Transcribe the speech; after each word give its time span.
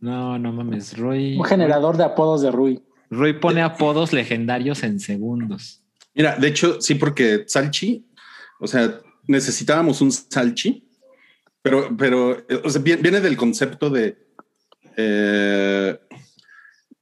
No, 0.00 0.38
no 0.38 0.52
mames, 0.52 0.96
Roy. 0.96 1.36
Un 1.36 1.44
generador 1.44 1.96
de 1.96 2.04
apodos 2.04 2.42
de 2.42 2.50
Rui. 2.50 2.82
Roy 3.10 3.34
pone 3.34 3.60
apodos 3.62 4.12
legendarios 4.12 4.82
en 4.82 5.00
segundos. 5.00 5.82
Mira, 6.14 6.36
de 6.36 6.48
hecho, 6.48 6.80
sí, 6.80 6.94
porque 6.94 7.44
Salchi, 7.46 8.06
o 8.60 8.66
sea, 8.66 9.00
necesitábamos 9.26 10.00
un 10.00 10.10
Salchi, 10.12 10.88
pero, 11.62 11.94
pero, 11.96 12.38
eh, 12.48 12.62
o 12.64 12.70
sea, 12.70 12.80
viene, 12.80 13.02
viene 13.02 13.20
del 13.20 13.36
concepto 13.36 13.90
de 13.90 14.16
eh, 14.96 15.98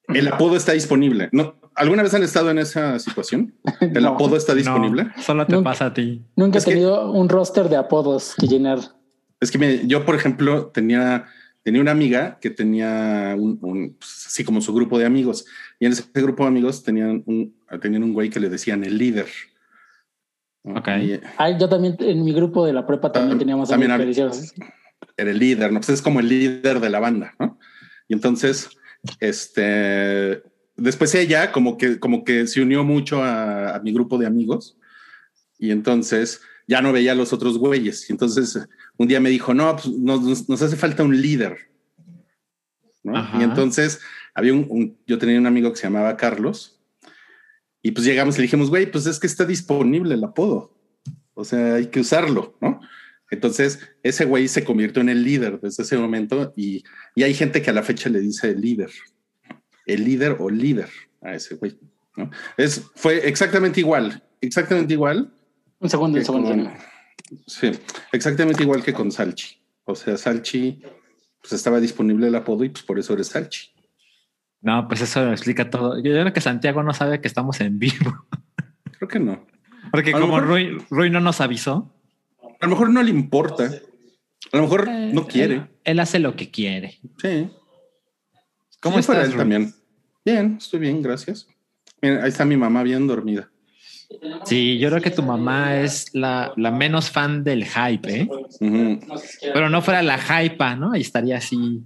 el 0.09 0.29
apodo 0.29 0.57
está 0.57 0.73
disponible. 0.73 1.29
¿No? 1.33 1.57
¿Alguna 1.75 2.03
vez 2.03 2.13
han 2.15 2.23
estado 2.25 2.51
en 2.51 2.59
esa 2.59 2.99
situación? 2.99 3.55
¿El 3.81 4.03
No. 4.03 4.11
apodo 4.15 4.37
está 4.37 4.55
disponible? 4.55 5.05
No, 5.05 5.23
solo 5.23 5.47
te 5.47 5.53
Nunca. 5.55 5.71
pasa 5.71 5.87
a 5.87 5.95
ti. 5.95 6.25
Nunca 6.37 6.59
he 6.59 6.65
que- 6.65 6.71
tenido 6.73 7.13
un 7.13 7.29
roster 7.29 7.69
de 7.69 7.77
apodos 7.77 8.35
que 8.37 8.47
llenar. 8.49 8.79
Es 9.41 9.51
que 9.53 9.59
mire, 9.59 9.83
yo, 9.87 10.05
por 10.05 10.17
ejemplo, 10.17 10.67
tenía, 10.67 11.27
tenía 11.69 11.83
una 11.83 11.91
amiga 11.91 12.39
que 12.41 12.49
tenía 12.49 13.35
un, 13.37 13.59
un, 13.61 13.95
pues, 13.99 14.25
así 14.29 14.43
como 14.43 14.63
su 14.63 14.73
grupo 14.73 14.99
de 14.99 15.05
amigos. 15.05 15.45
Y 15.79 15.85
en 15.85 15.93
ese 15.93 16.03
grupo 16.15 16.45
de 16.45 16.49
amigos 16.49 16.83
tenían 16.83 17.23
un, 17.27 17.55
tenían 17.83 18.05
un 18.05 18.15
güey 18.15 18.31
que 18.31 18.41
le 18.41 18.49
decían 18.49 18.85
el 18.85 18.97
líder. 18.97 19.27
¿no? 20.65 20.81
Ok. 20.81 20.89
Y 21.03 21.21
Ay, 21.37 21.59
yo 21.61 21.69
también 21.69 21.95
en 21.99 22.25
mi 22.25 22.33
grupo 22.33 22.65
de 22.65 22.73
la 22.73 22.87
prepa 22.87 23.13
también 23.13 23.37
Ah, 23.37 23.39
teníamos 23.39 23.69
también 23.69 23.91
amigos 23.91 24.55
que 24.55 24.65
era 25.19 25.31
el 25.31 25.39
líder, 25.39 25.71
¿no? 25.71 25.81
Pues 25.81 25.91
es 25.91 26.01
como 26.01 26.21
el 26.21 26.29
líder 26.31 26.81
de 26.81 26.89
la 26.89 27.01
banda, 27.01 27.35
¿no? 27.39 27.59
Y 28.09 28.15
entonces, 28.15 28.71
este, 29.21 30.43
después 30.75 31.15
ella 31.15 31.53
como 31.53 31.77
que, 31.77 32.01
como 32.01 32.25
que 32.25 32.47
se 32.47 32.63
unió 32.63 32.83
mucho 32.83 33.23
a, 33.23 33.77
a 33.77 33.81
mi 33.81 33.93
grupo 33.93 34.17
de 34.17 34.25
amigos 34.25 34.79
y 35.59 35.71
entonces 35.71 36.41
ya 36.67 36.81
no 36.81 36.95
veía 36.95 37.13
a 37.13 37.15
los 37.15 37.35
otros 37.35 37.59
güeyes. 37.59 38.09
Y 38.09 38.15
entonces 38.15 38.59
un 38.99 39.09
día 39.09 39.21
me 39.21 39.31
dijo, 39.31 39.55
no, 39.55 39.75
pues 39.77 39.89
nos, 39.89 40.63
hace 40.63 40.77
falta 40.77 41.03
un 41.03 41.19
líder. 41.21 41.57
¿no? 43.03 43.15
Y 43.41 43.43
entonces 43.45 44.01
había 44.35 44.53
un, 44.53 44.67
un- 44.69 44.99
yo 45.07 45.19
tenía 45.19 45.39
un 45.39 45.47
amigo 45.47 45.71
que 45.73 45.77
se 45.79 45.85
llamaba 45.85 46.17
Carlos 46.17 46.79
y 47.83 47.93
pues 47.93 48.05
llegamos 48.05 48.35
y 48.35 48.39
le 48.39 48.43
dijimos, 48.43 48.69
güey, 48.71 48.91
pues 48.91 49.07
es 49.07 49.19
que 49.19 49.27
está 49.27 49.45
disponible 49.45 50.15
el 50.15 50.25
apodo. 50.25 50.75
O 51.35 51.45
sea, 51.45 51.75
hay 51.77 51.87
que 51.87 52.01
usarlo, 52.01 52.57
¿no? 52.61 52.81
Entonces, 53.31 53.79
ese 54.03 54.25
güey 54.25 54.49
se 54.49 54.65
convirtió 54.65 55.01
en 55.03 55.11
el 55.11 55.23
líder 55.23 55.61
desde 55.61 55.83
ese 55.85 55.97
momento 55.99 56.53
y, 56.57 56.83
y 57.15 57.23
hay 57.23 57.35
gente 57.35 57.63
que 57.63 57.71
a 57.71 57.75
la 57.75 57.83
fecha 57.83 58.09
le 58.09 58.21
dice 58.21 58.51
el 58.51 58.61
líder, 58.61 58.91
el 59.87 60.05
líder 60.05 60.37
o 60.41 60.51
líder 60.51 60.89
a 61.23 61.35
ese 61.35 61.55
güey. 61.57 61.79
¿no? 62.17 62.31
Es, 62.57 62.83
fue 62.97 63.29
exactamente 63.29 63.81
igual, 63.81 64.25
exactamente 64.41 64.95
igual. 64.95 65.33
un 65.79 65.89
segundo, 65.91 66.19
un 66.19 66.25
segundo. 66.25 66.49
con- 66.49 66.73
sí, 67.47 67.71
exactamente 68.13 68.63
igual 68.63 68.83
que 68.83 68.93
con 68.93 69.11
Salchi. 69.13 69.57
O 69.85 69.95
sea, 69.95 70.17
Salchi, 70.17 70.81
pues 71.41 71.53
estaba 71.53 71.81
disponible 71.81 72.29
el 72.29 72.35
apodo 72.35 72.65
y 72.65 72.69
pues 72.71 72.85
por 72.85 72.99
eso 72.99 73.13
eres 73.15 73.29
Salchi. 73.29 73.71
No, 74.61 74.89
pues 74.89 75.01
eso 75.01 75.25
lo 75.25 75.33
explica 75.33 75.71
todo. 75.71 75.97
Yo 75.97 76.11
creo 76.13 76.33
que 76.33 76.41
Santiago 76.41 76.83
no 76.83 76.93
sabe 76.93 77.21
que 77.21 77.29
estamos 77.29 77.61
en 77.61 77.79
vivo. 77.79 78.27
Creo 78.99 79.09
que 79.09 79.21
no. 79.21 79.47
Porque 79.93 80.11
A 80.11 80.15
como 80.15 80.27
mejor- 80.35 80.47
Roy, 80.49 80.85
Roy 80.91 81.11
no 81.11 81.21
nos 81.21 81.41
avisó. 81.41 81.95
A 82.61 82.67
lo 82.67 82.71
mejor 82.71 82.91
no 82.91 83.01
le 83.03 83.11
importa. 83.11 83.71
A 84.53 84.57
lo 84.57 84.63
mejor 84.65 84.89
eh, 84.89 85.11
no 85.15 85.29
quiere. 85.29 85.55
Él, 85.55 85.69
él 85.85 86.01
hace 86.01 86.19
lo 86.19 86.35
que 86.35 86.51
quiere. 86.51 86.99
Sí. 87.23 87.49
¿Cómo 88.81 88.97
Sí, 88.97 89.01
estás, 89.01 89.29
él 89.29 89.37
también? 89.37 89.73
Bien, 90.25 90.57
estoy 90.61 90.81
bien, 90.81 91.01
gracias. 91.03 91.47
Miren, 92.03 92.21
ahí 92.23 92.29
está 92.29 92.45
mi 92.45 92.57
mamá 92.57 92.83
bien 92.83 93.07
dormida. 93.07 93.49
Sí, 94.45 94.79
yo 94.79 94.89
creo 94.89 95.03
que 95.03 95.11
tu 95.11 95.23
mamá 95.23 95.81
es 95.81 96.15
la, 96.15 96.53
la 96.57 96.71
menos 96.71 97.11
fan 97.11 97.45
del 97.45 97.65
hype, 97.65 98.15
¿eh? 98.23 98.29
Pero 99.53 99.69
no 99.69 99.83
fuera 99.83 100.03
la 100.03 100.19
hype, 100.19 100.77
¿no? 100.77 100.95
Y 100.97 101.01
estaría 101.01 101.37
así 101.39 101.83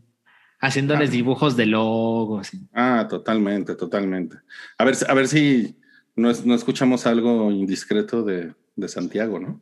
haciéndoles 0.61 1.11
dibujos 1.11 1.57
de 1.57 1.67
logos. 1.67 2.51
Ah, 2.73 3.07
totalmente, 3.11 3.75
totalmente. 3.75 4.37
A 4.79 4.85
ver, 4.85 4.97
a 5.09 5.15
ver 5.15 5.27
si 5.29 5.77
no, 6.15 6.31
es- 6.31 6.45
no 6.47 6.55
escuchamos 6.55 7.07
algo 7.07 7.51
indiscreto 7.51 8.23
de, 8.23 8.55
de 8.77 8.89
Santiago, 8.89 9.41
¿no? 9.41 9.61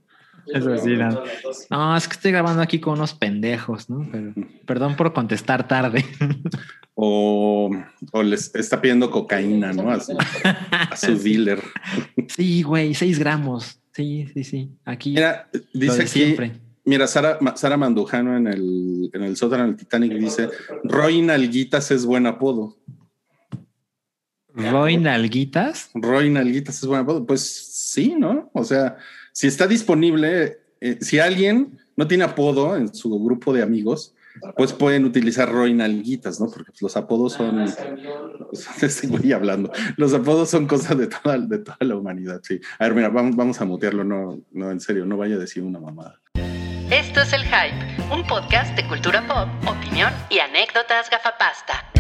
Eso 0.53 0.77
sí, 0.79 0.97
no. 0.97 1.23
No, 1.71 1.97
es 1.97 2.09
que 2.09 2.15
estoy 2.15 2.33
grabando 2.33 2.63
aquí 2.63 2.81
con 2.81 2.95
unos 2.95 3.15
pendejos, 3.15 3.89
¿no? 3.91 4.09
Pero, 4.11 4.33
perdón 4.67 4.97
por 4.97 5.13
contestar 5.13 5.67
tarde. 5.69 6.05
O, 7.03 7.71
o 8.13 8.23
les 8.23 8.55
está 8.55 8.79
pidiendo 8.83 9.11
cocaína, 9.11 9.73
¿no? 9.73 9.91
A 9.91 10.01
su, 10.01 10.15
a 10.43 10.97
su 10.97 11.17
dealer. 11.23 11.63
Sí, 12.29 12.63
güey, 12.63 12.93
seis 12.93 13.19
gramos. 13.19 13.81
Sí, 13.95 14.27
sí, 14.35 14.45
sí. 14.45 14.71
Aquí 14.85 15.13
Mira, 15.15 15.49
dice 15.73 16.03
aquí, 16.03 16.09
siempre. 16.11 16.61
mira, 16.85 17.07
Sara, 17.07 17.39
Sara 17.57 17.79
Mandujano 17.79 18.37
en 18.37 18.49
el, 18.49 19.09
en 19.15 19.23
el 19.23 19.35
sótano 19.39 19.65
del 19.65 19.77
Titanic 19.77 20.13
dice, 20.13 20.51
Roy 20.85 21.23
Nalguitas 21.23 21.91
es 21.91 22.05
buen 22.05 22.27
apodo. 22.27 22.77
Roy 24.53 24.99
Nalguitas. 24.99 25.91
Roy 25.95 26.29
Nalguitas 26.29 26.83
es 26.83 26.87
buen 26.87 27.01
apodo. 27.01 27.25
Pues 27.25 27.41
sí, 27.43 28.15
¿no? 28.19 28.51
O 28.53 28.63
sea, 28.65 28.99
si 29.41 29.47
está 29.47 29.67
disponible, 29.67 30.59
eh, 30.83 30.99
si 31.01 31.19
alguien 31.19 31.79
no 31.97 32.07
tiene 32.07 32.25
apodo 32.25 32.77
en 32.77 32.95
su 32.95 33.09
grupo 33.25 33.55
de 33.55 33.63
amigos, 33.63 34.15
pues 34.55 34.75
pueden 34.75 35.07
utilizar 35.07 35.51
Roy 35.51 35.73
Nalguitas, 35.73 36.39
¿no? 36.39 36.51
Porque 36.51 36.73
pues, 36.73 36.83
los 36.83 36.95
apodos 36.99 37.33
son, 37.33 37.65
este 38.83 39.07
güey 39.07 39.33
hablando, 39.33 39.73
los 39.97 40.13
apodos 40.13 40.51
son 40.51 40.67
cosas 40.67 40.99
de 40.99 41.07
toda, 41.07 41.39
de 41.39 41.57
toda 41.57 41.79
la 41.81 41.97
humanidad, 41.97 42.43
sí. 42.43 42.61
A 42.79 42.85
ver, 42.85 42.95
mira, 42.95 43.09
vamos, 43.09 43.35
vamos 43.35 43.59
a 43.63 43.65
mutearlo, 43.65 44.05
no, 44.05 44.43
no, 44.53 44.71
en 44.71 44.79
serio, 44.79 45.07
no 45.07 45.17
vaya 45.17 45.37
a 45.37 45.39
decir 45.39 45.63
una 45.63 45.81
mamada. 45.81 46.21
Esto 46.91 47.23
es 47.23 47.33
El 47.33 47.45
Hype, 47.45 48.13
un 48.13 48.27
podcast 48.27 48.77
de 48.77 48.87
cultura 48.87 49.27
pop, 49.27 49.49
opinión 49.67 50.13
y 50.29 50.41
anécdotas 50.41 51.09
gafapasta. 51.09 51.91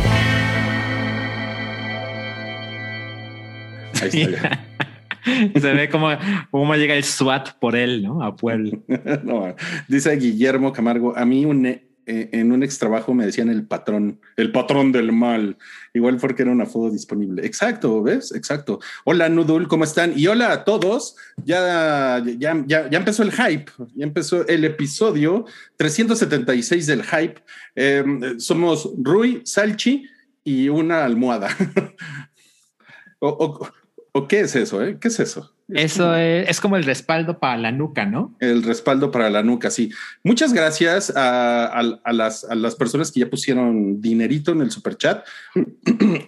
Ahí 4.02 4.08
está 4.08 4.30
ya. 4.30 4.66
Se 5.60 5.72
ve 5.72 5.88
como, 5.88 6.08
cómo 6.50 6.74
llega 6.76 6.94
el 6.94 7.04
SWAT 7.04 7.58
por 7.58 7.76
él, 7.76 8.02
¿no? 8.02 8.22
A 8.22 8.36
Puebla. 8.36 8.78
No, 9.24 9.54
dice 9.88 10.14
Guillermo 10.16 10.72
Camargo, 10.72 11.16
a 11.16 11.24
mí 11.24 11.44
un, 11.44 11.66
eh, 11.66 11.82
en 12.06 12.50
un 12.50 12.62
ex 12.62 12.78
trabajo 12.78 13.14
me 13.14 13.26
decían 13.26 13.48
el 13.50 13.66
patrón, 13.66 14.20
el 14.36 14.50
patrón 14.50 14.90
del 14.92 15.12
mal, 15.12 15.56
igual 15.94 16.16
porque 16.16 16.42
era 16.42 16.50
una 16.50 16.66
foto 16.66 16.90
disponible. 16.90 17.44
Exacto, 17.46 18.02
¿ves? 18.02 18.32
Exacto. 18.34 18.80
Hola 19.04 19.28
Nudul, 19.28 19.68
¿cómo 19.68 19.84
están? 19.84 20.12
Y 20.16 20.26
hola 20.26 20.52
a 20.52 20.64
todos. 20.64 21.16
Ya, 21.44 22.22
ya, 22.38 22.64
ya, 22.66 22.88
ya 22.90 22.98
empezó 22.98 23.22
el 23.22 23.32
hype, 23.32 23.70
ya 23.94 24.04
empezó 24.04 24.46
el 24.48 24.64
episodio 24.64 25.44
376 25.76 26.86
del 26.86 27.02
hype. 27.04 27.42
Eh, 27.76 28.04
somos 28.38 28.90
Rui, 29.00 29.42
Salchi 29.44 30.04
y 30.42 30.68
una 30.68 31.04
almohada. 31.04 31.48
o- 33.20 33.68
o 34.12 34.26
qué 34.28 34.40
es 34.40 34.56
eso? 34.56 34.82
Eh? 34.84 34.98
¿Qué 35.00 35.08
es 35.08 35.20
eso? 35.20 35.54
Eso 35.72 36.16
es, 36.16 36.48
es 36.48 36.60
como 36.60 36.76
el 36.76 36.82
respaldo 36.82 37.38
para 37.38 37.56
la 37.56 37.70
nuca, 37.70 38.04
¿no? 38.04 38.34
El 38.40 38.64
respaldo 38.64 39.12
para 39.12 39.30
la 39.30 39.44
nuca, 39.44 39.70
sí. 39.70 39.90
Muchas 40.24 40.52
gracias 40.52 41.14
a, 41.16 41.66
a- 41.66 42.00
a 42.02 42.12
las, 42.12 42.42
a 42.42 42.56
las 42.56 42.74
personas 42.74 43.12
que 43.12 43.20
ya 43.20 43.30
pusieron 43.30 44.00
dinerito 44.00 44.50
en 44.50 44.62
el 44.62 44.72
superchat. 44.72 45.24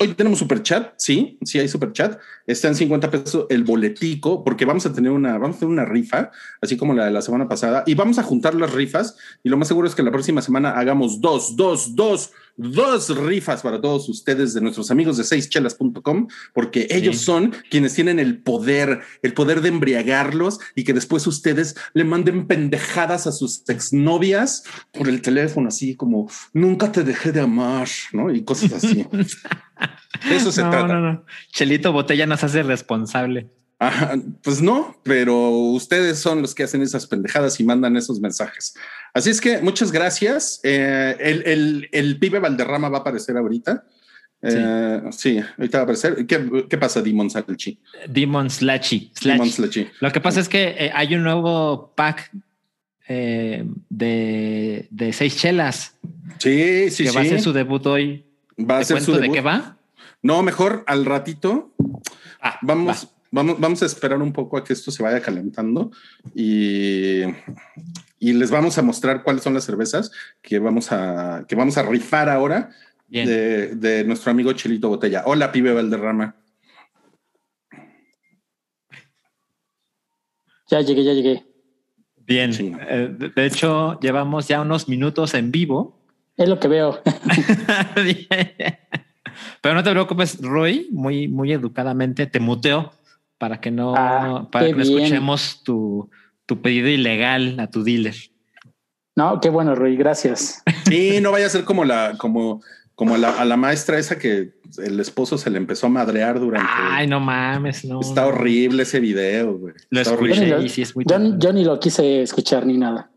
Hoy 0.00 0.15
tenemos 0.15 0.38
superchat, 0.38 0.94
sí, 0.97 1.38
sí 1.43 1.59
hay 1.59 1.66
superchat. 1.66 2.20
Está 2.47 2.69
en 2.69 2.76
50 2.76 3.10
pesos 3.10 3.47
el 3.48 3.65
boletico, 3.65 4.44
porque 4.44 4.64
vamos 4.64 4.87
a 4.87 4.93
tener 4.93 5.10
una, 5.10 5.38
vamos 5.38 5.56
a 5.56 5.60
tener 5.60 5.72
una 5.72 5.84
rifa, 5.87 6.31
así 6.60 6.76
como 6.76 6.94
la 6.94 7.06
de 7.06 7.10
la 7.10 7.22
semana 7.22 7.49
pasada, 7.49 7.82
y 7.84 7.94
vamos 7.94 8.19
a 8.20 8.22
juntar 8.22 8.54
las 8.54 8.72
rifas. 8.72 9.16
Y 9.43 9.49
lo 9.49 9.56
más 9.56 9.66
seguro 9.66 9.88
es 9.88 9.94
que 9.97 10.04
la 10.04 10.12
próxima 10.12 10.41
semana 10.41 10.70
hagamos 10.78 11.20
dos, 11.20 11.56
dos, 11.56 11.97
dos, 11.97 12.32
dos 12.56 13.16
rifas 13.16 13.62
para 13.62 13.80
todos 13.80 14.08
ustedes 14.08 14.54
de 14.54 14.60
nuestros 14.60 14.90
amigos 14.90 15.16
de 15.16 15.24
seischelas.com, 15.24 16.28
porque 16.52 16.86
ellos 16.90 17.18
son 17.18 17.54
quienes 17.70 17.94
tienen 17.94 18.18
el 18.18 18.42
poder, 18.42 19.00
el 19.22 19.34
poder 19.34 19.60
de 19.60 19.68
embriagarlos 19.68 20.58
y 20.74 20.84
que 20.84 20.92
después 20.92 21.26
ustedes 21.26 21.74
le 21.94 22.04
manden 22.04 22.46
pendejadas 22.46 23.26
a 23.26 23.32
sus 23.32 23.68
exnovias 23.68 24.64
por 24.92 25.08
el 25.08 25.22
teléfono, 25.22 25.68
así 25.68 25.94
como 25.94 26.30
nunca 26.52 26.92
te 26.92 27.04
dejé 27.04 27.32
de 27.32 27.40
amar, 27.40 27.88
¿no? 28.12 28.32
Y 28.32 28.44
cosas 28.44 28.72
así. 28.72 29.06
Eso 30.31 30.52
se 30.52 30.62
no, 30.62 30.70
trata. 30.70 30.94
no, 30.94 31.00
no. 31.00 31.25
Chelito 31.52 31.93
Botella 31.93 32.26
nos 32.26 32.44
hace 32.44 32.62
responsable. 32.62 33.50
Ajá, 33.82 34.14
pues 34.43 34.62
no, 34.62 34.96
pero 35.02 35.49
ustedes 35.50 36.19
son 36.19 36.40
los 36.43 36.55
que 36.55 36.62
hacen 36.62 36.82
esas 36.82 37.06
pendejadas 37.06 37.58
y 37.61 37.64
mandan 37.64 37.96
esos 37.96 38.20
mensajes. 38.20 38.75
Así 39.14 39.31
es 39.31 39.40
que 39.40 39.58
muchas 39.61 39.90
gracias. 39.93 40.61
Eh, 40.62 41.17
el, 41.20 41.43
el, 41.46 41.88
el 41.93 42.19
pibe 42.19 42.38
Valderrama 42.38 42.88
va 42.88 42.99
a 42.99 43.00
aparecer 43.00 43.37
ahorita. 43.37 43.84
Eh, 44.44 45.02
sí. 45.12 45.38
ahorita 45.58 45.79
va 45.79 45.82
a 45.82 45.84
aparecer. 45.84 46.26
¿Qué, 46.26 46.67
qué 46.69 46.79
pasa, 46.79 47.00
Demon 47.02 47.31
Salchi? 47.31 47.79
Demon 48.08 48.50
Slashy. 48.50 49.12
Demon. 49.23 49.49
Slachi. 49.50 49.88
Lo 50.00 50.11
que 50.12 50.20
pasa 50.20 50.40
es 50.40 50.49
que 50.49 50.75
eh, 50.78 50.90
hay 50.94 51.14
un 51.14 51.23
nuevo 51.23 51.93
pack 51.94 52.31
eh, 53.08 53.64
de, 53.88 54.88
de 54.90 55.12
seis 55.12 55.37
chelas 55.37 55.96
Sí, 56.38 56.90
sí, 56.90 57.05
que 57.05 57.11
sí. 57.11 57.14
va 57.17 57.20
a 57.23 57.25
hacer 57.25 57.40
su 57.40 57.52
debut 57.52 57.85
hoy. 57.87 58.25
Va 58.58 58.76
a 58.76 58.78
¿Te 58.81 58.85
ser 58.87 58.94
cuento 58.96 59.12
su 59.12 59.17
de 59.17 59.20
debut. 59.23 59.35
qué 59.37 59.40
va? 59.43 59.76
No, 60.23 60.43
mejor 60.43 60.82
al 60.87 61.05
ratito. 61.05 61.73
Ah, 62.40 62.58
Vamos, 62.62 63.05
va. 63.06 63.11
Vamos, 63.32 63.58
vamos 63.58 63.82
a 63.82 63.87
esperar 63.87 64.23
un 64.23 64.32
poco 64.32 64.56
a 64.56 64.62
que 64.62 64.73
esto 64.73 64.93
se 64.93 65.02
vaya 65.02 65.20
calentando 65.20 65.90
y, 66.34 67.23
y 68.20 68.32
les 68.34 68.52
vamos 68.52 68.79
a 68.79 68.82
mostrar 68.82 69.25
cuáles 69.25 69.43
son 69.43 69.55
las 69.55 69.64
cervezas 69.64 70.12
que 70.40 70.61
vamos 70.61 70.93
a, 70.93 71.44
que 71.49 71.56
vamos 71.56 71.76
a 71.76 71.82
rifar 71.82 72.29
ahora 72.29 72.70
de, 73.08 73.75
de 73.75 74.05
nuestro 74.05 74.31
amigo 74.31 74.52
Chelito 74.52 74.88
Botella. 74.88 75.25
Hola, 75.26 75.50
pibe 75.50 75.73
Valderrama. 75.73 76.37
Ya 80.70 80.81
llegué, 80.81 81.02
ya 81.05 81.12
llegué. 81.12 81.44
Bien. 82.17 82.55
Sí. 82.55 82.73
Eh, 82.88 83.14
de, 83.19 83.31
de 83.31 83.46
hecho, 83.46 83.99
llevamos 84.00 84.49
ya 84.49 84.62
unos 84.62 84.88
minutos 84.88 85.35
en 85.35 85.50
vivo. 85.50 86.00
Es 86.37 86.49
lo 86.49 86.58
que 86.58 86.69
veo. 86.69 87.02
Pero 89.61 89.75
no 89.75 89.82
te 89.82 89.90
preocupes, 89.90 90.40
Roy, 90.40 90.88
muy, 90.90 91.28
muy 91.28 91.52
educadamente 91.52 92.26
te 92.26 92.40
muteo 92.40 92.93
para 93.42 93.60
que 93.60 93.72
no, 93.72 93.92
Ah, 93.96 94.46
para 94.52 94.66
que 94.66 94.72
no 94.74 94.82
escuchemos 94.84 95.64
tu, 95.64 96.08
tu 96.46 96.62
pedido 96.62 96.86
ilegal 96.86 97.58
a 97.58 97.66
tu 97.68 97.82
dealer. 97.82 98.14
No, 99.16 99.40
qué 99.40 99.48
bueno, 99.50 99.74
Rui, 99.74 99.96
gracias. 99.96 100.62
Sí, 100.86 101.18
no 101.20 101.32
vaya 101.32 101.46
a 101.46 101.48
ser 101.48 101.64
como 101.64 101.84
la, 101.84 102.14
como, 102.18 102.62
como 102.94 103.16
la, 103.16 103.30
a 103.30 103.44
la 103.44 103.56
maestra 103.56 103.98
esa 103.98 104.16
que 104.16 104.52
el 104.78 105.00
esposo 105.00 105.38
se 105.38 105.50
le 105.50 105.58
empezó 105.58 105.88
a 105.88 105.90
madrear 105.90 106.38
durante. 106.38 106.70
Ay, 106.72 107.08
no 107.08 107.18
mames, 107.18 107.84
no. 107.84 107.98
Está 108.00 108.28
horrible 108.28 108.84
ese 108.84 109.00
video, 109.00 109.58
güey. 109.58 109.74
Lo 109.90 110.00
Está 110.02 110.12
escuché 110.14 110.32
horrible. 110.40 110.64
y 110.64 110.68
sí 110.68 110.82
es 110.82 110.94
muy 110.94 111.04
Yo, 111.04 111.18
yo 111.36 111.52
ni 111.52 111.64
lo 111.64 111.80
quise 111.80 112.22
escuchar 112.22 112.64
ni 112.64 112.78
nada. 112.78 113.10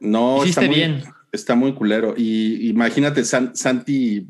No, 0.00 0.44
Hiciste 0.44 0.60
está 0.60 0.66
muy, 0.66 0.74
bien. 0.74 1.02
Está 1.32 1.54
muy 1.54 1.72
culero. 1.72 2.12
Y 2.14 2.68
imagínate 2.68 3.24
San- 3.24 3.56
Santi 3.56 4.26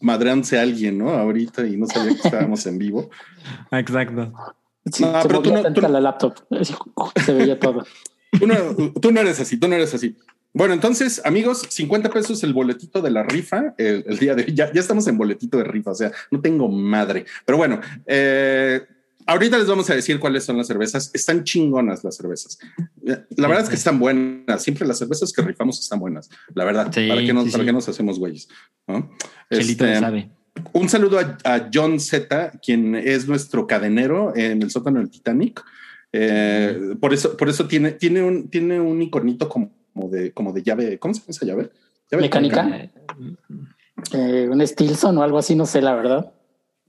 madreándose 0.00 0.58
a 0.58 0.62
alguien, 0.62 0.98
¿no? 0.98 1.10
Ahorita 1.10 1.64
y 1.64 1.76
no 1.76 1.86
sabía 1.86 2.10
que 2.16 2.22
estábamos 2.26 2.66
en 2.66 2.76
vivo. 2.76 3.08
Exacto. 3.70 4.32
Sí, 4.92 5.02
No, 5.04 5.20
se 5.22 5.28
pero 5.28 5.42
tú 5.42 5.52
no- 5.52 5.72
tú 5.72 5.80
la 5.80 6.00
laptop. 6.00 6.34
Se 7.24 7.32
veía 7.32 7.58
todo. 7.58 7.84
Tú 8.38 8.46
no, 8.46 8.54
tú 9.00 9.10
no 9.12 9.20
eres 9.20 9.40
así, 9.40 9.56
tú 9.58 9.68
no 9.68 9.74
eres 9.74 9.92
así. 9.94 10.16
Bueno, 10.52 10.74
entonces, 10.74 11.20
amigos, 11.24 11.64
50 11.68 12.10
pesos 12.10 12.42
el 12.42 12.52
boletito 12.54 13.00
de 13.02 13.10
la 13.10 13.22
rifa 13.22 13.74
el, 13.78 14.04
el 14.08 14.18
día 14.18 14.34
de 14.34 14.44
hoy. 14.44 14.54
Ya, 14.54 14.72
ya 14.72 14.80
estamos 14.80 15.06
en 15.06 15.16
boletito 15.18 15.58
de 15.58 15.64
rifa, 15.64 15.92
o 15.92 15.94
sea, 15.94 16.10
no 16.30 16.40
tengo 16.40 16.68
madre. 16.68 17.24
Pero 17.44 17.56
bueno, 17.58 17.80
eh, 18.06 18.80
ahorita 19.26 19.58
les 19.58 19.68
vamos 19.68 19.88
a 19.90 19.94
decir 19.94 20.18
cuáles 20.18 20.42
son 20.44 20.56
las 20.56 20.66
cervezas. 20.66 21.10
Están 21.14 21.44
chingonas 21.44 22.02
las 22.02 22.16
cervezas. 22.16 22.58
La 23.02 23.46
verdad 23.48 23.62
es 23.64 23.68
que 23.68 23.76
están 23.76 23.98
buenas. 24.00 24.62
Siempre 24.62 24.88
las 24.88 24.98
cervezas 24.98 25.32
que 25.32 25.42
rifamos 25.42 25.78
están 25.78 26.00
buenas. 26.00 26.28
La 26.54 26.64
verdad, 26.64 26.90
Sí, 26.92 27.06
¿para 27.08 27.20
qué 27.20 27.32
nos, 27.32 27.44
sí, 27.44 27.50
para 27.52 27.62
sí. 27.62 27.66
qué 27.66 27.72
nos 27.72 27.88
hacemos 27.88 28.18
güeyes? 28.18 28.48
¿no? 28.88 29.08
Chelito 29.52 29.84
Este, 29.84 30.00
sabe. 30.00 30.30
Un 30.72 30.88
saludo 30.88 31.18
a, 31.18 31.36
a 31.44 31.70
John 31.72 32.00
Z, 32.00 32.52
quien 32.62 32.94
es 32.94 33.28
nuestro 33.28 33.66
cadenero 33.66 34.34
en 34.36 34.62
el 34.62 34.70
sótano 34.70 34.98
del 35.00 35.10
Titanic. 35.10 35.62
Eh, 36.12 36.94
por 37.00 37.14
eso, 37.14 37.36
por 37.36 37.48
eso 37.48 37.66
tiene, 37.66 37.92
tiene 37.92 38.22
un, 38.22 38.48
tiene 38.48 38.80
un 38.80 39.00
iconito 39.00 39.48
como, 39.48 39.70
de, 40.10 40.32
como 40.32 40.52
de 40.52 40.62
llave. 40.62 40.98
¿Cómo 40.98 41.14
se 41.14 41.20
llama 41.20 41.30
esa 41.30 41.46
llave? 41.46 41.70
Llave 42.10 42.22
Mecánica. 42.22 42.68
Eh, 42.68 42.90
Eh, 44.14 44.48
un 44.50 44.66
Stilson 44.66 45.18
o 45.18 45.22
algo 45.22 45.36
así, 45.36 45.54
no 45.54 45.66
sé, 45.66 45.82
la 45.82 45.94
verdad. 45.94 46.32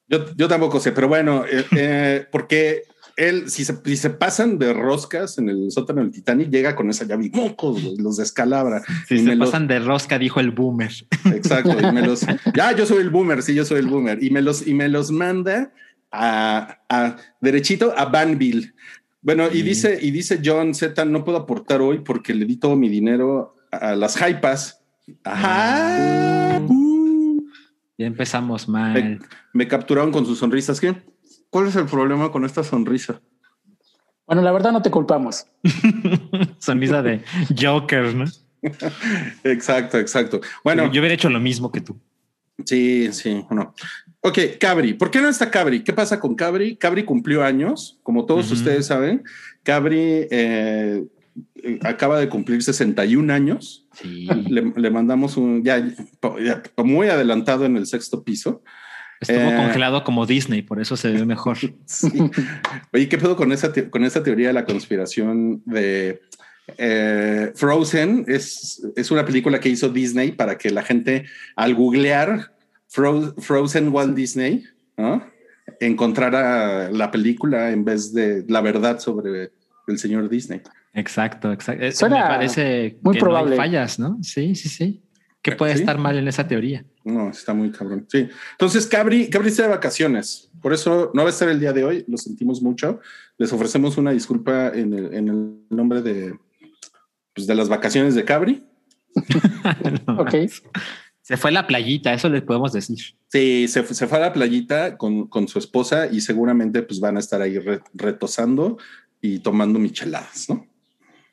Yo, 0.07 0.33
yo 0.37 0.47
tampoco 0.47 0.79
sé, 0.79 0.93
pero 0.93 1.09
bueno, 1.09 1.43
eh, 1.45 1.65
eh, 1.75 2.25
porque 2.31 2.83
él, 3.29 3.49
si 3.49 3.65
se, 3.65 3.77
si 3.83 3.97
se 3.97 4.09
pasan 4.09 4.57
de 4.57 4.73
roscas 4.73 5.37
en 5.37 5.49
el 5.49 5.71
sótano 5.71 6.01
del 6.01 6.11
Titanic, 6.11 6.49
llega 6.49 6.75
con 6.75 6.89
esa 6.89 7.05
llave 7.05 7.25
y 7.27 7.29
mocos, 7.29 7.81
los 7.97 8.17
descalabra. 8.17 8.81
Si 9.07 9.15
Y 9.15 9.19
se 9.19 9.23
me 9.25 9.35
los- 9.35 9.49
pasan 9.49 9.67
de 9.67 9.79
rosca, 9.79 10.17
dijo 10.19 10.39
el 10.39 10.51
boomer. 10.51 10.91
Exacto. 11.33 11.77
Y 11.79 11.91
me 11.91 12.01
los, 12.01 12.21
ya, 12.55 12.75
yo 12.75 12.85
soy 12.85 12.99
el 13.01 13.09
boomer, 13.09 13.41
sí, 13.43 13.53
yo 13.53 13.65
soy 13.65 13.79
el 13.79 13.87
boomer. 13.87 14.23
Y 14.23 14.29
me 14.31 14.41
los, 14.41 14.65
y 14.67 14.73
me 14.73 14.87
los 14.89 15.11
manda 15.11 15.71
a, 16.11 16.79
a 16.89 17.15
derechito 17.39 17.93
a 17.97 18.05
Banville. 18.05 18.73
Bueno, 19.21 19.47
y 19.47 19.57
Sí. 19.57 19.61
dice, 19.63 19.99
y 20.01 20.11
dice 20.11 20.39
John 20.43 20.73
Z, 20.73 21.05
no 21.05 21.23
puedo 21.23 21.37
aportar 21.37 21.79
hoy 21.81 21.99
porque 21.99 22.33
le 22.33 22.45
di 22.45 22.57
todo 22.57 22.75
mi 22.75 22.89
dinero 22.89 23.55
a 23.71 23.95
las 23.95 24.17
hypas. 24.19 24.81
Ajá. 25.23 26.55
Ah. 26.57 26.61
Uh. 26.67 27.43
Ya 27.97 28.07
empezamos 28.07 28.67
mal. 28.67 29.19
Me 29.53 29.67
capturaron 29.67 30.11
con 30.11 30.25
sus 30.25 30.39
sonrisas. 30.39 30.79
¿Qué? 30.79 30.95
¿Cuál 31.51 31.67
es 31.67 31.75
el 31.75 31.85
problema 31.85 32.31
con 32.31 32.45
esta 32.45 32.63
sonrisa? 32.63 33.21
Bueno, 34.25 34.41
la 34.41 34.53
verdad 34.53 34.71
no 34.71 34.81
te 34.81 34.89
culpamos. 34.89 35.45
Sonrisa 36.59 37.03
de 37.03 37.21
Joker, 37.59 38.15
¿no? 38.15 38.25
Exacto, 39.43 39.97
exacto. 39.97 40.39
Bueno, 40.63 40.83
yo 40.91 41.01
hubiera 41.01 41.13
hecho 41.13 41.29
lo 41.29 41.41
mismo 41.41 41.71
que 41.71 41.81
tú. 41.81 41.99
Sí, 42.65 43.11
sí, 43.11 43.43
no. 43.49 43.73
Ok, 44.21 44.37
Cabri. 44.59 44.93
¿Por 44.93 45.11
qué 45.11 45.19
no 45.19 45.27
está 45.27 45.51
Cabri? 45.51 45.83
¿Qué 45.83 45.91
pasa 45.91 46.19
con 46.19 46.35
Cabri? 46.35 46.77
Cabri 46.77 47.03
cumplió 47.03 47.43
años, 47.43 47.99
como 48.03 48.25
todos 48.25 48.49
ustedes 48.51 48.85
saben. 48.85 49.23
Cabri 49.63 50.27
eh, 50.29 51.03
eh, 51.55 51.79
acaba 51.81 52.19
de 52.19 52.29
cumplir 52.29 52.63
61 52.63 53.33
años. 53.33 53.87
Sí. 53.93 54.27
Le, 54.47 54.71
le 54.73 54.91
mandamos 54.91 55.35
un 55.35 55.63
ya, 55.63 55.83
ya 56.39 56.63
muy 56.77 57.07
adelantado 57.07 57.65
en 57.65 57.75
el 57.75 57.87
sexto 57.87 58.23
piso. 58.23 58.61
Estuvo 59.21 59.39
Eh. 59.51 59.55
congelado 59.55 60.03
como 60.03 60.25
Disney, 60.25 60.61
por 60.63 60.81
eso 60.81 60.97
se 60.97 61.11
ve 61.11 61.25
mejor. 61.25 61.57
Sí. 61.85 62.09
Oye, 62.91 63.07
¿qué 63.07 63.17
pedo 63.17 63.35
con 63.35 63.51
esa, 63.51 63.71
con 63.89 64.03
esa 64.03 64.21
teoría 64.23 64.47
de 64.47 64.53
la 64.53 64.65
conspiración 64.65 65.61
de 65.65 66.21
eh, 66.77 67.51
Frozen? 67.55 68.25
Es, 68.27 68.81
es 68.95 69.11
una 69.11 69.23
película 69.25 69.59
que 69.59 69.69
hizo 69.69 69.89
Disney 69.89 70.31
para 70.31 70.57
que 70.57 70.69
la 70.71 70.81
gente 70.83 71.25
al 71.55 71.75
googlear 71.75 72.51
Fro- 72.93 73.33
Frozen 73.39 73.89
Walt 73.89 74.15
Disney, 74.15 74.63
¿no? 74.97 75.23
encontrara 75.79 76.91
la 76.91 77.09
película 77.11 77.71
en 77.71 77.85
vez 77.85 78.13
de 78.13 78.43
la 78.47 78.61
verdad 78.61 78.99
sobre 78.99 79.51
el 79.87 79.97
señor 79.97 80.29
Disney. 80.29 80.61
Exacto, 80.93 81.51
exacto. 81.51 81.83
Eh, 81.83 81.91
Suena 81.91 82.17
Me 82.17 82.27
parece 82.27 82.97
muy 83.01 83.13
que 83.15 83.19
probable. 83.21 83.55
no 83.55 83.61
hay 83.61 83.69
fallas, 83.69 83.97
¿no? 83.99 84.17
Sí, 84.21 84.53
sí, 84.55 84.67
sí. 84.69 85.01
¿Qué 85.41 85.51
Eh, 85.51 85.55
puede 85.55 85.73
sí. 85.73 85.79
estar 85.81 85.97
mal 85.97 86.17
en 86.17 86.27
esa 86.27 86.47
teoría? 86.47 86.85
No, 87.03 87.29
está 87.29 87.53
muy 87.53 87.71
cabrón. 87.71 88.05
Sí. 88.09 88.27
Entonces, 88.51 88.85
Cabri, 88.85 89.29
Cabri 89.29 89.49
está 89.49 89.63
de 89.63 89.69
vacaciones. 89.69 90.49
Por 90.61 90.71
eso 90.73 91.11
no 91.15 91.23
va 91.23 91.29
a 91.29 91.31
estar 91.31 91.49
el 91.49 91.59
día 91.59 91.73
de 91.73 91.83
hoy. 91.83 92.05
Lo 92.07 92.17
sentimos 92.17 92.61
mucho. 92.61 92.99
Les 93.37 93.51
ofrecemos 93.51 93.97
una 93.97 94.11
disculpa 94.11 94.69
en 94.69 94.93
el, 94.93 95.13
en 95.13 95.27
el 95.29 95.55
nombre 95.71 96.01
de, 96.03 96.37
pues, 97.33 97.47
de 97.47 97.55
las 97.55 97.69
vacaciones 97.69 98.13
de 98.15 98.23
Cabri. 98.25 98.63
No 100.07 100.21
Ok. 100.21 100.35
Se 101.23 101.37
fue 101.37 101.49
a 101.51 101.53
la 101.53 101.67
playita, 101.67 102.13
eso 102.13 102.27
les 102.29 102.41
podemos 102.41 102.73
decir. 102.73 102.97
Sí, 103.29 103.67
se, 103.67 103.83
fue- 103.83 103.95
se 103.95 104.07
fue 104.07 104.17
a 104.17 104.21
la 104.21 104.33
playita 104.33 104.97
con, 104.97 105.27
con 105.27 105.47
su 105.47 105.59
esposa 105.59 106.07
y 106.07 106.19
seguramente 106.21 106.81
pues 106.83 106.99
van 106.99 107.15
a 107.15 107.19
estar 107.19 107.41
ahí 107.41 107.57
re- 107.59 107.79
retosando 107.93 108.77
y 109.21 109.39
tomando 109.39 109.79
micheladas, 109.79 110.49
¿no? 110.49 110.65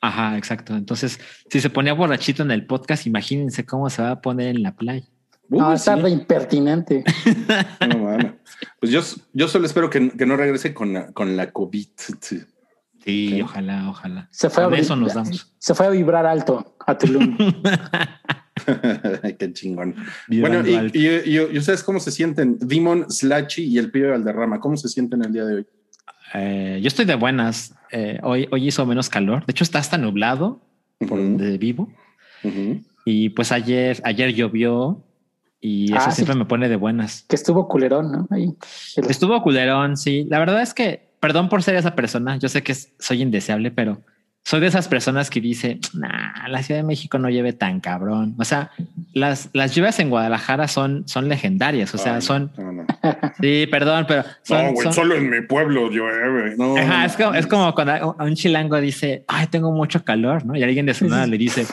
Ajá, 0.01 0.37
exacto. 0.37 0.75
Entonces, 0.75 1.19
si 1.49 1.59
se 1.59 1.69
ponía 1.69 1.93
borrachito 1.93 2.43
en 2.43 2.51
el 2.51 2.65
podcast, 2.65 3.05
imagínense 3.05 3.65
cómo 3.65 3.89
se 3.89 4.01
va 4.01 4.11
a 4.11 4.21
poner 4.21 4.55
en 4.55 4.63
la 4.63 4.75
playa. 4.75 5.05
No, 5.49 5.69
Uy, 5.69 5.75
está 5.75 5.95
sí. 5.97 6.03
de 6.03 6.09
impertinente. 6.11 7.03
No. 7.87 8.17
Pues 8.79 8.91
yo, 8.91 9.01
yo 9.33 9.47
solo 9.47 9.65
espero 9.65 9.89
que, 9.89 10.11
que 10.11 10.25
no 10.25 10.35
regrese 10.37 10.73
con 10.73 10.93
la, 10.93 11.07
con 11.11 11.35
la 11.37 11.51
COVID. 11.51 11.87
Sí, 13.03 13.41
ojalá, 13.41 13.89
ojalá. 13.89 14.27
Se 14.31 14.49
fue, 14.49 14.63
a 14.63 14.67
Con 14.67 14.73
vibrar- 14.75 14.81
eso 14.83 14.95
nos 14.95 15.13
damos. 15.13 15.53
se 15.57 15.73
fue 15.73 15.87
a 15.87 15.89
vibrar 15.89 16.25
alto 16.25 16.75
a 16.85 16.97
Tulum. 16.97 17.37
Qué 19.39 19.53
chingón. 19.53 19.95
Vibrando 20.27 20.69
Bueno, 20.69 20.89
y, 20.93 20.99
y- 20.99 21.37
y- 21.37 21.53
y 21.53 21.57
ustedes 21.57 21.83
cómo 21.83 21.99
se 21.99 22.11
sienten? 22.11 22.57
Demon, 22.59 23.09
Slachi 23.09 23.63
y 23.63 23.77
el 23.77 23.89
pibe 23.91 24.11
Valderrama, 24.11 24.59
¿cómo 24.59 24.77
se 24.77 24.89
sienten 24.89 25.23
el 25.23 25.33
día 25.33 25.45
de 25.45 25.55
hoy? 25.55 25.67
Eh, 26.33 26.79
yo 26.81 26.87
estoy 26.87 27.05
de 27.05 27.15
buenas. 27.15 27.75
Eh, 27.91 28.19
hoy, 28.23 28.47
hoy 28.51 28.67
hizo 28.67 28.85
menos 28.85 29.09
calor. 29.09 29.45
De 29.45 29.51
hecho, 29.51 29.63
está 29.63 29.79
hasta 29.79 29.97
nublado 29.97 30.61
por 31.07 31.17
donde 31.17 31.57
vivo. 31.57 31.89
Y 33.05 33.29
pues 33.29 33.51
ayer, 33.51 33.99
ayer 34.03 34.33
llovió 34.33 35.03
y 35.61 35.85
eso 35.91 35.95
Ah, 36.07 36.11
sí. 36.11 36.17
siempre 36.17 36.35
me 36.35 36.45
pone 36.45 36.69
de 36.69 36.75
buenas. 36.75 37.25
que 37.27 37.35
estuvo 37.35 37.67
culerón, 37.67 38.11
¿no? 38.11 38.27
Ahí. 38.29 38.53
Estuvo 38.95 39.41
culerón, 39.41 39.97
sí. 39.97 40.25
La 40.29 40.39
verdad 40.39 40.61
es 40.61 40.73
que, 40.73 41.09
perdón 41.19 41.49
por 41.49 41.63
ser 41.63 41.75
esa 41.75 41.95
persona, 41.95 42.37
yo 42.37 42.47
sé 42.47 42.63
que 42.63 42.73
soy 42.75 43.21
indeseable, 43.21 43.71
pero 43.71 44.01
soy 44.49 44.61
de 44.61 44.65
esas 44.65 44.87
personas 44.87 45.29
que 45.29 45.39
dice, 45.41 45.79
nah, 45.93 46.47
la 46.47 46.63
Ciudad 46.63 46.79
de 46.79 46.83
México 46.87 47.19
no 47.19 47.29
lleve 47.29 47.53
tan 47.53 47.79
cabrón. 47.81 48.33
O 48.39 48.43
sea, 48.45 48.71
las, 49.13 49.51
las 49.53 49.75
lluvias 49.75 49.99
en 49.99 50.09
Guadalajara 50.09 50.67
son, 50.67 51.07
son 51.07 51.29
legendarias. 51.29 51.93
O 51.93 51.99
sea, 51.99 52.15
Ay, 52.15 52.21
son, 52.23 52.51
No, 52.57 52.71
no. 52.71 52.85
sí, 53.39 53.67
perdón, 53.69 54.05
pero 54.07 54.23
son, 54.41 54.65
No, 54.65 54.71
güey, 54.71 54.83
son- 54.85 54.93
solo 54.93 55.13
en 55.15 55.29
mi 55.29 55.41
pueblo 55.41 55.91
llueve. 55.91 56.55
No, 56.57 56.75
Ajá, 56.75 57.01
no, 57.01 57.05
es 57.05 57.15
como, 57.15 57.33
es 57.35 57.45
como 57.45 57.75
cuando 57.75 58.15
un 58.19 58.33
chilango 58.33 58.81
dice, 58.81 59.23
ay, 59.27 59.45
tengo 59.51 59.71
mucho 59.71 60.03
calor, 60.03 60.43
¿no? 60.43 60.55
Y 60.55 60.63
alguien 60.63 60.87
de 60.87 60.95
Sonora 60.95 61.27
le 61.27 61.37
dice, 61.37 61.67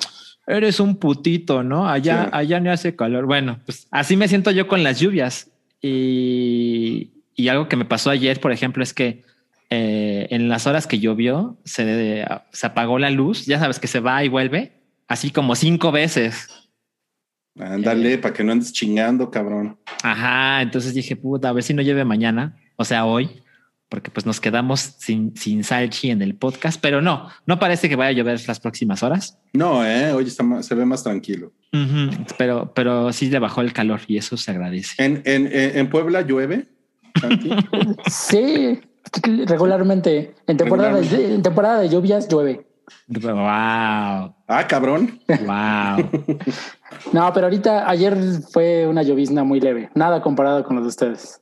eres 0.47 0.78
un 0.78 0.97
putito, 0.97 1.62
¿no? 1.62 1.88
Allá, 1.88 2.25
Sí. 2.25 2.30
allá 2.35 2.61
no 2.61 2.71
hace 2.73 2.95
calor. 2.95 3.25
Bueno, 3.25 3.59
pues 3.64 3.88
así 3.90 4.18
me 4.18 4.28
siento 4.28 4.50
yo 4.50 4.68
con 4.68 4.83
las 4.83 5.00
lluvias. 5.00 5.49
Y, 5.80 7.11
y 7.35 7.49
algo 7.49 7.68
que 7.68 7.76
me 7.76 7.85
pasó 7.87 8.11
ayer, 8.11 8.38
por 8.40 8.52
ejemplo, 8.52 8.83
es 8.83 8.92
que 8.92 9.23
eh, 9.70 10.26
en 10.30 10.49
las 10.49 10.66
horas 10.66 10.87
que 10.87 10.99
llovió 10.99 11.58
se, 11.64 12.25
se 12.52 12.66
apagó 12.66 12.99
la 12.99 13.11
luz. 13.11 13.46
Ya 13.46 13.58
sabes 13.58 13.78
que 13.78 13.87
se 13.87 14.00
va 14.00 14.23
y 14.25 14.28
vuelve, 14.28 14.73
así 15.08 15.30
como 15.30 15.54
cinco 15.54 15.92
veces. 15.92 16.49
Ándale, 17.58 18.18
para 18.18 18.35
que 18.35 18.44
no 18.44 18.52
andes 18.52 18.73
chingando, 18.73 19.30
cabrón. 19.30 19.78
Ajá, 20.02 20.61
entonces 20.62 20.92
dije, 20.94 21.16
puta, 21.16 21.49
a 21.49 21.52
ver 21.52 21.62
si 21.62 21.73
no 21.73 21.80
llueve 21.82 22.04
mañana, 22.04 22.56
o 22.76 22.85
sea, 22.85 23.06
hoy, 23.06 23.30
porque 23.88 24.11
pues 24.11 24.26
nos 24.26 24.40
quedamos 24.40 24.80
sin, 24.80 25.35
sin 25.37 25.64
Salchi 25.64 26.11
en 26.11 26.20
el 26.20 26.35
podcast, 26.35 26.78
pero 26.82 27.00
no, 27.00 27.30
no 27.46 27.58
parece 27.58 27.88
que 27.88 27.96
vaya 27.96 28.11
a 28.11 28.12
llover 28.12 28.38
las 28.46 28.61
próximas 28.61 29.02
horas. 29.02 29.38
No, 29.54 29.87
eh, 29.87 30.12
hoy 30.12 30.25
está 30.25 30.42
más- 30.42 30.66
se 30.66 30.75
ve 30.75 30.85
más 30.85 31.02
tranquilo. 31.02 31.52
Pero, 32.37 32.73
pero 32.75 33.12
sí 33.12 33.30
le 33.30 33.38
bajó 33.38 33.61
el 33.62 33.73
calor 33.73 34.00
y 34.06 34.16
eso 34.18 34.37
se 34.37 34.50
agradece. 34.50 35.02
¿En, 35.02 35.23
en, 35.25 35.46
en 35.46 35.78
en 35.78 35.88
Puebla 35.90 36.20
llueve? 36.23 36.66
Sí, 38.11 38.80
regularmente. 39.46 40.34
En 40.46 40.56
temporada, 40.56 41.00
de, 41.00 41.34
en 41.34 41.42
temporada 41.42 41.80
de 41.80 41.88
lluvias 41.88 42.28
llueve. 42.28 42.66
Wow, 43.08 43.44
ah, 43.46 44.66
cabrón. 44.68 45.20
wow. 45.28 46.36
No, 47.12 47.32
pero 47.32 47.46
ahorita, 47.46 47.88
ayer 47.90 48.16
fue 48.52 48.86
una 48.86 49.02
llovizna 49.02 49.44
muy 49.44 49.60
leve. 49.60 49.90
Nada 49.94 50.22
comparado 50.22 50.64
con 50.64 50.76
los 50.76 50.84
de 50.84 50.88
ustedes. 50.88 51.40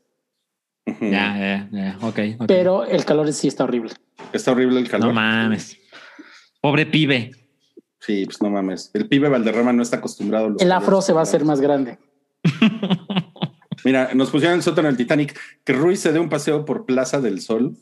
Ya, 0.87 1.39
ya, 1.39 1.69
ya. 1.71 1.99
Ok. 2.03 2.47
Pero 2.47 2.85
el 2.85 3.05
calor 3.05 3.33
sí 3.33 3.49
está 3.49 3.65
horrible. 3.65 3.93
Está 4.33 4.53
horrible 4.53 4.81
el 4.81 4.89
calor. 4.89 5.09
no 5.09 5.15
mames. 5.15 5.79
Pobre 6.61 6.87
pibe. 6.87 7.31
Sí, 8.01 8.25
pues 8.25 8.43
no 8.43 8.51
mames. 8.51 8.91
El 8.95 9.09
pibe 9.09 9.29
Valderrama 9.29 9.73
no 9.73 9.83
está 9.83 9.99
acostumbrado. 9.99 10.47
a 10.47 10.49
los 10.51 10.63
El 10.63 10.73
afro 10.73 11.01
se 11.01 11.13
va 11.13 11.21
a 11.21 11.23
hacer 11.25 11.45
más 11.45 11.61
grande. 11.61 11.99
Mira, 13.85 14.11
nos 14.15 14.31
pusieron 14.31 14.57
el 14.57 14.63
sótano 14.63 14.89
del 14.89 14.97
Titanic. 14.97 15.39
Que 15.65 15.73
Ruiz 15.73 16.01
se 16.01 16.13
dé 16.13 16.19
un 16.19 16.29
paseo 16.29 16.65
por 16.65 16.87
Plaza 16.87 17.21
del 17.21 17.41
Sol 17.41 17.77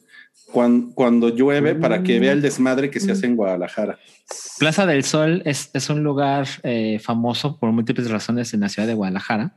cuando, 0.51 0.95
cuando 0.95 1.29
llueve 1.29 1.75
para 1.75 2.03
que 2.03 2.21
vea 2.21 2.33
el 2.33 2.43
desmadre 2.43 2.91
que 2.91 3.01
se 3.01 3.13
hace 3.13 3.27
en 3.27 3.37
Guadalajara. 3.37 3.99
Plaza 4.59 4.87
del 4.87 5.05
Sol 5.05 5.43
es, 5.45 5.71
es 5.73 5.91
un 5.91 6.03
lugar 6.03 6.47
eh, 6.63 6.99
famoso 6.99 7.59
por 7.59 7.73
múltiples 7.73 8.11
razones 8.11 8.53
en 8.55 8.61
la 8.61 8.69
ciudad 8.69 8.87
de 8.87 8.95
Guadalajara. 8.95 9.55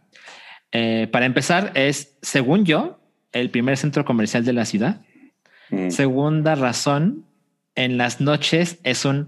Eh, 0.72 1.08
para 1.12 1.26
empezar, 1.26 1.72
es, 1.76 2.18
según 2.22 2.66
yo, 2.66 3.00
el 3.32 3.50
primer 3.50 3.78
centro 3.78 4.06
comercial 4.06 4.46
de 4.46 4.54
la 4.54 4.66
ciudad. 4.66 5.02
Mm. 5.70 5.90
Segunda 5.90 6.56
razón, 6.56 7.26
en 7.76 7.98
las 7.98 8.22
noches 8.22 8.80
es 8.84 9.06
un 9.06 9.28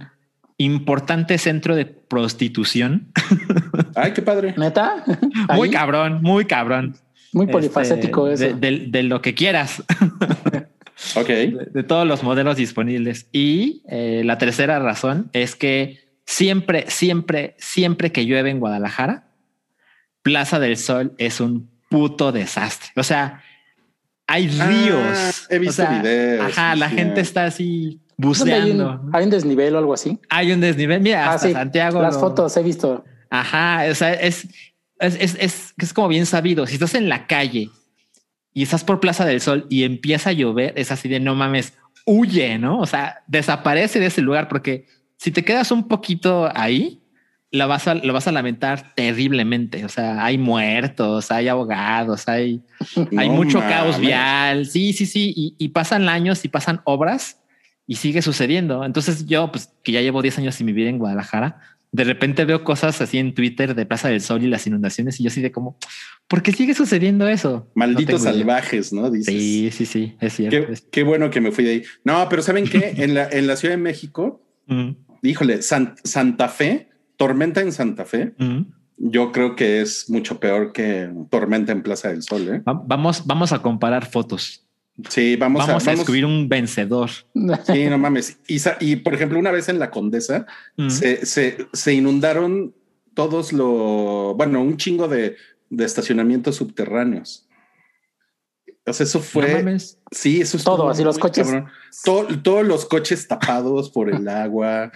importante 0.57 1.37
centro 1.37 1.75
de 1.75 1.85
prostitución. 1.85 3.11
Ay, 3.95 4.13
qué 4.13 4.21
padre. 4.21 4.55
¿Neta? 4.57 5.03
Muy 5.55 5.69
cabrón, 5.69 6.21
muy 6.21 6.45
cabrón. 6.45 6.95
Muy 7.33 7.47
polifacético 7.47 8.29
Este, 8.29 8.47
eso. 8.47 8.57
De, 8.57 8.71
de- 8.71 8.85
de 8.87 9.03
lo 9.03 9.21
que 9.21 9.33
quieras, 9.35 9.83
Ok. 11.15 11.27
de, 11.27 11.67
de 11.73 11.83
todos 11.83 12.07
los 12.07 12.23
modelos 12.23 12.57
disponibles. 12.57 13.27
Y 13.31 13.83
eh, 13.89 14.21
la 14.25 14.37
tercera 14.37 14.79
razón 14.79 15.29
es 15.33 15.55
que 15.55 15.99
siempre, 16.25 16.85
siempre, 16.89 17.55
siempre 17.59 18.11
que 18.11 18.25
llueve 18.25 18.49
en 18.49 18.59
Guadalajara, 18.59 19.27
Plaza 20.23 20.59
del 20.59 20.77
Sol 20.77 21.13
es 21.17 21.39
un 21.39 21.69
puto 21.89 22.31
desastre. 22.31 22.89
O 22.95 23.03
sea, 23.03 23.43
hay 24.27 24.49
Ah, 24.59 24.67
ríos. 24.67 25.47
he 25.49 25.59
visto 25.59 25.83
O 25.83 25.85
sea, 25.85 26.01
videos, 26.01 26.45
Ajá, 26.57 26.73
sí, 26.73 26.79
la 26.79 26.89
sí. 26.89 26.95
gente 26.95 27.21
está 27.21 27.45
así 27.45 28.01
¿Dónde 28.17 28.53
hay, 28.53 28.61
buceando. 28.73 29.01
un, 29.03 29.15
hay 29.15 29.23
un 29.23 29.29
desnivel 29.29 29.75
o 29.75 29.77
algo 29.77 29.93
así? 29.93 30.19
Hay 30.29 30.51
un 30.51 30.59
desnivel. 30.59 30.99
Mira, 31.01 31.29
Ah, 31.29 31.33
hasta 31.35 31.47
sí. 31.47 31.53
Santiago. 31.53 32.01
Las 32.01 32.15
lo- 32.15 32.19
fotos 32.19 32.57
he 32.57 32.63
visto. 32.63 33.05
Ajá, 33.29 33.85
o 33.89 33.95
sea, 33.95 34.13
es, 34.13 34.47
es, 34.99 35.15
es, 35.19 35.37
es, 35.39 35.73
es 35.77 35.93
como 35.93 36.07
bien 36.07 36.25
sabido. 36.25 36.65
Si 36.67 36.73
estás 36.75 36.95
en 36.95 37.09
la 37.09 37.27
calle 37.27 37.69
y 38.53 38.63
estás 38.63 38.83
por 38.83 38.99
Plaza 38.99 39.25
del 39.25 39.41
Sol 39.41 39.67
y 39.69 39.83
empieza 39.83 40.31
a 40.31 40.33
llover, 40.33 40.73
es 40.75 40.91
así 40.91 41.07
de 41.09 41.19
no 41.19 41.35
mames, 41.35 41.73
huye, 42.05 42.57
¿no? 42.57 42.79
O 42.79 42.85
sea, 42.85 43.23
desaparece 43.27 43.99
de 43.99 44.07
ese 44.07 44.21
lugar 44.21 44.47
porque 44.47 44.85
si 45.17 45.31
te 45.31 45.43
quedas 45.43 45.71
un 45.71 45.87
poquito 45.87 46.49
ahí, 46.55 47.01
la 47.51 47.65
vas 47.65 47.87
a, 47.87 47.95
lo 47.95 48.13
vas 48.13 48.27
a 48.27 48.31
lamentar 48.31 48.93
terriblemente. 48.95 49.85
O 49.85 49.89
sea, 49.89 50.23
hay 50.23 50.37
muertos, 50.37 51.31
hay 51.31 51.47
ahogados, 51.47 52.27
hay, 52.27 52.61
hay 53.17 53.29
No 53.29 53.35
mucho 53.35 53.59
mames. 53.59 53.73
caos 53.75 53.99
vial. 53.99 54.65
Sí, 54.65 54.93
sí, 54.93 55.05
sí. 55.05 55.33
Y, 55.35 55.55
y 55.57 55.69
pasan 55.69 56.09
años 56.09 56.43
y 56.45 56.49
pasan 56.49 56.81
obras 56.83 57.41
y 57.85 57.95
sigue 57.95 58.21
sucediendo. 58.21 58.83
Entonces 58.83 59.25
yo, 59.27 59.51
pues 59.51 59.73
que 59.83 59.93
ya 59.93 60.01
llevo 60.01 60.21
10 60.21 60.39
años 60.39 60.55
sin 60.55 60.67
vivir 60.67 60.87
en 60.87 60.99
Guadalajara, 60.99 61.61
de 61.91 62.03
repente 62.03 62.45
veo 62.45 62.63
cosas 62.63 63.01
así 63.01 63.17
en 63.17 63.33
Twitter 63.33 63.73
de 63.75 63.85
Plaza 63.85 64.09
del 64.09 64.21
Sol 64.21 64.43
y 64.43 64.47
las 64.47 64.67
inundaciones 64.67 65.19
y 65.19 65.23
yo 65.23 65.29
así 65.29 65.41
de 65.41 65.51
como, 65.51 65.77
¿por 66.27 66.41
qué 66.43 66.51
sigue 66.51 66.73
sucediendo 66.73 67.27
eso? 67.27 67.69
Malditos 67.75 68.15
No 68.15 68.17
tengo 68.25 68.29
idea. 68.29 68.39
salvajes, 68.39 68.93
¿no? 68.93 69.09
Dices. 69.09 69.33
Sí, 69.33 69.69
sí, 69.71 69.85
sí, 69.85 70.15
es 70.19 70.33
cierto. 70.33 70.73
Qué, 70.91 71.03
bueno 71.03 71.29
que 71.29 71.41
me 71.41 71.51
fui 71.51 71.63
de 71.63 71.71
ahí. 71.71 71.83
No, 72.03 72.27
pero 72.29 72.41
¿saben 72.41 72.65
qué? 72.65 72.93
En 72.97 73.13
la, 73.13 73.27
en 73.29 73.47
la 73.47 73.55
Ciudad 73.55 73.73
de 73.75 73.81
México, 73.81 74.43
Mm, 74.69 74.89
híjole, 75.23 75.61
San- 75.61 75.95
Santa 76.03 76.49
Fe, 76.49 76.89
tormenta 77.15 77.61
en 77.61 77.71
Santa 77.71 78.03
Fe, 78.03 78.33
mm. 78.37 78.61
yo 78.97 79.31
creo 79.31 79.55
que 79.55 79.79
es 79.79 80.09
mucho 80.09 80.41
peor 80.41 80.73
que 80.73 81.09
tormenta 81.29 81.71
en 81.71 81.83
Plaza 81.83 82.09
del 82.09 82.21
Sol. 82.21 82.41
¿eh? 82.49 82.59
Va- 82.67 82.73
Vamos, 82.85 83.25
vamos 83.25 83.53
a 83.53 83.61
comparar 83.61 84.05
fotos. 84.05 84.66
Sí, 85.09 85.35
vamos, 85.35 85.67
Vamos, 85.67 85.83
a, 85.83 85.85
a 85.85 85.85
vamos- 85.91 85.99
descubrir 85.99 86.25
un 86.25 86.49
vencedor. 86.49 87.09
Sí, 87.11 87.85
no 87.87 87.97
mames. 87.99 88.39
Y, 88.79 88.95
por 88.97 89.13
ejemplo, 89.13 89.37
una 89.37 89.51
vez 89.51 89.69
en 89.69 89.77
la 89.79 89.91
Condesa 89.91 90.45
Mm. 90.75 90.89
se, 90.89 91.25
se, 91.25 91.57
se 91.73 91.93
inundaron 91.93 92.73
todos 93.13 93.53
los, 93.53 94.35
bueno, 94.35 94.61
un 94.61 94.77
chingo 94.77 95.07
de, 95.07 95.35
de 95.69 95.85
estacionamientos 95.85 96.55
subterráneos. 96.55 97.47
O 98.85 98.93
sea, 98.93 99.03
eso 99.03 99.19
No 99.19 99.23
fue, 99.23 99.53
mames. 99.55 99.99
sí, 100.11 100.39
eso 100.41 100.55
es 100.57 100.63
Todo, 100.63 100.89
así 100.89 101.03
los 101.03 101.19
coches. 101.19 101.47
todos 102.03 102.65
los 102.65 102.85
coches 102.85 103.27
tapados 103.27 103.89
por 103.89 104.09
el 104.09 104.27
agua. 104.29 104.91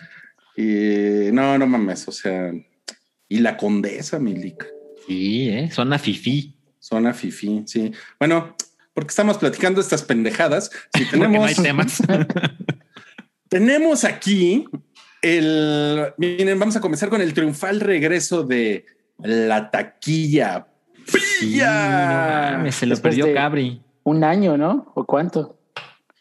Y 0.55 1.29
no, 1.31 1.57
no 1.57 1.67
mames. 1.67 2.07
O 2.07 2.11
sea, 2.11 2.51
y 3.27 3.37
la 3.39 3.55
Condesa, 3.57 4.17
Milik, 4.19 4.65
Sí, 5.07 5.49
¿eh? 5.49 5.69
Zona 5.71 5.99
fifí. 5.99 6.55
zona 6.79 7.13
fifi. 7.13 7.63
Sí, 7.65 7.91
bueno, 8.19 8.55
porque 8.93 9.09
estamos 9.09 9.37
platicando 9.37 9.81
estas 9.81 10.03
pendejadas. 10.03 10.71
Si 10.95 11.03
Porque 11.05 11.17
no 11.17 11.25
tenemos, 11.25 11.47
hay 11.47 11.55
temas. 11.55 12.03
Tenemos 13.49 14.03
aquí 14.03 14.65
el. 15.21 16.13
Miren, 16.17 16.59
vamos 16.59 16.75
a 16.75 16.81
comenzar 16.81 17.09
con 17.09 17.21
el 17.21 17.33
triunfal 17.33 17.79
regreso 17.79 18.43
de 18.43 18.85
la 19.19 19.69
taquilla. 19.71 20.67
Sí, 21.05 21.19
¡Pilla! 21.41 22.51
no 22.51 22.57
mames, 22.57 22.75
se 22.75 22.85
lo 22.85 22.91
Después 22.91 23.15
perdió 23.15 23.33
Cabri. 23.33 23.81
Un 24.03 24.23
año, 24.23 24.57
¿no? 24.57 24.91
¿O 24.95 25.05
cuánto? 25.05 25.59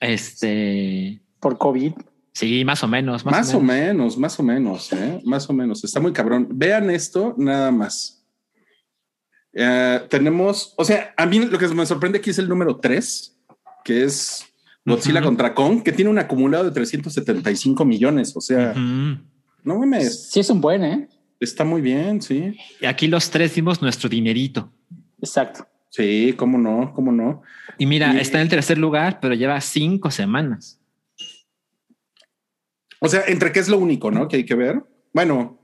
Este, 0.01 1.21
Por 1.39 1.59
COVID. 1.59 1.93
sí, 2.33 2.65
más 2.65 2.83
o 2.83 2.89
menos. 2.89 3.25
Más, 3.25 3.35
Más, 3.35 3.55
o, 3.55 3.61
menos. 3.61 4.19
más 4.19 4.39
o 4.41 4.43
menos, 4.43 4.93
¿eh? 4.93 5.21
más 5.25 5.49
o 5.49 5.53
menos. 5.53 5.85
Está 5.85 6.01
muy 6.01 6.13
cabrón. 6.13 6.49
Vean 6.51 6.91
esto 6.91 7.35
nada 7.39 7.71
más. 7.71 8.20
Eh, 9.53 10.01
tenemos, 10.09 10.75
o 10.77 10.85
sea, 10.85 11.13
a 11.17 11.27
mí 11.27 11.39
lo 11.41 11.59
que 11.59 11.69
me 11.69 11.85
sorprende 11.87 12.19
aquí 12.19 12.31
es 12.31 12.39
el 12.39 12.49
número 12.49 12.77
3, 12.77 13.37
que 13.85 14.05
es 14.05 14.47
Godzilla 14.85 15.21
Ujú. 15.21 15.29
contra 15.29 15.55
Kong, 15.55 15.83
que 15.83 15.93
tiene 15.93 16.11
un 16.11 16.19
acumulado 16.19 16.65
de 16.65 16.71
375 16.71 17.85
millones. 17.85 18.37
O 18.37 18.41
sea, 18.41 18.75
no 18.75 19.79
mames, 19.79 20.31
Sí, 20.31 20.41
es 20.41 20.51
un 20.51 20.61
buen, 20.61 20.85
¿eh? 20.85 21.09
está 21.41 21.65
muy 21.65 21.81
bien, 21.81 22.21
sí. 22.21 22.57
Y 22.81 22.87
aquí 22.87 23.07
los 23.09 23.31
tres 23.31 23.55
dimos 23.55 23.81
nuestro 23.83 24.09
dinerito. 24.09 24.71
Exacto. 25.21 25.67
Sí, 25.89 26.35
cómo 26.37 26.57
no, 26.59 26.93
cómo 26.95 27.11
no. 27.11 27.43
Y 27.79 27.87
mira, 27.87 28.15
Y- 28.15 28.19
está 28.19 28.39
en 28.39 28.43
el 28.43 28.49
tercer 28.49 28.79
lugar, 28.79 29.19
pero 29.21 29.35
lleva 29.35 29.61
cinco 29.61 30.11
semanas. 30.11 30.79
O 33.01 33.09
sea, 33.09 33.25
entre 33.27 33.51
qué 33.53 33.61
es 33.61 33.69
lo 33.69 33.79
único, 33.79 34.11
¿no? 34.11 34.29
Que 34.29 34.37
hay 34.37 34.45
que 34.45 34.55
ver. 34.55 34.83
Bueno, 35.13 35.59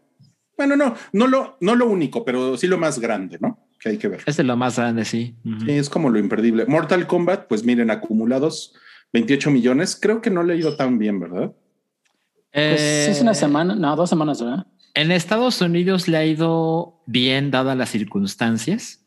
bueno, 0.56 0.74
no, 0.76 0.94
no 1.12 1.26
lo, 1.26 1.56
no 1.60 1.74
lo 1.74 1.86
único, 1.86 2.24
pero 2.24 2.56
sí 2.56 2.66
lo 2.66 2.78
más 2.78 2.98
grande, 2.98 3.38
¿no? 3.40 3.65
Que 3.86 3.90
hay 3.92 3.98
que 3.98 4.08
ver. 4.08 4.20
Es 4.26 4.36
de 4.36 4.42
lo 4.42 4.56
más 4.56 4.76
grande, 4.76 5.04
sí. 5.04 5.36
Sí, 5.64 5.70
es 5.70 5.88
como 5.88 6.10
lo 6.10 6.18
imperdible. 6.18 6.66
Mortal 6.66 7.06
Kombat, 7.06 7.46
pues 7.46 7.62
miren, 7.62 7.92
acumulados 7.92 8.74
28 9.12 9.48
millones. 9.52 9.96
Creo 10.00 10.20
que 10.20 10.28
no 10.28 10.42
le 10.42 10.54
ha 10.54 10.56
ido 10.56 10.74
tan 10.74 10.98
bien, 10.98 11.20
¿verdad? 11.20 11.52
Pues 12.52 12.80
Eh, 12.80 13.06
es 13.12 13.20
una 13.20 13.32
semana, 13.32 13.76
no, 13.76 13.94
dos 13.94 14.10
semanas, 14.10 14.42
¿verdad? 14.42 14.66
En 14.94 15.12
Estados 15.12 15.60
Unidos 15.60 16.08
le 16.08 16.16
ha 16.16 16.24
ido 16.26 17.00
bien 17.06 17.52
dadas 17.52 17.76
las 17.76 17.90
circunstancias, 17.90 19.06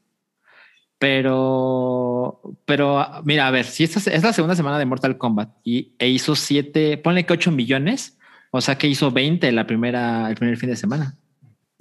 pero, 0.97 2.41
pero 2.65 3.05
mira, 3.25 3.47
a 3.47 3.51
ver, 3.51 3.65
si 3.65 3.83
esta 3.83 3.99
es- 3.99 4.07
es 4.07 4.23
la 4.23 4.31
segunda 4.33 4.55
semana 4.55 4.77
de 4.79 4.85
Mortal 4.85 5.17
Kombat 5.17 5.49
y 5.63 5.93
e 5.99 6.07
hizo 6.09 6.35
siete, 6.35 6.97
ponle 6.97 7.25
que 7.25 7.33
ocho 7.33 7.51
millones, 7.51 8.17
o 8.51 8.61
sea 8.61 8.77
que 8.77 8.87
hizo 8.87 9.11
20 9.11 9.51
la 9.51 9.67
primera, 9.67 10.29
el 10.29 10.35
primer 10.35 10.57
fin 10.57 10.69
de 10.69 10.75
semana. 10.75 11.15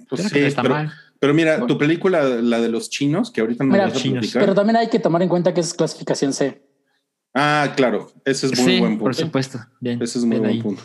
Pues 0.09 0.21
Creo 0.21 0.29
sí, 0.29 0.33
que 0.35 0.41
no 0.41 0.47
está 0.47 0.61
pero, 0.63 0.73
mal. 0.75 0.91
Pero 1.19 1.33
mira, 1.33 1.65
tu 1.67 1.77
película, 1.77 2.23
la 2.23 2.59
de 2.61 2.69
los 2.69 2.89
chinos, 2.89 3.31
que 3.31 3.41
ahorita 3.41 3.63
no 3.63 3.71
Mira, 3.73 3.85
vas 3.87 3.97
a 3.97 4.01
platicar. 4.01 4.41
Pero 4.41 4.55
también 4.55 4.77
hay 4.77 4.87
que 4.89 4.99
tomar 4.99 5.21
en 5.21 5.29
cuenta 5.29 5.53
que 5.53 5.61
es 5.61 5.73
clasificación 5.73 6.33
C. 6.33 6.61
Ah, 7.33 7.73
claro, 7.75 8.11
ese 8.25 8.47
es 8.47 8.59
muy 8.59 8.73
sí, 8.73 8.79
buen 8.79 8.97
por 8.97 9.11
punto. 9.11 9.25
supuesto. 9.25 9.59
Bien, 9.79 10.01
Ese 10.01 10.17
es 10.19 10.25
muy 10.25 10.39
bien 10.39 10.41
buen 10.43 10.55
ahí. 10.55 10.61
punto. 10.61 10.83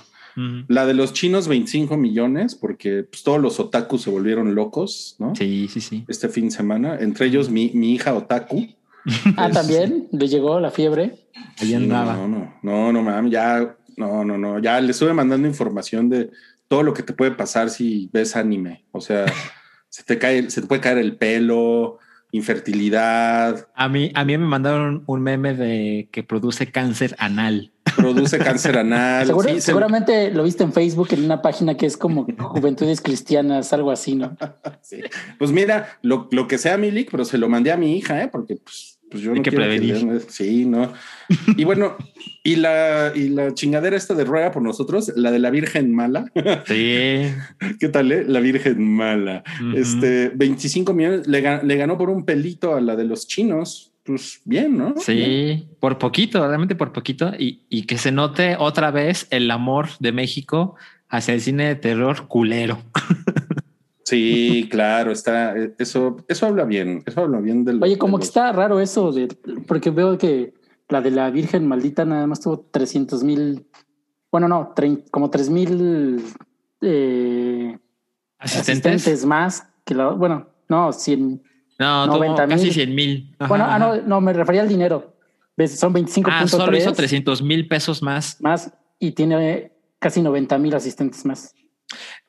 La 0.66 0.84
de 0.84 0.94
los 0.94 1.12
chinos, 1.12 1.46
25 1.46 1.96
millones, 1.96 2.56
porque 2.56 3.04
pues, 3.04 3.22
todos 3.22 3.40
los 3.40 3.60
otakus 3.60 4.02
se 4.02 4.10
volvieron 4.10 4.54
locos, 4.56 5.14
¿no? 5.20 5.32
Sí, 5.36 5.68
sí, 5.68 5.80
sí. 5.80 6.04
Este 6.08 6.28
fin 6.28 6.46
de 6.46 6.50
semana, 6.50 6.98
entre 6.98 7.26
ellos 7.26 7.48
mi, 7.50 7.70
mi 7.74 7.92
hija 7.92 8.14
otaku. 8.14 8.66
Ah, 9.36 9.48
Es- 9.48 9.54
también 9.54 10.08
le 10.12 10.26
llegó 10.28 10.58
la 10.60 10.70
fiebre. 10.70 11.28
Ahí 11.60 11.68
Sí, 11.68 11.74
andaba. 11.74 12.14
No, 12.14 12.26
no, 12.26 12.54
no, 12.62 12.92
no, 12.92 13.02
mames, 13.02 13.30
ya, 13.30 13.76
no, 13.96 14.24
no, 14.24 14.36
no, 14.38 14.58
ya 14.58 14.80
le 14.80 14.90
estuve 14.90 15.12
mandando 15.12 15.46
información 15.46 16.08
de 16.08 16.30
todo 16.68 16.82
lo 16.82 16.92
que 16.94 17.02
te 17.04 17.12
puede 17.12 17.30
pasar 17.30 17.70
si 17.70 18.08
ves 18.12 18.34
anime. 18.34 18.84
O 18.92 19.00
sea, 19.00 19.26
se 19.94 20.02
te 20.02 20.18
cae, 20.18 20.50
se 20.50 20.60
te 20.60 20.66
puede 20.66 20.80
caer 20.80 20.98
el 20.98 21.16
pelo, 21.16 21.98
infertilidad, 22.32 23.68
A 23.76 23.88
mí, 23.88 24.10
a 24.14 24.24
mí 24.24 24.36
me 24.36 24.44
mandaron 24.46 25.04
un 25.06 25.22
meme 25.22 25.54
de 25.54 26.08
que 26.10 26.24
produce 26.24 26.70
cáncer 26.72 27.14
anal. 27.18 27.70
produce 27.96 28.38
cáncer 28.38 28.76
anal. 28.78 29.24
Seguro- 29.26 29.48
Sí, 29.48 29.54
se- 29.56 29.60
seguramente 29.60 30.32
lo 30.32 30.42
viste 30.42 30.64
en 30.64 30.72
Facebook 30.72 31.08
en 31.12 31.24
una 31.24 31.42
página 31.42 31.76
que 31.76 31.86
es 31.86 31.96
como 31.96 32.26
Juventudes 32.38 33.00
Cristianas, 33.00 33.72
algo 33.72 33.92
así, 33.92 34.16
¿no? 34.16 34.36
sí. 34.82 35.00
Pues 35.38 35.52
mira, 35.52 35.98
lo, 36.02 36.26
lo 36.32 36.48
que 36.48 36.58
sea 36.58 36.76
Milik, 36.76 37.10
pero 37.12 37.24
se 37.24 37.38
lo 37.38 37.48
mandé 37.48 37.70
a 37.70 37.76
mi 37.76 37.96
hija, 37.96 38.20
¿eh? 38.20 38.28
porque 38.28 38.56
pues, 38.56 38.93
pues 39.14 39.22
yo 39.22 39.30
Hay 39.30 39.36
no 39.38 39.42
que 39.44 39.50
quiero 39.50 39.64
prevenir. 39.64 40.02
le- 40.02 40.20
Sí, 40.28 40.64
no. 40.66 40.92
Y 41.56 41.62
bueno, 41.62 41.96
y 42.42 42.56
la, 42.56 43.12
y 43.14 43.28
la 43.28 43.54
chingadera 43.54 43.96
esta 43.96 44.14
de 44.14 44.24
rueda 44.24 44.50
por 44.50 44.60
nosotros, 44.62 45.12
la 45.14 45.30
de 45.30 45.38
la 45.38 45.50
Virgen 45.50 45.94
Mala. 45.94 46.24
Sí. 46.66 47.22
¿Qué 47.78 47.88
tal, 47.92 48.10
eh? 48.10 48.24
La 48.26 48.40
Virgen 48.40 48.82
Mala. 48.96 49.44
Este, 49.76 50.30
25 50.34 50.92
millones, 50.94 51.28
le, 51.28 51.42
ga- 51.44 51.62
le 51.62 51.76
ganó 51.76 51.96
por 51.96 52.10
un 52.10 52.24
pelito 52.24 52.74
a 52.74 52.80
la 52.80 52.96
de 52.96 53.04
los 53.04 53.28
chinos. 53.28 53.92
Pues 54.02 54.40
bien, 54.44 54.76
¿no? 54.76 54.94
Bien. 54.94 55.00
Sí, 55.00 55.68
por 55.78 55.96
poquito, 55.98 56.46
realmente 56.46 56.74
por 56.74 56.92
poquito. 56.92 57.32
Y, 57.38 57.60
y 57.70 57.82
que 57.84 57.96
se 57.98 58.10
note 58.10 58.56
otra 58.58 58.90
vez 58.90 59.28
el 59.30 59.48
amor 59.50 59.88
de 60.00 60.10
México 60.12 60.74
hacia 61.08 61.34
el 61.34 61.40
cine 61.40 61.66
de 61.68 61.76
terror 61.76 62.26
culero. 62.26 62.82
Sí, 64.04 64.68
claro, 64.70 65.10
está, 65.12 65.56
eh, 65.56 65.74
eso, 65.78 66.16
eso 66.28 66.46
habla 66.46 66.64
bien, 66.64 67.02
eso 67.06 67.22
habla 67.22 67.40
bien 67.40 67.64
del. 67.64 67.82
Oye, 67.82 67.96
como 67.98 68.18
de 68.18 68.22
que 68.22 68.26
los- 68.26 68.28
está 68.28 68.52
raro 68.52 68.78
eso, 68.80 69.12
de, 69.12 69.28
porque 69.66 69.90
veo 69.90 70.18
que 70.18 70.52
la 70.88 71.00
de 71.00 71.10
la 71.10 71.30
Virgen 71.30 71.66
Maldita 71.66 72.04
nada 72.04 72.26
más 72.26 72.40
tuvo 72.40 72.60
300 72.70 73.24
mil, 73.24 73.66
bueno, 74.30 74.46
no, 74.48 74.74
trein- 74.74 75.04
como 75.10 75.30
3 75.30 75.48
mil 75.48 76.22
eh, 76.82 77.78
Asistentes. 78.38 78.92
asistentes 78.92 79.24
más 79.26 79.66
que 79.84 79.94
la, 79.94 80.10
bueno, 80.10 80.48
no, 80.68 80.92
100. 80.92 81.42
No, 81.78 82.04
tuvo 82.06 82.18
90,000. 82.18 82.56
casi 82.58 82.70
100 82.72 82.94
mil. 82.94 83.34
Bueno, 83.48 83.64
ah, 83.66 83.78
no, 83.78 83.96
no, 84.02 84.20
me 84.20 84.32
refería 84.32 84.60
al 84.62 84.68
dinero. 84.68 85.14
¿Ves? 85.56 85.78
Son 85.78 85.92
25.3 85.94 86.24
Ah, 86.30 86.46
solo 86.48 86.76
hizo 86.76 86.92
300 86.92 87.40
mil 87.42 87.66
pesos 87.68 88.02
más. 88.02 88.40
más 88.40 88.72
y 88.98 89.12
tiene 89.12 89.72
casi 89.98 90.20
90 90.20 90.58
mil 90.58 90.74
asistentes 90.74 91.24
más. 91.24 91.54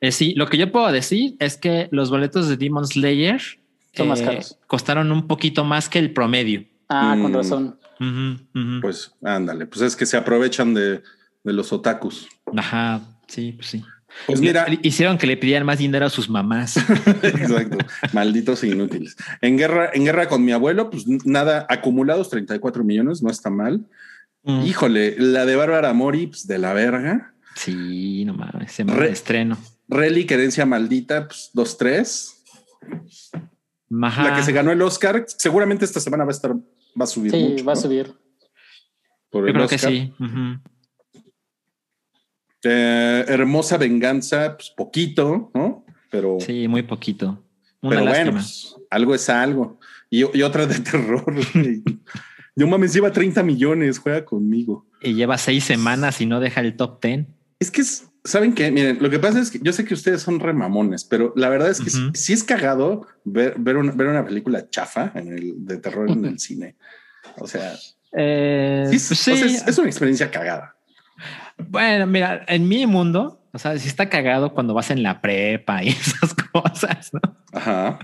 Eh, 0.00 0.12
sí, 0.12 0.34
lo 0.36 0.46
que 0.48 0.56
yo 0.58 0.70
puedo 0.72 0.90
decir 0.92 1.36
es 1.38 1.56
que 1.56 1.88
los 1.90 2.10
boletos 2.10 2.48
de 2.48 2.56
Demon 2.56 2.86
Slayer 2.86 3.40
Son 3.94 4.08
más 4.08 4.20
eh, 4.20 4.24
caros. 4.24 4.58
costaron 4.66 5.10
un 5.12 5.26
poquito 5.26 5.64
más 5.64 5.88
que 5.88 5.98
el 5.98 6.12
promedio. 6.12 6.64
Ah, 6.88 7.16
con 7.20 7.32
Mm. 7.32 7.34
razón. 7.34 7.78
Pues 8.82 9.12
ándale, 9.22 9.66
pues 9.66 9.80
es 9.82 9.96
que 9.96 10.06
se 10.06 10.16
aprovechan 10.16 10.74
de, 10.74 11.02
de 11.44 11.52
los 11.52 11.72
otakus. 11.72 12.28
Ajá, 12.56 13.00
sí, 13.26 13.52
pues 13.52 13.68
sí. 13.68 13.82
Pues 14.26 14.40
mira, 14.40 14.66
Hicieron 14.82 15.18
que 15.18 15.26
le 15.26 15.36
pidieran 15.36 15.66
más 15.66 15.78
dinero 15.78 16.06
a 16.06 16.10
sus 16.10 16.28
mamás. 16.30 16.76
exacto, 17.22 17.76
malditos 18.12 18.62
e 18.64 18.68
inútiles. 18.68 19.16
En 19.42 19.58
guerra, 19.58 19.90
en 19.92 20.04
guerra 20.04 20.26
con 20.28 20.42
mi 20.44 20.52
abuelo, 20.52 20.88
pues 20.90 21.04
nada, 21.26 21.66
acumulados 21.68 22.30
34 22.30 22.82
millones, 22.84 23.22
no 23.22 23.30
está 23.30 23.50
mal. 23.50 23.84
Mm. 24.44 24.64
Híjole, 24.64 25.16
la 25.18 25.44
de 25.44 25.56
Bárbara 25.56 25.92
Mori, 25.92 26.28
pues 26.28 26.46
de 26.46 26.58
la 26.58 26.72
verga. 26.72 27.34
Sí, 27.56 28.24
no 28.24 28.34
mames, 28.34 28.70
semana 28.72 28.98
Re- 29.00 29.06
de 29.08 29.12
estreno. 29.12 29.58
Relic, 29.88 30.30
herencia 30.30 30.64
maldita, 30.66 31.26
pues 31.26 31.50
2-3. 31.54 32.34
Ajá. 34.02 34.22
La 34.24 34.36
que 34.36 34.42
se 34.42 34.52
ganó 34.52 34.70
el 34.70 34.82
Oscar, 34.82 35.24
seguramente 35.26 35.84
esta 35.84 35.98
semana 36.00 36.24
va 36.24 36.30
a 36.30 36.32
estar, 36.32 36.52
va 36.54 37.04
a 37.04 37.06
subir 37.06 37.32
Sí, 37.32 37.48
mucho. 37.50 37.64
va 37.64 37.72
a 37.72 37.76
subir. 37.76 38.14
Por 39.30 39.42
Yo 39.44 39.48
el 39.48 39.54
creo 39.54 39.68
que 39.68 39.78
sí. 39.78 40.12
Eh, 42.64 43.24
hermosa 43.28 43.76
venganza, 43.78 44.56
pues 44.56 44.70
poquito, 44.70 45.50
¿no? 45.54 45.84
Pero, 46.10 46.38
Sí, 46.40 46.66
muy 46.68 46.82
poquito. 46.82 47.42
Una 47.80 47.90
pero 47.96 48.04
lástima. 48.04 48.24
bueno, 48.24 48.32
pues, 48.32 48.76
algo 48.90 49.14
es 49.14 49.28
algo. 49.28 49.78
Y, 50.10 50.36
y 50.38 50.42
otra 50.42 50.66
de 50.66 50.78
terror. 50.80 51.34
Yo 52.56 52.66
mames, 52.66 52.92
lleva 52.92 53.12
30 53.12 53.42
millones, 53.42 53.98
juega 53.98 54.24
conmigo. 54.24 54.86
Y 55.00 55.14
lleva 55.14 55.36
seis 55.38 55.64
semanas 55.64 56.20
y 56.20 56.26
no 56.26 56.40
deja 56.40 56.60
el 56.60 56.74
top 56.76 57.00
10. 57.02 57.26
Es 57.58 57.70
que 57.70 57.80
es, 57.80 58.06
saben 58.24 58.54
que, 58.54 58.70
miren, 58.70 58.98
lo 59.00 59.08
que 59.08 59.18
pasa 59.18 59.40
es 59.40 59.50
que 59.50 59.58
yo 59.62 59.72
sé 59.72 59.84
que 59.84 59.94
ustedes 59.94 60.20
son 60.22 60.40
remamones, 60.40 61.04
pero 61.04 61.32
la 61.36 61.48
verdad 61.48 61.70
es 61.70 61.80
que 61.80 61.90
sí- 61.90 62.02
Ujú. 62.02 62.10
sí, 62.14 62.32
es 62.32 62.44
cagado 62.44 63.06
ver, 63.24 63.54
ver, 63.58 63.76
una, 63.78 63.92
ver 63.92 64.08
una 64.08 64.24
película 64.24 64.68
chafa 64.68 65.12
en 65.14 65.32
el, 65.32 65.52
de 65.66 65.78
terror 65.78 66.10
en 66.10 66.24
el 66.24 66.38
cine. 66.38 66.76
O 67.38 67.46
sea, 67.46 67.74
Eh, 68.12 68.84
sí, 68.90 68.96
es, 68.96 69.08
pues 69.08 69.18
sí. 69.20 69.30
o 69.32 69.36
sea, 69.36 69.46
es- 69.46 69.66
es 69.68 69.78
una 69.78 69.88
experiencia 69.88 70.30
cagada. 70.30 70.76
Bueno, 71.58 72.06
mira, 72.06 72.44
en 72.46 72.68
mi 72.68 72.86
mundo, 72.86 73.42
o 73.52 73.58
sea, 73.58 73.78
sí 73.78 73.88
está 73.88 74.08
cagado 74.10 74.52
cuando 74.52 74.74
vas 74.74 74.90
en 74.90 75.02
la 75.02 75.20
prepa 75.22 75.82
y 75.82 75.88
esas 76.28 76.34
cosas, 76.34 77.10
¿no? 77.14 77.20
Ajá. 77.52 77.98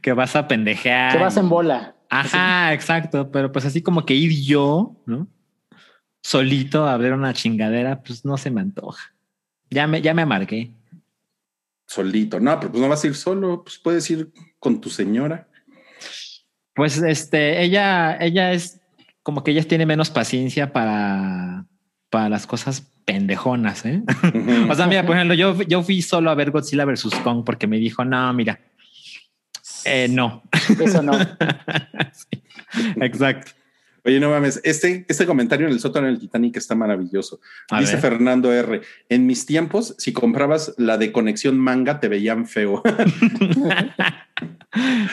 Que 0.00 0.12
vas 0.14 0.34
a 0.34 0.48
pendejear. 0.48 1.12
Que 1.12 1.18
vas 1.18 1.36
en 1.36 1.48
bola. 1.50 1.94
Ajá, 2.08 2.72
exacto. 2.72 3.30
Pero 3.30 3.52
pues 3.52 3.64
así 3.66 3.82
como 3.82 4.04
que 4.06 4.14
ir 4.14 4.32
yo, 4.44 4.96
¿no? 5.06 5.28
Solito 6.22 6.86
a 6.86 6.96
ver 6.96 7.12
una 7.12 7.34
chingadera, 7.34 8.02
pues 8.02 8.24
no 8.24 8.36
se 8.36 8.50
me 8.50 8.60
antoja. 8.60 9.12
Ya 9.70 9.86
me, 9.86 10.00
ya 10.00 10.14
me 10.14 10.22
amargué. 10.22 10.70
Solito. 11.86 12.40
No, 12.40 12.58
pero 12.58 12.72
pues 12.72 12.80
no 12.80 12.88
vas 12.88 13.04
a 13.04 13.06
ir 13.08 13.14
solo, 13.14 13.64
pues 13.64 13.78
puedes 13.78 14.08
ir 14.10 14.32
con 14.58 14.80
tu 14.80 14.88
señora. 14.88 15.48
Pues 16.74 16.98
este, 16.98 17.62
ella, 17.62 18.16
ella 18.18 18.52
es 18.52 18.80
como 19.22 19.44
que 19.44 19.50
ella 19.50 19.62
tiene 19.64 19.84
menos 19.84 20.10
paciencia 20.10 20.72
para, 20.72 21.66
para 22.08 22.28
las 22.28 22.46
cosas 22.46 22.88
pendejonas, 23.04 23.84
¿eh? 23.84 24.02
O 24.70 24.74
sea, 24.74 24.86
mira, 24.86 25.04
por 25.04 25.16
ejemplo, 25.16 25.34
yo, 25.34 25.60
yo 25.62 25.82
fui 25.82 26.02
solo 26.02 26.30
a 26.30 26.34
ver 26.34 26.50
Godzilla 26.50 26.84
versus 26.84 27.14
Kong 27.16 27.44
porque 27.44 27.66
me 27.66 27.78
dijo, 27.78 28.04
no, 28.04 28.32
mira, 28.32 28.58
eh, 29.84 30.08
no. 30.08 30.42
Eso 30.80 31.02
no. 31.02 31.12
Sí, 32.12 32.42
exacto. 32.96 33.52
Oye, 34.04 34.18
no 34.18 34.30
mames, 34.30 34.60
este, 34.64 35.04
este 35.08 35.26
comentario 35.26 35.66
en 35.68 35.72
el 35.72 35.78
sótano 35.80 36.08
del 36.08 36.18
Titanic 36.18 36.56
está 36.56 36.74
maravilloso. 36.74 37.40
A 37.70 37.78
Dice 37.80 37.92
ver. 37.92 38.00
Fernando 38.02 38.52
R. 38.52 38.80
En 39.08 39.26
mis 39.26 39.46
tiempos, 39.46 39.94
si 39.98 40.12
comprabas 40.12 40.74
la 40.76 40.98
de 40.98 41.12
conexión 41.12 41.56
manga, 41.58 42.00
te 42.00 42.08
veían 42.08 42.46
feo. 42.46 42.82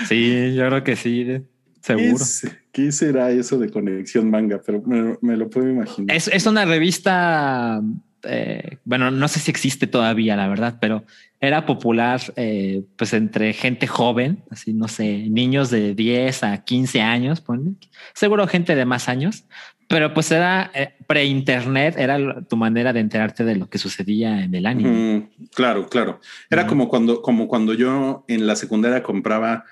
Sí, 0.07 0.53
yo 0.55 0.67
creo 0.67 0.83
que 0.83 0.95
sí, 0.95 1.25
¿Qué, 1.25 1.43
seguro. 1.81 2.15
es- 2.15 2.47
qué 2.71 2.91
será 2.91 3.31
eso 3.31 3.57
de 3.57 3.69
conexión 3.69 4.29
manga? 4.29 4.61
Pero 4.65 4.81
me, 4.83 5.17
me 5.21 5.35
lo 5.37 5.49
puedo 5.49 5.69
imaginar. 5.69 6.15
Es, 6.15 6.29
es 6.29 6.45
una 6.45 6.63
revista, 6.65 7.81
eh, 8.23 8.77
bueno, 8.85 9.11
no 9.11 9.27
sé 9.27 9.39
si 9.39 9.51
existe 9.51 9.87
todavía, 9.87 10.35
la 10.35 10.47
verdad, 10.47 10.77
pero 10.79 11.03
era 11.39 11.65
popular 11.65 12.21
pues 12.35 12.83
pues 12.97 13.13
entre 13.13 13.53
gente 13.53 13.87
joven, 13.87 14.43
así 14.49 14.73
no 14.73 14.87
sé, 14.87 15.29
niños 15.29 15.69
de 15.69 15.95
10 15.95 16.43
a 16.43 16.63
15 16.63 17.01
años, 17.01 17.41
ponle. 17.41 17.71
seguro 18.13 18.47
gente 18.47 18.75
de 18.75 18.85
más 18.85 19.07
años, 19.07 19.45
pero 19.87 20.13
pues 20.13 20.31
era 20.31 20.69
eh, 20.75 20.93
pre-internet, 21.07 21.95
era 21.97 22.41
tu 22.41 22.55
manera 22.57 22.93
de 22.93 22.99
enterarte 22.99 23.43
de 23.43 23.55
lo 23.55 23.69
que 23.69 23.79
sucedía 23.79 24.43
en 24.43 24.53
el 24.53 24.67
anime. 24.67 25.29
Claro, 25.55 25.89
claro. 25.89 26.19
Era 26.49 26.67
como 26.67 26.89
cuando, 26.89 27.23
como 27.23 27.47
cuando 27.47 27.73
yo 27.73 28.23
en 28.27 28.45
la 28.45 28.55
secundaria 28.55 29.01
compraba 29.01 29.65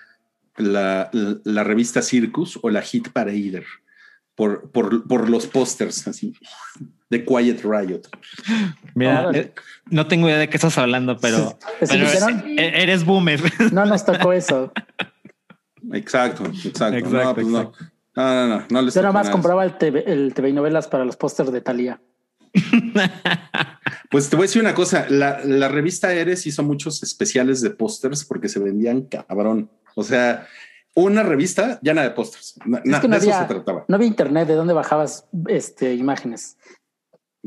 la, 0.57 1.10
la, 1.13 1.38
la 1.43 1.63
revista 1.63 2.01
Circus 2.01 2.57
o 2.63 2.69
la 2.71 2.81
Hit 2.81 3.10
Parader 3.10 3.65
por, 4.38 4.69
por, 4.69 5.08
por 5.08 5.30
los 5.30 5.47
pósters 5.47 6.08
así 6.08 6.36
de 7.10 7.26
Quiet 7.26 7.63
Riot. 7.63 8.02
Mira, 8.93 9.21
Órale. 9.21 9.39
eh, 9.39 9.54
no 9.89 10.08
tengo 10.08 10.28
idea 10.28 10.38
de 10.38 10.47
qué 10.47 10.58
estás 10.58 10.78
hablando, 10.78 11.17
pero, 11.17 11.58
e- 11.82 12.84
eres 12.84 13.04
boomer. 13.04 13.41
No 13.73 13.86
nos 13.86 14.06
tocó 14.06 14.32
eso. 14.32 14.71
Exacto, 15.91 16.45
exacto. 16.45 16.97
Exacto, 16.97 17.10
no, 17.10 17.34
pues 17.34 17.47
no. 17.47 17.60
exacto. 17.62 17.86
No, 18.15 18.23
no, 18.23 18.47
no, 18.60 18.65
no 18.69 18.82
les 18.84 18.93
Yo 18.93 19.02
nada. 19.02 19.32
compraba 19.32 19.63
el 19.65 19.78
TV, 19.78 20.04
el 20.06 20.34
TV 20.36 20.50
y 20.50 20.54
novelas 20.54 20.88
para 20.88 21.04
los 21.04 21.17
pósters 21.17 21.52
de 21.52 21.62
Talía. 21.62 22.00
Pues 24.10 24.30
te 24.30 24.38
voy 24.38 24.43
a 24.43 24.47
decir 24.47 24.62
una 24.62 24.73
cosa, 24.73 25.06
la, 25.10 25.41
la 25.43 25.67
revista 25.67 26.13
Eres 26.13 26.47
hizo 26.47 26.63
muchos 26.63 27.04
especiales 27.04 27.60
de 27.62 27.71
pósters 27.71 28.23
porque 28.23 28.47
se 28.47 28.60
vendían 28.60 29.02
cabrón. 29.02 29.69
O 29.95 30.04
sea, 30.04 30.47
una 31.03 31.23
revista 31.23 31.79
llena 31.81 32.01
de 32.03 32.12
pósters. 32.12 32.55
Es 32.83 32.99
que 32.99 33.07
no 33.07 33.19
de 33.19 33.29
eso 33.29 33.39
se 33.39 33.45
trataba. 33.45 33.86
no 33.88 33.95
había 33.95 34.07
internet 34.07 34.47
de 34.47 34.55
dónde 34.55 34.73
bajabas 34.73 35.25
este, 35.47 35.93
imágenes. 35.93 36.57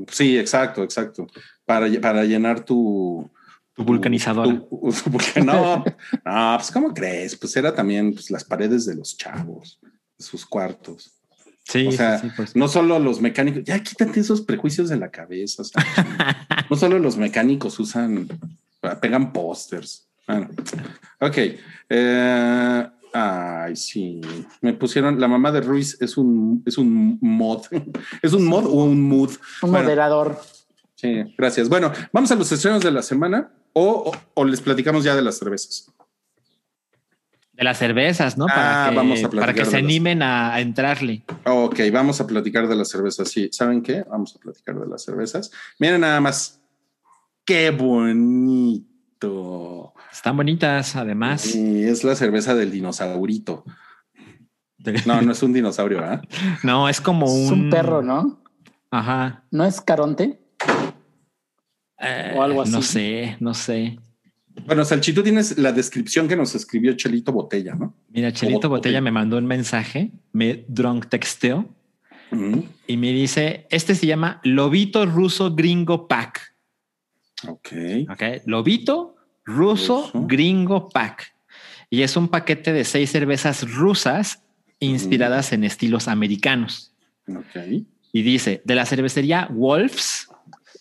Sí, 0.08 0.38
exacto, 0.38 0.82
exacto. 0.82 1.26
Para, 1.64 1.86
para 2.00 2.24
llenar 2.24 2.64
tu... 2.64 3.28
Tu 3.74 3.84
vulcanizadora. 3.84 4.48
tu- 4.50 4.66
tu 4.68 5.10
vulca- 5.10 5.40
no, 5.44 5.84
no, 6.24 6.56
pues 6.58 6.70
¿cómo 6.70 6.92
crees? 6.94 7.36
Pues 7.36 7.56
era 7.56 7.74
también 7.74 8.12
pues, 8.12 8.30
las 8.30 8.44
paredes 8.44 8.86
de 8.86 8.94
los 8.94 9.16
chavos, 9.16 9.78
sus 10.18 10.44
cuartos. 10.46 11.12
Sí, 11.64 11.86
O 11.86 11.92
sea, 11.92 12.18
sí, 12.18 12.28
sí, 12.28 12.32
pues. 12.36 12.56
No 12.56 12.66
solo 12.68 12.98
los 12.98 13.20
mecánicos, 13.20 13.62
ya 13.64 13.80
quítate 13.82 14.20
esos 14.20 14.40
prejuicios 14.42 14.88
de 14.88 14.96
la 14.96 15.10
cabeza. 15.10 15.62
o 15.62 15.64
sea, 15.64 15.84
no 16.70 16.76
solo 16.76 16.98
los 16.98 17.16
mecánicos 17.16 17.78
usan, 17.78 18.28
pegan 19.00 19.32
pósters. 19.32 20.08
Bueno, 20.26 20.48
ok. 21.20 21.36
Eh, 21.88 22.86
ay, 23.12 23.76
sí. 23.76 24.20
Me 24.60 24.72
pusieron, 24.74 25.20
la 25.20 25.28
mamá 25.28 25.50
de 25.52 25.60
Ruiz 25.60 25.96
es 26.00 26.16
un, 26.16 26.62
es 26.66 26.78
un 26.78 27.18
mod. 27.20 27.62
¿Es 28.22 28.32
un 28.32 28.44
mod 28.44 28.66
o 28.66 28.84
un 28.84 29.02
mood? 29.02 29.30
Un 29.62 29.70
Bueno, 29.70 29.84
moderador. 29.84 30.38
Sí, 30.94 31.22
gracias. 31.38 31.68
Bueno, 31.68 31.92
vamos 32.12 32.30
a 32.30 32.34
los 32.36 32.50
estrenos 32.52 32.82
de 32.82 32.90
la 32.90 33.02
semana 33.02 33.50
o, 33.72 34.10
o- 34.10 34.12
o 34.34 34.44
les 34.44 34.60
platicamos 34.60 35.02
ya 35.04 35.16
de 35.16 35.22
las 35.22 35.38
cervezas. 35.38 35.90
De 37.52 37.64
las 37.64 37.78
cervezas, 37.78 38.36
¿no? 38.38 38.46
Ah, 38.48 38.54
para 38.54 38.90
que, 38.90 38.96
vamos 38.96 39.18
a 39.18 39.30
platicar 39.30 39.40
para 39.40 39.54
que 39.54 39.64
se 39.70 39.76
animen 39.76 40.22
a, 40.22 40.54
a 40.54 40.60
entrarle. 40.60 41.24
Ok, 41.44 41.78
vamos 41.92 42.20
a 42.20 42.26
platicar 42.26 42.68
de 42.68 42.76
las 42.76 42.88
cervezas. 42.88 43.28
Sí, 43.28 43.48
¿saben 43.52 43.82
qué? 43.82 44.02
Vamos 44.10 44.34
a 44.36 44.38
platicar 44.38 44.78
de 44.78 44.86
las 44.86 45.02
cervezas. 45.04 45.50
Miren 45.78 46.00
nada 46.02 46.20
más. 46.20 46.60
Qué 47.44 47.70
bonito. 47.70 48.89
Están 50.12 50.36
bonitas, 50.36 50.96
además. 50.96 51.54
Y 51.54 51.84
es 51.84 52.04
la 52.04 52.14
cerveza 52.14 52.54
del 52.54 52.70
dinosaurito. 52.70 53.64
No, 55.04 55.20
no 55.20 55.32
es 55.32 55.42
un 55.42 55.52
dinosaurio, 55.52 56.02
¿ah? 56.02 56.22
No, 56.62 56.88
es 56.88 57.02
como 57.02 57.26
un, 57.30 57.44
Es 57.44 57.50
un 57.50 57.68
perro, 57.68 58.00
¿no? 58.00 58.42
Ajá. 58.90 59.44
¿No 59.50 59.66
es 59.66 59.78
Caronte? 59.82 60.40
Eh, 61.98 62.32
O 62.34 62.42
algo 62.42 62.62
así. 62.62 62.72
No 62.72 62.80
sé, 62.80 63.36
no 63.40 63.52
sé. 63.52 63.98
Bueno, 64.66 64.84
Salchi, 64.84 65.12
tú 65.12 65.22
tienes 65.22 65.58
la 65.58 65.72
descripción 65.72 66.28
que 66.28 66.34
nos 66.36 66.54
escribió 66.54 66.94
Chelito 66.94 67.30
Botella, 67.32 67.74
¿no? 67.74 67.94
Mira, 68.08 68.32
Chelito 68.32 68.68
Botella 68.70 69.00
me 69.02 69.10
mandó 69.10 69.36
un 69.36 69.46
mensaje, 69.46 70.12
me 70.32 70.64
drunk 70.66 71.06
texteó 71.10 71.66
Ujú. 72.32 72.64
y 72.86 72.96
me 72.96 73.12
dice, 73.12 73.66
este 73.70 73.94
se 73.94 74.06
llama 74.06 74.40
Lobito 74.44 75.04
Ruso 75.06 75.54
Gringo 75.54 76.08
Pack. 76.08 76.49
Ok. 77.48 77.72
Ok, 78.10 78.22
Lobito 78.46 79.16
Ruso 79.44 80.10
Ruso. 80.12 80.26
Gringo 80.26 80.88
Pack. 80.88 81.34
Y 81.88 82.02
es 82.02 82.16
un 82.16 82.28
paquete 82.28 82.72
de 82.72 82.84
seis 82.84 83.10
cervezas 83.10 83.70
rusas 83.72 84.44
inspiradas 84.78 85.52
en 85.52 85.64
estilos 85.64 86.08
americanos. 86.08 86.94
Ok. 87.28 87.84
Y 88.12 88.22
dice, 88.22 88.62
de 88.64 88.74
la 88.74 88.86
cervecería 88.86 89.48
Wolfs 89.50 90.28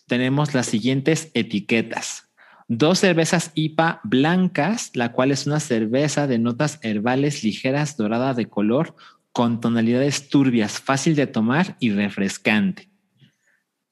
tenemos 0.07 0.53
las 0.53 0.67
siguientes 0.67 1.31
etiquetas. 1.33 2.29
Dos 2.67 2.99
cervezas 2.99 3.51
IPA 3.55 4.01
blancas, 4.03 4.91
la 4.93 5.11
cual 5.11 5.31
es 5.31 5.47
una 5.47 5.59
cerveza 5.59 6.27
de 6.27 6.37
notas 6.37 6.79
herbales 6.83 7.43
ligeras, 7.43 7.97
dorada 7.97 8.33
de 8.33 8.47
color, 8.47 8.95
con 9.31 9.59
tonalidades 9.59 10.29
turbias, 10.29 10.79
fácil 10.79 11.15
de 11.15 11.27
tomar 11.27 11.77
y 11.79 11.91
refrescante. 11.91 12.88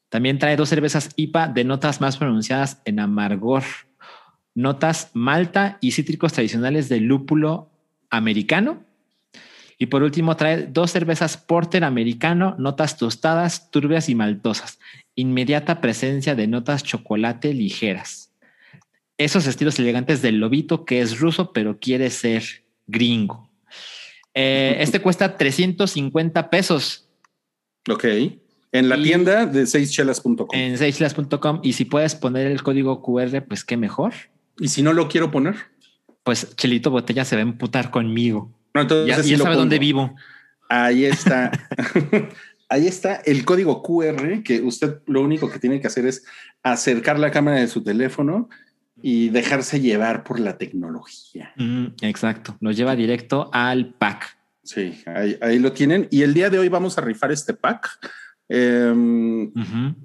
También 0.09 0.39
trae 0.39 0.55
dos 0.55 0.69
cervezas 0.69 1.09
IPA 1.15 1.49
de 1.49 1.63
notas 1.63 2.01
más 2.01 2.17
pronunciadas 2.17 2.81
en 2.85 2.99
amargor, 2.99 3.63
notas 4.55 5.11
malta 5.13 5.77
y 5.81 5.91
cítricos 5.91 6.33
tradicionales 6.33 6.89
del 6.89 7.03
lúpulo 7.03 7.69
americano. 8.09 8.83
Y 9.77 9.87
por 9.87 10.01
último 10.01 10.35
trae 10.35 10.63
dos 10.63 10.91
cervezas 10.91 11.37
porter 11.37 11.83
americano, 11.83 12.55
notas 12.57 12.97
tostadas, 12.97 13.69
turbias 13.69 14.09
y 14.09 14.15
maltosas. 14.15 14.79
Inmediata 15.15 15.81
presencia 15.81 16.35
de 16.35 16.47
notas 16.47 16.83
chocolate 16.83 17.53
ligeras. 17.53 18.31
Esos 19.17 19.45
estilos 19.45 19.77
elegantes 19.79 20.21
del 20.21 20.39
lobito 20.39 20.85
que 20.85 21.01
es 21.01 21.19
ruso 21.19 21.53
pero 21.53 21.79
quiere 21.79 22.09
ser 22.09 22.43
gringo. 22.87 23.49
Eh, 24.33 24.77
este 24.79 25.01
cuesta 25.01 25.37
350 25.37 26.49
pesos 26.49 27.07
Ok. 27.89 28.05
En 28.71 28.89
la 28.89 28.97
Y- 28.97 29.03
tienda 29.03 29.45
de 29.45 29.65
seischelas.com. 29.65 30.47
en 30.51 30.77
seislas.com 30.77 31.59
y 31.63 31.73
si 31.73 31.85
puedes 31.85 32.15
poner 32.15 32.47
el 32.47 32.61
código 32.63 33.01
QR, 33.01 33.41
pues 33.47 33.63
qué 33.63 33.77
mejor. 33.77 34.13
Y 34.59 34.67
si 34.67 34.81
no 34.83 34.93
lo 34.93 35.07
quiero 35.07 35.31
poner, 35.31 35.55
Pues 36.23 36.53
Chelito 36.57 36.91
Botella 36.91 37.23
se 37.23 37.35
va 37.37 37.39
a 37.39 37.43
emputar 37.43 37.89
conmigo. 37.89 38.51
no, 38.73 38.81
entonces 38.81 39.07
Ya, 39.15 39.23
sí 39.23 39.29
ya 39.29 39.37
sabe 39.37 39.49
pongo. 39.51 39.59
dónde 39.61 39.79
vivo. 39.79 40.15
Ahí 40.69 41.05
está. 41.05 41.51
Ahí 42.69 42.85
está 42.85 43.15
el 43.25 43.45
código 43.45 43.81
QR 43.81 44.43
que 44.43 44.61
usted 44.61 44.99
lo 45.07 45.21
único 45.21 45.49
que 45.49 45.57
tiene 45.59 45.79
que 45.79 45.87
hacer 45.87 46.05
es 46.05 46.25
acercar 46.63 47.17
la 47.17 47.31
cámara 47.31 47.59
de 47.61 47.67
su 47.69 47.81
teléfono 47.81 48.49
y 49.01 49.29
dejarse 49.29 49.79
llevar 49.79 50.25
por 50.25 50.39
la 50.41 50.57
tecnología. 50.57 51.53
Mm, 51.55 51.85
exacto. 52.01 52.57
Lo 52.59 52.71
lleva 52.71 52.95
directo 52.97 53.49
al 53.53 53.93
pack. 53.93 54.37
Sí, 54.63 55.01
ahí, 55.05 55.37
ahí 55.41 55.59
lo 55.59 55.71
tienen. 55.71 56.09
Y 56.11 56.23
el 56.23 56.33
día 56.33 56.49
de 56.49 56.59
hoy 56.59 56.67
vamos 56.67 56.97
a 56.97 57.01
rifar 57.01 57.31
este 57.31 57.53
pack. 57.53 57.87
Em, 58.49 59.51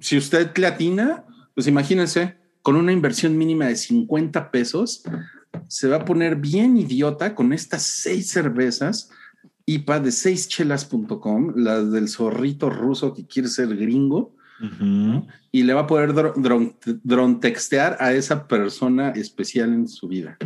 si 0.01 0.17
usted 0.17 0.51
le 0.57 0.67
atina, 0.67 1.25
pues 1.55 1.67
imagínense, 1.67 2.37
con 2.63 2.77
una 2.77 2.93
inversión 2.93 3.37
mínima 3.37 3.67
de 3.67 3.77
50 3.77 4.51
pesos, 4.51 5.03
se 5.69 5.89
va 5.89 5.97
a 5.97 6.05
poner 6.05 6.37
bien 6.37 6.77
idiota 6.77 7.35
con 7.35 7.53
estas 7.53 7.83
seis 7.83 8.31
cervezas 8.31 9.11
IPA 9.67 10.01
de 10.01 10.13
seischelas.com, 10.13 11.53
las 11.57 11.93
del 11.93 12.09
zorrito 12.09 12.69
ruso 12.71 13.15
que 13.15 13.27
quiere 13.27 13.49
ser 13.49 13.77
gringo, 13.77 14.35
y 15.51 15.65
le 15.65 15.75
va 15.75 15.81
a 15.83 15.87
poder 15.89 16.15
dron, 16.15 16.35
dron- 16.35 16.77
dron 17.03 17.41
textear 17.41 17.97
a 17.99 18.13
esa 18.13 18.47
persona 18.47 19.11
especial 19.11 19.73
en 19.73 19.89
su 19.89 20.07
vida. 20.07 20.37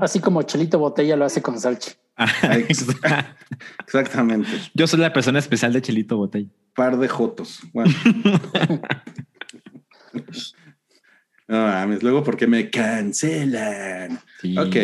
Así 0.00 0.20
como 0.20 0.42
Chelito 0.42 0.78
Botella 0.78 1.16
lo 1.16 1.26
hace 1.26 1.42
con 1.42 1.60
Salchi. 1.60 1.90
Exacto. 2.18 3.34
Exactamente. 3.86 4.48
Yo 4.74 4.86
soy 4.86 5.00
la 5.00 5.12
persona 5.12 5.38
especial 5.38 5.72
de 5.72 5.82
Chelito 5.82 6.16
Botella. 6.16 6.48
Par 6.74 6.98
de 6.98 7.08
jotos. 7.08 7.60
Bueno. 7.72 7.92
No 11.48 11.58
mames, 11.58 12.02
luego 12.02 12.24
porque 12.24 12.48
me 12.48 12.70
cancelan. 12.70 14.18
Sí. 14.40 14.58
Ok. 14.58 14.76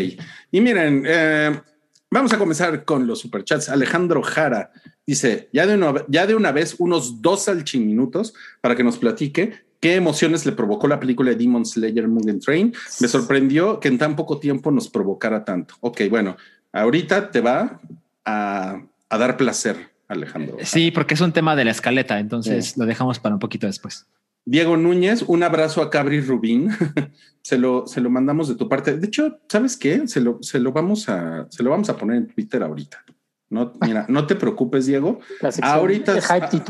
Y 0.53 0.61
miren, 0.61 1.03
eh, 1.05 1.61
vamos 2.09 2.33
a 2.33 2.39
comenzar 2.39 2.85
con 2.85 3.05
los 3.07 3.19
superchats. 3.19 3.69
Alejandro 3.69 4.23
Jara 4.23 4.71
dice: 5.05 5.49
ya 5.53 5.67
de, 5.67 5.75
una, 5.75 6.05
ya 6.07 6.25
de 6.25 6.37
una 6.37 6.53
vez, 6.53 6.77
unos 6.79 7.21
dos 7.21 7.51
minutos 7.75 8.33
para 8.61 8.77
que 8.77 8.85
nos 8.85 8.99
platique 8.99 9.65
qué 9.81 9.97
emociones 9.97 10.47
le 10.47 10.53
provocó 10.53 10.87
la 10.87 11.01
película 11.01 11.31
de 11.31 11.37
Demon 11.37 11.67
Slayer 11.67 12.07
Mugen 12.07 12.39
Train. 12.39 12.73
Me 13.01 13.09
sorprendió 13.09 13.81
que 13.81 13.89
en 13.89 13.99
tan 13.99 14.15
poco 14.15 14.39
tiempo 14.39 14.71
nos 14.71 14.89
provocara 14.89 15.45
tanto. 15.45 15.75
Ok, 15.81 16.03
bueno, 16.09 16.37
ahorita 16.73 17.31
te 17.31 17.41
va 17.41 17.81
a, 18.25 18.83
a 19.09 19.19
dar 19.19 19.37
placer, 19.37 19.91
Alejandro. 20.09 20.57
Sí, 20.63 20.91
porque 20.91 21.15
es 21.15 21.21
un 21.21 21.33
tema 21.33 21.57
de 21.57 21.65
la 21.65 21.71
escaleta, 21.71 22.19
entonces 22.19 22.77
lo 22.77 22.87
dejamos 22.87 23.19
para 23.19 23.35
un 23.35 23.39
poquito 23.39 23.67
después. 23.67 24.07
Diego 24.45 24.77
Núñez, 24.77 25.23
un 25.23 25.43
abrazo 25.43 25.83
a 25.83 25.91
Cabri 25.91 26.21
Rubín. 26.21 26.71
se 27.43 27.59
lo, 27.59 27.87
se 27.87 28.01
lo 28.01 28.11
mandamos 28.11 28.49
de 28.49 28.57
tu 28.57 28.69
parte. 28.69 28.97
De 28.97 29.07
hecho, 29.07 29.39
¿sabes 29.49 29.77
qué? 29.77 30.09
Se 30.09 30.21
lo, 30.21 30.39
se 30.43 30.59
lo 30.59 30.73
vamos 30.73 31.09
a, 31.09 31.47
se 31.51 31.63
lo 31.63 31.71
vamos 31.71 31.89
a 31.91 31.97
poner 31.97 32.17
en 32.17 32.27
Twitter 32.27 32.63
ahorita. 32.63 33.05
No, 33.51 33.73
mira, 33.83 34.07
no 34.09 34.27
te 34.27 34.35
preocupes, 34.35 34.87
Diego. 34.87 35.21
La 35.41 35.53
sección 35.53 35.77
Ahorita 35.77 36.21
Hype. 36.21 36.63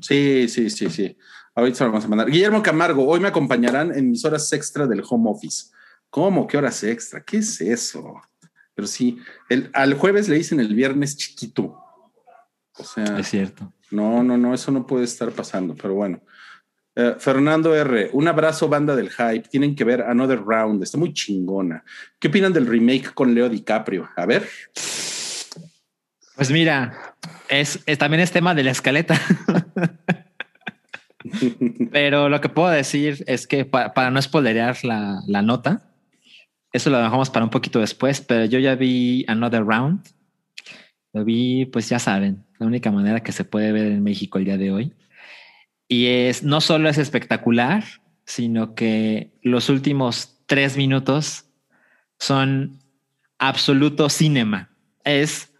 Sí, 0.00 0.48
sí, 0.48 0.68
sí, 0.68 0.90
sí. 0.90 1.16
Ahorita 1.54 1.78
se 1.78 1.84
lo 1.84 1.90
vamos 1.90 2.04
a 2.04 2.08
mandar. 2.08 2.30
Guillermo 2.30 2.62
Camargo, 2.62 3.06
hoy 3.06 3.20
me 3.20 3.28
acompañarán 3.28 3.96
en 3.96 4.10
mis 4.10 4.24
horas 4.24 4.52
extra 4.52 4.86
del 4.86 5.02
home 5.08 5.30
office. 5.30 5.70
¿Cómo? 6.10 6.46
¿Qué 6.46 6.58
horas 6.58 6.82
extra? 6.82 7.22
¿Qué 7.22 7.38
es 7.38 7.60
eso? 7.60 8.20
Pero 8.78 8.86
sí, 8.86 9.18
el, 9.48 9.70
al 9.72 9.94
jueves 9.94 10.28
le 10.28 10.36
dicen 10.36 10.60
el 10.60 10.72
viernes 10.72 11.16
chiquito. 11.16 11.80
O 12.76 12.84
sea, 12.84 13.18
Es 13.18 13.26
cierto. 13.28 13.72
no, 13.90 14.22
no, 14.22 14.38
no, 14.38 14.54
eso 14.54 14.70
no 14.70 14.86
puede 14.86 15.04
estar 15.04 15.32
pasando, 15.32 15.74
pero 15.74 15.94
bueno. 15.94 16.20
Eh, 16.94 17.16
Fernando 17.18 17.74
R, 17.74 18.10
un 18.12 18.28
abrazo 18.28 18.68
banda 18.68 18.94
del 18.94 19.10
hype. 19.10 19.48
Tienen 19.50 19.74
que 19.74 19.82
ver 19.82 20.02
Another 20.02 20.40
Round, 20.40 20.80
está 20.84 20.96
muy 20.96 21.12
chingona. 21.12 21.82
¿Qué 22.20 22.28
opinan 22.28 22.52
del 22.52 22.68
remake 22.68 23.12
con 23.14 23.34
Leo 23.34 23.48
DiCaprio? 23.48 24.08
A 24.14 24.26
ver, 24.26 24.48
Pues 26.36 26.52
mira, 26.52 27.16
es, 27.48 27.80
es- 27.84 27.98
también 27.98 28.20
es 28.20 28.30
tema 28.30 28.54
de 28.54 28.62
la 28.62 28.70
escaleta. 28.70 29.20
Pero 31.90 32.28
lo 32.28 32.40
que 32.40 32.48
puedo 32.48 32.68
decir 32.68 33.24
es 33.26 33.48
que 33.48 33.64
pa- 33.64 33.92
para 33.92 34.12
no 34.12 34.22
spoilerear 34.22 34.84
la, 34.84 35.20
la 35.26 35.42
nota, 35.42 35.87
eso 36.78 36.90
lo 36.90 36.98
dejamos 36.98 37.30
para 37.30 37.44
un 37.44 37.50
poquito 37.50 37.80
después, 37.80 38.20
pero 38.20 38.44
yo 38.46 38.58
ya 38.58 38.74
vi 38.74 39.24
Another 39.28 39.64
Round. 39.64 40.00
Lo 41.12 41.24
vi, 41.24 41.66
pues 41.66 41.88
ya 41.88 41.98
saben, 41.98 42.44
la 42.58 42.66
única 42.66 42.90
manera 42.90 43.20
que 43.22 43.32
se 43.32 43.44
puede 43.44 43.72
ver 43.72 43.86
en 43.86 44.02
México 44.02 44.38
el 44.38 44.44
día 44.44 44.56
de 44.56 44.70
hoy. 44.70 44.92
Y 45.88 46.06
es 46.06 46.42
no 46.42 46.60
solo 46.60 46.88
es 46.88 46.98
espectacular, 46.98 47.84
sino 48.24 48.74
que 48.74 49.32
los 49.42 49.68
últimos 49.68 50.38
tres 50.46 50.76
minutos 50.76 51.46
son 52.18 52.78
absoluto 53.38 54.08
cinema. 54.08 54.70
Es 55.04 55.52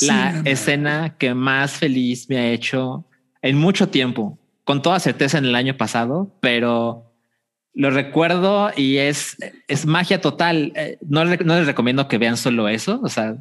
la 0.00 0.30
Cinema. 0.30 0.42
escena 0.44 1.16
que 1.18 1.34
más 1.34 1.72
feliz 1.72 2.28
me 2.28 2.38
ha 2.38 2.50
hecho 2.50 3.08
en 3.42 3.56
mucho 3.56 3.88
tiempo, 3.88 4.38
con 4.64 4.82
toda 4.82 4.98
certeza 4.98 5.38
en 5.38 5.44
el 5.44 5.54
año 5.54 5.76
pasado, 5.76 6.36
pero 6.40 7.05
lo 7.76 7.90
recuerdo 7.90 8.70
y 8.74 8.96
es, 8.96 9.36
es 9.68 9.84
magia 9.84 10.20
total. 10.20 10.72
Eh, 10.74 10.98
No, 11.06 11.24
no 11.24 11.58
les 11.58 11.66
recomiendo 11.66 12.08
que 12.08 12.16
vean 12.18 12.38
solo 12.38 12.68
eso, 12.68 13.00
o 13.02 13.08
sea, 13.10 13.36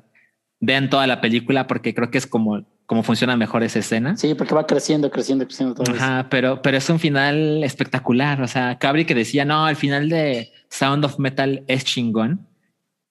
vean 0.59 0.89
toda 0.89 1.07
la 1.07 1.21
película 1.21 1.67
porque 1.67 1.95
creo 1.95 2.11
que 2.11 2.17
es 2.17 2.27
como, 2.27 2.65
como 2.85 3.01
funciona 3.01 3.37
mejor 3.37 3.63
esa 3.63 3.79
escena. 3.79 4.17
Sí, 4.17 4.35
porque 4.35 4.53
va 4.53 4.67
creciendo, 4.67 5.09
creciendo, 5.09 5.45
creciendo 5.45 5.73
todo 5.73 5.95
eso. 5.95 6.03
Ajá, 6.03 6.27
pero, 6.29 6.61
pero 6.61 6.75
es 6.77 6.89
un 6.89 6.99
final 6.99 7.63
espectacular. 7.63 8.41
O 8.41 8.47
sea, 8.49 8.77
Cabri 8.77 9.05
que 9.05 9.15
decía, 9.15 9.45
no, 9.45 9.69
el 9.69 9.77
final 9.77 10.09
de 10.09 10.51
Sound 10.69 11.05
of 11.05 11.17
Metal 11.17 11.63
es 11.67 11.85
chingón. 11.85 12.45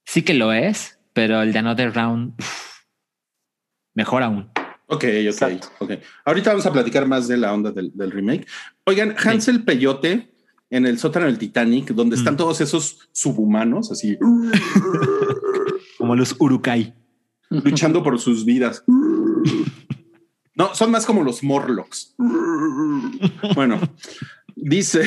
Sí 0.04 0.20
que 0.20 0.34
lo 0.34 0.52
es, 0.52 0.98
pero 1.14 1.40
el 1.40 1.54
de 1.54 1.58
Another 1.60 1.94
Round, 1.94 2.34
uf, 2.38 2.82
mejor 3.94 4.22
aún. 4.22 4.50
Ok, 4.88 5.04
ok, 5.04 5.04
Exacto. 5.04 5.68
ok. 5.78 5.92
Ahorita 6.26 6.50
vamos 6.50 6.66
a 6.66 6.72
platicar 6.72 7.06
más 7.06 7.26
de 7.28 7.38
la 7.38 7.54
onda 7.54 7.70
del, 7.70 7.90
del 7.94 8.10
remake. 8.10 8.46
Oigan, 8.84 9.14
Hansel 9.16 9.64
Peyote 9.64 10.33
en 10.74 10.86
el 10.86 10.98
sótano 10.98 11.26
del 11.26 11.38
Titanic, 11.38 11.88
donde 11.92 12.16
están 12.16 12.34
Mm. 12.34 12.38
todos 12.38 12.60
esos 12.60 13.08
subhumanos, 13.12 13.90
así. 13.92 14.18
Como 15.98 16.16
los 16.16 16.34
Urukai. 16.38 16.94
luchando 17.50 18.02
por 18.02 18.18
sus 18.18 18.44
vidas. 18.44 18.84
No, 20.56 20.72
son 20.72 20.92
más 20.92 21.04
como 21.04 21.24
los 21.24 21.42
Morlocks. 21.42 22.14
Bueno, 23.56 23.80
dice, 24.54 25.02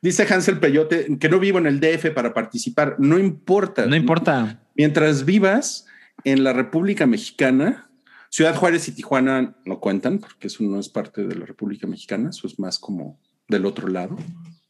dice 0.00 0.26
Hansel 0.26 0.58
Peyote 0.58 1.18
que 1.18 1.28
no 1.28 1.38
vivo 1.38 1.58
en 1.58 1.66
el 1.66 1.80
DF 1.80 2.14
para 2.14 2.32
participar. 2.32 2.96
No 2.98 3.18
importa. 3.18 3.84
No 3.84 3.94
importa. 3.94 4.62
Mientras 4.74 5.26
vivas 5.26 5.84
en 6.24 6.44
la 6.44 6.54
República 6.54 7.06
Mexicana, 7.06 7.90
Ciudad 8.30 8.56
Juárez 8.56 8.88
y 8.88 8.92
Tijuana 8.92 9.54
no 9.66 9.80
cuentan 9.80 10.18
porque 10.18 10.46
eso 10.46 10.64
no 10.64 10.80
es 10.80 10.88
parte 10.88 11.26
de 11.26 11.34
la 11.34 11.44
República 11.44 11.86
Mexicana. 11.86 12.30
Eso 12.30 12.46
es 12.46 12.58
más 12.58 12.78
como 12.78 13.20
del 13.48 13.66
otro 13.66 13.86
lado. 13.86 14.16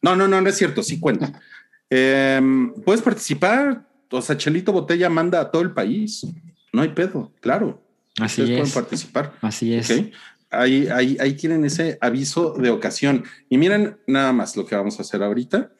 No, 0.02 0.16
no, 0.16 0.26
no, 0.28 0.40
no 0.40 0.48
es 0.48 0.56
cierto. 0.56 0.82
Sí 0.82 0.98
cuentan. 0.98 1.38
Em, 1.88 2.72
puedes 2.84 3.02
participar. 3.02 3.86
O 4.10 4.22
sea, 4.22 4.36
Chelito 4.36 4.72
Botella 4.72 5.08
manda 5.08 5.40
a 5.40 5.50
todo 5.50 5.62
el 5.62 5.72
país. 5.72 6.26
No 6.72 6.82
hay 6.82 6.88
pedo, 6.90 7.32
claro. 7.40 7.82
Así 8.20 8.42
Ustedes 8.42 8.50
es. 8.50 8.58
pueden 8.58 8.74
participar. 8.84 9.32
Así 9.40 9.74
es. 9.74 9.90
Ok. 9.90 10.06
Ahí, 10.50 10.88
ahí, 10.88 11.16
ahí 11.20 11.34
tienen 11.34 11.64
ese 11.64 11.96
aviso 12.00 12.54
de 12.54 12.70
ocasión. 12.70 13.24
Y 13.48 13.56
miren 13.56 13.98
nada 14.06 14.32
más 14.32 14.56
lo 14.56 14.66
que 14.66 14.74
vamos 14.74 14.98
a 14.98 15.02
hacer 15.02 15.22
ahorita. 15.22 15.70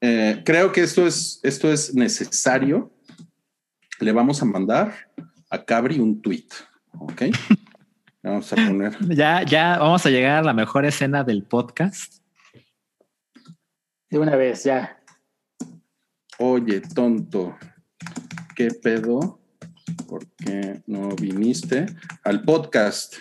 Eh, 0.00 0.42
creo 0.44 0.70
que 0.72 0.82
esto 0.82 1.06
es, 1.06 1.40
esto 1.42 1.72
es 1.72 1.94
necesario. 1.94 2.92
Le 4.00 4.12
vamos 4.12 4.42
a 4.42 4.44
mandar 4.44 4.94
a 5.48 5.64
Cabri 5.64 5.98
un 5.98 6.20
tweet. 6.20 6.48
Ok. 6.98 7.22
Vamos 8.22 8.52
a 8.52 8.56
poner. 8.56 8.96
Ya, 9.14 9.44
ya 9.44 9.78
vamos 9.78 10.04
a 10.04 10.10
llegar 10.10 10.38
a 10.38 10.42
la 10.42 10.52
mejor 10.52 10.84
escena 10.84 11.22
del 11.22 11.44
podcast. 11.44 12.14
De 14.08 14.20
una 14.20 14.36
vez, 14.36 14.62
ya. 14.62 15.02
Oye, 16.38 16.80
tonto, 16.80 17.56
¿qué 18.54 18.68
pedo? 18.68 19.40
¿Por 20.06 20.26
qué 20.36 20.80
no 20.86 21.08
viniste 21.16 21.86
al 22.22 22.42
podcast? 22.42 23.16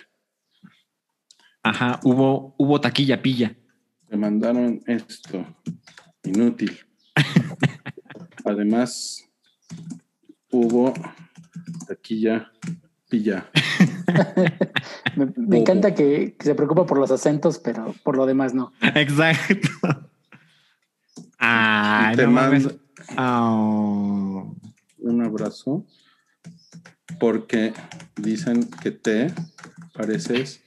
Ajá, 1.63 1.99
hubo, 2.03 2.53
hubo 2.59 2.79
taquilla 2.79 3.19
pilla. 3.19 3.55
Me 4.09 4.17
mandaron 4.17 4.83
esto. 4.85 5.43
Inútil. 6.23 6.77
Además, 8.45 9.27
hubo 10.51 10.93
taquilla 11.87 12.51
pilla. 13.09 13.49
Me, 15.15 15.57
encanta 15.57 15.95
que, 15.95 16.35
que 16.37 16.45
se 16.45 16.53
preocupa 16.53 16.85
por 16.85 16.99
los 16.99 17.09
acentos, 17.09 17.57
pero 17.57 17.95
por 18.03 18.17
lo 18.17 18.27
demás 18.27 18.53
no. 18.53 18.71
Exacto. 18.81 20.11
Ay, 21.37 22.15
Te 22.15 22.23
no 22.25 22.31
mando 22.31 22.79
Oh. 23.17 24.55
un 24.99 25.23
abrazo 25.23 25.85
porque 27.19 27.73
dicen 28.15 28.69
que 28.81 28.91
te 28.91 29.33
pareces 29.93 30.63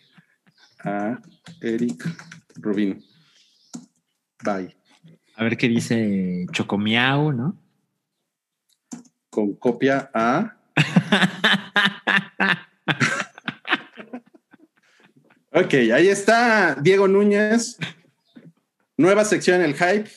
a 0.85 1.19
Eric 1.61 2.05
Rubin. 2.57 3.03
Bye. 4.45 4.77
A 5.37 5.43
ver 5.45 5.57
qué 5.57 5.69
dice 5.69 6.47
Chocomiau, 6.53 7.33
¿no? 7.33 7.57
Con 9.31 9.55
copia 9.55 10.11
a. 10.15 10.57
ok, 15.53 15.75
ahí 15.95 16.09
está 16.09 16.75
Diego 16.77 17.09
Núñez. 17.09 17.79
Nueva 18.97 19.25
sección 19.25 19.61
en 19.61 19.67
el 19.67 19.75
hype. 19.75 20.11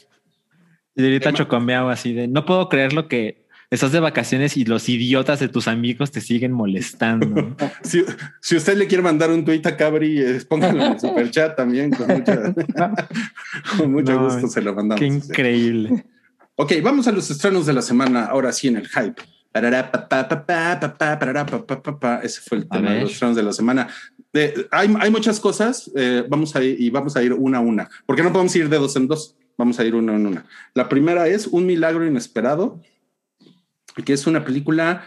Y 0.96 1.04
ahorita 1.04 1.34
Chocomiau 1.34 1.90
así 1.90 2.14
de, 2.14 2.28
no 2.28 2.46
puedo 2.46 2.68
creer 2.70 2.94
lo 2.94 3.08
que 3.08 3.46
estás 3.70 3.92
de 3.94 4.02
vacaciones 4.02 4.58
y 4.58 4.66
los 4.66 4.90
idiotas 4.90 5.40
de 5.40 5.48
tus 5.48 5.68
amigos 5.68 6.12
te 6.12 6.20
siguen 6.22 6.52
molestando. 6.52 7.56
Si, 7.84 8.04
si 8.42 8.56
usted 8.58 8.78
le 8.78 8.88
quiere 8.88 9.02
mandar 9.02 9.32
un 9.32 9.44
tuit 9.46 9.66
a 9.66 9.76
Cabri, 9.78 10.22
póngalo 10.48 10.86
en 10.86 10.92
el 10.94 11.00
super 11.00 11.32
chat 11.32 11.56
también. 11.56 11.92
Con, 11.92 12.08
mucha- 12.08 12.54
con 13.78 13.92
mucho 13.92 14.14
No, 14.14 14.24
gusto 14.26 14.48
se 14.48 14.62
lo 14.62 14.76
mandamos. 14.76 15.00
Qué 15.00 15.08
increíble. 15.08 16.06
Ok, 16.56 16.74
vamos 16.84 17.08
a 17.08 17.12
los 17.12 17.32
estrenos 17.32 17.66
de 17.66 17.74
la 17.74 17.82
semana, 17.82 18.26
ahora 18.26 18.52
sí 18.52 18.68
en 18.68 18.78
el 18.78 18.88
hype. 18.88 19.22
Ese 22.24 22.42
fue 22.42 22.58
el 22.60 22.70
tema 22.70 22.92
de 22.92 23.02
los 23.02 23.12
estrenos 23.12 23.36
de 23.36 23.44
la 23.44 23.54
semana. 23.54 23.88
Hay, 24.72 24.96
hay 25.00 25.12
muchas 25.12 25.40
cosas, 25.40 25.92
eh, 25.96 26.24
vamos 26.30 26.56
a 26.56 26.64
ir 26.64 26.80
y 26.80 26.90
vamos 26.90 27.18
a 27.18 27.24
ir 27.24 27.34
una 27.34 27.58
a 27.58 27.62
una, 27.62 27.90
porque 28.06 28.24
no 28.24 28.32
podemos 28.32 28.56
ir 28.56 28.70
de 28.70 28.78
dos 28.78 28.96
en 28.96 29.08
dos, 29.08 29.36
vamos 29.58 29.80
a 29.80 29.86
ir 29.86 29.96
una 29.96 30.16
en 30.16 30.28
una. 30.28 30.46
La 30.74 30.88
primera 30.90 31.28
es 31.28 31.48
Un 31.48 31.66
Milagro 31.66 32.06
Inesperado, 32.06 32.82
que 34.06 34.14
es 34.14 34.28
una 34.28 34.44
película. 34.44 35.06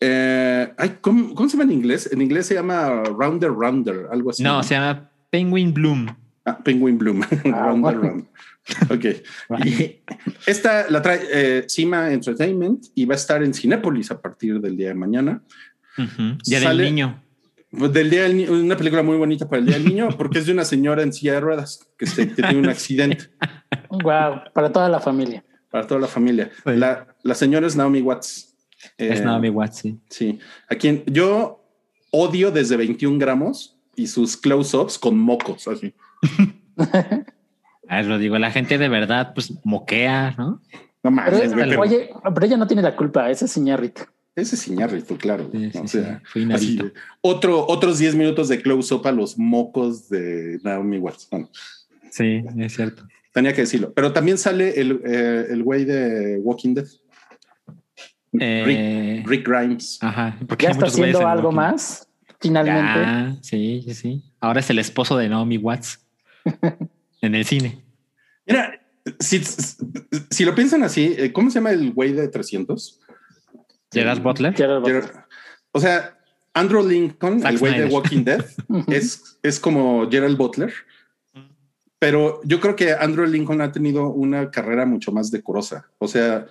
eh, 0.00 0.72
ay, 0.78 0.98
¿cómo, 1.00 1.34
cómo 1.34 1.48
se 1.48 1.56
llama 1.56 1.70
en 1.70 1.78
inglés? 1.78 2.08
En 2.12 2.22
inglés 2.22 2.46
se 2.46 2.54
llama 2.54 3.02
Rounder 3.04 3.50
Rounder, 3.50 4.06
algo 4.10 4.30
así. 4.30 4.42
No, 4.42 4.62
se 4.62 4.74
llama 4.74 5.10
Penguin 5.30 5.72
Bloom. 5.74 6.06
Ah, 6.44 6.58
Penguin 6.58 6.98
Bloom. 6.98 7.20
Rounder 7.44 7.80
bueno. 7.80 8.00
Rounder. 8.00 8.26
Ok. 8.90 9.64
Y 9.66 10.00
esta 10.46 10.90
la 10.90 11.02
trae 11.02 11.20
eh, 11.32 11.64
Cima 11.68 12.12
Entertainment 12.12 12.86
y 12.94 13.04
va 13.04 13.14
a 13.14 13.16
estar 13.16 13.42
en 13.42 13.52
Cinépolis 13.54 14.10
a 14.10 14.20
partir 14.20 14.60
del 14.60 14.76
día 14.76 14.88
de 14.88 14.94
mañana. 14.94 15.42
Ujú. 15.98 16.38
Día 16.44 16.60
Sale- 16.60 16.82
del 16.84 16.94
niño. 16.94 17.22
Del 17.72 18.10
día 18.10 18.22
del 18.24 18.50
una 18.50 18.76
película 18.76 19.02
muy 19.04 19.16
bonita 19.16 19.48
para 19.48 19.60
el 19.60 19.66
Día 19.66 19.76
del 19.76 19.84
Niño, 19.86 20.08
porque 20.18 20.40
es 20.40 20.46
de 20.46 20.52
una 20.52 20.64
señora 20.64 21.04
en 21.04 21.12
silla 21.12 21.34
de 21.34 21.40
ruedas 21.40 21.86
que, 21.96 22.04
se- 22.06 22.26
que 22.28 22.42
tiene 22.42 22.58
un 22.58 22.68
accidente 22.68 23.26
Wow, 23.90 24.42
para 24.52 24.70
toda 24.72 24.88
la 24.88 25.00
familia. 25.00 25.44
para 25.70 25.86
toda 25.86 26.00
la 26.00 26.06
familia. 26.06 26.50
Sí. 26.64 26.76
La, 26.76 27.06
la 27.22 27.34
señora 27.34 27.66
es 27.66 27.76
Naomi 27.76 28.00
Watts. 28.00 28.54
Es 28.96 29.20
Eh, 29.20 29.24
Naomi 29.24 29.50
Watts, 29.50 29.76
sí. 29.78 29.98
Sí, 30.08 30.38
a 30.68 30.74
quien 30.74 31.04
yo 31.06 31.62
odio 32.10 32.50
desde 32.50 32.76
21 32.76 33.18
gramos 33.18 33.76
y 33.94 34.06
sus 34.06 34.36
close-ups 34.36 34.98
con 34.98 35.18
mocos, 35.18 35.68
así. 35.68 35.94
A 37.88 37.96
ver, 37.96 38.06
lo 38.06 38.18
digo, 38.18 38.38
la 38.38 38.50
gente 38.50 38.78
de 38.78 38.88
verdad, 38.88 39.32
pues 39.34 39.52
moquea, 39.64 40.34
¿no? 40.38 40.46
No 40.46 40.60
Pero, 41.02 41.10
mames, 41.10 41.54
güey, 41.54 41.68
pero 41.68 41.80
oye, 41.82 42.10
pero 42.34 42.46
ella 42.46 42.56
no 42.56 42.66
tiene 42.66 42.82
la 42.82 42.94
culpa, 42.96 43.30
ese 43.30 43.46
es 43.46 43.56
Iñárritu. 43.56 44.02
ese 44.34 44.54
es 44.54 44.68
Iñárritu, 44.68 45.16
claro. 45.16 45.48
Sí, 45.52 45.70
sí, 45.72 45.78
o 45.78 45.82
sí, 45.82 45.88
sea, 45.88 46.22
fue 46.24 46.46
así, 46.52 46.78
otro, 47.22 47.66
otros 47.66 47.98
10 47.98 48.14
minutos 48.16 48.48
de 48.48 48.60
close-up 48.60 49.06
a 49.06 49.12
los 49.12 49.38
mocos 49.38 50.08
de 50.08 50.58
Naomi 50.62 50.98
Watts. 50.98 51.28
Bueno, 51.30 51.48
Sí, 52.10 52.42
es 52.58 52.74
cierto. 52.74 53.04
Tenía 53.32 53.52
que 53.52 53.62
decirlo. 53.62 53.92
Pero 53.94 54.12
también 54.12 54.38
sale 54.38 54.80
el 54.80 55.00
eh, 55.04 55.46
el 55.50 55.62
güey 55.62 55.84
de 55.84 56.38
Walking 56.42 56.74
Dead. 56.74 56.86
Eh, 58.38 59.22
Rick, 59.24 59.28
Rick 59.28 59.48
Grimes. 59.48 59.98
Ajá. 60.00 60.38
porque 60.46 60.66
Ya 60.66 60.70
está 60.70 60.86
haciendo 60.86 61.20
en 61.20 61.26
algo 61.26 61.48
Walking 61.48 61.56
más, 61.56 62.08
finalmente. 62.40 63.00
Ya, 63.00 63.36
sí, 63.42 63.82
sí, 63.84 63.94
sí. 63.94 64.24
Ahora 64.40 64.60
es 64.60 64.70
el 64.70 64.78
esposo 64.78 65.16
de 65.16 65.28
Naomi 65.28 65.56
Watts 65.58 66.06
en 67.22 67.34
el 67.34 67.44
cine. 67.44 67.84
Mira, 68.46 68.80
si, 69.18 69.40
si 70.30 70.44
lo 70.44 70.54
piensan 70.54 70.82
así, 70.84 71.14
eh, 71.18 71.32
¿cómo 71.32 71.50
se 71.50 71.56
llama 71.58 71.72
el 71.72 71.92
güey 71.92 72.12
de 72.12 72.28
300? 72.28 73.00
Gerard 73.92 74.20
Butler. 74.22 74.54
Gerard 74.54 74.80
Butler. 74.80 75.02
Gerard- 75.04 75.24
o 75.72 75.80
sea, 75.80 76.18
Andrew 76.54 76.86
Lincoln, 76.86 77.40
Zack 77.40 77.52
el 77.52 77.58
güey 77.58 77.78
de. 77.78 77.86
Walking 77.86 78.24
Dead, 78.24 78.44
es, 78.88 79.38
es 79.42 79.58
como 79.60 80.08
Gerald 80.10 80.36
Butler. 80.36 80.72
Pero 82.00 82.40
yo 82.44 82.60
creo 82.60 82.74
que 82.74 82.94
Andrew 82.94 83.26
Lincoln 83.26 83.60
ha 83.60 83.70
tenido 83.70 84.08
una 84.08 84.50
carrera 84.50 84.86
mucho 84.86 85.12
más 85.12 85.30
decorosa. 85.30 85.86
O 85.98 86.08
sea, 86.08 86.46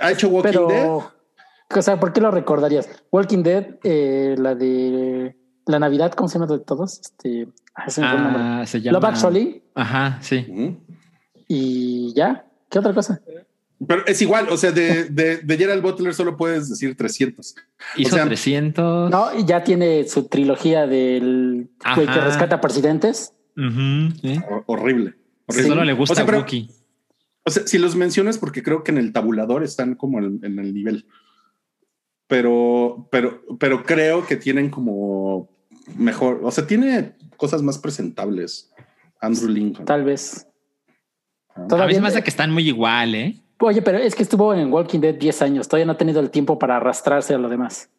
ha 0.00 0.10
hecho 0.10 0.28
Walking 0.28 0.50
Pero, 0.50 0.66
Dead. 0.68 1.78
o 1.78 1.82
sea, 1.82 2.00
¿por 2.00 2.12
qué 2.12 2.20
lo 2.20 2.32
recordarías? 2.32 2.88
Walking 3.12 3.44
Dead, 3.44 3.76
eh, 3.84 4.34
la 4.36 4.56
de 4.56 5.36
la 5.66 5.78
Navidad, 5.78 6.12
¿cómo 6.14 6.28
se 6.28 6.38
llama 6.38 6.52
de 6.52 6.64
todos? 6.64 6.98
Este, 6.98 7.46
ah, 7.76 7.88
se 7.88 8.00
llama. 8.00 8.64
Love 8.90 9.04
Actually 9.04 9.62
Ajá, 9.76 10.18
sí. 10.20 10.76
Y 11.46 12.12
ya. 12.12 12.46
¿Qué 12.68 12.80
otra 12.80 12.92
cosa? 12.92 13.20
Pero 13.86 14.04
es 14.04 14.20
igual, 14.20 14.48
o 14.50 14.56
sea, 14.56 14.72
de, 14.72 15.04
de, 15.04 15.36
de 15.36 15.56
Gerald 15.56 15.82
Butler 15.82 16.12
solo 16.12 16.36
puedes 16.36 16.68
decir 16.68 16.96
300. 16.96 17.54
Hizo 17.98 18.16
sea, 18.16 18.24
300. 18.24 19.10
No, 19.10 19.28
y 19.38 19.44
ya 19.44 19.62
tiene 19.62 20.08
su 20.08 20.24
trilogía 20.24 20.88
del 20.88 21.70
güey 21.94 22.06
que 22.08 22.20
rescata 22.20 22.60
presidentes. 22.60 23.32
Sí. 23.56 24.40
Horrible. 24.66 25.12
Que 25.12 25.18
horrible. 25.46 25.68
Solo 25.68 25.84
le 25.84 25.92
gusta 25.92 26.12
O 26.12 26.16
sea, 26.16 26.26
pero-. 26.26 26.44
O 27.46 27.50
sea, 27.50 27.66
si 27.66 27.78
los 27.78 27.94
mencionas 27.94 28.38
porque 28.38 28.62
creo 28.62 28.82
que 28.82 28.90
en 28.90 28.98
el 28.98 29.12
tabulador 29.12 29.62
están 29.62 29.94
como 29.94 30.18
en, 30.18 30.40
en 30.42 30.58
el 30.58 30.72
nivel. 30.72 31.06
Pero, 32.26 33.08
pero, 33.10 33.42
pero 33.58 33.84
creo 33.84 34.26
que 34.26 34.36
tienen 34.36 34.70
como 34.70 35.50
mejor, 35.96 36.40
o 36.42 36.50
sea, 36.50 36.66
tiene 36.66 37.16
cosas 37.36 37.62
más 37.62 37.78
presentables. 37.78 38.72
Andrew 39.20 39.48
Lincoln. 39.48 39.84
Tal 39.84 40.04
vez. 40.04 40.46
Ah. 41.50 41.54
A 41.56 41.60
mí 41.62 41.68
Todavía 41.68 42.00
me 42.00 42.08
hace 42.08 42.22
que 42.22 42.30
están 42.30 42.50
muy 42.50 42.66
igual, 42.66 43.14
¿eh? 43.14 43.40
Oye, 43.60 43.80
pero 43.82 43.98
es 43.98 44.14
que 44.14 44.22
estuvo 44.22 44.52
en 44.52 44.72
Walking 44.72 45.00
Dead 45.00 45.14
10 45.14 45.42
años. 45.42 45.68
Todavía 45.68 45.86
no 45.86 45.92
ha 45.92 45.96
tenido 45.98 46.20
el 46.20 46.30
tiempo 46.30 46.58
para 46.58 46.76
arrastrarse 46.76 47.34
a 47.34 47.38
lo 47.38 47.48
demás. 47.48 47.90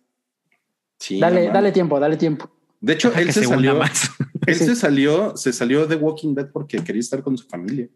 Sí, 1.00 1.20
dale, 1.20 1.48
no 1.48 1.54
dale 1.54 1.72
tiempo, 1.72 2.00
dale 2.00 2.18
tiempo. 2.18 2.50
De 2.86 2.94
hecho, 2.94 3.10
Deja 3.10 3.22
él 3.22 3.34
se, 3.34 3.44
salió, 3.46 3.76
más. 3.76 4.12
él 4.46 4.56
se 4.56 4.76
salió, 4.76 5.36
se 5.36 5.52
salió 5.52 5.88
de 5.88 5.96
Walking 5.96 6.36
Dead 6.36 6.50
porque 6.52 6.78
quería 6.84 7.00
estar 7.00 7.24
con 7.24 7.36
su 7.36 7.48
familia. 7.48 7.90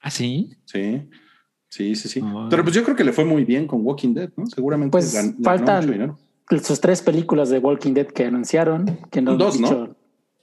¿Ah, 0.00 0.10
sí? 0.10 0.56
Sí. 0.64 1.08
Sí, 1.68 1.94
sí, 1.94 2.08
sí. 2.08 2.22
Pero 2.48 2.62
pues 2.62 2.74
yo 2.74 2.84
creo 2.84 2.96
que 2.96 3.04
le 3.04 3.12
fue 3.12 3.24
muy 3.24 3.44
bien 3.44 3.66
con 3.66 3.84
Walking 3.84 4.14
Dead, 4.14 4.30
¿no? 4.36 4.46
Seguramente 4.46 4.92
Pues 4.92 5.14
gan- 5.14 5.34
ganó 5.38 5.44
faltan- 5.44 5.80
mucho 5.82 5.92
dinero. 5.92 6.18
Sus 6.62 6.80
tres 6.80 7.02
películas 7.02 7.50
de 7.50 7.58
Walking 7.58 7.92
Dead 7.92 8.06
que 8.06 8.24
anunciaron, 8.24 8.98
que 9.10 9.20
no 9.20 9.32
han 9.32 9.38
Dos, 9.38 9.60
¿no? 9.60 9.94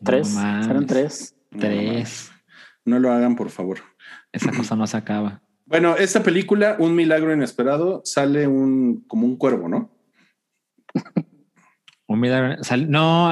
tres, 0.03 0.33
No 0.35 0.63
fueron 0.63 0.85
tres. 0.85 1.35
Tres. 1.57 2.31
No 2.85 2.99
lo 2.99 3.11
hagan, 3.11 3.35
por 3.35 3.49
favor. 3.49 3.79
Esa 4.31 4.51
cosa 4.51 4.75
no 4.75 4.85
se 4.85 4.97
acaba. 4.97 5.41
Bueno, 5.71 5.95
esta 5.95 6.21
película, 6.21 6.75
Un 6.79 6.93
Milagro 6.95 7.33
Inesperado, 7.33 8.01
sale 8.03 8.45
un 8.45 9.05
como 9.07 9.25
un 9.25 9.37
cuervo, 9.37 9.69
¿no? 9.69 9.89
Un 12.11 12.19
milagro- 12.19 12.61
sal- 12.63 12.89
No. 12.91 13.31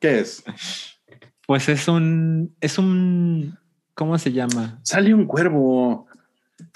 ¿Qué 0.00 0.20
es? 0.20 0.42
pues 1.46 1.68
es 1.68 1.88
un, 1.88 2.54
es 2.60 2.78
un, 2.78 3.58
¿cómo 3.94 4.16
se 4.18 4.32
llama? 4.32 4.78
Sale 4.82 5.12
un 5.12 5.26
cuervo. 5.26 6.06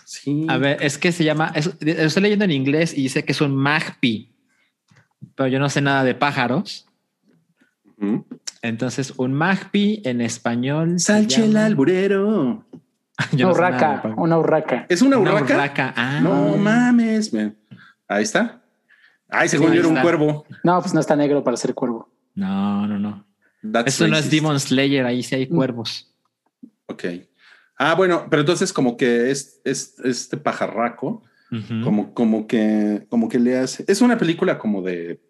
Sí. 0.04 0.46
A 0.48 0.58
ver, 0.58 0.82
es 0.82 0.98
que 0.98 1.12
se 1.12 1.24
llama, 1.24 1.52
es- 1.54 1.74
estoy 1.80 2.22
leyendo 2.22 2.44
en 2.44 2.50
inglés 2.50 2.92
y 2.92 3.02
dice 3.02 3.24
que 3.24 3.32
es 3.32 3.40
un 3.40 3.54
magpie, 3.54 4.30
pero 5.36 5.46
yo 5.48 5.58
no 5.60 5.68
sé 5.68 5.80
nada 5.80 6.02
de 6.04 6.14
pájaros. 6.14 6.86
Entonces, 8.62 9.14
un 9.16 9.32
magpie 9.32 10.02
en 10.04 10.20
español. 10.20 10.98
Salche 11.00 11.44
el 11.44 11.52
llama- 11.52 11.66
alburero. 11.66 12.64
Yo 13.32 13.46
Una 13.46 13.46
no 13.46 13.50
urraca, 13.52 14.14
una 14.16 14.38
urraca. 14.38 14.86
¿Es 14.88 15.00
una 15.00 15.16
Una 15.18 15.34
urraca? 15.34 15.54
urraca. 15.54 15.94
Ah, 15.96 16.18
No 16.20 16.56
mames, 16.56 17.32
man. 17.32 17.54
Ahí 18.08 18.24
está. 18.24 18.60
Ay, 19.30 19.48
según 19.48 19.68
Sí, 19.70 19.74
yo 19.76 19.80
era 19.80 19.88
un 19.88 20.00
cuervo. 20.00 20.44
No, 20.62 20.80
pues 20.80 20.94
no 20.94 21.00
está 21.00 21.16
negro 21.16 21.42
para 21.42 21.56
ser 21.56 21.74
cuervo. 21.74 22.08
no, 22.34 22.86
no, 22.86 22.98
no. 22.98 23.26
That's 23.72 23.94
Eso 23.94 24.06
no 24.08 24.18
es. 24.18 24.30
Demon 24.30 24.60
Slayer, 24.60 25.06
ahí 25.06 25.22
sí 25.22 25.34
hay 25.34 25.46
Mm. 25.46 25.54
cuervos. 25.56 26.12
Ok. 26.86 27.04
Ah, 27.78 27.94
bueno, 27.94 28.26
pero 28.28 28.40
entonces 28.40 28.72
como 28.72 28.96
que 28.96 29.30
es, 29.30 29.60
es 29.64 29.98
este 30.04 30.36
pajarraco, 30.36 31.22
como, 31.82 32.12
como 32.14 32.46
que, 32.46 33.06
como 33.08 33.28
que 33.28 33.38
le 33.38 33.56
hace. 33.56 33.84
Es 33.88 34.00
una 34.02 34.18
película 34.18 34.58
como 34.58 34.82
de 34.82 35.20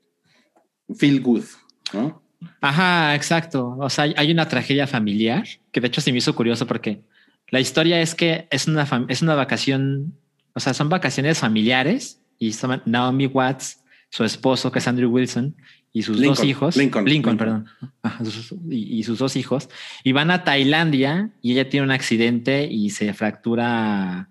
feel 0.96 1.20
good, 1.20 1.44
¿no? 1.92 2.22
Ajá, 2.60 3.14
exacto. 3.14 3.76
O 3.78 3.88
sea, 3.90 4.04
hay- 4.16 4.32
una 4.32 4.48
tragedia 4.48 4.86
familiar 4.86 5.44
que 5.70 5.80
de 5.80 5.86
hecho 5.88 6.00
se 6.00 6.12
me 6.12 6.18
hizo 6.18 6.34
curioso 6.34 6.66
porque 6.66 7.02
la 7.50 7.60
historia 7.60 8.00
es 8.00 8.14
que 8.14 8.48
es 8.50 8.66
una, 8.66 8.86
es 9.08 9.22
una 9.22 9.34
vacación, 9.34 10.14
o 10.54 10.60
sea, 10.60 10.74
son 10.74 10.88
vacaciones 10.88 11.38
familiares 11.38 12.20
y 12.38 12.52
son 12.52 12.82
Naomi 12.86 13.26
Watts, 13.26 13.83
su 14.14 14.22
esposo 14.22 14.70
que 14.70 14.78
es 14.78 14.86
Andrew 14.86 15.10
Wilson 15.10 15.56
y 15.92 16.02
sus 16.02 16.16
dos 16.18 16.22
Lincoln, 16.22 16.48
hijos, 16.48 16.76
Lincoln, 16.76 17.04
Lincoln. 17.04 17.36
perdón, 17.36 17.66
Ajá, 18.02 18.24
sus- 18.24 18.54
y, 18.70 18.98
y 18.98 19.02
sus 19.02 19.18
dos 19.18 19.34
hijos 19.34 19.68
y 20.04 20.12
van 20.12 20.30
a 20.30 20.44
Tailandia 20.44 21.30
y 21.42 21.50
ella 21.52 21.68
tiene 21.68 21.84
un 21.84 21.90
accidente 21.90 22.68
y 22.70 22.90
se 22.90 23.12
fractura 23.12 24.28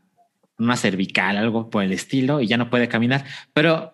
una 0.57 0.77
cervical, 0.77 1.35
algo 1.35 1.69
por 1.69 1.83
el 1.83 1.91
estilo 1.91 2.39
y 2.39 2.47
ya 2.47 2.55
no 2.57 2.69
puede 2.69 2.87
caminar. 2.87 3.25
Pero 3.53 3.93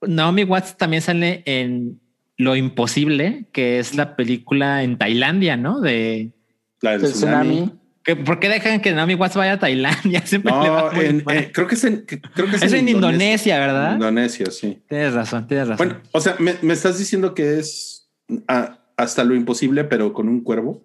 Naomi 0.00 0.44
Watts 0.44 0.78
también 0.78 1.02
sale 1.02 1.42
en 1.44 2.00
Lo 2.38 2.56
Imposible, 2.56 3.46
que 3.52 3.78
es 3.78 3.94
la 3.94 4.16
película 4.16 4.82
en 4.84 4.96
Tailandia, 4.96 5.58
¿no? 5.58 5.80
De 5.82 6.32
La 6.80 6.92
del 6.92 7.04
El 7.04 7.12
tsunami. 7.12 7.72
¿Por 8.14 8.38
qué 8.38 8.48
dejan 8.48 8.80
que 8.80 8.92
Naomi 8.92 9.14
Watts 9.14 9.34
vaya 9.36 9.54
a 9.54 9.58
Tailandia? 9.58 10.20
Siempre 10.26 10.52
No, 10.52 10.92
en- 10.92 11.24
eh, 11.30 11.50
creo 11.52 11.66
que 11.66 11.74
es 11.74 11.84
en, 11.84 12.06
que- 12.06 12.20
creo 12.20 12.48
que 12.48 12.56
es 12.56 12.62
es 12.62 12.72
en 12.72 12.88
Indonesia, 12.88 13.58
¿verdad? 13.58 13.94
Indonesia, 13.94 14.46
sí. 14.50 14.82
Tienes 14.88 15.12
razón, 15.14 15.46
tienes 15.48 15.68
razón. 15.68 15.88
Bueno, 15.88 16.02
o 16.12 16.20
sea, 16.20 16.36
me, 16.38 16.54
me 16.62 16.72
estás 16.74 16.98
diciendo 16.98 17.34
que 17.34 17.58
es 17.58 18.08
ah, 18.46 18.78
hasta 18.96 19.24
lo 19.24 19.34
imposible, 19.34 19.84
pero 19.84 20.12
con 20.12 20.28
un 20.28 20.42
cuervo. 20.42 20.84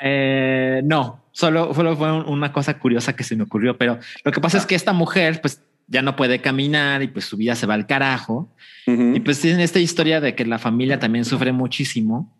Eh, 0.00 0.82
no, 0.84 1.24
solo, 1.32 1.72
solo 1.74 1.96
fue 1.96 2.12
un- 2.12 2.26
una 2.28 2.52
cosa 2.52 2.78
curiosa 2.78 3.14
que 3.16 3.24
se 3.24 3.36
me 3.36 3.44
ocurrió, 3.44 3.76
pero 3.78 3.98
lo 4.24 4.32
que 4.32 4.40
pasa 4.40 4.58
es 4.58 4.66
que 4.66 4.74
esta 4.74 4.92
mujer, 4.92 5.40
pues 5.40 5.62
ya 5.88 6.02
no 6.02 6.16
puede 6.16 6.40
caminar 6.40 7.02
y 7.02 7.08
pues 7.08 7.26
su 7.26 7.36
vida 7.36 7.54
se 7.54 7.66
va 7.66 7.74
al 7.74 7.86
carajo. 7.86 8.52
Ujú. 8.86 9.14
Y 9.14 9.20
pues 9.20 9.40
tienen 9.40 9.60
esta 9.60 9.78
historia 9.78 10.20
de 10.20 10.34
que 10.34 10.44
la 10.44 10.58
familia 10.58 10.98
también 10.98 11.24
sufre 11.24 11.52
muchísimo 11.52 12.36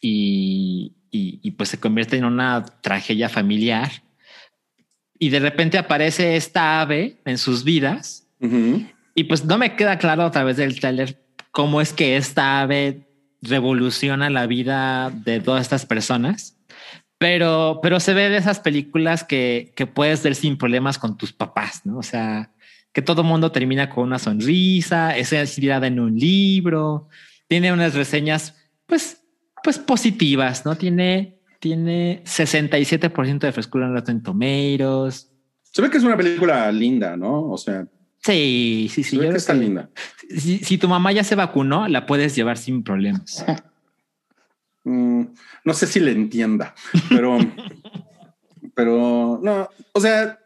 y, 0.00 0.94
y- 1.10 1.40
y, 1.42 1.50
pues 1.52 1.68
se 1.70 1.78
convierte 1.80 2.16
en 2.16 2.24
una 2.24 2.64
tragedia 2.80 3.28
familiar. 3.28 3.90
Y 5.18 5.30
de 5.30 5.40
repente 5.40 5.78
aparece 5.78 6.36
esta 6.36 6.80
ave 6.80 7.16
en 7.24 7.38
sus 7.38 7.64
vidas 7.64 8.26
y 9.14 9.24
pues 9.24 9.44
no 9.44 9.58
me 9.58 9.74
queda 9.74 9.98
claro 9.98 10.22
a 10.22 10.30
través 10.30 10.56
del 10.58 10.78
trailer 10.78 11.20
cómo 11.50 11.80
es 11.80 11.92
que 11.92 12.16
esta 12.16 12.60
ave 12.60 13.08
revoluciona 13.42 14.30
la 14.30 14.46
vida 14.46 15.10
de 15.10 15.40
todas 15.40 15.62
estas 15.62 15.86
personas. 15.86 16.56
Pero, 17.18 17.80
pero 17.82 17.98
se 17.98 18.14
ve 18.14 18.28
de 18.28 18.36
esas 18.36 18.60
películas 18.60 19.24
que, 19.24 19.72
que 19.74 19.86
puedes 19.86 20.22
ver 20.22 20.36
sin 20.36 20.56
problemas 20.56 20.98
con 20.98 21.16
tus 21.18 21.32
papás, 21.32 21.84
¿no? 21.84 21.98
O 21.98 22.02
sea, 22.04 22.52
que 22.92 23.02
todo 23.02 23.24
mundo 23.24 23.50
termina 23.50 23.90
con 23.90 24.04
una 24.04 24.20
sonrisa, 24.20 25.16
es 25.16 25.32
inspirada 25.32 25.88
en 25.88 25.98
un 25.98 26.16
libro, 26.16 27.08
tiene 27.48 27.72
unas 27.72 27.94
reseñas, 27.94 28.54
pues, 28.86 29.24
pues 29.62 29.78
positivas, 29.78 30.64
¿no? 30.64 30.76
Tiene, 30.76 31.38
tiene 31.60 32.22
67% 32.24 33.38
de 33.40 33.52
frescura 33.52 33.86
en 33.86 33.94
Rotten 33.94 34.22
Tomatoes. 34.22 35.30
Se 35.62 35.82
ve 35.82 35.90
que 35.90 35.98
es 35.98 36.04
una 36.04 36.16
película 36.16 36.70
linda, 36.72 37.16
¿no? 37.16 37.50
O 37.50 37.56
sea, 37.58 37.86
Sí, 38.24 38.88
sí, 38.92 39.04
se 39.04 39.10
sí. 39.10 39.16
ve 39.18 39.26
yo 39.26 39.30
que 39.32 39.36
está 39.38 39.52
que- 39.54 39.60
linda. 39.60 39.90
si, 40.36 40.58
si 40.58 40.76
tu 40.78 40.88
mamá 40.88 41.12
ya 41.12 41.22
se 41.24 41.34
vacunó, 41.36 41.86
la 41.88 42.04
puedes 42.06 42.34
llevar 42.34 42.58
sin 42.58 42.82
problemas. 42.82 43.44
Mm, 44.84 45.34
no 45.64 45.74
sé 45.74 45.86
si 45.86 46.00
le 46.00 46.12
entienda, 46.12 46.74
pero, 47.10 47.36
pero 48.74 49.38
no, 49.42 49.68
o 49.92 50.00
sea, 50.00 50.38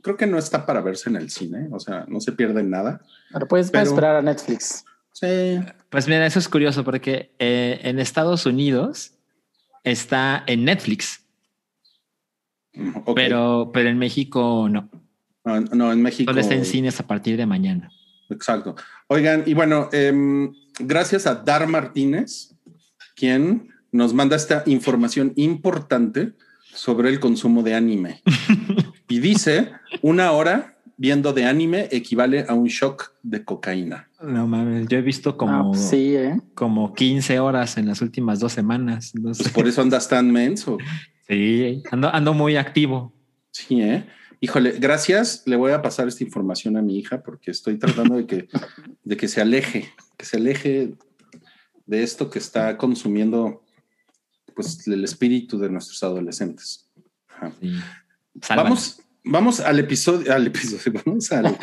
creo 0.00 0.16
que 0.16 0.26
no 0.26 0.38
está 0.38 0.64
para 0.64 0.80
verse 0.80 1.10
en 1.10 1.16
el 1.16 1.28
cine. 1.28 1.68
O 1.72 1.78
sea, 1.78 2.06
no 2.08 2.20
se 2.20 2.32
pierde 2.32 2.62
nada. 2.62 3.02
Pero 3.32 3.46
puedes, 3.46 3.70
puedes 3.70 3.88
Pero- 3.88 3.94
esperar 3.96 4.16
a 4.16 4.22
Netflix. 4.22 4.84
Sí. 5.20 5.58
Pues 5.90 6.06
mira, 6.06 6.24
eso 6.26 6.38
es 6.38 6.48
curioso 6.48 6.84
porque 6.84 7.34
eh, 7.40 7.80
en 7.82 7.98
Estados 7.98 8.46
Unidos 8.46 9.14
está 9.82 10.44
en 10.46 10.64
Netflix, 10.64 11.24
pero, 13.16 13.70
pero 13.74 13.88
en 13.88 13.98
México 13.98 14.68
no. 14.70 14.88
no, 15.44 15.60
no, 15.60 15.92
en 15.92 16.02
México. 16.02 16.30
Solo 16.30 16.40
está 16.40 16.54
en 16.54 16.64
cines 16.64 17.00
a 17.00 17.06
partir 17.08 17.36
de 17.36 17.46
mañana. 17.46 17.90
Exacto. 18.30 18.76
Oigan, 19.08 19.42
y 19.44 19.54
bueno, 19.54 19.88
em, 19.90 20.52
gracias 20.78 21.26
a 21.26 21.34
Dar 21.34 21.66
Martínez, 21.66 22.54
quien 23.16 23.70
nos 23.90 24.14
manda 24.14 24.36
esta 24.36 24.62
información 24.66 25.32
importante 25.34 26.34
sobre 26.72 27.08
el 27.08 27.18
consumo 27.18 27.64
de 27.64 27.74
anime. 27.74 28.22
y 29.08 29.18
dice, 29.18 29.72
una 30.00 30.30
hora 30.30 30.77
viendo 30.98 31.32
de 31.32 31.46
anime 31.46 31.88
equivale 31.92 32.44
a 32.46 32.54
un 32.54 32.66
shock 32.66 33.12
de 33.22 33.44
cocaína. 33.44 34.10
No 34.20 34.46
mames, 34.46 34.88
yo 34.88 34.98
he 34.98 35.02
visto 35.02 35.36
como, 35.36 35.54
Ah, 35.54 35.64
pues 35.68 35.80
sí, 35.80 36.16
¿eh? 36.16 36.38
como 36.54 36.92
15 36.92 37.38
horas 37.38 37.78
en 37.78 37.86
las 37.86 38.02
últimas 38.02 38.40
dos 38.40 38.52
semanas. 38.52 39.12
Pues 39.22 39.48
por 39.50 39.66
eso 39.66 39.80
andas 39.80 40.08
tan 40.08 40.30
menso. 40.30 40.76
sí, 41.28 41.82
ando, 41.90 42.12
ando 42.12 42.34
muy 42.34 42.56
activo. 42.56 43.14
Sí, 43.52 43.80
¿eh? 43.80 44.04
Híjole, 44.40 44.72
gracias. 44.72 45.44
Le 45.46 45.56
voy 45.56 45.72
a 45.72 45.82
pasar 45.82 46.08
esta 46.08 46.24
información 46.24 46.76
a 46.76 46.82
mi 46.82 46.98
hija 46.98 47.22
porque 47.22 47.52
estoy 47.52 47.78
tratando 47.78 48.16
de 48.16 48.26
que, 48.26 48.48
de 49.04 49.16
que 49.16 49.28
se 49.28 49.40
aleje, 49.40 49.88
que 50.16 50.24
se 50.26 50.36
aleje 50.36 50.94
de 51.86 52.02
esto 52.02 52.28
que 52.28 52.40
está 52.40 52.76
consumiendo 52.76 53.62
pues 54.54 54.86
el 54.88 55.04
espíritu 55.04 55.58
de 55.58 55.70
nuestros 55.70 56.02
adolescentes. 56.02 56.88
Ajá. 57.28 57.52
Sí. 57.60 57.72
Sálvanos. 58.42 58.68
Vamos, 58.68 59.07
vamos 59.24 59.60
al 59.60 59.78
episodio, 59.78 60.32
al 60.32 60.46
episodio, 60.46 61.00
vamos 61.04 61.32
al, 61.32 61.56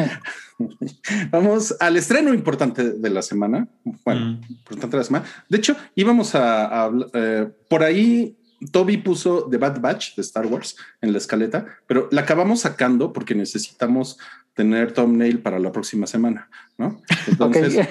vamos 1.32 1.76
al 1.80 1.98
estreno 1.98 2.34
importante 2.34 2.91
de 2.91 3.10
la 3.10 3.22
semana. 3.22 3.68
Bueno, 4.04 4.26
Mm. 4.26 4.41
importante 4.50 4.98
de 4.98 4.98
la 4.98 5.04
semana. 5.04 5.26
De 5.50 5.58
hecho, 5.58 5.76
íbamos 5.96 6.36
a, 6.36 6.86
a 6.86 6.91
eh, 7.13 7.48
por 7.70 7.84
ahí. 7.84 8.38
Toby 8.72 8.98
puso 8.98 9.48
The 9.50 9.58
Bad 9.58 9.82
Batch 9.82 10.15
de 10.15 10.22
Star 10.22 10.48
Wars 10.48 10.78
en 11.02 11.12
la 11.12 11.18
escaleta, 11.18 11.65
pero 11.86 12.08
la 12.12 12.22
acabamos 12.22 12.62
sacando 12.62 13.12
porque 13.12 13.36
necesitamos 13.36 14.18
tener 14.56 14.94
thumbnail 14.94 15.39
para 15.39 15.60
la 15.60 15.72
próxima 15.74 16.08
semana, 16.08 16.50
¿no? 16.78 17.02
Ok, 17.39 17.56
Entonces, 17.58 17.88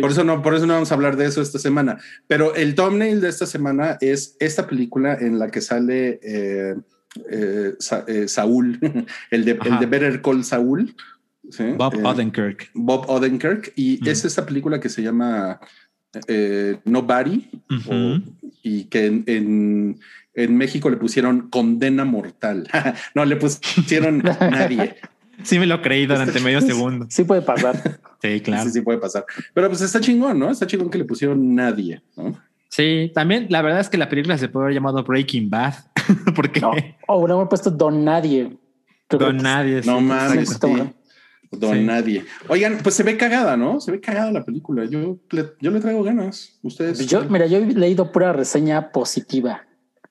por 0.00 0.10
eso 0.10 0.24
no, 0.24 0.42
por 0.42 0.54
eso 0.54 0.66
no 0.66 0.74
vamos 0.74 0.90
a 0.90 0.94
hablar 0.96 1.16
de 1.16 1.26
eso 1.26 1.40
esta 1.40 1.58
semana. 1.60 1.98
Pero 2.26 2.54
el 2.56 2.74
thumbnail 2.74 3.20
de 3.20 3.28
esta 3.28 3.46
semana 3.46 3.96
es 4.00 4.36
esta 4.40 4.66
película 4.66 5.14
en 5.14 5.38
la 5.38 5.50
que 5.50 5.60
sale 5.60 6.18
eh, 6.22 6.74
eh, 7.30 7.74
Sa- 7.78 8.04
eh, 8.06 8.28
Saúl, 8.28 8.78
el 9.30 9.44
de, 9.44 9.58
el 9.64 9.78
de 9.78 9.86
Better 9.86 10.22
Call 10.22 10.44
Saúl. 10.44 10.94
¿sí? 11.50 11.64
Bob 11.76 11.94
Eh, 11.94 12.02
Odenkirk. 12.04 12.70
Bob 12.74 13.08
Odenkirk. 13.08 13.72
Y 13.76 13.98
Mm. 14.02 14.08
es 14.08 14.24
esta 14.24 14.46
película 14.46 14.80
que 14.80 14.88
se 14.88 15.02
llama 15.02 15.60
eh, 16.28 16.78
Nobody 16.84 17.48
Ujú. 17.70 17.90
o- 17.92 18.20
y 18.62 18.84
que 18.84 19.06
en, 19.06 19.24
en, 19.26 20.00
en 20.34 20.56
México 20.56 20.88
le 20.90 20.96
pusieron 20.96 21.48
Condena 21.48 22.04
Mortal. 22.04 22.68
no, 23.14 23.24
le 23.24 23.36
pusieron 23.36 24.18
Nadie. 24.40 24.96
Sí 25.42 25.58
me 25.58 25.66
lo 25.66 25.82
creí 25.82 26.06
durante 26.06 26.38
medio 26.40 26.60
segundo. 26.60 27.06
Sí 27.10 27.24
puede 27.24 27.42
pasar. 27.42 27.98
Sí, 28.20 28.40
claro. 28.40 28.64
Sí, 28.64 28.70
sí 28.70 28.80
puede 28.82 28.98
pasar. 28.98 29.24
Pero 29.54 29.68
pues 29.68 29.80
está 29.80 30.00
chingón, 30.00 30.38
¿no? 30.38 30.50
Está 30.50 30.66
chingón 30.66 30.90
que 30.90 30.98
le 30.98 31.04
pusieron 31.04 31.54
Nadie, 31.54 32.00
¿no? 32.16 32.38
Sí, 32.74 33.12
también 33.14 33.48
la 33.50 33.60
verdad 33.60 33.80
es 33.80 33.90
que 33.90 33.98
la 33.98 34.08
película 34.08 34.38
se 34.38 34.48
puede 34.48 34.64
haber 34.64 34.74
llamado 34.76 35.04
Breaking 35.04 35.50
Bad, 35.50 35.74
porque 36.34 36.58
No. 36.60 36.70
O 37.06 37.18
hubiéramos 37.18 37.48
puesto 37.48 37.70
Don 37.70 38.02
Nadie, 38.02 38.56
creo 39.08 39.26
Don 39.26 39.36
Nadie. 39.36 39.82
No 39.84 39.98
sí, 39.98 40.04
mames, 40.04 40.48
sí. 40.48 40.56
Don 41.50 41.74
Sí. 41.74 41.84
Nadie. 41.84 42.24
Oigan, 42.48 42.78
pues 42.82 42.94
se 42.94 43.02
ve 43.02 43.18
cagada, 43.18 43.58
¿no? 43.58 43.78
Se 43.78 43.92
ve 43.92 44.00
cagada 44.00 44.32
la 44.32 44.42
película. 44.42 44.86
Yo 44.86 45.18
le, 45.30 45.50
yo 45.60 45.70
le 45.70 45.80
traigo 45.80 46.02
ganas. 46.02 46.58
Ustedes. 46.62 47.06
Yo, 47.06 47.24
mira, 47.28 47.44
yo 47.44 47.58
he 47.58 47.66
leído 47.66 48.10
pura 48.10 48.32
reseña 48.32 48.90
positiva. 48.90 49.66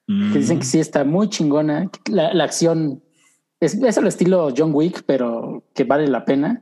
Mm. 0.06 0.34
que 0.34 0.38
dicen 0.40 0.60
que 0.60 0.66
sí 0.66 0.80
está 0.80 1.04
muy 1.04 1.30
chingona. 1.30 1.90
La, 2.12 2.32
la 2.36 2.44
acción 2.44 3.02
es, 3.60 3.74
es 3.74 3.98
el 3.98 4.06
estilo 4.06 4.54
John 4.56 4.70
Wick, 4.72 5.02
pero 5.08 5.64
que 5.74 5.84
vale 5.84 6.08
la 6.08 6.26
pena. 6.26 6.62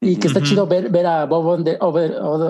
Y 0.00 0.16
que 0.16 0.28
está 0.28 0.40
chido 0.42 0.66
ver, 0.66 0.88
ver 0.90 1.04
a 1.06 1.26
Bob 1.26 1.44
Oder- 1.46 1.78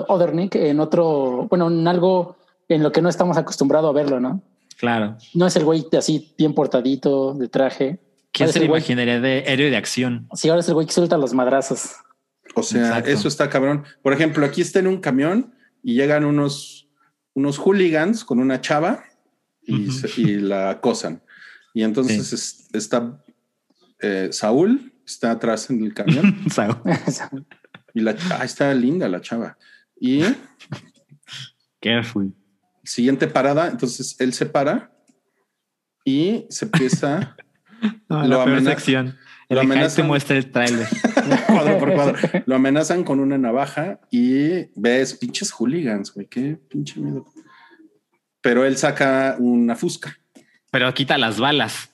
Odernick 0.07 0.55
en 0.55 0.79
otro, 0.79 1.47
bueno, 1.49 1.67
en 1.69 1.85
algo 1.89 2.37
en 2.69 2.83
lo 2.83 2.91
que 2.91 3.01
no 3.01 3.09
estamos 3.09 3.37
acostumbrados 3.37 3.89
a 3.89 3.93
verlo, 3.93 4.19
¿no? 4.19 4.41
Claro. 4.77 5.17
No 5.33 5.47
es 5.47 5.55
el 5.55 5.63
güey 5.63 5.85
así 5.97 6.33
bien 6.37 6.53
portadito, 6.53 7.33
de 7.33 7.47
traje. 7.47 7.99
¿Quién 8.31 8.49
se 8.49 8.51
es 8.51 8.55
le 8.59 8.65
el 8.65 8.71
güey- 8.71 8.77
imaginaría 8.79 9.19
de 9.21 9.39
héroe 9.47 9.69
de 9.69 9.77
acción? 9.77 10.27
Sí, 10.33 10.49
ahora 10.49 10.59
es 10.61 10.67
el 10.67 10.73
güey 10.73 10.85
que 10.87 10.93
suelta 10.93 11.17
los 11.17 11.33
madrazos. 11.33 11.91
O 12.55 12.63
sea, 12.63 12.81
Exacto. 12.87 13.09
eso 13.09 13.27
está 13.27 13.49
cabrón. 13.49 13.83
Por 14.01 14.13
ejemplo, 14.13 14.45
aquí 14.45 14.61
está 14.61 14.79
en 14.79 14.87
un 14.87 14.99
camión 14.99 15.53
y 15.83 15.95
llegan 15.95 16.25
unos, 16.25 16.89
unos 17.33 17.57
hooligans 17.57 18.23
con 18.25 18.39
una 18.39 18.59
chava 18.61 19.03
y, 19.61 19.87
Ujú. 19.87 19.91
se- 19.91 20.21
y 20.21 20.35
la 20.39 20.69
acosan. 20.71 21.21
Y 21.73 21.83
entonces 21.83 22.33
es- 22.33 22.69
está 22.73 23.21
eh, 24.01 24.29
Saúl, 24.31 24.93
está 25.05 25.31
atrás 25.31 25.69
en 25.69 25.83
el 25.83 25.93
camión 25.93 26.35
sea, 26.51 26.81
y 27.93 28.01
la 28.01 28.15
ah, 28.31 28.43
está 28.43 28.73
linda 28.73 29.07
la 29.07 29.21
chava. 29.21 29.57
Y 29.99 30.21
Careful. 31.81 32.33
Siguiente 32.85 33.27
parada, 33.27 33.67
entonces 33.67 34.15
él 34.19 34.33
se 34.33 34.45
para 34.45 34.91
y 36.03 36.45
se 36.49 36.65
empieza 36.65 37.35
No, 38.09 38.23
Lo 38.23 38.27
la 38.39 38.43
peor 38.45 38.57
amenaza- 38.57 38.69
sección. 38.71 39.05
lo 39.49 39.61
hype 39.61 39.67
te 39.67 39.73
amenazan. 39.73 40.07
muestra 40.07 40.37
el 40.37 40.51
tráiler. 40.51 40.87
cuadro 41.47 41.77
por 41.77 41.93
cuadro. 41.93 42.17
Lo 42.45 42.55
amenazan 42.55 43.03
con 43.03 43.19
una 43.19 43.37
navaja 43.37 43.99
y 44.09 44.65
ves 44.79 45.13
pinches 45.15 45.51
hooligans, 45.51 46.11
güey, 46.13 46.25
qué 46.27 46.57
pinche 46.69 46.99
miedo. 46.99 47.25
Pero 48.41 48.65
él 48.65 48.77
saca 48.77 49.35
una 49.39 49.75
fusca. 49.75 50.17
Pero 50.71 50.91
quita 50.93 51.17
las 51.17 51.39
balas. 51.39 51.91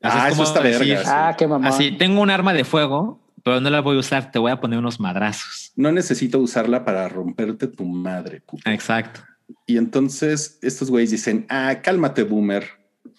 Así 0.00 0.18
Ah, 0.20 0.28
es 0.28 0.34
eso 0.34 0.42
está 0.44 0.60
decir, 0.62 0.94
verga. 0.96 1.28
Ah, 1.28 1.36
qué 1.36 1.46
mamá. 1.46 1.68
Así, 1.68 1.92
tengo 1.92 2.20
un 2.22 2.30
arma 2.30 2.52
de 2.54 2.64
fuego, 2.64 3.20
pero 3.44 3.60
no 3.60 3.68
la 3.70 3.80
voy 3.80 3.96
a 3.96 4.00
usar, 4.00 4.30
te 4.30 4.38
voy 4.38 4.50
a 4.52 4.60
poner 4.60 4.78
unos 4.78 4.98
madrazos. 5.00 5.72
No 5.76 5.90
necesito 5.92 6.38
usarla 6.38 6.84
para 6.84 7.08
romperte 7.08 7.66
tu 7.68 7.84
madre. 7.84 8.40
puto. 8.40 8.68
Exacto. 8.70 9.20
Y 9.68 9.76
entonces 9.76 10.58
estos 10.62 10.90
güeyes 10.90 11.10
dicen, 11.10 11.44
ah, 11.50 11.80
cálmate, 11.82 12.22
boomer. 12.22 12.66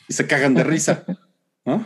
Y 0.08 0.14
se 0.14 0.26
cagan 0.26 0.56
de 0.56 0.64
risa. 0.64 1.06
¿no? 1.66 1.86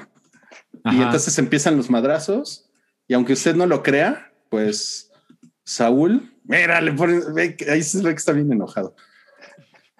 Y 0.85 1.01
entonces 1.01 1.37
empiezan 1.37 1.75
los 1.75 1.89
madrazos. 1.89 2.69
Y 3.05 3.13
aunque 3.13 3.33
usted 3.33 3.57
no 3.57 3.65
lo 3.65 3.83
crea, 3.83 4.31
pues 4.47 5.11
Saúl, 5.65 6.33
mira, 6.45 6.79
le 6.79 6.93
ponen, 6.93 7.21
ve 7.33 7.57
ahí 7.69 7.83
se 7.83 8.01
ve 8.01 8.11
que 8.11 8.15
está 8.15 8.31
bien 8.31 8.53
enojado. 8.53 8.95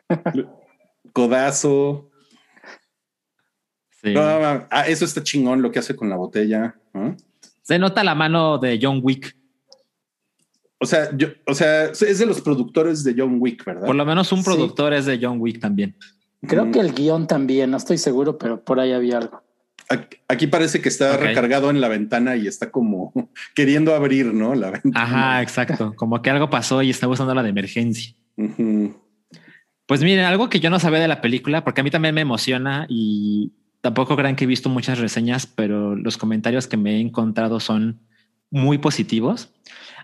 Codazo. 1.12 2.10
Sí. 4.02 4.14
No, 4.14 4.22
ah, 4.22 4.86
eso 4.88 5.04
está 5.04 5.22
chingón 5.22 5.62
lo 5.62 5.74
que 5.74 5.80
hace 5.80 5.94
con 5.94 6.10
la 6.10 6.16
botella. 6.16 6.80
¿no? 6.94 7.18
Se 7.64 7.78
nota 7.78 8.02
la 8.06 8.16
mano 8.16 8.60
de 8.60 8.80
John 8.82 9.02
Wick. 9.04 9.36
O 10.84 10.86
sea, 10.86 11.16
yo, 11.16 11.30
o 11.48 11.54
sea, 11.54 11.86
es 11.86 12.20
de 12.20 12.26
los 12.26 12.42
productores 12.42 13.04
de 13.06 13.16
John 13.18 13.38
Wick, 13.40 13.64
¿verdad? 13.64 13.86
Por 13.86 13.96
lo 13.96 14.06
menos 14.06 14.32
un 14.34 14.40
Sí. 14.40 14.44
productor 14.46 14.94
es 14.94 15.06
de 15.06 15.18
John 15.22 15.38
Wick 15.40 15.60
también. 15.62 15.96
Creo 16.46 16.66
Mm. 16.66 16.72
que 16.72 16.80
el 16.82 16.94
guion 16.94 17.26
también, 17.26 17.72
no 17.72 17.78
estoy 17.78 17.98
seguro, 17.98 18.38
pero 18.38 18.62
por 18.64 18.80
ahí 18.82 18.92
había 18.92 19.20
algo. 19.20 19.42
Aquí- 20.28 20.48
parece 20.48 20.82
que 20.82 20.90
está 20.90 21.16
recargado 21.18 21.70
en 21.70 21.80
la 21.80 21.88
ventana 21.88 22.36
y 22.36 22.48
está 22.48 22.70
como 22.72 23.14
queriendo 23.56 23.96
abrir, 23.96 24.34
¿no? 24.34 24.56
La 24.56 24.72
ventana. 24.72 25.04
Ajá, 25.04 25.42
exacto. 25.42 25.94
Como 25.96 26.22
que 26.22 26.30
algo 26.30 26.50
pasó 26.50 26.82
y 26.82 26.90
está 26.90 27.08
usando 27.08 27.34
la 27.34 27.44
de 27.44 27.50
emergencia. 27.50 28.14
Pues 29.86 30.02
miren, 30.04 30.26
algo 30.26 30.50
que 30.50 30.60
yo 30.60 30.70
no 30.70 30.80
sabía 30.80 31.00
de 31.00 31.08
la 31.08 31.22
película, 31.22 31.64
porque 31.64 31.82
a 31.82 31.84
mí 31.84 31.92
también 31.92 32.16
me 32.16 32.22
emociona 32.22 32.86
y 32.90 33.52
tampoco 33.82 34.16
crean 34.16 34.36
que 34.36 34.46
he 34.46 34.48
visto 34.48 34.70
muchas 34.70 35.00
reseñas, 35.00 35.46
pero 35.46 35.96
los 35.96 36.18
comentarios 36.18 36.68
que 36.68 36.78
me 36.78 36.96
he 36.96 37.00
encontrado 37.02 37.60
son 37.60 38.00
muy 38.50 38.78
positivos. 38.78 39.50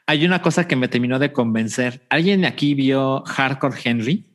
Hay 0.10 0.26
una 0.26 0.42
cosa 0.42 0.68
que 0.68 0.76
me 0.76 0.88
terminó 0.88 1.20
de 1.20 1.32
convencer. 1.32 2.02
¿Alguien 2.10 2.42
de 2.42 2.48
aquí 2.48 2.74
vio 2.74 3.22
Hardcore 3.28 3.78
Henry? 3.84 4.26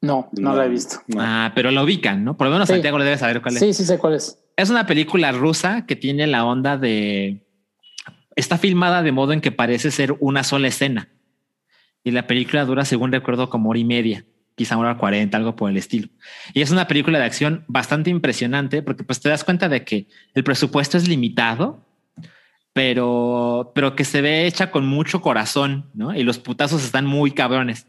No, 0.00 0.30
no, 0.32 0.56
la 0.56 0.64
he 0.64 0.70
visto. 0.70 1.02
no. 1.08 1.18
Ah, 1.20 1.52
pero 1.54 1.70
lo 1.70 1.82
ubican, 1.82 2.24
¿no? 2.24 2.34
Por 2.38 2.46
lo 2.46 2.54
menos 2.54 2.66
Sí. 2.66 2.72
Santiago 2.76 2.96
le 2.98 3.04
debe 3.04 3.18
saber 3.18 3.42
cuál 3.42 3.56
es. 3.56 3.60
Sí, 3.60 3.74
sí 3.74 3.84
sé 3.84 3.98
cuál 3.98 4.14
es. 4.14 4.38
Es 4.56 4.70
una 4.70 4.86
película 4.86 5.32
rusa 5.32 5.84
que 5.84 5.96
tiene 5.96 6.26
la 6.26 6.46
onda 6.46 6.78
de... 6.78 7.46
Está 8.36 8.56
filmada 8.56 9.02
de 9.02 9.12
modo 9.12 9.34
en 9.34 9.42
que 9.42 9.52
parece 9.52 9.90
ser 9.90 10.16
una 10.18 10.42
sola 10.44 10.68
escena. 10.68 11.10
Y 12.02 12.12
la 12.12 12.26
película 12.26 12.64
dura, 12.64 12.86
según 12.86 13.12
recuerdo, 13.12 13.50
como 13.50 13.68
hora 13.68 13.78
y 13.78 13.84
media, 13.84 14.24
quizá 14.54 14.78
una 14.78 14.90
hora 14.92 14.98
cuarenta, 14.98 15.36
algo 15.36 15.56
por 15.56 15.70
el 15.70 15.76
estilo. 15.76 16.08
Y 16.54 16.62
es 16.62 16.70
una 16.70 16.88
película 16.88 17.18
de 17.18 17.26
acción 17.26 17.64
bastante 17.68 18.08
impresionante 18.08 18.80
porque 18.80 19.04
pues 19.04 19.20
te 19.20 19.28
das 19.28 19.44
cuenta 19.44 19.68
de 19.68 19.84
que 19.84 20.08
el 20.32 20.42
presupuesto 20.42 20.96
es 20.96 21.06
limitado, 21.06 21.85
pero, 22.76 23.72
pero 23.74 23.96
que 23.96 24.04
se 24.04 24.20
ve 24.20 24.46
hecha 24.46 24.70
con 24.70 24.86
mucho 24.86 25.22
corazón, 25.22 25.88
¿no? 25.94 26.14
Y 26.14 26.22
los 26.24 26.38
putazos 26.38 26.84
están 26.84 27.06
muy 27.06 27.30
cabrones. 27.30 27.86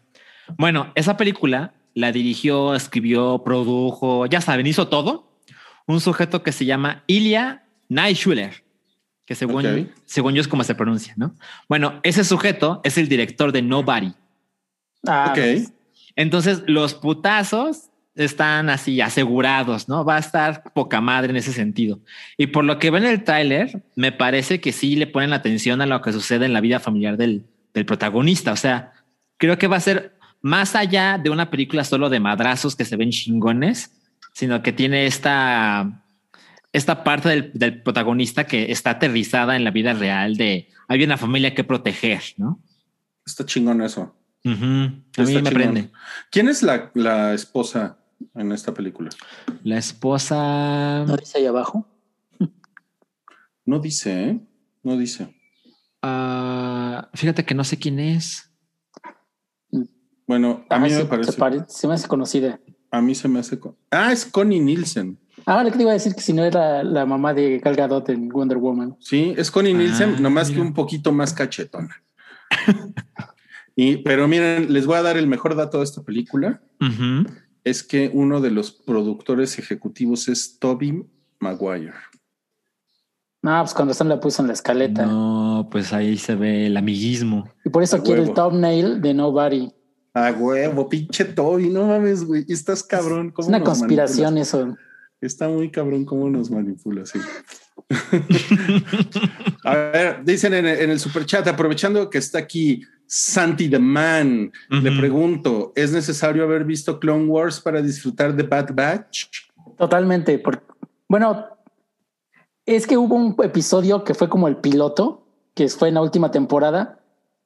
Bueno, 0.57 0.93
esa 0.95 1.17
película 1.17 1.73
la 1.93 2.13
dirigió, 2.13 2.73
escribió, 2.73 3.43
produjo, 3.43 4.27
ya 4.27 4.39
saben, 4.39 4.65
hizo 4.65 4.87
todo. 4.87 5.29
Un 5.87 5.99
sujeto 5.99 6.41
que 6.41 6.53
se 6.53 6.63
llama 6.63 7.03
Ilya 7.05 7.65
Naishuler, 7.89 8.63
que 9.25 9.35
según, 9.35 9.91
según 10.05 10.35
yo 10.35 10.39
es 10.39 10.47
como 10.47 10.63
se 10.63 10.73
pronuncia, 10.73 11.15
¿no? 11.17 11.35
Bueno, 11.67 11.99
ese 12.03 12.23
sujeto 12.23 12.79
es 12.85 12.97
el 12.97 13.09
director 13.09 13.51
de 13.51 13.63
Nobody. 13.63 14.13
Ah, 15.05 15.33
ok. 15.33 15.69
Entonces, 16.15 16.63
los 16.65 16.93
putazos 16.93 17.89
están 18.17 18.69
así 18.69 19.01
asegurados, 19.01 19.87
¿no? 19.87 20.03
Va 20.03 20.17
a 20.17 20.19
estar 20.19 20.63
poca 20.73 21.01
madre 21.01 21.31
en 21.31 21.37
ese 21.37 21.53
sentido. 21.53 21.99
Y 22.37 22.47
por 22.47 22.65
lo 22.65 22.79
que 22.79 22.91
ven 22.91 23.05
en 23.05 23.11
el 23.11 23.23
tráiler, 23.23 23.83
me 23.95 24.11
parece 24.11 24.59
que 24.59 24.71
sí 24.71 24.95
le 24.95 25.07
ponen 25.07 25.33
atención 25.33 25.81
a 25.81 25.85
lo 25.85 26.01
que 26.01 26.13
sucede 26.13 26.45
en 26.45 26.53
la 26.53 26.61
vida 26.61 26.79
familiar 26.79 27.17
del, 27.17 27.45
del 27.73 27.85
protagonista. 27.85 28.51
O 28.51 28.55
sea, 28.55 28.93
creo 29.37 29.57
que 29.57 29.67
va 29.67 29.77
a 29.77 29.81
ser 29.81 30.17
más 30.41 30.75
allá 30.75 31.17
de 31.17 31.29
una 31.29 31.49
película 31.49 31.83
solo 31.83 32.09
de 32.09 32.19
madrazos 32.19 32.75
que 32.75 32.85
se 32.85 32.95
ven 32.95 33.11
chingones, 33.11 33.91
sino 34.33 34.61
que 34.61 34.71
tiene 34.71 35.05
esta, 35.05 36.03
esta 36.73 37.03
parte 37.03 37.29
del, 37.29 37.51
del 37.53 37.81
protagonista 37.81 38.45
que 38.45 38.71
está 38.71 38.91
aterrizada 38.91 39.55
en 39.55 39.63
la 39.63 39.71
vida 39.71 39.93
real 39.93 40.37
de 40.37 40.69
hay 40.87 41.03
una 41.03 41.17
familia 41.17 41.53
que 41.53 41.63
proteger, 41.63 42.21
¿no? 42.37 42.61
Está 43.25 43.45
chingón 43.45 43.81
eso. 43.81 44.15
A 44.45 44.49
mí 45.23 45.41
me 45.41 45.51
prende. 45.51 45.91
¿Quién 46.31 46.47
es 46.47 46.63
la, 46.63 46.91
la 46.93 47.33
esposa 47.33 47.97
en 48.35 48.51
esta 48.51 48.73
película? 48.73 49.09
La 49.63 49.77
esposa. 49.77 51.03
¿No 51.07 51.17
dice 51.17 51.37
ahí 51.39 51.45
abajo? 51.45 51.87
No 53.65 53.79
dice, 53.79 54.29
¿eh? 54.29 54.39
No 54.83 54.97
dice. 54.97 55.33
ah, 56.01 57.09
fíjate 57.13 57.43
que 57.45 57.53
no 57.55 57.63
sé 57.63 57.77
quién 57.77 57.99
es. 57.99 58.49
Bueno, 60.25 60.65
a 60.69 60.75
Ah, 60.75 60.79
mí 60.79 60.89
se, 60.89 60.99
me 60.99 61.05
parece. 61.05 61.31
se 61.31 61.37
pare- 61.37 61.65
se 61.67 61.87
me 61.87 61.93
hace 61.93 62.07
conocida. 62.07 62.59
A 62.91 63.01
mí 63.01 63.15
se 63.15 63.27
me 63.27 63.39
hace. 63.39 63.59
co- 63.59 63.77
Ah, 63.91 64.11
es 64.11 64.25
Connie 64.25 64.59
Nielsen. 64.59 65.17
Ahora 65.45 65.69
que 65.71 65.77
te 65.77 65.83
iba 65.83 65.91
a 65.91 65.93
decir 65.93 66.13
que 66.15 66.21
si 66.21 66.33
no 66.33 66.43
era 66.43 66.83
la 66.83 67.05
mamá 67.05 67.33
de 67.33 67.59
Gal 67.59 67.75
Gadot 67.75 68.09
en 68.09 68.27
Wonder 68.29 68.57
Woman. 68.57 68.95
Sí, 68.99 69.33
es 69.37 69.51
Connie 69.51 69.73
Ah, 69.73 69.77
Nielsen, 69.77 70.21
nomás 70.21 70.47
que 70.49 70.55
mira. 70.55 70.67
un 70.67 70.73
poquito 70.73 71.11
más 71.13 71.33
cachetona. 71.33 72.03
y, 73.75 73.97
pero 73.97 74.27
miren, 74.27 74.71
les 74.73 74.85
voy 74.85 74.95
a 74.97 75.01
dar 75.01 75.17
el 75.17 75.27
mejor 75.27 75.55
dato 75.55 75.77
de 75.79 75.83
esta 75.85 76.03
película. 76.03 76.61
Ujú. 76.81 77.25
Es 77.67 77.83
que 77.83 78.09
uno 78.13 78.39
de 78.39 78.49
los 78.49 78.71
productores 78.71 79.59
ejecutivos 79.59 80.29
es 80.29 80.57
Toby 80.57 81.05
Maguire. 81.39 81.91
No, 83.41 83.59
pues 83.61 83.73
cuando 83.73 83.93
Sam 83.93 84.07
la 84.07 84.21
puso 84.21 84.41
en 84.41 84.47
la 84.47 84.53
escaleta. 84.53 85.05
No, 85.05 85.67
pues 85.69 85.91
ahí 85.91 86.17
se 86.17 86.35
ve 86.35 86.67
el 86.67 86.77
amiguismo. 86.77 87.49
Y 87.65 87.69
por 87.69 87.83
eso 87.83 87.97
A 87.97 88.03
quiere 88.03 88.23
el 88.23 88.33
thumbnail 88.33 89.01
de 89.01 89.13
Nobody. 89.13 89.69
Ah, 90.13 90.31
huevo, 90.31 90.87
pinche 90.87 91.25
Toby, 91.25 91.69
no 91.69 91.87
mames, 91.87 92.23
güey. 92.23 92.45
Estás 92.47 92.83
cabrón. 92.83 93.27
Es 93.27 93.33
¿cómo 93.33 93.47
una 93.49 93.59
nos 93.59 93.67
conspiración 93.67 94.35
manipulas? 94.35 94.47
eso. 94.47 94.77
Está 95.19 95.49
muy 95.49 95.69
cabrón 95.69 96.05
cómo 96.05 96.29
nos 96.29 96.49
manipula, 96.49 97.05
sí. 97.05 97.19
A 99.63 99.75
ver, 99.75 100.23
dicen 100.23 100.53
en, 100.53 100.65
el- 100.65 100.79
en 100.79 100.89
el 100.91 100.99
superchat, 100.99 101.47
aprovechando 101.47 102.09
que 102.09 102.17
está 102.17 102.39
aquí 102.39 102.81
Santi 103.05 103.69
the 103.69 103.79
Man, 103.79 104.51
le 104.69 104.91
pregunto, 104.97 105.71
¿es 105.75 105.91
necesario 105.93 106.43
haber 106.43 106.65
visto 106.65 106.99
Clone 106.99 107.25
Wars 107.25 107.59
para 107.61 107.81
disfrutar 107.81 108.35
de 108.35 108.43
Bad 108.43 108.73
Batch? 108.73 109.25
Totalmente. 109.77 110.37
por- 110.39 110.63
bueno, 111.07 111.45
es 112.65 112.85
que 112.85 112.97
hubo 112.97 113.15
un 113.15 113.35
episodio 113.43 114.03
que 114.03 114.13
fue 114.13 114.27
como 114.27 114.47
el 114.49 114.57
piloto, 114.57 115.25
que 115.55 115.69
fue 115.69 115.87
en 115.87 115.93
la 115.93 116.01
última 116.01 116.31
temporada, 116.31 116.99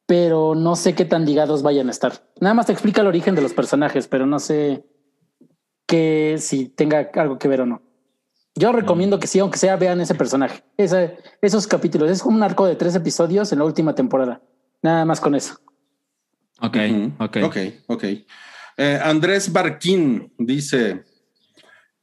pero 0.07 0.55
no 0.55 0.75
sé 0.75 0.95
qué 0.95 1.05
tan 1.05 1.25
ligados 1.25 1.61
vayan 1.61 1.87
a 1.87 1.91
estar. 1.91 2.27
Nada 2.39 2.55
más 2.55 2.65
te 2.65 2.73
explica 2.73 3.01
el 3.01 3.07
origen 3.07 3.35
de 3.35 3.41
los 3.43 3.53
personajes, 3.53 4.07
pero 4.07 4.25
no 4.25 4.39
sé 4.39 4.83
que 5.85 6.37
si 6.39 6.67
tenga 6.69 7.11
algo 7.15 7.37
que 7.37 7.47
ver 7.47 7.61
o 7.61 7.65
no. 7.67 7.81
Yo 8.55 8.71
recomiendo 8.73 9.19
que 9.19 9.27
sí, 9.27 9.39
aunque 9.39 9.57
sea, 9.57 9.77
vean 9.77 10.01
ese 10.01 10.13
personaje. 10.15 10.63
Ese- 10.77 11.17
esos 11.41 11.67
capítulos. 11.67 12.09
Es 12.11 12.21
como 12.21 12.35
un 12.35 12.43
arco 12.43 12.65
de 12.65 12.75
tres 12.75 12.93
episodios 12.95 13.51
en 13.53 13.59
la 13.59 13.65
última 13.65 13.95
temporada. 13.95 14.41
Nada 14.81 15.05
más 15.05 15.21
con 15.21 15.35
eso. 15.35 15.55
Ok, 16.59 16.77
Ujú. 16.89 17.11
ok. 17.23 17.37
Ok, 17.45 17.57
ok. 17.87 18.03
Eh, 18.77 18.99
Andrés 19.03 19.51
Barquín 19.51 20.33
dice: 20.37 21.03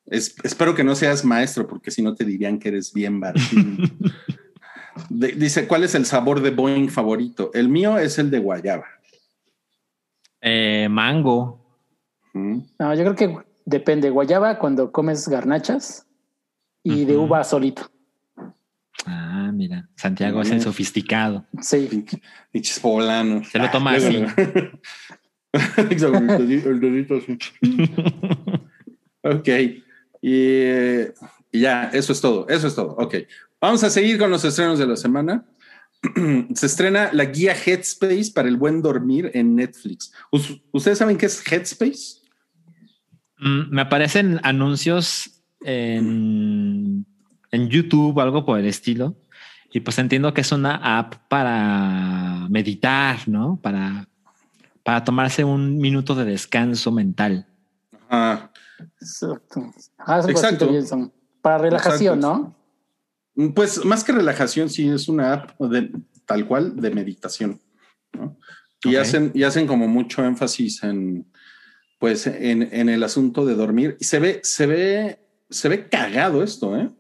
"Es- 0.07 0.35
Espero 0.43 0.75
que 0.75 0.83
no 0.85 0.95
seas 0.95 1.25
maestro, 1.25 1.67
porque 1.67 1.91
si 1.91 2.03
no 2.03 2.15
te 2.15 2.25
dirían 2.25 2.59
que 2.59 2.69
eres 2.69 2.93
bien 2.93 3.21
Barquín. 3.21 3.79
De- 5.11 5.33
dice: 5.33 5.69
¿Cuál 5.69 5.85
es 5.85 5.95
el 5.95 6.07
sabor 6.07 6.41
de 6.41 6.51
Boeing 6.51 6.89
favorito? 6.89 7.51
El 7.55 7.69
mío 7.69 7.99
es 7.99 8.19
el 8.19 8.31
de 8.31 8.39
guayaba. 8.39 8.87
Eh, 10.41 10.89
mango. 10.91 11.61
Mm. 12.33 12.59
No, 12.79 12.95
yo 12.95 13.05
creo 13.05 13.15
que 13.15 13.39
depende. 13.65 14.11
Guayaba 14.11 14.59
cuando 14.59 14.91
comes 14.93 15.29
garnachas 15.29 16.07
y 16.83 17.05
de 17.05 17.17
uva 17.17 17.45
solito. 17.45 17.91
Ah, 19.07 19.51
mira. 19.53 19.89
Santiago 19.97 20.43
es 20.43 20.51
el 20.51 20.61
sofisticado. 20.61 21.47
Sí. 21.61 21.89
Pinche- 21.91 22.21
Pinches 22.51 22.81
poblanos. 22.81 23.49
Se 23.49 23.59
lo 23.59 23.71
toma 23.71 23.93
Ah, 23.93 23.97
así. 23.97 24.17
el 25.53 26.81
dedito- 26.81 27.17
así. 27.19 27.39
Ok. 29.23 29.49
Y, 30.21 30.33
eh, 30.33 31.15
y 31.53 31.61
ya, 31.61 31.85
eso 31.93 32.13
es 32.13 32.21
todo. 32.21 32.47
Eso 32.49 32.67
es 32.67 32.75
todo. 32.75 32.89
Ok. 32.99 33.15
Vamos 33.61 33.83
a 33.85 33.91
seguir 33.91 34.19
con 34.19 34.31
los 34.31 34.45
estrenos 34.45 34.79
de 34.79 34.87
la 34.87 34.97
semana. 34.97 35.45
Se 36.55 36.67
estrena 36.67 37.11
la 37.13 37.25
guía 37.27 37.55
Headspace 37.55 38.31
para 38.35 38.49
el 38.49 38.57
buen 38.57 38.83
dormir 38.83 39.31
en 39.35 39.55
Netflix. 39.57 40.13
Us- 40.31 40.61
¿Ustedes 40.73 40.99
saben 40.99 41.17
qué 41.17 41.27
es 41.27 41.43
Headspace? 41.51 42.19
Mm, 43.39 43.71
me 43.75 43.83
aparecen 43.83 44.41
anuncios 44.43 45.38
en, 45.61 47.07
en 47.51 47.69
YouTube 47.69 48.17
o 48.17 48.21
algo 48.21 48.45
por 48.45 48.59
el 48.59 48.67
estilo. 48.67 49.17
Y 49.73 49.81
pues 49.81 49.99
entiendo 49.99 50.33
que 50.33 50.41
es 50.41 50.53
una 50.53 50.99
app 50.99 51.15
para 51.29 52.47
meditar, 52.49 53.29
¿no? 53.29 53.59
Para, 53.63 54.09
para 54.83 55.05
tomarse 55.05 55.45
un 55.45 55.77
minuto 55.77 56.15
de 56.15 56.25
descanso 56.25 56.91
mental. 56.91 57.47
Ah, 58.09 58.51
Exacto. 59.01 59.73
Ah, 59.99 60.23
Exacto. 60.27 60.71
Para 61.43 61.59
relajación, 61.59 62.19
Exacto. 62.19 62.55
¿no? 63.37 63.53
pues 63.55 63.85
más 63.85 64.03
que 64.03 64.11
relajación, 64.11 64.69
sí 64.69 64.89
es 64.89 65.09
una 65.09 65.33
app 65.33 65.61
de 65.61 65.93
tal 66.27 66.47
cual 66.47 66.75
de 66.75 66.91
meditación. 66.91 67.61
¿no? 68.13 68.37
Y 68.83 68.97
hacen, 68.97 69.31
y 69.35 69.45
hacen 69.45 69.67
como 69.67 69.87
mucho 69.87 70.25
énfasis 70.25 70.83
en 70.83 71.27
pues 71.99 72.27
en, 72.27 72.69
en 72.73 72.89
el 72.89 73.03
asunto 73.03 73.45
de 73.45 73.55
dormir. 73.55 73.97
Y 74.01 74.05
se 74.05 74.19
ve, 74.19 74.41
se 74.43 74.67
ve, 74.67 75.19
se 75.51 75.69
ve 75.69 75.89
cagado 75.89 76.43
esto, 76.43 76.77
¿eh? 76.77 76.91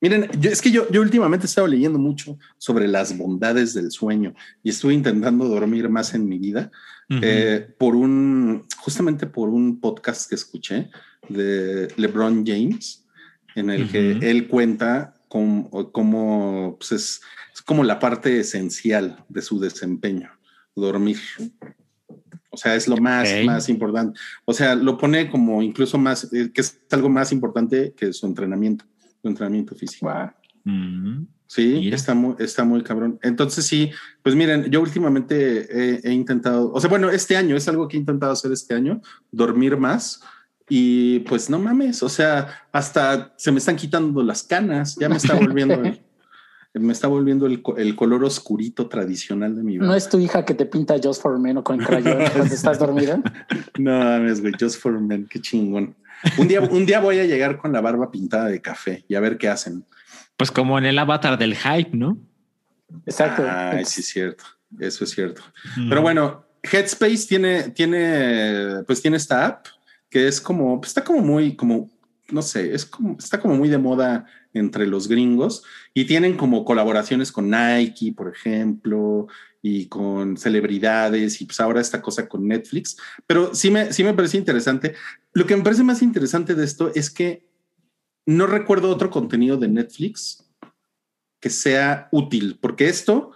Miren, 0.00 0.28
yo, 0.38 0.50
es 0.50 0.60
que 0.60 0.70
yo, 0.70 0.90
yo 0.90 1.00
últimamente 1.00 1.46
he 1.46 1.48
estado 1.48 1.66
leyendo 1.66 1.98
mucho 1.98 2.38
sobre 2.58 2.86
las 2.86 3.16
bondades 3.16 3.72
del 3.72 3.90
sueño 3.90 4.34
y 4.62 4.68
estuve 4.68 4.92
intentando 4.92 5.48
dormir 5.48 5.88
más 5.88 6.12
en 6.14 6.28
mi 6.28 6.38
vida 6.38 6.70
eh, 7.08 7.74
por 7.78 7.96
un, 7.96 8.66
justamente 8.78 9.26
por 9.26 9.48
un 9.48 9.80
podcast 9.80 10.28
que 10.28 10.34
escuché 10.34 10.90
de 11.28 11.88
LeBron 11.96 12.44
James, 12.46 13.06
en 13.54 13.70
el 13.70 13.90
que 13.90 14.12
él 14.20 14.48
cuenta 14.48 15.14
cómo, 15.28 15.70
cómo, 15.92 16.76
pues 16.78 16.92
es, 16.92 17.20
es 17.54 17.62
como 17.62 17.82
la 17.82 17.98
parte 17.98 18.40
esencial 18.40 19.24
de 19.28 19.40
su 19.40 19.58
desempeño, 19.58 20.30
dormir. 20.74 21.18
O 22.56 22.58
sea, 22.58 22.74
es 22.74 22.88
lo 22.88 22.96
más, 22.96 23.28
Ok. 23.30 23.44
más 23.46 23.68
importante. 23.68 24.18
O 24.46 24.52
sea, 24.52 24.74
lo 24.74 24.96
pone 24.96 25.30
como 25.30 25.62
incluso 25.62 25.98
más, 25.98 26.32
eh, 26.32 26.50
que 26.52 26.62
es 26.62 26.80
algo 26.90 27.08
más 27.08 27.30
importante 27.32 27.92
que 27.96 28.12
su 28.12 28.26
entrenamiento, 28.26 28.84
su 29.22 29.28
entrenamiento 29.28 29.74
físico. 29.74 30.06
Guau. 30.06 30.30
Mm. 30.64 31.26
Sí, 31.48 31.74
Mira. 31.78 31.94
está 31.94 32.14
muy, 32.14 32.34
está 32.40 32.64
muy 32.64 32.82
cabrón. 32.82 33.20
Entonces 33.22 33.64
sí, 33.66 33.90
pues 34.22 34.34
miren, 34.34 34.64
yo 34.70 34.80
últimamente 34.80 35.36
he, 35.70 36.00
he 36.02 36.12
intentado, 36.12 36.72
o 36.72 36.80
sea, 36.80 36.90
bueno, 36.90 37.08
este 37.10 37.36
año 37.36 37.54
es 37.56 37.68
algo 37.68 37.86
que 37.86 37.96
he 37.96 38.00
intentado 38.00 38.32
hacer 38.32 38.50
este 38.50 38.74
año, 38.74 39.00
dormir 39.30 39.76
más 39.76 40.20
y 40.68 41.20
pues 41.20 41.48
no 41.48 41.60
mames, 41.60 42.02
o 42.02 42.08
sea, 42.08 42.48
hasta 42.72 43.32
se 43.36 43.52
me 43.52 43.58
están 43.58 43.76
quitando 43.76 44.24
las 44.24 44.42
canas, 44.42 44.96
ya 45.00 45.08
me 45.08 45.18
está 45.18 45.34
volviendo, 45.38 45.74
el- 45.74 46.00
me 46.78 46.92
está 46.92 47.08
volviendo 47.08 47.46
el, 47.46 47.62
el 47.76 47.96
color 47.96 48.24
oscurito 48.24 48.88
tradicional 48.88 49.54
de 49.56 49.62
mi 49.62 49.78
vida. 49.78 49.86
¿No 49.86 49.94
es 49.94 50.08
tu 50.08 50.18
hija 50.18 50.44
que 50.44 50.54
te 50.54 50.66
pinta 50.66 50.96
Just 51.02 51.22
for 51.22 51.38
Men 51.38 51.58
o 51.58 51.64
con 51.64 51.78
crayón 51.78 52.18
cuando 52.34 52.54
estás 52.54 52.78
dormida? 52.78 53.20
No 53.78 53.98
mames, 53.98 54.40
güey, 54.40 54.52
just 54.58 54.80
for 54.80 55.00
men, 55.00 55.26
qué 55.28 55.40
chingón. 55.40 55.94
Un 56.38 56.48
día, 56.48 56.60
un 56.60 56.86
día 56.86 57.00
voy 57.00 57.18
a 57.18 57.24
llegar 57.24 57.58
con 57.58 57.72
la 57.72 57.80
barba 57.80 58.10
pintada 58.10 58.46
de 58.46 58.60
café 58.60 59.04
y 59.08 59.14
a 59.14 59.20
ver 59.20 59.38
qué 59.38 59.48
hacen. 59.48 59.84
Pues 60.36 60.50
como 60.50 60.78
en 60.78 60.84
el 60.84 60.98
avatar 60.98 61.38
del 61.38 61.56
hype, 61.56 61.96
¿no? 61.96 62.18
Exacto. 63.04 63.44
Ay, 63.48 63.84
sí, 63.84 64.00
es 64.00 64.08
cierto. 64.08 64.44
Eso 64.78 65.04
es 65.04 65.10
cierto. 65.10 65.42
Mm. 65.76 65.88
Pero 65.88 66.02
bueno, 66.02 66.44
Headspace 66.62 67.26
tiene, 67.28 67.70
tiene, 67.70 68.82
pues 68.86 69.00
tiene 69.00 69.16
esta 69.16 69.46
app 69.46 69.66
que 70.10 70.26
es 70.26 70.40
como, 70.40 70.80
pues 70.80 70.90
está 70.90 71.04
como 71.04 71.20
muy, 71.20 71.56
como, 71.56 71.90
no 72.30 72.42
sé, 72.42 72.74
es 72.74 72.84
como, 72.84 73.16
está 73.18 73.40
como 73.40 73.54
muy 73.54 73.68
de 73.68 73.78
moda 73.78 74.26
entre 74.56 74.86
los 74.86 75.08
gringos 75.08 75.62
y 75.94 76.06
tienen 76.06 76.36
como 76.36 76.64
colaboraciones 76.64 77.30
con 77.30 77.50
Nike, 77.50 78.12
por 78.12 78.32
ejemplo, 78.34 79.28
y 79.62 79.86
con 79.86 80.36
celebridades 80.36 81.40
y 81.40 81.44
pues 81.44 81.60
ahora 81.60 81.80
esta 81.80 82.00
cosa 82.00 82.28
con 82.28 82.46
Netflix. 82.46 82.96
Pero 83.26 83.54
sí 83.54 83.70
me, 83.70 83.92
sí 83.92 84.04
me 84.04 84.14
parece 84.14 84.38
interesante. 84.38 84.94
Lo 85.32 85.46
que 85.46 85.56
me 85.56 85.62
parece 85.62 85.82
más 85.82 86.02
interesante 86.02 86.54
de 86.54 86.64
esto 86.64 86.90
es 86.94 87.10
que 87.10 87.46
no 88.26 88.46
recuerdo 88.46 88.90
otro 88.90 89.10
contenido 89.10 89.56
de 89.56 89.68
Netflix 89.68 90.48
que 91.40 91.50
sea 91.50 92.08
útil, 92.10 92.58
porque 92.60 92.88
esto, 92.88 93.32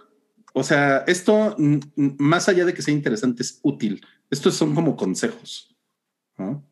o 0.53 0.63
sea, 0.63 1.03
esto 1.07 1.55
más 1.95 2.49
allá 2.49 2.65
de 2.65 2.73
que 2.73 2.81
sea 2.81 2.93
interesante, 2.93 3.43
es 3.43 3.59
útil. 3.61 4.05
Estos 4.29 4.55
son 4.55 4.73
como 4.73 4.95
consejos, 4.95 5.75
¿no? 6.37 6.65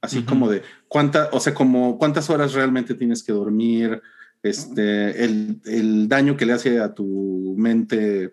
Así 0.00 0.18
Ujú. 0.18 0.26
como 0.26 0.48
de 0.50 0.62
cuánta, 0.86 1.28
o 1.32 1.40
sea, 1.40 1.54
como 1.54 1.98
cuántas 1.98 2.30
horas 2.30 2.52
realmente 2.54 2.94
tienes 2.94 3.22
que 3.22 3.32
dormir, 3.32 4.00
este, 4.42 5.24
el, 5.24 5.60
el 5.64 6.08
daño 6.08 6.36
que 6.36 6.46
le 6.46 6.52
hace 6.52 6.80
a 6.80 6.94
tu 6.94 7.54
mente 7.58 8.32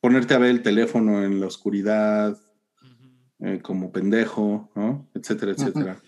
ponerte 0.00 0.34
a 0.34 0.38
ver 0.38 0.50
el 0.50 0.62
teléfono 0.62 1.24
en 1.24 1.40
la 1.40 1.46
oscuridad, 1.46 2.36
eh, 3.40 3.60
como 3.62 3.90
pendejo, 3.90 4.70
¿no? 4.74 5.08
Etcétera, 5.14 5.52
etcétera. 5.52 5.98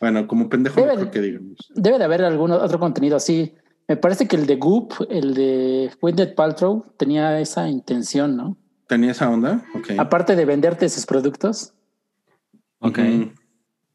Bueno, 0.00 0.26
como 0.26 0.48
pendejo 0.48 0.80
no 0.80 0.86
Debe- 0.86 0.96
creo 0.96 1.10
que 1.10 1.20
digamos. 1.20 1.56
Debe 1.74 1.98
de 1.98 2.04
haber 2.04 2.24
algún 2.24 2.52
otro 2.52 2.78
contenido 2.78 3.16
así. 3.16 3.54
Me 3.88 3.96
parece 3.96 4.28
que 4.28 4.36
el 4.36 4.46
de 4.46 4.56
Goop, 4.56 4.92
el 5.10 5.34
de 5.34 5.90
Gwyneth 6.00 6.34
Paltrow, 6.34 6.84
tenía 6.96 7.40
esa 7.40 7.68
intención, 7.68 8.36
¿no? 8.36 8.56
¿Tenía 8.86 9.10
esa 9.12 9.28
onda? 9.30 9.64
Ok. 9.74 9.90
Aparte 9.98 10.36
de 10.36 10.44
venderte 10.44 10.88
sus 10.88 11.06
productos. 11.06 11.72
Ok. 12.80 12.98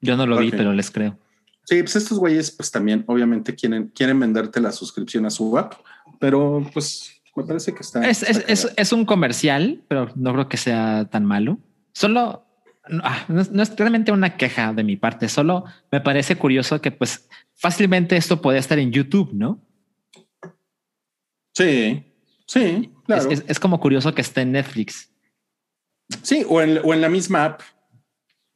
Yo 0.02 0.16
no 0.18 0.26
lo 0.28 0.38
vi, 0.38 0.52
pero 0.52 0.74
les 0.74 0.92
creo. 0.92 1.18
Sí, 1.64 1.82
pues 1.82 1.96
estos 1.96 2.20
güeyes, 2.20 2.52
pues 2.52 2.70
también, 2.72 3.04
obviamente, 3.08 3.56
quieren, 3.56 3.88
quieren 3.96 4.20
venderte 4.20 4.60
la 4.62 4.72
suscripción 4.72 5.26
a 5.26 5.30
su 5.32 5.58
app, 5.58 5.74
pero 6.20 6.64
pues 6.74 7.22
me 7.36 7.44
parece 7.44 7.74
que 7.74 7.82
está. 7.82 8.08
Es, 8.08 8.22
es, 8.24 8.38
está 8.38 8.52
es, 8.54 8.62
cagado. 8.62 8.76
es 8.78 8.94
un 8.94 9.06
comercial, 9.06 9.82
pero 9.88 10.10
no 10.16 10.32
creo 10.34 10.48
que 10.50 10.58
sea 10.58 11.06
tan 11.10 11.26
malo. 11.26 11.58
Solo 11.94 12.46
no, 12.88 13.02
ah, 13.04 13.26
no 13.30 13.42
es, 13.64 13.76
realmente 13.76 14.12
una 14.12 14.38
queja 14.38 14.74
de 14.74 14.84
mi 14.84 14.96
parte. 14.96 15.28
Solo 15.28 15.66
me 15.92 16.02
parece 16.02 16.36
curioso 16.36 16.82
que, 16.82 16.92
pues, 16.92 17.28
fácilmente 17.56 18.16
esto 18.16 18.42
puede 18.42 18.60
estar 18.60 18.78
en 18.78 18.92
YouTube, 18.92 19.32
¿no? 19.34 19.60
Sí, 21.54 22.04
sí, 22.48 22.92
claro. 23.06 23.30
Es, 23.32 23.40
es- 23.40 23.46
es 23.48 23.60
como 23.60 23.80
curioso 23.80 24.14
que 24.14 24.22
esté 24.22 24.42
en 24.42 24.52
Netflix. 24.52 25.10
Sí, 26.22 26.46
o 26.48 26.62
en, 26.62 26.80
o 26.84 26.94
en 26.94 27.02
la 27.02 27.10
misma 27.10 27.46
app, 27.46 27.62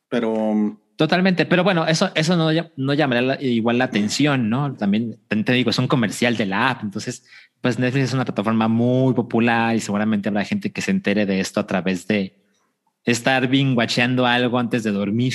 pero 0.10 0.78
Totalmente, 1.00 1.46
pero 1.46 1.64
bueno, 1.64 1.88
eso, 1.88 2.12
eso 2.14 2.36
no, 2.36 2.50
no 2.76 2.94
llamaría 2.94 3.22
la- 3.22 3.42
igual 3.42 3.78
la 3.78 3.86
atención, 3.86 4.50
¿no? 4.50 4.76
También 4.76 5.18
te 5.30 5.42
te 5.44 5.54
digo, 5.54 5.70
es 5.70 5.80
un 5.80 5.88
comercial 5.88 6.36
de 6.36 6.46
la 6.46 6.72
app, 6.72 6.84
entonces, 6.84 7.24
pues 7.62 7.80
Netflix 7.80 8.10
es 8.10 8.14
una 8.14 8.26
plataforma 8.26 8.68
muy 8.68 9.14
popular 9.14 9.74
y 9.78 9.80
seguramente 9.80 10.28
habrá 10.28 10.44
gente 10.44 10.74
que 10.74 10.82
se 10.82 10.92
entere 10.92 11.26
de 11.26 11.40
esto 11.40 11.62
a 11.62 11.66
través 11.68 12.06
de 12.06 12.36
estar 13.06 13.48
binguacheando 13.48 14.26
algo 14.26 14.60
antes 14.60 14.84
de 14.84 14.92
dormir. 14.92 15.34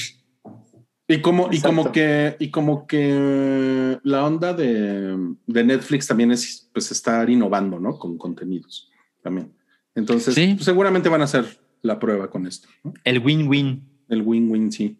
y 1.08 1.22
como, 1.22 1.48
y 1.50 1.60
como 1.62 1.90
que, 1.92 2.36
y 2.38 2.50
como 2.50 2.86
que 2.86 3.98
la 4.02 4.26
onda 4.26 4.52
de, 4.52 5.16
de 5.46 5.64
Netflix 5.64 6.06
también 6.06 6.30
es 6.30 6.68
pues 6.74 6.90
estar 6.92 7.30
innovando, 7.30 7.80
¿no? 7.80 7.98
Con 7.98 8.18
contenidos 8.18 8.90
también. 9.22 9.50
Entonces, 9.94 10.34
Sí. 10.34 10.52
pues, 10.56 10.66
seguramente 10.66 11.08
van 11.08 11.22
a 11.22 11.24
hacer 11.24 11.46
la 11.80 11.98
prueba 11.98 12.28
con 12.28 12.46
esto. 12.46 12.68
¿no? 12.82 12.92
El 13.02 13.20
win-win. 13.20 13.82
El 14.10 14.20
win-win, 14.20 14.70
sí. 14.70 14.98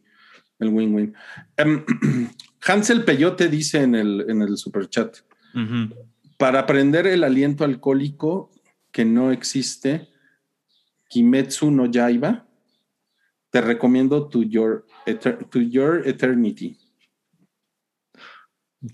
El 0.59 0.69
win-win. 0.69 1.15
Em, 1.57 1.85
Hansel 2.67 3.05
Peyote 3.05 3.49
dice 3.49 3.83
en 3.83 3.95
el, 3.95 4.25
en 4.29 4.43
el 4.43 4.57
super 4.57 4.89
chat. 4.89 5.17
Ujú. 5.55 5.95
Para 6.39 6.61
aprender 6.61 7.07
el 7.07 7.25
aliento 7.25 7.65
alcohólico 7.65 8.51
que 8.91 9.05
no 9.05 9.31
existe, 9.33 10.09
Kimetsu 11.09 11.71
no 11.71 11.87
Yaiba, 11.87 12.47
te 13.51 13.61
recomiendo 13.61 14.29
To 14.29 14.43
Your, 14.43 14.87
Eter- 15.07 15.49
to 15.51 15.61
Your 15.61 16.07
Eternity. 16.07 16.77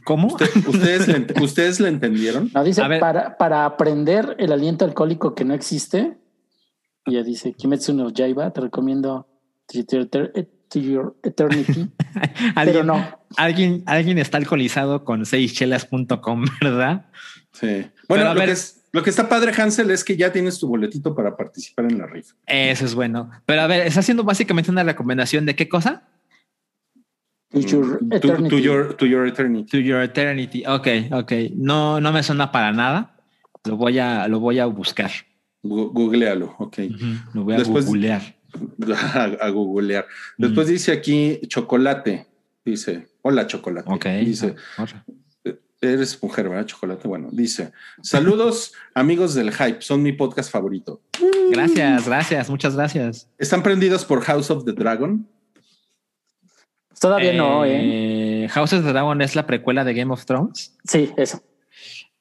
¿Cómo? 0.04 0.28
¿Usted- 0.28 0.66
¿Ustedes, 0.68 1.08
le, 1.08 1.42
¿Ustedes 1.42 1.80
le 1.80 1.88
entendieron? 1.88 2.50
No, 2.54 2.62
dice 2.62 2.82
para, 3.00 3.36
para 3.36 3.64
aprender 3.64 4.36
el 4.38 4.52
aliento 4.52 4.84
alcohólico 4.84 5.34
que 5.34 5.44
no 5.44 5.54
existe. 5.54 6.16
Y 7.06 7.14
ya 7.14 7.22
dice 7.22 7.54
Kimetsu 7.54 7.94
no 7.94 8.10
Yaiba, 8.10 8.52
te 8.52 8.60
recomiendo 8.60 9.26
To 9.66 9.78
Your, 9.80 10.08
to 10.70 10.78
Your 10.80 11.16
Eternity. 11.22 11.88
Pero 12.14 12.52
¿Alguien, 12.56 12.86
no. 12.86 13.18
alguien, 13.36 13.82
alguien 13.86 14.18
está 14.18 14.38
alcoholizado 14.38 15.04
con 15.04 15.26
seischelas.com, 15.26 16.44
¿verdad? 16.62 17.06
Sí. 17.52 17.66
Bueno, 17.66 17.90
Pero 18.08 18.28
a 18.30 18.34
lo, 18.34 18.40
ver- 18.40 18.46
que 18.46 18.52
es- 18.52 18.76
lo 18.92 19.02
que 19.04 19.10
está 19.10 19.28
padre, 19.28 19.52
Hansel, 19.56 19.90
es 19.90 20.02
que 20.02 20.16
ya 20.16 20.32
tienes 20.32 20.58
tu 20.58 20.66
boletito 20.66 21.14
para 21.14 21.36
participar 21.36 21.84
en 21.84 21.98
la 21.98 22.06
rifa. 22.06 22.34
Eso 22.46 22.84
es 22.84 22.94
bueno. 22.94 23.30
Pero 23.46 23.60
a 23.62 23.66
ver, 23.68 23.86
está 23.86 24.00
haciendo 24.00 24.24
básicamente 24.24 24.70
una 24.70 24.82
recomendación 24.82 25.46
de 25.46 25.54
qué 25.54 25.68
cosa? 25.68 26.08
To 27.52 27.60
Your 27.60 27.98
To, 27.98 28.16
Eternity. 28.16 28.48
to 28.48 28.58
your, 28.58 28.94
to 28.96 29.06
your 29.06 29.26
eternity. 29.26 29.70
To 29.70 29.78
Your 29.78 30.02
Eternity. 30.02 30.64
Ok, 30.66 30.86
ok. 31.12 31.32
No, 31.56 32.00
no 32.00 32.12
me 32.12 32.22
suena 32.22 32.50
para 32.52 32.72
nada. 32.72 33.16
Lo 33.64 33.76
voy 33.76 33.98
a, 33.98 34.26
lo 34.28 34.38
voy 34.40 34.58
a 34.60 34.66
buscar. 34.66 35.10
Googlealo, 35.62 36.54
ok. 36.58 36.78
Lo 37.34 37.44
voy 37.44 37.54
a 37.54 37.58
Después- 37.58 37.86
googlear. 37.86 38.22
A, 39.14 39.24
a 39.24 39.48
googlear. 39.50 40.06
Después 40.38 40.68
dice 40.68 40.92
aquí 40.92 41.40
chocolate. 41.46 42.26
Dice, 42.64 43.08
hola 43.22 43.46
chocolate. 43.46 43.90
Ok. 43.90 44.06
Dice, 44.24 44.54
Ahora. 44.76 45.04
eres 45.80 46.22
mujer, 46.22 46.48
¿verdad? 46.48 46.66
Chocolate. 46.66 47.08
Bueno, 47.08 47.28
dice, 47.32 47.72
saludos 48.02 48.72
amigos 48.94 49.34
del 49.34 49.52
hype, 49.52 49.80
son 49.80 50.02
mi 50.02 50.12
podcast 50.12 50.50
favorito. 50.50 51.00
Gracias, 51.50 52.06
gracias, 52.06 52.50
muchas 52.50 52.76
gracias. 52.76 53.28
¿Están 53.38 53.62
prendidos 53.62 54.04
por 54.04 54.20
House 54.22 54.50
of 54.50 54.64
the 54.64 54.72
Dragon? 54.72 55.26
Todavía 57.00 57.32
no, 57.32 57.64
¿eh? 57.64 58.44
Eh, 58.44 58.48
House 58.50 58.74
of 58.74 58.84
the 58.84 58.90
Dragon 58.90 59.22
es 59.22 59.34
la 59.34 59.46
precuela 59.46 59.84
de 59.84 59.94
Game 59.94 60.12
of 60.12 60.26
Thrones. 60.26 60.76
Sí, 60.84 61.10
eso. 61.16 61.42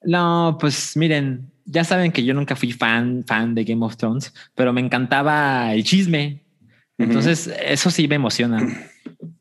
No, 0.03 0.57
pues 0.59 0.95
miren, 0.95 1.51
ya 1.69 1.83
saben 1.83 2.11
que 2.11 2.23
yo 2.23 2.33
nunca 2.33 2.55
fui 2.55 2.71
fan, 2.71 3.23
fan 3.27 3.53
de 3.53 3.63
Game 3.63 3.85
of 3.85 3.95
Thrones, 3.95 4.33
pero 4.55 4.73
me 4.73 4.81
encantaba 4.81 5.73
el 5.73 5.83
chisme. 5.83 6.43
Entonces, 6.97 7.47
eso 7.63 7.91
sí 7.91 8.07
me 8.07 8.15
emociona. 8.15 8.59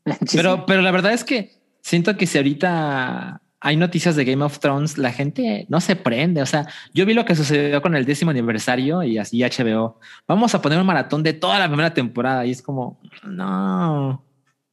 Pero, 0.33 0.65
pero 0.65 0.81
la 0.81 0.89
verdad 0.89 1.13
es 1.13 1.23
que 1.23 1.51
siento 1.83 2.17
que 2.17 2.25
si 2.25 2.39
ahorita 2.39 3.43
hay 3.61 3.75
noticias 3.77 4.15
de 4.15 4.25
Game 4.25 4.43
of 4.43 4.57
Thrones, 4.59 4.97
la 4.97 5.11
gente 5.11 5.67
no 5.69 5.81
se 5.81 5.95
prende. 5.95 6.41
O 6.41 6.45
sea, 6.47 6.65
yo 6.95 7.05
vi 7.05 7.13
lo 7.13 7.25
que 7.25 7.35
sucedió 7.35 7.81
con 7.81 7.95
el 7.95 8.05
décimo 8.05 8.31
aniversario 8.31 9.03
y 9.03 9.19
así 9.19 9.43
HBO. 9.43 9.99
Vamos 10.27 10.55
a 10.55 10.61
poner 10.63 10.79
un 10.79 10.85
maratón 10.87 11.21
de 11.21 11.33
toda 11.33 11.59
la 11.59 11.67
primera 11.67 11.93
temporada 11.93 12.43
y 12.45 12.51
es 12.51 12.61
como, 12.63 12.99
no, 13.23 14.23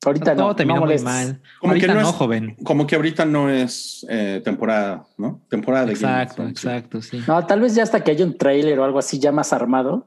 ahorita 0.05 0.37
todo 0.37 0.49
no. 0.49 0.57
terminó 0.57 0.81
no 0.81 0.87
muy 0.87 0.99
mal. 0.99 1.41
Como 1.61 1.73
ahorita 1.73 1.87
que 1.89 1.95
no 1.95 2.01
no, 2.03 2.09
es- 2.11 2.15
joven. 2.15 2.57
Como 2.63 2.87
que 2.87 2.97
ahorita 2.97 3.25
no 3.25 3.51
es 3.51 4.07
eh, 4.09 4.41
temporada, 4.45 5.07
¿no? 5.19 5.43
Temporada 5.49 5.87
de 5.87 5.95
Game 5.95 6.05
of 6.07 6.11
Exacto, 6.23 6.35
Thrones. 6.37 6.53
exacto, 6.65 7.03
sí. 7.03 7.23
No, 7.27 7.45
tal 7.47 7.61
vez 7.61 7.75
ya 7.75 7.83
hasta 7.83 8.03
que 8.05 8.11
haya 8.13 8.25
un 8.25 8.37
trailer 8.39 8.79
o 8.79 8.85
algo 8.85 8.99
así 8.99 9.19
ya 9.19 9.33
más 9.33 9.53
armado. 9.53 10.07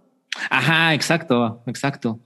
Ajá, 0.50 0.94
exacto, 0.94 1.64
exacto. 1.66 2.20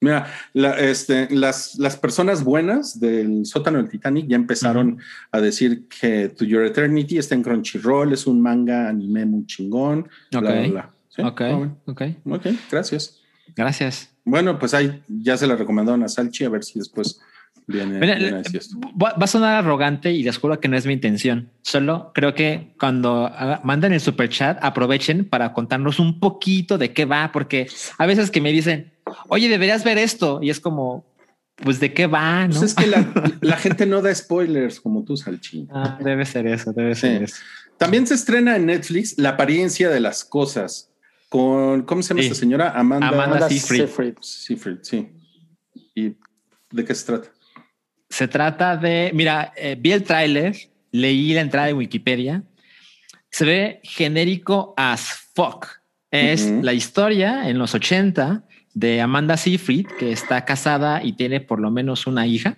Mira, 0.00 0.26
la- 0.52 0.78
este, 0.78 1.26
las, 1.34 1.74
las 1.76 1.96
personas 1.96 2.44
buenas 2.44 3.00
del 3.00 3.44
sótano 3.44 3.78
del 3.78 3.88
Titanic 3.88 4.28
ya 4.28 4.36
empezaron 4.36 4.98
a 5.32 5.40
decir 5.40 5.88
que 5.88 6.28
To 6.28 6.44
Your 6.44 6.64
Eternity 6.64 7.18
está 7.18 7.34
en 7.34 7.42
Crunchyroll, 7.42 8.12
es 8.12 8.28
un 8.28 8.40
manga 8.40 8.88
anime 8.88 9.26
muy 9.26 9.44
chingón. 9.46 10.08
bla, 10.30 10.38
Ok. 10.40 10.44
bla, 10.46 10.68
bla. 10.68 10.90
¿Sí? 11.08 11.22
Ok, 11.22 11.40
Ah, 11.40 11.54
bueno. 11.56 11.76
ok. 11.86 12.02
Ok, 12.26 12.46
gracias. 12.70 13.18
Gracias. 13.56 14.14
Bueno, 14.30 14.58
pues 14.58 14.74
ahí 14.74 15.02
ya 15.08 15.36
se 15.36 15.46
la 15.46 15.56
recomendaron 15.56 16.02
a 16.02 16.08
Salchi, 16.08 16.44
a 16.44 16.48
ver 16.48 16.62
si 16.64 16.78
después 16.78 17.20
viene, 17.66 17.98
Mira, 17.98 18.14
viene 18.16 18.42
va 19.02 19.12
va 19.14 19.24
a 19.24 19.26
sonar 19.26 19.54
arrogante 19.56 20.12
y 20.12 20.22
les 20.22 20.38
juro 20.38 20.58
que 20.60 20.68
no 20.68 20.76
es 20.76 20.86
mi 20.86 20.92
intención. 20.92 21.50
Solo 21.62 22.12
creo 22.14 22.34
que 22.34 22.74
cuando 22.78 23.26
haga- 23.26 23.60
manden 23.64 23.92
el 23.92 24.00
super 24.00 24.28
chat, 24.28 24.58
aprovechen 24.62 25.24
para 25.28 25.52
contarnos 25.52 25.98
un 25.98 26.18
poquito 26.20 26.78
de 26.78 26.92
qué 26.92 27.04
va, 27.04 27.30
porque 27.32 27.68
a 27.98 28.06
veces 28.06 28.30
que 28.30 28.40
me 28.40 28.52
dicen, 28.52 28.92
oye, 29.28 29.48
deberías 29.48 29.84
ver 29.84 29.98
esto. 29.98 30.40
Y 30.42 30.50
es 30.50 30.60
como, 30.60 31.04
pues 31.56 31.80
de 31.80 31.92
qué 31.92 32.06
va, 32.06 32.46
¿no? 32.46 32.52
Pues 32.60 32.62
es 32.62 32.74
que 32.74 32.86
la, 32.86 33.06
la 33.40 33.56
gente 33.56 33.86
no 33.86 34.00
da 34.02 34.14
spoilers 34.14 34.80
como 34.80 35.04
tú, 35.04 35.16
Salchi. 35.16 35.66
Ah, 35.72 35.98
debe 36.02 36.24
ser 36.26 36.46
eso, 36.46 36.72
debe 36.72 36.94
Sí. 36.94 37.00
ser 37.02 37.22
eso. 37.24 37.36
También 37.78 38.06
se 38.06 38.14
estrena 38.14 38.56
en 38.56 38.66
Netflix 38.66 39.16
La 39.18 39.30
apariencia 39.30 39.88
de 39.88 40.00
las 40.00 40.24
cosas 40.24 40.90
con, 41.28 41.82
¿cómo 41.82 42.02
se 42.02 42.10
llama 42.10 42.22
Sí. 42.22 42.28
esta 42.28 42.40
señora? 42.40 42.70
Amanda, 42.70 43.08
Amanda 43.08 43.24
Amanda 43.24 43.48
Seyfried. 43.48 43.80
Seyfried. 43.86 44.14
Seyfried, 44.20 44.78
sí. 44.82 45.08
¿Y 45.94 46.16
de 46.70 46.84
qué 46.84 46.94
se 46.94 47.06
trata? 47.06 47.28
Se 48.08 48.28
trata 48.28 48.76
de, 48.76 49.10
mira, 49.14 49.52
eh, 49.56 49.76
vi 49.78 49.92
el 49.92 50.02
tráiler, 50.02 50.56
leí 50.92 51.34
la 51.34 51.42
entrada 51.42 51.66
de 51.66 51.74
Wikipedia, 51.74 52.42
se 53.30 53.44
ve 53.44 53.80
genérico 53.82 54.74
as 54.76 55.28
fuck. 55.34 55.66
Es 56.10 56.50
la 56.62 56.72
historia 56.72 57.50
en 57.50 57.58
los 57.58 57.74
80 57.74 58.42
de 58.72 59.02
Amanda 59.02 59.36
Seyfried, 59.36 59.86
que 59.98 60.10
está 60.10 60.46
casada 60.46 61.04
y 61.04 61.12
tiene 61.12 61.40
por 61.42 61.60
lo 61.60 61.70
menos 61.70 62.06
una 62.06 62.26
hija, 62.26 62.56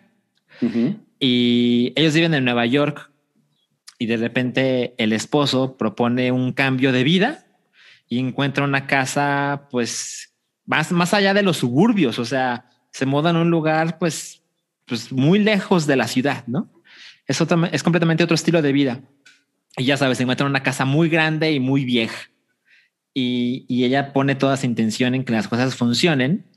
y 1.19 1.93
ellos 1.97 2.15
viven 2.15 2.35
en 2.35 2.45
Nueva 2.45 2.67
York 2.67 3.11
y 3.99 4.07
de 4.07 4.17
repente 4.19 4.95
el 4.99 5.13
esposo 5.13 5.77
propone 5.77 6.31
un 6.31 6.53
cambio 6.53 6.93
de 6.93 7.03
vida 7.03 7.45
y 8.11 8.19
encuentra 8.19 8.65
una 8.65 8.87
casa 8.87 9.69
pues 9.71 10.35
más, 10.67 10.93
más 10.93 11.15
allá 11.15 11.33
de 11.33 11.43
los 11.43 11.59
suburbios, 11.59 12.19
o 12.19 12.25
sea, 12.25 12.69
se 12.93 13.07
mudan 13.07 13.37
a 13.37 13.43
un 13.43 13.51
lugar 13.51 13.99
pues, 13.99 14.43
pues 14.85 15.13
muy 15.13 15.39
lejos 15.39 15.87
de 15.87 15.97
la 15.97 16.09
ciudad, 16.09 16.45
¿no? 16.49 16.71
Es, 17.27 17.41
es 17.41 17.83
completamente 17.85 18.25
otro 18.25 18.35
estilo 18.35 18.61
de 18.61 18.73
vida. 18.73 19.01
Y 19.77 19.85
ya 19.85 19.97
sabes, 19.97 20.21
encuentra 20.21 20.47
una 20.47 20.65
casa 20.65 20.85
muy 20.85 21.09
grande 21.09 21.53
y 21.53 21.61
muy 21.61 21.85
vieja. 21.85 22.31
Y, 23.15 23.65
y 23.69 23.85
ella 23.85 24.13
pone 24.13 24.35
toda 24.35 24.57
su 24.57 24.67
intención 24.67 25.15
en 25.15 25.25
que 25.25 25.33
las 25.33 25.47
cosas 25.47 25.77
funcionen, 25.77 26.50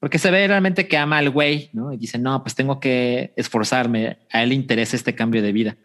porque 0.00 0.18
se 0.18 0.30
ve 0.30 0.48
realmente 0.48 0.88
que 0.88 0.96
ama 0.96 1.18
al 1.18 1.28
güey, 1.28 1.68
¿no? 1.74 1.92
Y 1.92 1.98
dice, 1.98 2.18
no, 2.18 2.42
pues 2.42 2.54
tengo 2.54 2.80
que 2.80 3.34
esforzarme, 3.36 4.16
a 4.32 4.42
él 4.42 4.48
le 4.48 4.54
interesa 4.54 4.96
este 4.96 5.14
cambio 5.14 5.42
de 5.42 5.52
vida. 5.52 5.76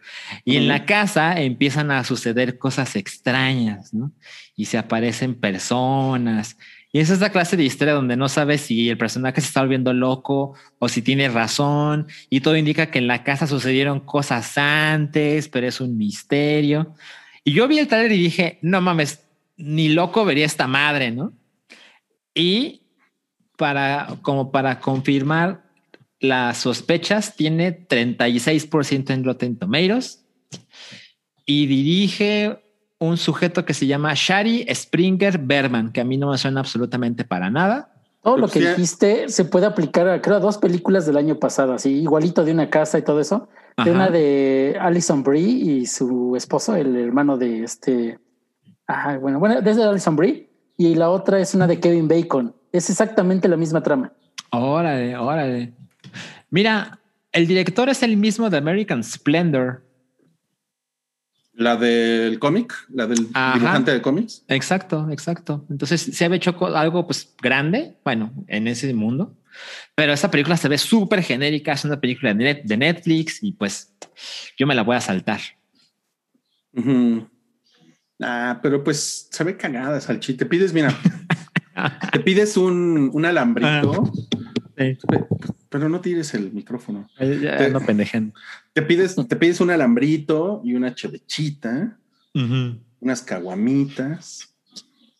Y 0.42 0.56
en 0.56 0.62
Ujú. 0.62 0.68
la 0.68 0.86
casa 0.86 1.38
empiezan 1.38 1.90
a 1.90 2.02
suceder 2.02 2.58
cosas 2.58 2.96
extrañas, 2.96 3.92
¿no? 3.92 4.12
Y 4.56 4.64
se 4.64 4.78
aparecen 4.78 5.34
personas. 5.34 6.56
Y 6.92 7.00
es 7.00 7.10
esta 7.10 7.30
clase 7.30 7.58
de 7.58 7.64
historia 7.64 7.92
donde 7.92 8.16
no 8.16 8.30
sabes 8.30 8.62
si 8.62 8.88
el 8.88 8.96
personaje 8.96 9.42
se 9.42 9.48
está 9.48 9.60
volviendo 9.60 9.92
loco 9.92 10.54
o 10.78 10.88
si 10.88 11.02
tiene 11.02 11.28
razón. 11.28 12.06
Y 12.30 12.40
todo 12.40 12.56
indica 12.56 12.90
que 12.90 13.00
en 13.00 13.08
la 13.08 13.22
casa 13.22 13.46
sucedieron 13.46 14.00
cosas 14.00 14.56
antes, 14.56 15.48
pero 15.48 15.66
es 15.66 15.78
un 15.78 15.98
misterio. 15.98 16.94
Y 17.44 17.52
yo 17.52 17.68
vi 17.68 17.80
el 17.80 17.86
trailer 17.86 18.12
y 18.12 18.22
dije, 18.22 18.58
no 18.62 18.80
mames, 18.80 19.26
ni 19.58 19.90
loco 19.90 20.24
vería 20.24 20.46
esta 20.46 20.66
madre, 20.66 21.10
¿no? 21.10 21.34
Y 22.34 22.85
para, 23.56 24.18
como 24.22 24.50
para 24.50 24.80
confirmar 24.80 25.64
las 26.20 26.58
sospechas, 26.58 27.36
tiene 27.36 27.86
36% 27.86 29.10
en 29.10 29.24
Rotten 29.24 29.58
Tomatoes 29.58 30.24
y 31.44 31.66
dirige 31.66 32.62
un 32.98 33.16
sujeto 33.16 33.64
que 33.64 33.74
se 33.74 33.86
llama 33.86 34.12
Shari 34.14 34.66
Springer 34.72 35.38
Berman, 35.38 35.92
que 35.92 36.00
a 36.00 36.04
mí 36.04 36.16
no 36.16 36.30
me 36.30 36.38
suena 36.38 36.60
absolutamente 36.60 37.24
para 37.24 37.50
nada. 37.50 37.92
Todo 38.22 38.38
lo 38.38 38.48
que 38.48 38.58
dijiste 38.58 39.28
se 39.28 39.44
puede 39.44 39.66
aplicar 39.66 40.08
a, 40.08 40.20
creo, 40.20 40.36
a 40.36 40.40
dos 40.40 40.58
películas 40.58 41.06
del 41.06 41.16
año 41.16 41.38
pasado, 41.38 41.74
así, 41.74 41.90
igualito 41.90 42.44
de 42.44 42.52
una 42.52 42.70
casa 42.70 42.98
y 42.98 43.02
todo 43.02 43.20
eso. 43.20 43.48
De 43.84 43.90
una 43.90 44.08
de 44.08 44.76
Alison 44.80 45.22
Brie 45.22 45.46
y 45.46 45.86
su 45.86 46.34
esposo, 46.34 46.74
el 46.74 46.96
hermano 46.96 47.36
de 47.36 47.62
este. 47.62 48.18
Ajá, 48.86 49.18
bueno, 49.18 49.38
bueno, 49.38 49.60
desde 49.60 49.84
Alison 49.84 50.16
Brie. 50.16 50.48
Y 50.78 50.94
la 50.94 51.10
otra 51.10 51.38
es 51.40 51.54
una 51.54 51.66
de 51.66 51.78
Kevin 51.78 52.08
Bacon. 52.08 52.54
Es 52.76 52.90
exactamente 52.90 53.48
la 53.48 53.56
misma 53.56 53.82
trama. 53.82 54.12
Órale, 54.50 55.16
órale. 55.16 55.72
Mira, 56.50 57.00
el 57.32 57.46
director 57.46 57.88
es 57.88 58.02
el 58.02 58.16
mismo 58.16 58.50
de 58.50 58.58
American 58.58 59.02
Splendor. 59.02 59.82
La 61.54 61.76
del 61.76 62.38
cómic, 62.38 62.74
la 62.90 63.06
del 63.06 63.28
Ajá. 63.32 63.54
dibujante 63.58 63.90
de 63.92 64.02
cómics. 64.02 64.44
Exacto, 64.48 65.08
exacto. 65.10 65.64
Entonces 65.70 66.02
se 66.02 66.24
había 66.26 66.36
hecho 66.36 66.54
algo 66.76 67.06
pues 67.06 67.34
grande, 67.40 67.96
bueno, 68.04 68.30
en 68.46 68.68
ese 68.68 68.92
mundo, 68.92 69.34
pero 69.94 70.12
esa 70.12 70.30
película 70.30 70.58
se 70.58 70.68
ve 70.68 70.76
súper 70.76 71.22
genérica, 71.22 71.72
es 71.72 71.84
una 71.86 71.98
película 71.98 72.34
de, 72.34 72.44
Net- 72.44 72.62
de 72.64 72.76
Netflix 72.76 73.42
y 73.42 73.52
pues 73.52 73.94
yo 74.58 74.66
me 74.66 74.74
la 74.74 74.82
voy 74.82 74.96
a 74.96 75.00
saltar. 75.00 75.40
Ah, 78.20 78.58
pero 78.62 78.84
pues 78.84 79.28
se 79.30 79.44
ve 79.44 79.56
cagada, 79.56 79.98
Salchi. 80.00 80.34
Te 80.34 80.44
pides, 80.46 80.72
mira, 80.74 80.94
te 82.12 82.20
pides 82.20 82.56
un, 82.56 83.10
un 83.12 83.24
alambrito, 83.24 84.12
pe- 84.74 84.98
pero 85.68 85.88
no 85.88 86.00
tires 86.00 86.32
el 86.34 86.52
micrófono. 86.52 87.08
Ya 87.18 87.56
Te- 87.58 87.70
no 87.70 87.80
pendejen. 87.80 88.32
Te 88.72 88.82
pides, 88.82 89.16
te 89.28 89.36
pides 89.36 89.60
un 89.60 89.70
alambrito 89.70 90.60
y 90.64 90.74
una 90.74 90.94
chevechita, 90.94 91.98
unas 93.00 93.22
caguamitas, 93.22 94.54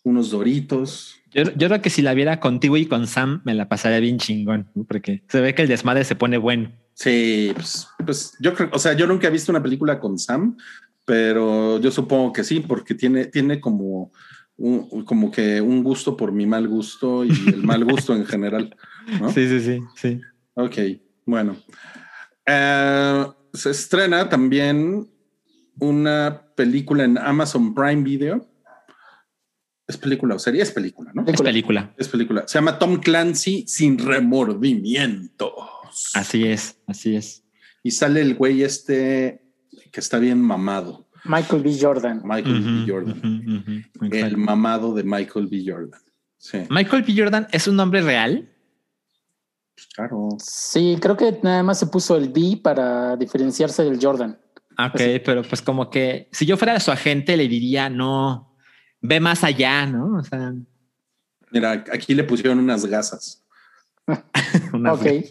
unos 0.02 0.30
doritos. 0.30 1.16
Yo, 1.32 1.42
yo 1.54 1.68
creo 1.68 1.82
que 1.82 1.90
si 1.90 2.00
la 2.02 2.14
viera 2.14 2.40
contigo 2.40 2.76
y 2.76 2.86
con 2.86 3.06
Sam, 3.06 3.42
me 3.44 3.54
la 3.54 3.68
pasaría 3.68 4.00
bien 4.00 4.18
chingón, 4.18 4.68
porque 4.88 5.22
se 5.28 5.40
ve 5.40 5.54
que 5.54 5.62
el 5.62 5.68
desmadre 5.68 6.04
se 6.04 6.14
pone 6.16 6.38
bueno. 6.38 6.70
Sí, 6.94 7.50
pues, 7.54 7.88
pues 8.06 8.32
yo 8.40 8.54
creo, 8.54 8.70
o 8.72 8.78
sea, 8.78 8.94
yo 8.94 9.06
nunca 9.06 9.26
he 9.26 9.30
visto 9.30 9.52
una 9.52 9.62
película 9.62 10.00
con 10.00 10.18
Sam, 10.18 10.56
pero 11.04 11.78
yo 11.80 11.90
supongo 11.90 12.32
que 12.32 12.42
sí, 12.42 12.60
porque 12.60 12.94
tiene, 12.94 13.26
tiene 13.26 13.60
como, 13.60 14.12
un, 14.58 15.04
como 15.04 15.30
que 15.30 15.60
un 15.60 15.82
gusto 15.82 16.16
por 16.16 16.32
mi 16.32 16.46
mal 16.46 16.66
gusto 16.68 17.24
y 17.24 17.30
el 17.48 17.62
mal 17.62 17.84
gusto 17.90 18.14
en 18.14 18.24
general. 18.26 18.76
¿no? 19.20 19.32
Sí, 19.32 19.48
sí, 19.48 19.60
sí, 19.60 19.80
sí. 19.96 20.20
Ok, 20.54 20.76
bueno. 21.24 21.56
Eh, 22.46 23.26
se 23.52 23.70
estrena 23.70 24.28
también 24.28 25.08
una 25.78 26.42
película 26.54 27.04
en 27.04 27.18
Amazon 27.18 27.74
Prime 27.74 28.02
Video. 28.02 28.46
Es 29.86 29.96
película 29.96 30.34
o 30.34 30.38
serie, 30.38 30.62
es 30.62 30.72
película, 30.72 31.12
¿no? 31.14 31.24
Es 31.26 31.40
película. 31.40 31.94
Es 31.96 32.08
película. 32.08 32.44
Se 32.48 32.58
llama 32.58 32.78
Tom 32.78 32.98
Clancy 32.98 33.64
sin 33.68 33.98
remordimientos. 33.98 35.52
Así 36.14 36.44
es, 36.44 36.78
así 36.86 37.14
es. 37.14 37.44
Y 37.84 37.92
sale 37.92 38.20
el 38.20 38.34
güey 38.34 38.62
este 38.62 39.44
que 39.92 40.00
está 40.00 40.18
bien 40.18 40.40
mamado. 40.40 41.05
Michael 41.28 41.62
B. 41.62 41.76
Jordan. 41.80 42.22
Michael 42.24 42.60
B. 42.62 42.92
Jordan. 42.92 43.84
El 44.10 44.36
mamado 44.36 44.94
de 44.94 45.02
Michael 45.02 45.46
B. 45.46 45.62
Jordan. 45.66 46.00
Sí, 46.38 46.58
Michael 46.70 47.02
B. 47.02 47.14
Jordan 47.16 47.46
es 47.52 47.66
un 47.66 47.76
nombre 47.76 48.02
real. 48.02 48.48
claro. 49.94 50.28
Sí, 50.38 50.96
creo 51.00 51.16
que 51.16 51.38
nada 51.42 51.62
más 51.62 51.78
se 51.78 51.86
puso 51.86 52.16
el 52.16 52.28
B 52.28 52.60
para 52.62 53.16
diferenciarse 53.16 53.82
del 53.84 53.98
Jordan. 54.00 54.38
Ok, 54.78 54.94
Así. 54.94 55.20
pero 55.24 55.42
pues 55.42 55.62
como 55.62 55.88
que 55.88 56.28
si 56.32 56.44
yo 56.44 56.56
fuera 56.56 56.78
su 56.80 56.90
agente 56.90 57.36
le 57.36 57.48
diría 57.48 57.88
no, 57.88 58.54
ve 59.00 59.20
más 59.20 59.42
allá, 59.42 59.86
¿no? 59.86 60.18
O 60.18 60.22
sea, 60.22 60.52
Mira, 61.50 61.84
aquí 61.92 62.14
le 62.14 62.24
pusieron 62.24 62.58
unas 62.58 62.84
gasas. 62.86 63.42
Ok. 64.72 65.06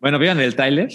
Bueno, 0.00 0.18
¿vieron 0.18 0.40
el 0.40 0.56
trailer? 0.56 0.88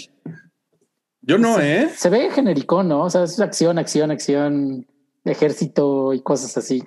Yo 1.26 1.38
no, 1.38 1.58
¿eh? 1.60 1.90
Se 1.96 2.08
ve 2.08 2.30
genérico, 2.30 2.82
¿no? 2.82 3.02
O 3.02 3.10
sea, 3.10 3.24
es 3.24 3.38
acción, 3.40 3.78
acción, 3.78 4.10
acción, 4.10 4.86
ejército 5.24 6.12
y 6.14 6.20
cosas 6.22 6.56
así. 6.56 6.84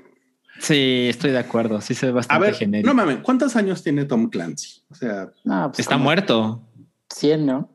Sí, 0.60 1.08
estoy 1.10 1.32
de 1.32 1.40
acuerdo. 1.40 1.80
Sí 1.82 1.94
se 1.94 2.08
ve 2.08 2.12
A 2.14 2.16
bastante 2.16 2.46
ver, 2.48 2.56
genérico. 2.56 2.88
no 2.88 2.94
mames, 2.94 3.18
¿cuántos 3.22 3.56
años 3.56 3.84
tiene 3.84 4.06
Tom 4.06 4.30
Clancy? 4.30 4.82
O 4.90 4.96
sea, 4.96 5.30
No, 5.44 5.68
pues 5.70 5.80
Está 5.80 5.96
como 5.96 6.06
muerto. 6.06 6.62
100, 7.14 7.46
¿no? 7.46 7.70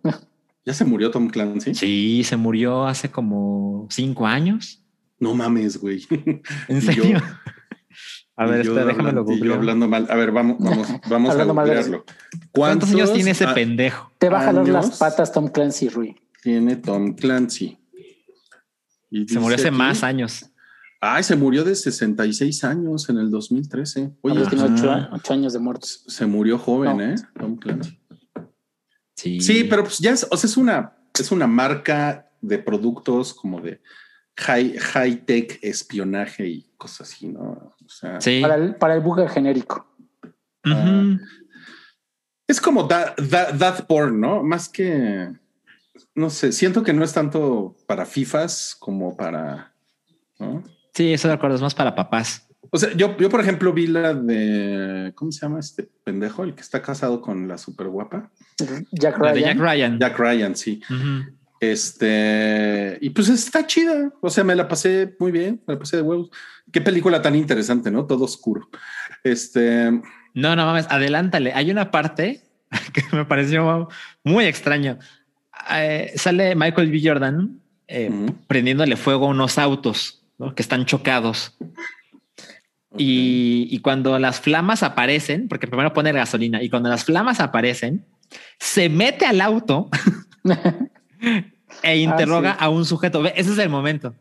¿ya 0.67 0.73
se 0.73 0.85
murió 0.85 1.11
Tom 1.11 1.29
Clancy? 1.29 1.75
Sí, 1.75 2.25
se 2.25 2.37
murió 2.37 2.87
hace 2.87 3.11
como 3.11 3.87
cinco 3.91 4.27
años. 4.27 4.83
No 5.19 5.35
mames, 5.35 5.79
güey. 5.79 6.07
¿En 6.69 6.81
serio? 6.83 7.05
yo- 7.05 7.19
A 8.37 8.47
ver, 8.47 8.63
espera, 8.63 8.87
déjame 8.87 9.13
lo 9.13 9.21
hablando- 9.21 9.33
y 9.33 9.47
yo 9.47 9.55
hablando 9.55 9.87
mal. 9.89 10.07
A 10.11 10.17
ver, 10.17 10.33
vamos, 10.33 10.57
vamos, 10.61 10.89
vamos 11.09 11.37
a 11.37 11.45
googlearlo. 11.45 12.05
¿Cuántos 12.53 12.91
años 12.91 13.13
tiene 13.13 13.31
ese 13.31 13.47
pendejo? 13.49 14.11
Te 14.19 14.29
va 14.29 14.41
a 14.41 14.45
jalar 14.47 14.67
las 14.69 14.99
patas 14.99 15.31
Tom 15.31 15.49
Clancy, 15.49 15.89
Rui. 15.89 16.17
Tiene 16.45 16.77
Tom 16.77 17.15
Clancy. 17.15 17.79
Y 19.11 19.27
Se 19.27 19.41
murió 19.41 19.57
hace 19.57 19.69
aquí- 19.69 19.77
más 19.77 20.03
años. 20.05 20.45
Ay, 21.01 21.23
se 21.23 21.37
murió 21.37 21.65
de 21.65 21.75
66 21.75 22.65
años 22.65 23.09
en 23.09 23.17
el 23.19 23.31
2013. 23.31 24.13
Oye, 24.21 24.39
Oye, 24.41 24.47
tiene 24.51 24.65
ocho, 24.65 24.91
Ajá. 24.91 25.09
ocho 25.13 25.33
años 25.33 25.55
de 25.55 25.59
muertos. 25.59 26.05
se 26.07 26.27
murió 26.27 26.59
joven, 26.59 26.99
No. 26.99 27.03
¿eh? 27.03 27.15
Tom 27.39 27.57
Clancy. 27.57 27.99
Sí. 29.17 29.41
Sí, 29.41 29.65
pero 29.65 29.85
pues 29.85 29.99
ya 30.01 30.11
es, 30.13 30.27
o 30.31 30.37
sea, 30.37 30.49
es 30.49 30.57
una, 30.59 30.93
es 31.19 31.33
una 31.33 31.47
marca 31.47 32.31
de 32.43 32.59
productos 32.59 33.33
como 33.33 33.63
de 33.63 33.81
high, 34.37 34.77
high 34.79 35.25
tech 35.25 35.59
espionaje 35.63 36.47
y 36.47 36.71
cosas 36.77 37.09
así, 37.13 37.29
¿no? 37.29 37.41
O 37.85 37.89
sea, 37.89 38.21
Sí. 38.21 38.41
Para 38.43 38.57
el, 38.57 38.75
para 38.77 38.95
el 38.95 39.01
buga 39.01 39.27
genérico. 39.31 39.87
Ujú. 40.67 41.19
es 42.47 42.61
como 42.61 42.87
that, 42.89 43.15
that, 43.31 43.59
that 43.59 43.87
porn, 43.87 44.21
¿no? 44.21 44.43
Más 44.43 44.69
que, 44.69 45.33
no 46.15 46.31
sé, 46.31 46.53
siento 46.53 46.83
que 46.83 46.93
no 46.93 47.05
es 47.05 47.13
tanto 47.13 47.77
para 47.87 48.07
FIFAs 48.07 48.77
como 48.79 49.17
para, 49.17 49.73
¿no? 50.39 50.63
Sí, 50.95 51.13
estoy 51.13 51.31
de 51.31 51.35
acuerdo. 51.35 51.57
Es 51.57 51.63
más 51.63 51.75
para 51.75 51.95
papás. 51.95 52.49
O 52.71 52.79
sea, 52.79 52.93
yo, 52.95 53.17
yo 53.19 53.29
por 53.29 53.41
ejemplo 53.41 53.73
vi 53.73 53.87
la 53.87 54.15
de, 54.15 55.13
¿cómo 55.15 55.31
se 55.33 55.41
llama 55.41 55.61
este 55.61 55.89
pendejo? 56.05 56.45
El 56.45 56.55
que 56.55 56.63
está 56.63 56.83
casado 56.83 57.21
con 57.21 57.47
la 57.47 57.59
super 57.59 57.89
guapa. 57.89 58.31
Jack 58.93 59.19
La 59.19 59.33
de 59.33 59.41
Ryan. 59.41 59.45
Jack 59.45 59.59
Ryan. 59.59 59.99
Jack 59.99 60.19
Ryan, 60.19 60.57
sí. 60.57 60.81
Este, 61.61 62.99
y 63.01 63.11
pues 63.11 63.29
está 63.29 63.67
chida. 63.67 64.13
O 64.21 64.31
sea, 64.31 64.45
me 64.45 64.55
la 64.55 64.69
pasé 64.69 65.15
muy 65.19 65.33
bien, 65.33 65.63
me 65.67 65.75
la 65.75 65.81
pasé 65.81 65.97
de 65.97 66.03
huevos. 66.03 66.31
Qué 66.73 66.81
película 66.81 67.23
tan 67.23 67.35
interesante, 67.35 67.91
¿no? 67.91 68.07
Todo 68.07 68.25
oscuro. 68.25 68.69
Este, 69.23 69.91
No, 70.35 70.57
no 70.57 70.67
mames, 70.67 70.87
adelántale. 70.91 71.53
Hay 71.53 71.71
una 71.71 71.91
parte 71.91 72.43
que 72.93 73.03
me 73.17 73.25
pareció 73.25 73.89
muy 74.23 74.47
extraño. 74.47 74.99
Eh, 75.71 76.13
sale 76.17 76.55
Michael 76.55 76.91
B. 76.91 77.01
Jordan 77.03 77.61
eh, 77.87 78.11
prendiéndole 78.47 78.97
fuego 78.97 79.27
a 79.27 79.31
unos 79.31 79.59
autos 79.59 80.23
¿no? 80.39 80.55
que 80.55 80.63
están 80.63 80.87
chocados. 80.87 81.57
Y, 82.97 83.67
y 83.71 83.81
cuando 83.81 84.19
las 84.19 84.41
flamas 84.41 84.83
aparecen, 84.83 85.49
porque 85.49 85.67
primero 85.67 85.93
pone 85.93 86.13
gasolina, 86.13 86.63
y 86.63 86.71
cuando 86.71 86.89
las 86.89 87.05
flamas 87.05 87.41
aparecen, 87.41 88.05
se 88.59 88.89
mete 88.89 89.27
al 89.27 89.41
auto 89.41 89.89
e 91.83 91.99
interroga 91.99 92.53
sí. 92.53 92.59
a 92.61 92.69
un 92.69 92.85
sujeto. 92.85 93.23
Ve, 93.23 93.33
ese 93.37 93.53
es 93.53 93.59
el 93.59 93.69
momento. 93.69 94.15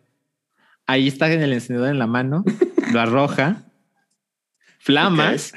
Ahí 0.85 1.07
está 1.07 1.31
en 1.31 1.41
el 1.41 1.53
encendedor 1.53 1.89
en 1.89 1.99
la 1.99 2.07
mano, 2.07 2.43
lo 2.91 2.99
arroja, 2.99 3.63
flamas, 4.79 5.53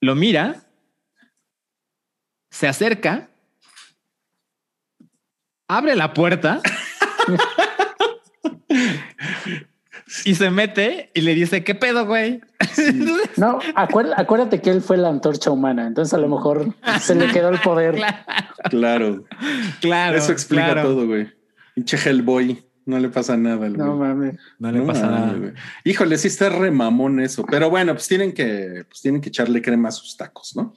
lo 0.00 0.14
mira, 0.14 0.64
se 2.50 2.66
acerca, 2.66 3.29
abre 5.76 5.94
la 5.96 6.12
puerta 6.12 6.60
y 10.24 10.34
se 10.34 10.50
mete 10.50 11.10
y 11.14 11.20
le 11.20 11.34
dice, 11.34 11.62
¿qué 11.64 11.74
pedo, 11.74 12.06
güey? 12.06 12.40
No, 13.36 13.58
acuérdate, 13.74 14.20
acuérdate 14.20 14.60
que 14.60 14.70
él 14.70 14.82
fue 14.82 14.96
la 14.96 15.08
antorcha 15.08 15.50
humana, 15.50 15.86
entonces 15.86 16.12
a 16.14 16.18
lo 16.18 16.28
mejor 16.28 16.74
se 17.00 17.14
le 17.14 17.28
quedó 17.28 17.48
el 17.50 17.58
poder. 17.60 18.00
claro, 18.70 19.24
Claro. 19.80 20.16
Eso 20.16 20.32
explica 20.32 20.72
claro. 20.72 20.82
todo, 20.82 21.06
güey. 21.06 21.28
Pinche 21.74 21.96
Hellboy. 21.96 22.64
No 22.86 22.98
le 22.98 23.08
pasa 23.08 23.36
nada. 23.36 23.66
al 23.66 23.76
No 23.76 23.94
mames. 23.96 24.36
No 24.58 24.72
le 24.72 24.78
No 24.80 24.86
pasa 24.86 25.06
nada. 25.08 25.32
güey. 25.34 25.52
Híjole, 25.84 26.18
sí 26.18 26.26
está 26.28 26.48
re 26.48 26.70
mamón 26.70 27.20
eso. 27.20 27.44
Pero 27.48 27.70
bueno, 27.70 27.92
pues 27.92 28.08
tienen 28.08 28.32
que, 28.32 28.84
pues 28.88 29.00
tienen 29.02 29.20
que 29.20 29.28
echarle 29.28 29.62
crema 29.62 29.90
a 29.90 29.92
sus 29.92 30.16
tacos, 30.16 30.56
¿no? 30.56 30.74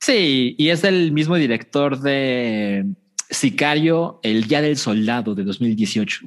Sí, 0.00 0.54
y 0.58 0.70
es 0.70 0.82
el 0.84 1.12
mismo 1.12 1.36
director 1.36 2.00
de 2.00 2.86
Sicario, 3.32 4.20
El 4.22 4.44
Día 4.46 4.60
del 4.62 4.76
Soldado 4.76 5.34
de 5.34 5.44
2018. 5.44 6.20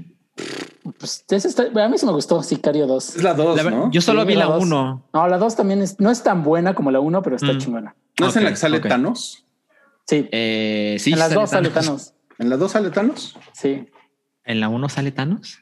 Pues 1.00 1.24
está- 1.30 1.64
a 1.84 1.90
mí 1.90 1.98
sí 1.98 2.06
me 2.06 2.12
gustó 2.12 2.42
Sicario 2.44 2.88
2. 2.88 3.16
Es 3.18 3.24
la 3.24 3.34
dos, 3.34 3.56
La 3.56 3.64
ver- 3.64 3.74
¿no? 3.74 3.92
Yo 3.92 4.02
solo 4.02 4.22
Sí, 4.22 4.28
vi 4.28 4.34
la 4.36 4.46
la 4.48 4.56
dos. 4.56 4.64
1. 4.64 5.10
No, 5.14 5.28
la 5.28 5.38
2 5.38 5.56
también 5.56 5.82
es, 5.82 6.00
no 6.00 6.12
es 6.12 6.24
tan 6.24 6.44
buena 6.44 6.74
como 6.76 6.92
la 6.92 7.00
1, 7.00 7.22
pero 7.22 7.36
está 7.36 7.54
Mm. 7.54 7.58
chingona. 7.58 7.96
¿No 8.20 8.28
es 8.28 8.36
en 8.36 8.44
la 8.44 8.50
que 8.50 8.56
sale 8.56 8.78
ok. 8.78 8.88
Thanos? 8.88 9.46
Sí, 10.08 10.28
Eh, 10.32 10.98
sí, 11.00 11.14
en 11.14 11.20
las 11.20 11.30
sale 11.30 11.42
dos 11.42 11.50
sale 11.50 11.70
Thanos. 11.70 11.86
Thanos. 11.86 12.14
¿En 12.38 12.50
la 12.50 12.58
dos 12.58 12.72
sale 12.72 12.90
Thanos? 12.92 13.38
Sí, 13.54 13.86
¿En 14.44 14.60
la 14.60 14.70
1 14.70 14.90
sale 14.90 15.12
Thanos? 15.12 15.60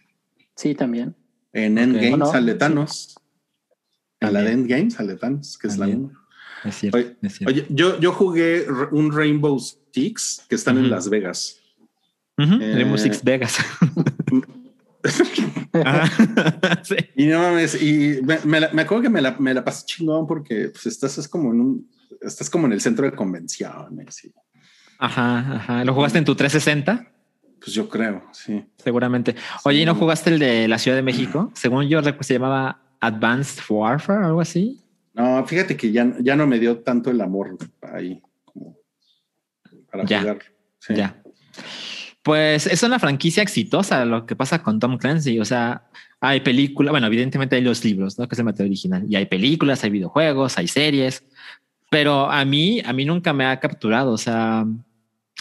sí, 0.56 0.76
también. 0.76 1.16
En. 1.54 1.78
Endgame 1.78 2.14
¿O 2.14 2.18
no? 2.18 2.26
sale 2.26 2.54
Sí. 2.54 2.58
Thanos. 2.58 3.16
En 4.20 4.34
la 4.34 4.40
de 4.42 4.46
También. 4.52 4.60
Endgame 4.72 4.92
sale 4.92 5.16
Thanos, 5.16 5.58
que 5.58 5.68
es 5.68 5.78
la 5.78 5.86
También. 5.86 6.06
uno. 6.12 6.20
Es 6.66 6.76
cierto. 6.76 6.98
Oye, 6.98 7.16
es 7.22 7.34
cierto. 7.38 7.54
Oye, 7.54 7.66
yo, 7.70 8.00
yo 8.00 8.12
jugué 8.14 8.66
un 8.92 9.12
Rainbow 9.12 9.60
Six 9.94 10.46
que 10.50 10.56
están 10.56 10.78
en. 10.78 10.90
Las 10.90 11.10
Vegas. 11.10 11.60
Ujú, 12.38 12.56
eh, 12.62 12.98
Six 12.98 13.24
Vegas. 13.24 13.58
Sí. 16.84 16.96
Y 17.16 17.26
no 17.28 17.40
mames, 17.40 17.82
y 17.82 18.20
me, 18.24 18.38
me 18.46 18.60
la- 18.60 18.70
me 18.74 18.84
acuerdo 18.84 19.04
que 19.04 19.10
me 19.10 19.22
la, 19.22 19.36
me 19.40 19.54
la 19.54 19.64
pasé 19.64 19.86
chingón 19.86 20.26
porque 20.28 20.70
pues, 20.70 20.86
estás 20.86 21.18
es 21.18 21.28
como 21.28 21.52
en 21.52 21.60
un, 21.62 21.90
estás 22.22 22.50
como 22.50 22.68
en 22.68 22.74
el 22.74 22.82
centro 22.82 23.06
de 23.06 23.14
convenciones. 23.16 24.24
y, 24.26 24.32
Ajá, 25.00 25.56
ajá. 25.56 25.84
¿Lo 25.84 25.94
jugaste 25.94 26.20
en 26.20 26.26
tu 26.26 26.36
360? 26.36 27.10
pues 27.60 27.74
yo 27.74 27.88
creo, 27.88 28.24
sí. 28.34 28.64
Seguramente. 28.78 29.36
Oye, 29.64 29.82
¿y 29.82 29.86
no 29.86 29.96
jugaste 29.96 30.30
el 30.32 30.40
de 30.40 30.68
la 30.68 30.78
Ciudad 30.78 30.98
de 30.98 31.02
México? 31.04 31.50
Según 31.56 31.88
yo 31.88 32.02
se 32.04 32.34
llamaba 32.34 32.82
Advanced 33.00 33.64
Warfare 33.70 34.24
o 34.24 34.28
algo 34.28 34.42
así. 34.42 34.82
No, 35.14 35.46
fíjate 35.48 35.78
que 35.78 35.92
ya, 35.92 36.14
ya 36.20 36.36
no 36.36 36.46
me 36.46 36.60
dio 36.60 36.80
tanto 36.80 37.10
el 37.10 37.22
amor 37.22 37.58
ahí 37.82 38.22
para 39.94 40.06
Ya. 40.06 40.38
Sí. 40.80 40.96
Ya. 40.96 41.22
Pues 42.24 42.68
es 42.68 42.82
una 42.84 43.00
franquicia 43.00 43.44
exitosa 43.44 44.04
lo 44.06 44.26
que 44.26 44.36
pasa 44.36 44.64
con 44.64 44.80
Tom 44.80 44.98
Clancy. 44.98 45.40
O 45.40 45.46
sea, 45.46 45.90
hay 46.20 46.40
películas, 46.40 46.92
bueno, 46.92 47.08
evidentemente 47.08 47.58
hay 47.58 47.62
los 47.62 47.84
libros, 47.84 48.18
¿no? 48.18 48.28
Que 48.28 48.36
es 48.36 48.40
el 48.40 48.46
material 48.46 48.70
original. 48.70 49.06
Y 49.08 49.16
hay 49.16 49.26
películas, 49.26 49.84
hay 49.84 49.90
videojuegos, 49.90 50.58
hay 50.58 50.68
series. 50.68 51.24
Pero 51.90 52.32
a 52.32 52.44
mí, 52.46 52.82
a 52.84 52.94
mí 52.94 53.06
nunca 53.06 53.34
me 53.34 53.46
ha 53.46 53.60
capturado. 53.60 54.12
O 54.12 54.18
sea, 54.18 54.66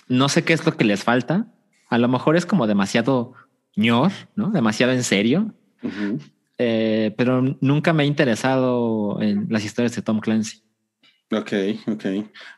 no 0.08 0.28
sé 0.28 0.44
qué 0.44 0.52
es 0.52 0.66
lo 0.66 0.76
que 0.76 0.84
les 0.84 1.02
falta. 1.02 1.46
A 1.88 1.98
lo 1.98 2.08
mejor 2.08 2.36
es 2.36 2.46
como 2.46 2.66
demasiado 2.66 3.32
ñor, 3.76 4.10
¿no? 4.34 4.50
Demasiado 4.50 4.92
en 4.92 5.04
serio. 5.04 5.54
Eh, 6.58 7.14
pero 7.16 7.42
nunca 7.60 7.92
me 7.92 8.02
ha 8.02 8.06
interesado 8.06 9.20
en 9.22 9.46
las 9.50 9.64
historias 9.64 9.94
de 9.94 10.02
Tom 10.02 10.20
Clancy. 10.20 10.62
Ok, 11.30 11.52
ok. 11.86 12.04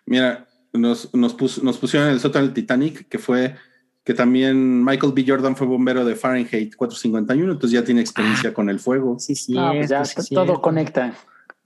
Mira, 0.06 0.48
nos, 0.74 1.12
nos, 1.14 1.34
pus- 1.34 1.62
nos 1.62 1.78
pusieron 1.78 2.08
en 2.08 2.14
el 2.14 2.20
sótano 2.20 2.44
del 2.44 2.54
Titanic, 2.54 3.08
que 3.08 3.18
fue 3.18 3.56
que 4.04 4.12
también 4.12 4.84
Michael 4.84 5.14
B. 5.14 5.24
Jordan 5.26 5.56
fue 5.56 5.66
bombero 5.66 6.04
de 6.04 6.14
Fahrenheit 6.14 6.74
451, 6.76 7.52
entonces 7.52 7.70
ya 7.80 7.84
tiene 7.84 8.02
experiencia 8.02 8.52
con 8.52 8.68
el 8.68 8.78
fuego. 8.78 9.18
Sí, 9.18 9.34
sí. 9.34 9.54
Ah, 9.56 9.72
pues 9.74 9.88
ya 9.88 10.04
sí, 10.04 10.14
todo 10.34 10.44
cierto. 10.44 10.60
conecta. 10.60 11.14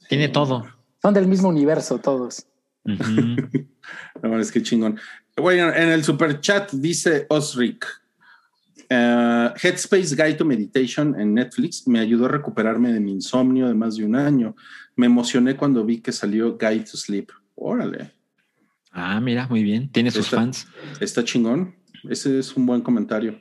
Tiene 0.08 0.28
todo. 0.28 0.64
Son 1.02 1.12
del 1.14 1.26
mismo 1.26 1.48
universo 1.48 1.98
todos. 1.98 2.46
Ujú. 2.84 2.96
No, 4.22 4.38
es 4.38 4.52
que 4.52 4.62
chingón. 4.62 4.98
Bueno, 5.36 5.72
en 5.72 5.88
el 5.88 6.04
super 6.04 6.40
chat 6.40 6.70
dice 6.72 7.24
Osric. 7.30 7.86
eh, 8.90 9.50
Headspace 9.62 10.14
Guide 10.14 10.34
to 10.34 10.44
Meditation 10.44 11.18
en 11.18 11.34
Netflix 11.34 11.86
me 11.86 12.00
ayudó 12.00 12.26
a 12.26 12.28
recuperarme 12.28 12.92
de 12.92 13.00
mi 13.00 13.12
insomnio 13.12 13.66
de 13.68 13.74
más 13.74 13.96
de 13.96 14.04
un 14.04 14.14
año. 14.16 14.54
Me 14.96 15.06
emocioné 15.06 15.56
cuando 15.56 15.84
vi 15.84 16.00
que 16.00 16.12
salió 16.12 16.56
Guide 16.58 16.84
to 16.90 16.96
Sleep. 16.96 17.30
Órale, 17.54 18.10
Ah, 18.92 19.20
mira, 19.20 19.46
muy 19.48 19.62
bien. 19.62 19.90
Tiene 19.90 20.10
sus 20.10 20.24
Está- 20.26 20.36
fans. 20.38 20.66
está 21.00 21.24
chingón. 21.24 21.74
Ese 22.08 22.38
es 22.38 22.56
un 22.56 22.66
buen 22.66 22.80
comentario. 22.80 23.40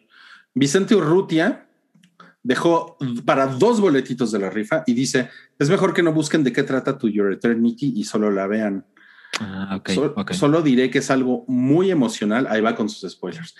Vicente 0.53 0.95
Urrutia 0.95 1.67
dejó 2.43 2.97
para 3.25 3.47
dos 3.47 3.79
boletitos 3.79 4.31
de 4.31 4.39
la 4.39 4.49
rifa 4.49 4.83
y 4.87 4.93
dice: 4.93 5.29
Es 5.59 5.69
mejor 5.69 5.93
que 5.93 6.03
no 6.03 6.13
busquen 6.13 6.43
de 6.43 6.51
qué 6.51 6.63
trata 6.63 6.97
tu 6.97 7.07
Your 7.09 7.31
Eternity 7.31 7.93
y 7.95 8.03
solo 8.03 8.31
la 8.31 8.47
vean. 8.47 8.85
Ah, 9.39 9.75
ok, 9.77 9.89
Sol- 9.89 10.13
ok. 10.15 10.31
Solo 10.33 10.61
diré 10.61 10.89
que 10.89 10.99
es 10.99 11.11
algo 11.11 11.45
muy 11.47 11.91
emocional. 11.91 12.47
Ahí 12.49 12.61
va 12.61 12.75
con 12.75 12.89
sus 12.89 13.11
spoilers. 13.11 13.55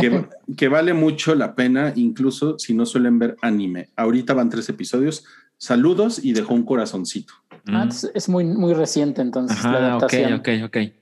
Que, 0.00 0.26
que 0.56 0.68
vale 0.68 0.94
mucho 0.94 1.34
la 1.34 1.54
pena, 1.54 1.92
incluso 1.96 2.58
si 2.58 2.72
no 2.74 2.86
suelen 2.86 3.18
ver 3.18 3.36
anime. 3.42 3.90
Ahorita 3.96 4.32
van 4.34 4.48
tres 4.48 4.68
episodios. 4.68 5.24
Saludos 5.58 6.24
y 6.24 6.32
dejó 6.32 6.54
un 6.54 6.64
corazoncito. 6.64 7.34
Ah, 7.66 7.84
Mm. 7.84 7.88
es, 7.88 8.10
es 8.14 8.28
muy, 8.30 8.44
muy 8.44 8.72
reciente 8.72 9.20
entonces 9.20 9.62
la 9.62 9.70
Ajá, 9.70 9.96
ok, 9.98 10.02
adaptación. 10.14 10.32
ok, 10.32 10.48
ok. 10.64 10.76
Ujú. 10.76 10.99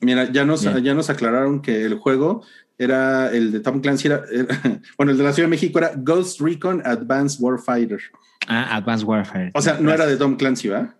Mira, 0.00 0.30
ya 0.30 0.44
nos, 0.44 0.62
Bien. 0.62 0.84
ya 0.84 0.94
nos 0.94 1.10
aclararon 1.10 1.60
que 1.62 1.84
el 1.84 1.94
juego 1.94 2.44
era 2.78 3.30
el 3.32 3.50
de 3.50 3.58
Tom 3.60 3.80
Clancy, 3.80 4.06
era, 4.08 4.22
era- 4.32 4.60
bueno, 4.96 5.12
el 5.12 5.18
de 5.18 5.24
la 5.24 5.32
Ciudad 5.32 5.48
de 5.48 5.50
México 5.50 5.78
era 5.78 5.92
Ghost 5.96 6.40
Recon 6.40 6.80
Advanced 6.84 7.40
Warfighter. 7.40 8.00
Ah, 8.46 8.76
Advanced 8.76 9.06
Warfare. 9.06 9.50
O 9.54 9.60
sea, 9.60 9.78
no 9.80 9.92
era 9.92 10.06
de 10.06 10.16
Tom 10.16 10.36
Clancy, 10.36 10.68
¿va? 10.68 10.94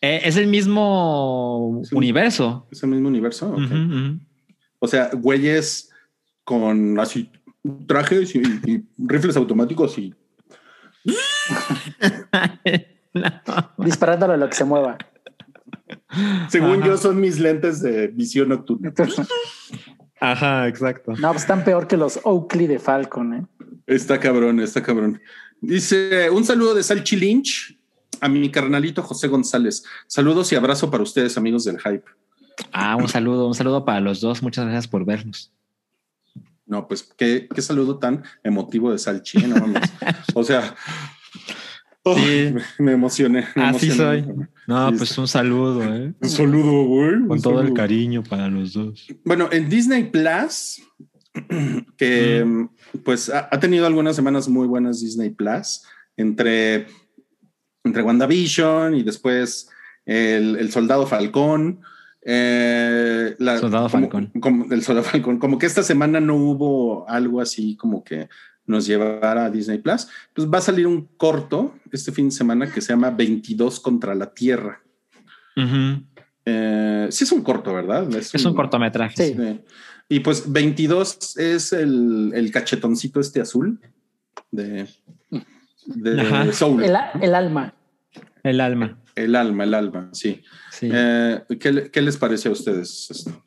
Eh, 0.00 0.20
es 0.24 0.36
el 0.36 0.46
mismo 0.46 1.82
universo. 1.92 2.68
Es 2.70 2.82
el 2.84 2.90
mismo 2.90 3.08
universo. 3.08 3.56
O 4.78 4.86
sea, 4.88 5.10
güeyes 5.12 5.90
con 6.44 6.98
así 7.00 7.30
trajes 7.88 8.34
y, 8.36 8.42
y 8.64 8.84
rifles 8.98 9.36
automáticos 9.36 9.98
y 9.98 10.14
No. 13.14 13.24
Disparándole 13.78 14.34
a 14.34 14.36
lo 14.36 14.48
que 14.48 14.54
se 14.54 14.64
mueva. 14.64 14.98
Según 16.48 16.80
Ajá. 16.82 16.86
yo 16.86 16.96
son 16.96 17.20
mis 17.20 17.38
lentes 17.38 17.82
de 17.82 18.08
visión 18.08 18.48
nocturna. 18.48 18.92
Ajá, 20.20 20.68
exacto. 20.68 21.12
No, 21.18 21.30
pues 21.30 21.42
están 21.42 21.64
peor 21.64 21.86
que 21.86 21.96
los 21.96 22.20
Oakley 22.24 22.66
de 22.66 22.78
Falcon. 22.78 23.34
¿eh? 23.34 23.46
Está 23.86 24.18
cabrón, 24.18 24.60
está 24.60 24.82
cabrón. 24.82 25.20
Dice 25.60 26.30
un 26.30 26.44
saludo 26.44 26.74
de 26.74 26.82
Salchi 26.82 27.16
Lynch 27.16 27.78
a 28.20 28.28
mi 28.28 28.50
carnalito 28.50 29.02
José 29.02 29.28
González. 29.28 29.84
Saludos 30.06 30.52
y 30.52 30.56
abrazo 30.56 30.90
para 30.90 31.02
ustedes, 31.02 31.36
amigos 31.36 31.64
del 31.64 31.78
hype. 31.80 32.04
Ah, 32.72 32.96
un 32.96 33.08
saludo, 33.08 33.46
un 33.46 33.54
saludo 33.54 33.84
para 33.84 34.00
los 34.00 34.20
dos. 34.20 34.42
Muchas 34.42 34.64
gracias 34.64 34.88
por 34.88 35.04
vernos. 35.04 35.52
No, 36.64 36.88
pues 36.88 37.02
qué, 37.16 37.48
qué 37.54 37.62
saludo 37.62 37.98
tan 37.98 38.24
emotivo 38.42 38.90
de 38.90 38.98
Salchi, 38.98 39.38
¿eh? 39.38 39.46
no 39.46 39.56
mames. 39.56 39.82
O 40.34 40.42
sea, 40.42 40.74
oh, 42.06 42.16
Sí. 42.16 42.54
me, 42.78 42.92
emocioné. 42.92 43.44
me 43.54 43.62
Así 43.64 43.86
emocioné. 43.86 44.22
soy. 44.24 44.34
No, 44.66 44.90
Sí, 44.90 44.94
pues 44.98 45.18
un 45.18 45.28
saludo, 45.28 45.82
¿eh? 45.84 46.12
Un 46.20 46.28
saludo, 46.28 46.84
güey. 46.84 47.26
Con 47.28 47.40
todo 47.42 47.60
el 47.60 47.72
cariño 47.74 48.22
para 48.22 48.48
los 48.48 48.72
dos. 48.72 49.06
Bueno, 49.24 49.48
en 49.52 49.68
Disney 49.68 50.04
Plus, 50.10 50.82
que 51.96 52.66
pues 53.04 53.28
ha, 53.28 53.48
ha 53.50 53.60
tenido 53.60 53.86
algunas 53.86 54.16
semanas 54.16 54.48
muy 54.48 54.66
buenas 54.66 55.00
Disney 55.00 55.30
Plus, 55.30 55.82
entre, 56.16 56.86
entre 57.84 58.02
WandaVision 58.02 58.94
y 58.94 59.02
después 59.02 59.68
el, 60.04 60.56
el 60.56 60.70
Soldado 60.72 61.06
Falcón. 61.06 61.80
eh, 62.28 63.36
la- 63.38 63.58
Soldado 63.58 63.88
como- 63.88 64.02
Falcón. 64.10 64.32
como- 64.40 64.72
el 64.72 64.82
Soldado 64.82 65.06
Falcón. 65.08 65.38
Como 65.38 65.58
que 65.58 65.66
esta 65.66 65.82
semana 65.82 66.20
no 66.20 66.34
hubo 66.36 67.08
algo 67.08 67.40
así 67.40 67.76
como 67.76 68.02
que 68.02 68.28
nos 68.66 68.86
llevara 68.86 69.44
a 69.46 69.50
Disney 69.50 69.78
Plus. 69.78 70.08
Pues 70.34 70.48
va 70.48 70.58
a 70.58 70.62
salir 70.62 70.86
un 70.86 71.06
corto 71.16 71.74
este 71.92 72.12
fin 72.12 72.26
de 72.26 72.32
semana 72.32 72.70
que 72.70 72.80
se 72.80 72.92
llama 72.92 73.10
22 73.10 73.80
contra 73.80 74.14
la 74.14 74.32
Tierra. 74.32 74.80
Eh, 76.44 77.08
sí 77.10 77.24
es 77.24 77.32
un 77.32 77.42
corto, 77.42 77.74
¿verdad? 77.74 78.08
Es 78.14 78.44
un 78.44 78.54
cortometraje. 78.54 79.16
Sí. 79.16 79.34
Sí. 79.36 79.60
Y 80.08 80.20
pues 80.20 80.50
22 80.50 81.36
es 81.38 81.72
el, 81.72 82.30
el 82.34 82.50
cachetoncito 82.52 83.18
este 83.20 83.40
azul 83.40 83.80
de. 84.50 84.86
Soul. 86.52 86.82
El, 86.84 86.90
El, 86.90 86.96
a- 86.96 87.12
el 87.20 87.34
alma. 87.34 87.74
El 88.42 88.60
alma. 88.60 88.98
alma, 89.16 89.64
el 89.64 89.74
alma, 89.74 90.08
sí. 90.12 90.42
Sí. 90.70 90.88
Eh, 90.92 91.42
¿qué, 91.58 91.72
le- 91.72 91.90
qué 91.90 92.02
les 92.02 92.16
parece 92.16 92.48
a 92.48 92.52
ustedes 92.52 93.08
esto? 93.10 93.42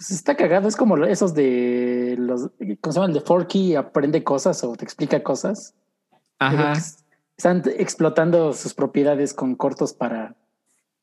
Pues 0.00 0.12
está 0.12 0.34
cagado. 0.34 0.66
Es 0.66 0.76
como 0.76 0.96
esos 1.04 1.34
de 1.34 2.16
los, 2.18 2.48
¿cómo 2.80 2.92
se 2.92 2.98
llaman? 3.00 3.12
De 3.12 3.20
Forky 3.20 3.74
aprende 3.74 4.24
cosas 4.24 4.64
o 4.64 4.74
te 4.74 4.82
explica 4.82 5.22
cosas. 5.22 5.74
Ajá. 6.38 6.72
Están 7.36 7.62
explotando 7.76 8.54
sus 8.54 8.72
propiedades 8.72 9.34
con 9.34 9.56
cortos 9.56 9.92
para, 9.92 10.34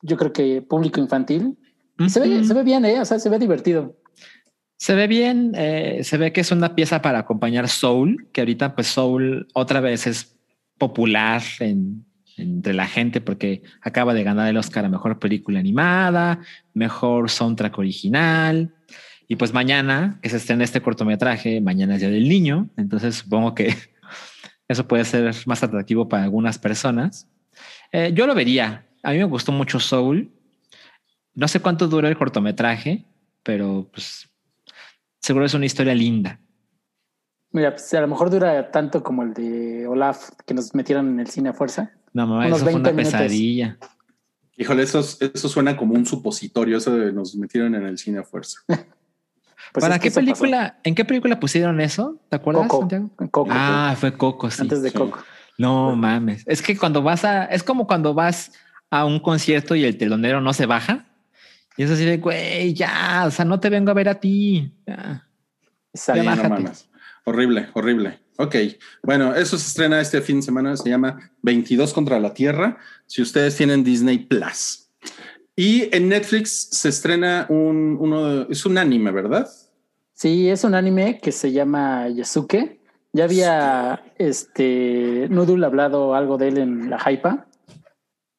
yo 0.01 0.17
creo 0.17 0.33
que 0.33 0.63
público 0.63 0.99
infantil. 0.99 1.59
Y 1.99 2.09
se, 2.09 2.19
ve, 2.21 2.37
Ujú. 2.37 2.45
se 2.45 2.53
ve 2.55 2.63
bien, 2.63 2.85
¿eh? 2.85 2.99
O 2.99 3.05
sea, 3.05 3.19
se 3.19 3.29
ve 3.29 3.37
divertido. 3.37 3.95
Se 4.77 4.95
ve 4.95 5.05
bien, 5.05 5.51
eh, 5.53 5.99
se 6.03 6.17
ve 6.17 6.33
que 6.33 6.41
es 6.41 6.51
una 6.51 6.73
pieza 6.73 6.99
para 7.03 7.19
acompañar 7.19 7.67
Soul, 7.69 8.27
que 8.31 8.41
ahorita 8.41 8.73
pues 8.73 8.87
Soul 8.87 9.47
otra 9.53 9.79
vez 9.79 10.07
es 10.07 10.35
popular 10.79 11.43
en- 11.59 12.03
entre 12.37 12.73
la 12.73 12.87
gente 12.87 13.19
porque 13.21 13.63
acaba 13.81 14.13
de 14.13 14.23
ganar 14.23 14.47
el 14.47 14.57
Oscar 14.57 14.85
a 14.85 14.89
Mejor 14.89 15.19
Película 15.19 15.59
Animada, 15.59 16.39
Mejor 16.73 17.29
Soundtrack 17.29 17.77
Original. 17.77 18.73
Y 19.27 19.35
pues 19.35 19.53
mañana, 19.53 20.19
que 20.21 20.29
se 20.29 20.37
estrena 20.37 20.63
este 20.63 20.81
cortometraje, 20.81 21.59
mañana 21.59 21.95
es 21.95 22.01
Día 22.01 22.09
del 22.09 22.29
Niño, 22.29 22.69
entonces 22.77 23.15
supongo 23.15 23.55
que 23.55 23.75
eso 24.67 24.87
puede 24.87 25.03
ser 25.03 25.35
más 25.45 25.63
atractivo 25.63 26.07
para 26.07 26.23
algunas 26.23 26.57
personas. 26.59 27.27
Eh, 27.91 28.11
yo 28.13 28.27
lo 28.27 28.35
vería, 28.35 28.85
a 29.03 29.11
mí 29.11 29.17
me 29.17 29.23
gustó 29.25 29.51
mucho 29.51 29.79
Soul. 29.79 30.31
No 31.33 31.47
sé 31.47 31.59
cuánto 31.59 31.87
dura 31.87 32.09
el 32.09 32.17
cortometraje, 32.17 33.05
pero 33.43 33.87
pues 33.91 34.29
seguro 35.19 35.45
es 35.45 35.53
una 35.53 35.65
historia 35.65 35.93
linda. 35.93 36.39
Mira, 37.51 37.71
pues 37.71 37.93
a 37.93 38.01
lo 38.01 38.07
mejor 38.07 38.29
dura 38.29 38.71
tanto 38.71 39.03
como 39.03 39.23
el 39.23 39.33
de 39.33 39.87
Olaf 39.87 40.29
que 40.45 40.53
nos 40.53 40.75
metieron 40.75 41.07
en 41.09 41.19
el 41.19 41.27
cine 41.27 41.49
a 41.49 41.53
fuerza. 41.53 41.91
No, 42.17 42.25
mamá, 42.27 42.47
Unos 42.47 42.57
eso 42.57 42.65
fue 42.65 42.73
20 42.73 42.89
una 42.89 42.97
minutos. 42.97 43.13
pesadilla. 43.21 43.77
Híjole, 44.57 44.81
eso, 44.83 44.99
es- 45.01 45.17
eso 45.21 45.47
suena 45.49 45.77
como 45.77 45.93
un 45.93 46.05
supositorio, 46.07 46.77
eso 46.79 46.95
de 46.97 47.13
nos 47.13 47.35
metieron 47.35 47.75
en 47.75 47.83
el 47.85 47.97
cine 47.99 48.19
a 48.19 48.23
fuerza. 48.23 48.59
Pues 49.73 49.83
¿Para 49.83 49.95
es 49.95 50.01
que 50.01 50.07
qué 50.07 50.11
pasó. 50.11 50.19
película? 50.21 50.79
¿En 50.83 50.95
qué 50.95 51.03
película 51.03 51.39
pusieron 51.41 51.81
eso? 51.81 52.19
¿Te 52.29 52.37
acuerdas, 52.37 52.67
Coco. 52.67 52.79
Santiago? 52.83 53.09
Coco. 53.29 53.47
Ah, 53.51 53.95
fue 53.99 54.13
Coco, 54.15 54.49
sí. 54.49 54.61
antes 54.61 54.81
de 54.81 54.89
sí. 54.91 54.97
Coco. 54.97 55.19
No 55.57 55.93
mames. 55.95 56.43
Es 56.47 56.61
que 56.61 56.77
cuando 56.77 57.03
vas 57.03 57.25
a, 57.25 57.43
es 57.45 57.63
como 57.63 57.85
cuando 57.85 58.13
vas 58.13 58.53
a 58.89 59.03
un 59.05 59.19
concierto 59.19 59.75
y 59.75 59.83
el 59.83 59.97
telonero 59.97 60.39
no 60.39 60.53
se 60.53 60.65
baja. 60.67 61.05
Y 61.75 61.83
es 61.83 61.91
así 61.91 62.05
de, 62.05 62.17
güey, 62.17 62.73
ya, 62.73 63.25
o 63.27 63.31
sea, 63.31 63.43
no 63.43 63.59
te 63.59 63.69
vengo 63.69 63.91
a 63.91 63.93
ver 63.93 64.07
a 64.07 64.15
ti. 64.15 64.71
Ya. 64.87 65.27
No 66.15 66.23
mames. 66.23 66.89
Horrible, 67.25 67.67
horrible. 67.73 68.19
Ok, 68.37 68.55
bueno, 69.01 69.33
eso 69.33 69.57
se 69.57 69.67
estrena 69.67 69.99
este 69.99 70.21
fin 70.21 70.37
de 70.37 70.41
semana, 70.43 70.77
se 70.77 70.89
llama 70.89 71.31
22 71.41 71.91
contra 71.91 72.19
la 72.19 72.33
Tierra, 72.33 72.77
si 73.07 73.21
ustedes 73.21 73.55
tienen 73.55 73.83
Disney 73.83 74.19
Plus. 74.19 74.89
Y 75.55 75.89
en 75.95 76.07
Netflix 76.07 76.69
se 76.71 76.89
estrena 76.89 77.47
un, 77.49 77.97
uno, 77.99 78.43
es 78.43 78.63
un 78.67 78.77
anime, 78.77 79.11
¿verdad? 79.11 79.49
Sí, 80.13 80.49
es 80.49 80.63
un 80.63 80.75
anime 80.75 81.19
que 81.19 81.31
se 81.31 81.51
llama 81.51 82.09
Yasuke. 82.09 82.79
Ya 83.13 83.23
había 83.23 84.03
este 84.17 85.27
Noodle 85.29 85.65
hablado 85.65 86.13
algo 86.13 86.37
de 86.37 86.49
él 86.49 86.57
en 86.59 86.89
la 86.91 86.97
Hypa, 86.99 87.47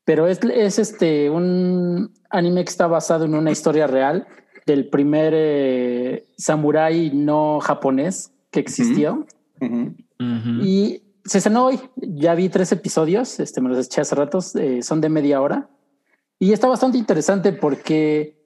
pero 0.05 0.29
es, 0.29 0.39
es 0.45 0.79
este 0.79 1.29
un 1.29 2.13
anime 2.31 2.65
que 2.65 2.71
está 2.71 2.87
basado 2.87 3.25
en 3.25 3.35
una 3.35 3.51
historia 3.51 3.89
real 3.89 4.29
del 4.65 4.89
primer 4.89 5.33
eh, 5.35 6.29
samurái 6.37 7.11
no 7.13 7.59
japonés 7.61 8.33
que 8.51 8.61
existió 8.61 9.27
Ujú. 9.61 10.63
y 10.63 11.03
se 11.25 11.39
estrenó 11.39 11.67
hoy. 11.67 11.79
Ya 11.97 12.35
vi 12.35 12.49
tres 12.49 12.73
episodios, 12.73 13.39
este 13.41 13.61
me 13.61 13.69
los 13.69 13.87
eché 13.87 14.01
hace 14.01 14.15
ratos, 14.15 14.57
eh, 14.57 14.83
son 14.83 15.01
de 15.01 15.09
media 15.09 15.41
hora 15.41 15.69
y 16.39 16.53
está 16.53 16.69
bastante 16.69 16.99
interesante 16.99 17.53
porque 17.53 18.39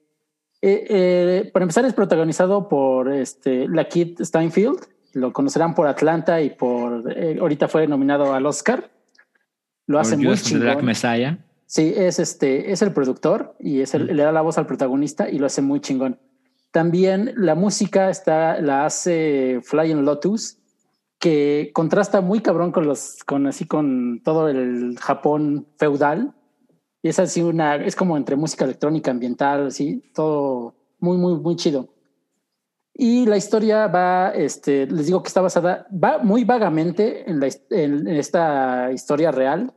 eh, 0.61 0.85
eh, 0.89 1.49
para 1.53 1.63
empezar 1.63 1.85
es 1.85 1.93
protagonizado 1.93 2.67
por 2.67 3.11
este 3.11 3.67
la 3.67 3.87
Kid 3.87 4.19
Steinfeld, 4.21 4.79
lo 5.13 5.31
conocerán 5.31 5.75
por 5.75 5.87
Atlanta 5.87 6.41
y 6.41 6.49
por 6.49 7.11
eh, 7.15 7.37
ahorita 7.39 7.67
fue 7.67 7.87
nominado 7.87 8.33
al 8.33 8.45
Oscar. 8.45 8.89
Lo 9.85 9.99
hace 9.99 10.15
muy 10.15 10.35
Black. 10.53 10.81
Messiah. 10.81 11.37
Sí, 11.65 11.93
es 11.95 12.19
este, 12.19 12.71
es 12.71 12.81
el 12.81 12.93
productor 12.93 13.55
y 13.59 13.81
es 13.81 13.93
el, 13.93 14.07
le 14.07 14.23
da 14.23 14.31
la 14.31 14.41
voz 14.41 14.57
al 14.57 14.65
protagonista 14.65 15.29
y 15.29 15.37
lo 15.37 15.45
hace 15.45 15.61
muy 15.61 15.81
chingón. 15.81 16.19
También 16.71 17.33
la 17.35 17.55
música 17.55 18.09
está, 18.09 18.59
la 18.61 18.85
hace 18.85 19.59
Flying 19.63 20.05
Lotus, 20.05 20.57
que 21.23 21.71
contrasta 21.73 22.19
muy 22.19 22.41
cabrón 22.41 22.73
con 22.73 22.85
los, 22.85 23.23
con 23.23 23.47
así 23.47 23.65
con 23.65 24.19
todo 24.25 24.49
el 24.49 24.99
Japón 24.99 25.65
feudal. 25.77 26.35
Y 27.01 27.07
es 27.07 27.17
así 27.17 27.41
una, 27.41 27.77
es 27.77 27.95
como 27.95 28.17
entre 28.17 28.35
música 28.35 28.65
electrónica, 28.65 29.11
ambiental, 29.11 29.67
así, 29.67 30.03
todo 30.13 30.75
muy, 30.99 31.15
muy, 31.15 31.35
muy 31.35 31.55
chido. 31.55 31.87
Y 32.93 33.25
la 33.25 33.37
historia 33.37 33.87
va, 33.87 34.31
este, 34.31 34.85
les 34.85 35.05
digo 35.05 35.23
que 35.23 35.29
está 35.29 35.39
basada, 35.39 35.87
va 35.91 36.17
muy 36.17 36.43
vagamente 36.43 37.29
en, 37.29 37.39
la, 37.39 37.47
en 37.69 38.05
esta 38.09 38.91
historia 38.91 39.31
real, 39.31 39.73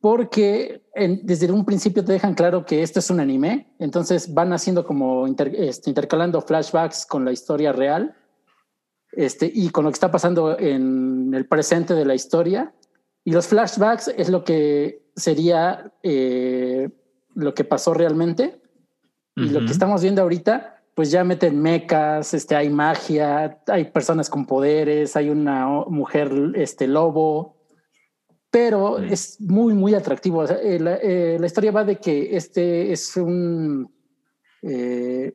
porque 0.00 0.82
desde 1.22 1.52
un 1.52 1.64
principio 1.64 2.04
te 2.04 2.14
dejan 2.14 2.34
claro 2.34 2.66
que 2.66 2.82
esto 2.82 2.98
es 2.98 3.10
un 3.10 3.20
anime, 3.20 3.76
entonces 3.78 4.34
van 4.34 4.52
haciendo 4.52 4.84
como 4.84 5.24
este, 5.28 5.88
intercalando 5.88 6.42
flashbacks 6.42 7.06
con 7.06 7.24
la 7.24 7.30
historia 7.30 7.70
real 7.70 8.16
este, 9.18 9.50
y 9.52 9.70
con 9.70 9.84
lo 9.84 9.90
que 9.90 9.94
está 9.94 10.12
pasando 10.12 10.56
en 10.56 11.34
el 11.34 11.44
presente 11.44 11.94
de 11.94 12.04
la 12.04 12.14
historia. 12.14 12.72
Y 13.24 13.32
los 13.32 13.48
flashbacks 13.48 14.06
es 14.16 14.28
lo 14.28 14.44
que 14.44 15.02
sería 15.16 15.92
eh, 16.04 16.88
lo 17.34 17.52
que 17.52 17.64
pasó 17.64 17.94
realmente. 17.94 18.62
Y 19.34 19.50
lo 19.50 19.60
que 19.60 19.72
estamos 19.72 20.02
viendo 20.02 20.22
ahorita, 20.22 20.82
pues 20.94 21.10
ya 21.10 21.24
meten 21.24 21.60
mecas, 21.60 22.32
este, 22.32 22.54
hay 22.54 22.70
magia, 22.70 23.60
hay 23.66 23.84
personas 23.86 24.30
con 24.30 24.46
poderes, 24.46 25.16
hay 25.16 25.30
una 25.30 25.66
mujer 25.66 26.52
este, 26.54 26.86
lobo, 26.86 27.56
pero 28.50 28.98
es 28.98 29.40
muy, 29.40 29.74
muy 29.74 29.94
atractivo. 29.94 30.44
Eh, 30.44 30.78
eh, 31.02 31.36
la, 31.40 31.46
historia 31.46 31.72
va 31.72 31.82
de 31.82 31.96
que 31.96 32.36
este 32.36 32.92
es 32.92 33.16
un, 33.16 33.92
eh, 34.62 35.34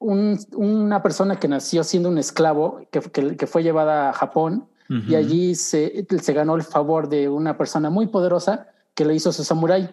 un, 0.00 0.38
una 0.56 1.02
persona 1.02 1.38
que 1.38 1.46
nació 1.46 1.84
siendo 1.84 2.08
un 2.08 2.18
esclavo, 2.18 2.80
que, 2.90 3.00
que, 3.36 3.46
fue 3.46 3.62
llevada 3.62 4.08
a 4.08 4.12
Japón 4.12 4.66
y 5.06 5.14
allí 5.14 5.54
se, 5.54 6.04
se, 6.20 6.32
ganó 6.32 6.56
el 6.56 6.64
favor 6.64 7.08
de 7.08 7.28
una 7.28 7.56
persona 7.56 7.90
muy 7.90 8.08
poderosa 8.08 8.66
que 8.94 9.04
le 9.04 9.14
hizo 9.14 9.30
su 9.32 9.44
samurái. 9.44 9.88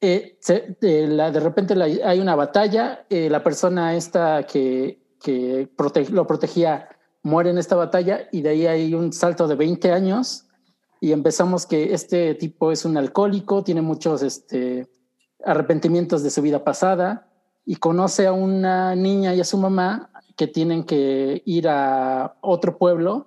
la, 0.00 1.30
de 1.32 1.40
repente 1.40 1.74
hay 2.04 2.20
una 2.20 2.36
batalla, 2.36 3.04
la 3.10 3.42
persona 3.42 3.96
esta 3.96 4.44
que, 4.44 5.02
que 5.20 5.68
lo 6.10 6.26
protegía 6.28 6.88
muere 7.24 7.50
en 7.50 7.58
esta 7.58 7.74
batalla 7.74 8.28
y 8.30 8.42
de 8.42 8.50
ahí 8.50 8.66
hay 8.66 8.94
un 8.94 9.12
salto 9.12 9.48
de 9.48 9.56
20 9.56 9.90
años 9.90 10.46
y 11.00 11.10
empezamos 11.10 11.66
que 11.66 11.92
este 11.92 12.34
tipo 12.36 12.70
es 12.70 12.84
un 12.84 12.96
alcohólico, 12.96 13.64
tiene 13.64 13.82
muchos 13.82 14.22
este, 14.22 14.86
arrepentimientos 15.44 16.22
de 16.22 16.30
su 16.30 16.40
vida 16.40 16.62
pasada 16.62 17.25
y 17.66 17.76
conoce 17.76 18.26
a 18.26 18.32
una 18.32 18.94
niña 18.94 19.34
y 19.34 19.40
a 19.40 19.44
su 19.44 19.58
mamá 19.58 20.10
que 20.36 20.46
tienen 20.46 20.84
que 20.84 21.42
ir 21.44 21.68
a 21.68 22.36
otro 22.40 22.78
pueblo 22.78 23.26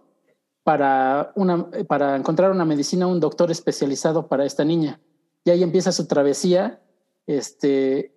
para, 0.64 1.32
una, 1.36 1.70
para 1.88 2.16
encontrar 2.16 2.52
una 2.52 2.66
medicina, 2.66 3.06
un 3.06 3.20
doctor 3.20 3.52
especializado 3.52 4.28
para 4.28 4.46
esta 4.46 4.64
niña. 4.64 5.00
Y 5.44 5.50
ahí 5.50 5.62
empieza 5.62 5.92
su 5.92 6.08
travesía 6.08 6.82
este, 7.28 8.16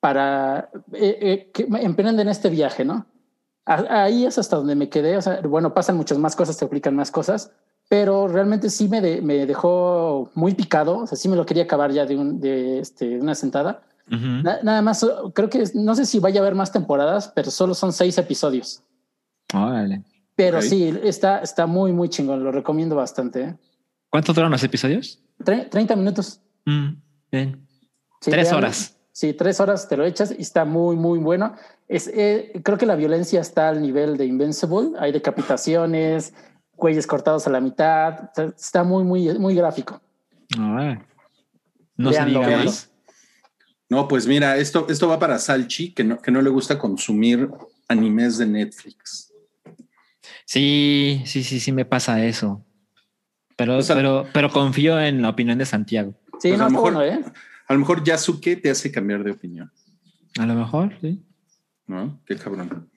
para 0.00 0.70
eh, 0.92 1.18
eh, 1.20 1.50
que 1.52 1.66
emprenden 1.80 2.28
este 2.28 2.48
viaje, 2.50 2.84
¿no? 2.84 3.06
Ahí 3.66 4.24
es 4.24 4.38
hasta 4.38 4.56
donde 4.56 4.76
me 4.76 4.88
quedé. 4.88 5.18
Bueno, 5.48 5.74
pasan 5.74 5.96
muchas 5.96 6.18
más 6.18 6.36
cosas, 6.36 6.56
se 6.56 6.64
aplican 6.64 6.94
más 6.94 7.10
cosas, 7.10 7.50
pero 7.88 8.28
realmente 8.28 8.70
sí 8.70 8.88
me, 8.88 9.00
dejó 9.00 10.30
muy 10.34 10.54
picado. 10.54 11.06
Sí 11.08 11.28
me 11.28 11.34
lo 11.34 11.44
quería 11.44 11.64
acabar 11.64 11.90
ya 11.90 12.06
de, 12.06 12.78
este, 12.78 13.18
una 13.18 13.34
sentada. 13.34 13.82
Nada 14.08 14.82
más, 14.82 15.04
creo 15.34 15.50
que 15.50 15.64
no 15.74 15.94
sé 15.94 16.06
si 16.06 16.18
vaya 16.18 16.40
a 16.40 16.42
haber 16.42 16.54
más 16.54 16.72
temporadas, 16.72 17.32
pero 17.34 17.50
solo 17.50 17.74
son 17.74 17.92
seis 17.92 18.16
episodios. 18.18 18.82
Órale. 19.54 20.02
Pero 20.34 20.60
sí, 20.60 20.94
está, 21.02 21.38
está 21.38 21.66
muy, 21.66 21.92
muy 21.92 22.08
chingón. 22.08 22.44
Lo 22.44 22.52
recomiendo 22.52 22.94
bastante. 22.94 23.42
¿eh? 23.42 23.56
¿Cuánto 24.10 24.32
duran 24.34 24.50
los 24.50 24.62
episodios? 24.62 25.22
Tre 25.42 25.64
30 25.64 25.96
minutos. 25.96 26.40
Mm, 26.66 26.88
bien. 27.32 27.66
tres 28.20 28.52
horas. 28.52 28.98
Sí, 29.12 29.32
tres 29.32 29.60
horas 29.60 29.88
te 29.88 29.96
lo 29.96 30.04
echas 30.04 30.34
y 30.36 30.42
está 30.42 30.66
muy, 30.66 30.94
muy 30.94 31.18
bueno. 31.18 31.56
Es, 31.88 32.06
eh, 32.08 32.60
creo 32.62 32.76
que 32.76 32.84
la 32.84 32.96
violencia 32.96 33.40
está 33.40 33.70
al 33.70 33.80
nivel 33.80 34.18
de 34.18 34.26
Invincible. 34.26 34.90
Hay 34.98 35.10
decapitaciones, 35.10 36.34
cuellos 36.76 37.06
cortados 37.06 37.46
a 37.46 37.50
la 37.50 37.60
mitad. 37.60 38.30
Está 38.36 38.84
muy, 38.84 39.04
muy, 39.04 39.38
muy 39.38 39.54
gráfico. 39.54 40.02
No 41.96 42.12
se 42.12 42.24
diga 42.26 42.58
más. 42.58 42.90
No, 43.88 44.08
pues 44.08 44.26
mira, 44.26 44.56
esto, 44.56 44.86
esto 44.88 45.08
va 45.08 45.18
para 45.18 45.38
Salchi, 45.38 45.92
que 45.92 46.04
no, 46.04 46.20
que 46.20 46.30
no 46.30 46.42
le 46.42 46.50
gusta 46.50 46.78
consumir 46.78 47.48
animes 47.88 48.38
de 48.38 48.46
Netflix. 48.46 49.32
Sí, 50.44 51.22
sí, 51.24 51.44
sí, 51.44 51.60
sí 51.60 51.72
me 51.72 51.84
pasa 51.84 52.24
eso. 52.24 52.64
Pero, 53.56 53.78
pero, 53.86 54.26
pero 54.32 54.50
confío 54.50 55.00
en 55.00 55.22
la 55.22 55.30
opinión 55.30 55.58
de 55.58 55.66
Santiago. 55.66 56.14
Sí, 56.40 56.48
pues 56.48 56.58
no, 56.58 56.64
a, 56.64 56.68
lo 56.68 56.72
mejor, 56.72 57.04
¿eh? 57.04 57.24
a 57.68 57.72
lo 57.72 57.78
mejor 57.78 58.04
Yasuke 58.04 58.56
te 58.56 58.70
hace 58.70 58.90
cambiar 58.90 59.24
de 59.24 59.30
opinión. 59.30 59.72
A 60.38 60.46
lo 60.46 60.54
mejor, 60.54 60.92
sí. 61.00 61.22
¿No? 61.86 62.20
Qué 62.26 62.36
cabrón. 62.36 62.90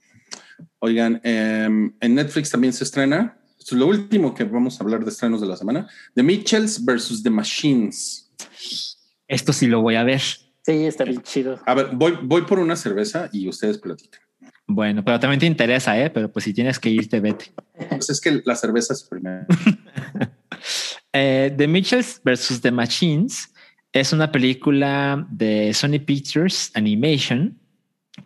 Oigan, 0.80 1.22
em, 1.24 1.94
en 2.00 2.16
Netflix 2.16 2.50
también 2.50 2.74
se 2.74 2.84
estrena 2.84 3.40
esto 3.60 3.76
es 3.76 3.80
lo 3.82 3.88
último 3.88 4.34
que 4.34 4.46
vamos 4.46 4.80
a 4.80 4.84
hablar 4.84 5.04
de 5.04 5.12
estrenos 5.12 5.42
de 5.42 5.48
la 5.48 5.58
semana. 5.58 5.88
The 6.16 6.24
Mitchells 6.24 6.84
versus 6.84 7.22
The 7.22 7.30
Machines. 7.30 8.32
Esto 9.28 9.52
sí 9.52 9.68
lo 9.68 9.82
voy 9.82 9.96
a 9.96 10.04
ver. 10.04 10.22
Sí, 10.70 10.86
está 10.86 11.04
bien 11.04 11.24
chido. 11.24 11.60
A 11.66 11.74
ver, 11.74 11.90
voy, 11.94 12.20
voy 12.22 12.44
por 12.44 12.60
una 12.60 12.76
cerveza 12.76 13.28
y 13.34 13.50
ustedes 13.50 13.80
platican. 13.80 14.22
Bueno, 14.68 15.04
pero 15.04 15.20
también 15.20 15.40
te 15.40 15.48
interesa, 15.48 16.00
¿eh? 16.00 16.12
Pero 16.12 16.32
pues 16.32 16.46
si 16.46 16.54
tienes 16.54 16.78
que 16.78 16.92
irte, 16.92 17.20
vete. 17.20 17.52
Pues 17.90 18.12
es 18.12 18.22
que 18.22 18.44
la 18.46 18.56
cerveza 18.56 18.94
es 18.94 19.04
primero. 19.04 19.46
Eh, 21.12 21.52
The 21.58 21.68
Mitchells 21.68 22.22
versus 22.24 22.62
The 22.62 22.70
Machines 22.70 23.52
es 23.92 24.14
una 24.14 24.32
película 24.32 25.26
de 25.32 25.74
Sony 25.74 25.98
Pictures 26.06 26.70
Animation 26.76 27.58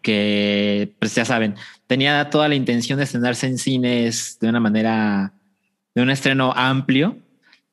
que, 0.02 0.94
pues 1.00 1.16
ya 1.16 1.24
saben, 1.24 1.56
tenía 1.88 2.30
toda 2.30 2.50
la 2.50 2.56
intención 2.56 2.98
de 2.98 3.06
estrenarse 3.06 3.48
en 3.48 3.58
cines 3.58 4.38
de 4.42 4.50
una 4.50 4.60
manera, 4.60 5.32
de 5.96 6.02
un 6.02 6.10
estreno 6.10 6.52
amplio, 6.54 7.18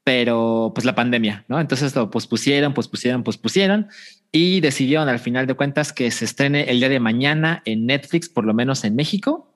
pero 0.05 0.71
pues 0.73 0.85
la 0.85 0.95
pandemia, 0.95 1.45
¿no? 1.49 1.59
Entonces 1.59 1.93
lo 1.97 2.09
pospusieron, 2.09 2.73
pospusieron, 2.73 3.25
pospusieron 3.25 3.89
y 4.33 4.61
decidieron 4.61 5.09
al 5.09 5.19
final 5.19 5.47
de 5.47 5.55
cuentas 5.55 5.93
que 5.93 6.11
se 6.11 6.25
estrene 6.25 6.71
el 6.71 6.79
día 6.79 6.89
de 6.89 7.01
mañana 7.01 7.63
en 7.65 7.87
Netflix, 7.87 8.29
por 8.29 8.45
lo 8.45 8.55
menos 8.55 8.85
en 8.85 8.95
México. 8.95 9.55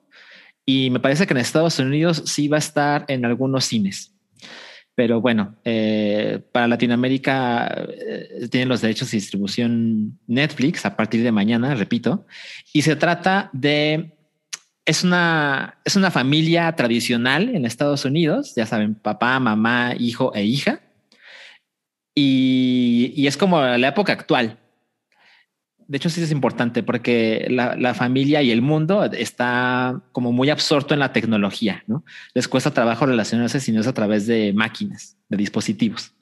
Y 0.65 0.89
me 0.89 0.99
parece 0.99 1.27
que 1.27 1.33
en 1.33 1.39
Estados 1.39 1.79
Unidos 1.79 2.23
sí 2.25 2.47
va 2.47 2.57
a 2.57 2.59
estar 2.59 3.05
en 3.07 3.23
algunos 3.25 3.65
cines. 3.65 4.13
Pero 4.95 5.21
bueno, 5.21 5.55
eh, 5.65 6.41
para 6.51 6.67
Latinoamérica 6.67 7.67
eh, 7.89 8.47
tienen 8.49 8.69
los 8.69 8.81
derechos 8.81 9.11
de 9.11 9.17
distribución 9.17 10.19
Netflix 10.25 10.85
a 10.85 10.95
partir 10.95 11.21
de 11.21 11.31
mañana, 11.31 11.75
repito, 11.75 12.25
y 12.73 12.81
se 12.81 12.95
trata 12.95 13.49
de 13.51 14.13
es 14.85 15.03
una, 15.03 15.79
es 15.83 15.95
una 15.95 16.11
familia 16.11 16.71
tradicional 16.75 17.49
en 17.55 17.65
Estados 17.65 18.05
Unidos, 18.05 18.53
ya 18.55 18.65
saben, 18.65 18.95
papá, 18.95 19.39
mamá, 19.39 19.95
hijo 19.97 20.33
e 20.35 20.43
hija. 20.45 20.79
Y, 22.13 23.11
y 23.15 23.27
es 23.27 23.35
como 23.35 23.59
la 23.61 23.87
época 23.87 24.13
actual. 24.13 24.59
De 25.87 25.97
hecho, 25.97 26.09
sí 26.09 26.21
es 26.21 26.31
importante 26.31 26.83
porque 26.83 27.47
la, 27.49 27.75
la, 27.75 27.93
familia 27.93 28.41
y 28.41 28.51
el 28.51 28.61
mundo 28.61 29.03
está 29.03 30.01
como 30.11 30.31
muy 30.31 30.49
absorto 30.49 30.93
en 30.93 30.99
la 30.99 31.13
tecnología, 31.13 31.83
¿no? 31.87 32.03
Les 32.33 32.47
cuesta 32.47 32.71
trabajo 32.71 33.05
relacionarse 33.05 33.59
si 33.59 33.71
no 33.71 33.81
es 33.81 33.87
a 33.87 33.93
través 33.93 34.25
de 34.25 34.51
máquinas, 34.53 35.17
de 35.29 35.37
dispositivos. 35.37 36.13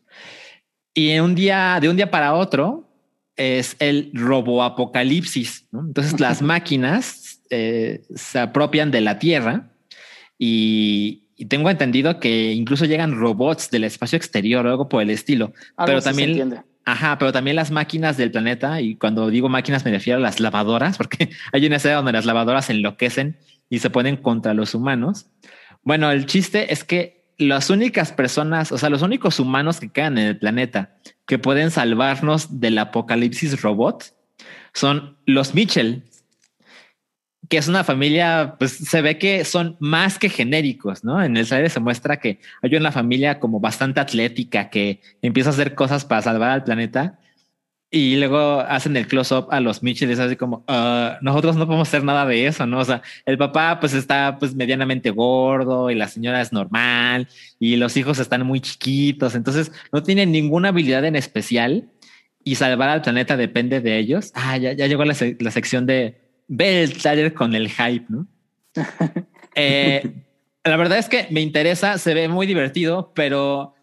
Y 0.93 1.09
en 1.11 1.23
un 1.23 1.35
día, 1.35 1.79
de 1.81 1.89
un 1.89 1.95
día 1.95 2.11
para 2.11 2.33
otro, 2.33 2.89
es 3.35 3.75
el 3.79 4.11
roboapocalipsis. 4.13 5.67
¿no? 5.71 5.81
Entonces 5.81 6.19
las 6.19 6.41
máquinas 6.53 7.41
eh, 7.49 8.03
se 8.15 8.39
apropian 8.39 8.91
de 8.91 9.01
la 9.01 9.19
Tierra 9.19 9.71
y, 10.37 11.19
tengo 11.49 11.69
entendido 11.69 12.21
que 12.21 12.53
incluso 12.53 12.85
llegan 12.85 13.19
robots 13.19 13.69
del 13.69 13.83
espacio 13.83 14.15
exterior 14.15 14.65
o 14.65 14.69
algo 14.69 14.87
por 14.87 15.01
el 15.01 15.09
estilo. 15.09 15.51
pero 15.75 16.01
también, 16.01 16.63
ajá, 16.85 17.17
pero 17.17 17.31
también 17.31 17.55
las 17.55 17.71
máquinas 17.71 18.17
del 18.17 18.31
planeta. 18.31 18.81
Y 18.81 18.95
cuando 18.95 19.29
digo 19.29 19.49
máquinas 19.49 19.85
me 19.85 19.91
refiero 19.91 20.17
a 20.17 20.21
las 20.21 20.39
lavadoras, 20.39 20.97
porque 20.99 21.29
hay 21.51 21.65
una 21.65 21.77
escena 21.77 21.95
donde 21.95 22.13
las 22.13 22.25
lavadoras 22.25 22.69
enloquecen 22.69 23.37
y 23.69 23.79
se 23.79 23.89
ponen 23.89 24.17
contra 24.17 24.53
los 24.53 24.75
humanos. 24.75 25.27
Bueno, 25.83 26.11
el 26.11 26.25
chiste 26.25 26.71
es 26.71 26.83
que 26.83 27.23
las 27.37 27.69
únicas 27.69 28.11
personas, 28.11 28.71
o 28.71 28.77
sea, 28.77 28.89
los 28.89 29.01
únicos 29.01 29.39
humanos 29.39 29.79
que 29.79 29.89
quedan 29.89 30.17
en 30.17 30.27
el 30.27 30.37
planeta 30.37 30.97
que 31.25 31.39
pueden 31.39 31.71
salvarnos 31.71 32.59
del 32.59 32.77
apocalipsis 32.77 33.61
robot 33.61 34.13
son 34.73 35.17
los 35.25 35.53
Mitchell, 35.53 36.03
que 37.53 37.59
es 37.59 37.67
una 37.67 37.83
familia, 37.83 38.55
pues 38.57 38.71
se 38.73 39.03
ve 39.03 39.19
que 39.19 39.45
son 39.45 39.77
más 39.79 40.17
que 40.17 40.27
genéricos, 40.29 41.03
¿no? 41.03 41.23
En 41.23 41.37
el 41.37 41.47
trailer 41.47 41.69
se 41.69 41.79
muestra 41.79 42.17
que 42.19 42.39
hay 42.63 42.75
una 42.75 42.91
familia 42.91 43.39
como 43.39 43.59
bastante 43.59 43.99
atlética 43.99 44.71
que 44.71 45.01
empieza 45.21 45.51
a 45.51 45.53
hacer 45.53 45.75
cosas 45.75 46.03
para 46.03 46.23
salvar 46.23 46.49
al 46.49 46.63
planeta 46.63 47.19
Y 47.91 48.15
luego 48.17 48.61
hacen 48.61 48.97
el 48.97 49.07
close-up 49.07 49.47
a 49.51 49.59
los 49.59 49.83
Mitchell 49.83 50.09
y 50.09 50.13
es 50.13 50.19
así 50.19 50.35
como, 50.35 50.63
"Ah, 50.67 51.19
nosotros 51.21 51.55
no 51.57 51.67
podemos 51.67 51.87
hacer 51.87 52.03
nada 52.03 52.25
de 52.25 52.47
eso, 52.47 52.65
¿no? 52.65 52.79
O 52.79 52.85
sea, 52.85 53.03
el 53.25 53.37
papá 53.37 53.79
pues 53.79 53.93
está 53.93 54.37
pues 54.39 54.55
medianamente 54.55 55.11
gordo 55.11 55.91
y 55.91 55.95
la 55.95 56.07
señora 56.07 56.41
es 56.41 56.51
normal 56.53 57.27
y 57.59 57.75
los 57.77 57.95
hijos 57.97 58.17
están 58.19 58.45
muy 58.47 58.61
chiquitos, 58.61 59.35
entonces 59.35 59.71
no 59.91 60.01
tienen 60.03 60.31
ninguna 60.31 60.69
habilidad 60.69 61.05
en 61.05 61.15
especial 61.15 61.91
y 62.43 62.55
salvar 62.55 62.89
al 62.89 63.01
planeta 63.03 63.37
depende 63.37 63.81
de 63.81 63.99
ellos. 63.99 64.31
Ah, 64.35 64.57
ya, 64.57 64.73
llegó 64.73 65.05
la, 65.05 65.15
la 65.39 65.51
sección 65.51 65.85
de 65.85 66.22
ve 66.55 66.83
el 66.83 66.93
trailer 66.97 67.33
con 67.33 67.55
el 67.55 67.69
hype, 67.69 68.05
¿no? 68.09 68.27
Eh, 69.55 70.01
la 70.63 70.77
verdad 70.77 70.97
es 70.97 71.07
que 71.07 71.27
me 71.29 71.39
interesa, 71.39 71.99
se 71.99 72.15
ve 72.15 72.27
muy 72.27 72.47
divertido, 72.47 73.13
pero 73.13 73.75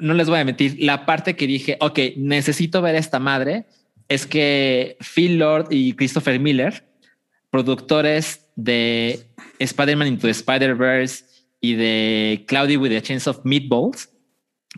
no 0.00 0.14
les 0.14 0.28
voy 0.28 0.40
a 0.40 0.44
mentir. 0.44 0.78
La 0.80 1.06
parte 1.06 1.36
que 1.36 1.46
dije, 1.46 1.76
ok, 1.78 1.96
necesito 2.16 2.82
ver 2.82 2.96
a 2.96 2.98
esta 2.98 3.20
madre, 3.20 3.66
es 4.08 4.26
que 4.26 4.96
Phil 5.14 5.38
Lord 5.38 5.68
y 5.70 5.92
Christopher 5.92 6.40
Miller, 6.40 6.88
productores 7.50 8.48
de 8.56 9.20
Spider-Man 9.60 10.08
Into 10.08 10.26
the 10.26 10.32
Spider-Verse 10.32 11.24
y 11.60 11.74
de 11.74 12.44
Cloudy 12.48 12.76
with 12.76 12.90
the 12.90 13.02
Chains 13.02 13.28
of 13.28 13.44
Meatballs, 13.44 14.10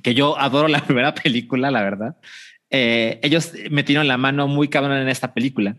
que 0.03 0.13
yo 0.13 0.39
adoro 0.39 0.69
la 0.69 0.81
primera 0.85 1.15
película, 1.15 1.71
la 1.71 1.83
verdad. 1.83 2.17
eh, 2.69 3.19
ellos 3.23 3.55
metieron 3.71 4.07
la 4.09 4.19
mano 4.19 4.47
muy 4.47 4.69
cabrón 4.69 4.99
en 4.99 5.09
esta 5.09 5.33
película 5.33 5.75